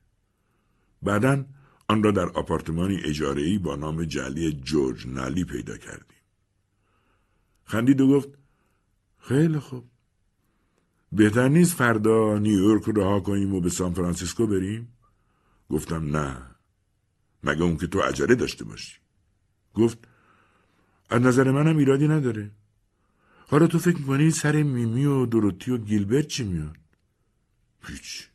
بعدا 1.03 1.45
آن 1.89 2.03
را 2.03 2.11
در 2.11 2.29
آپارتمانی 2.29 2.97
اجاره‌ای 2.97 3.59
با 3.59 3.77
نام 3.77 4.05
جلی 4.05 4.53
جورج 4.53 5.07
نالی 5.07 5.45
پیدا 5.45 5.77
کردیم. 5.77 6.23
خندید 7.65 8.01
و 8.01 8.09
گفت 8.09 8.29
خیلی 9.19 9.59
خوب. 9.59 9.85
بهتر 11.13 11.49
نیست 11.49 11.75
فردا 11.75 12.39
نیویورک 12.39 12.83
رو 12.83 12.93
رها 12.93 13.21
کنیم 13.21 13.55
و 13.55 13.61
به 13.61 13.71
سان 13.71 13.93
فرانسیسکو 13.93 14.47
بریم؟ 14.47 14.89
گفتم 15.71 16.17
نه. 16.17 16.37
مگه 17.43 17.63
اون 17.63 17.77
که 17.77 17.87
تو 17.87 18.01
عجله 18.01 18.35
داشته 18.35 18.65
باشی؟ 18.65 18.97
گفت 19.75 19.99
از 21.13 21.23
نظر 21.23 21.51
منم 21.51 21.77
ایرادی 21.77 22.09
نداره. 22.09 22.51
حالا 23.47 23.67
تو 23.67 23.79
فکر 23.79 23.99
می‌کنی 23.99 24.31
سر 24.31 24.63
میمی 24.63 25.05
و 25.05 25.27
دروتی 25.27 25.71
و 25.71 25.79
گیلبرت 25.79 26.27
چی 26.27 26.45
میاد؟ 26.45 26.77
هیچ. 27.87 28.29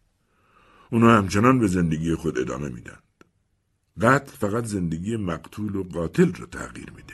اونا 0.92 1.18
همچنان 1.18 1.60
به 1.60 1.68
زندگی 1.68 2.16
خود 2.16 2.40
ادامه 2.40 2.70
میدند 2.70 3.04
قتل 4.02 4.32
فقط 4.38 4.66
زندگی 4.66 5.18
مقتول 5.18 5.76
و 5.76 5.84
قاتل 5.84 6.34
رو 6.34 6.46
تغییر 6.46 6.92
میده. 6.92 7.14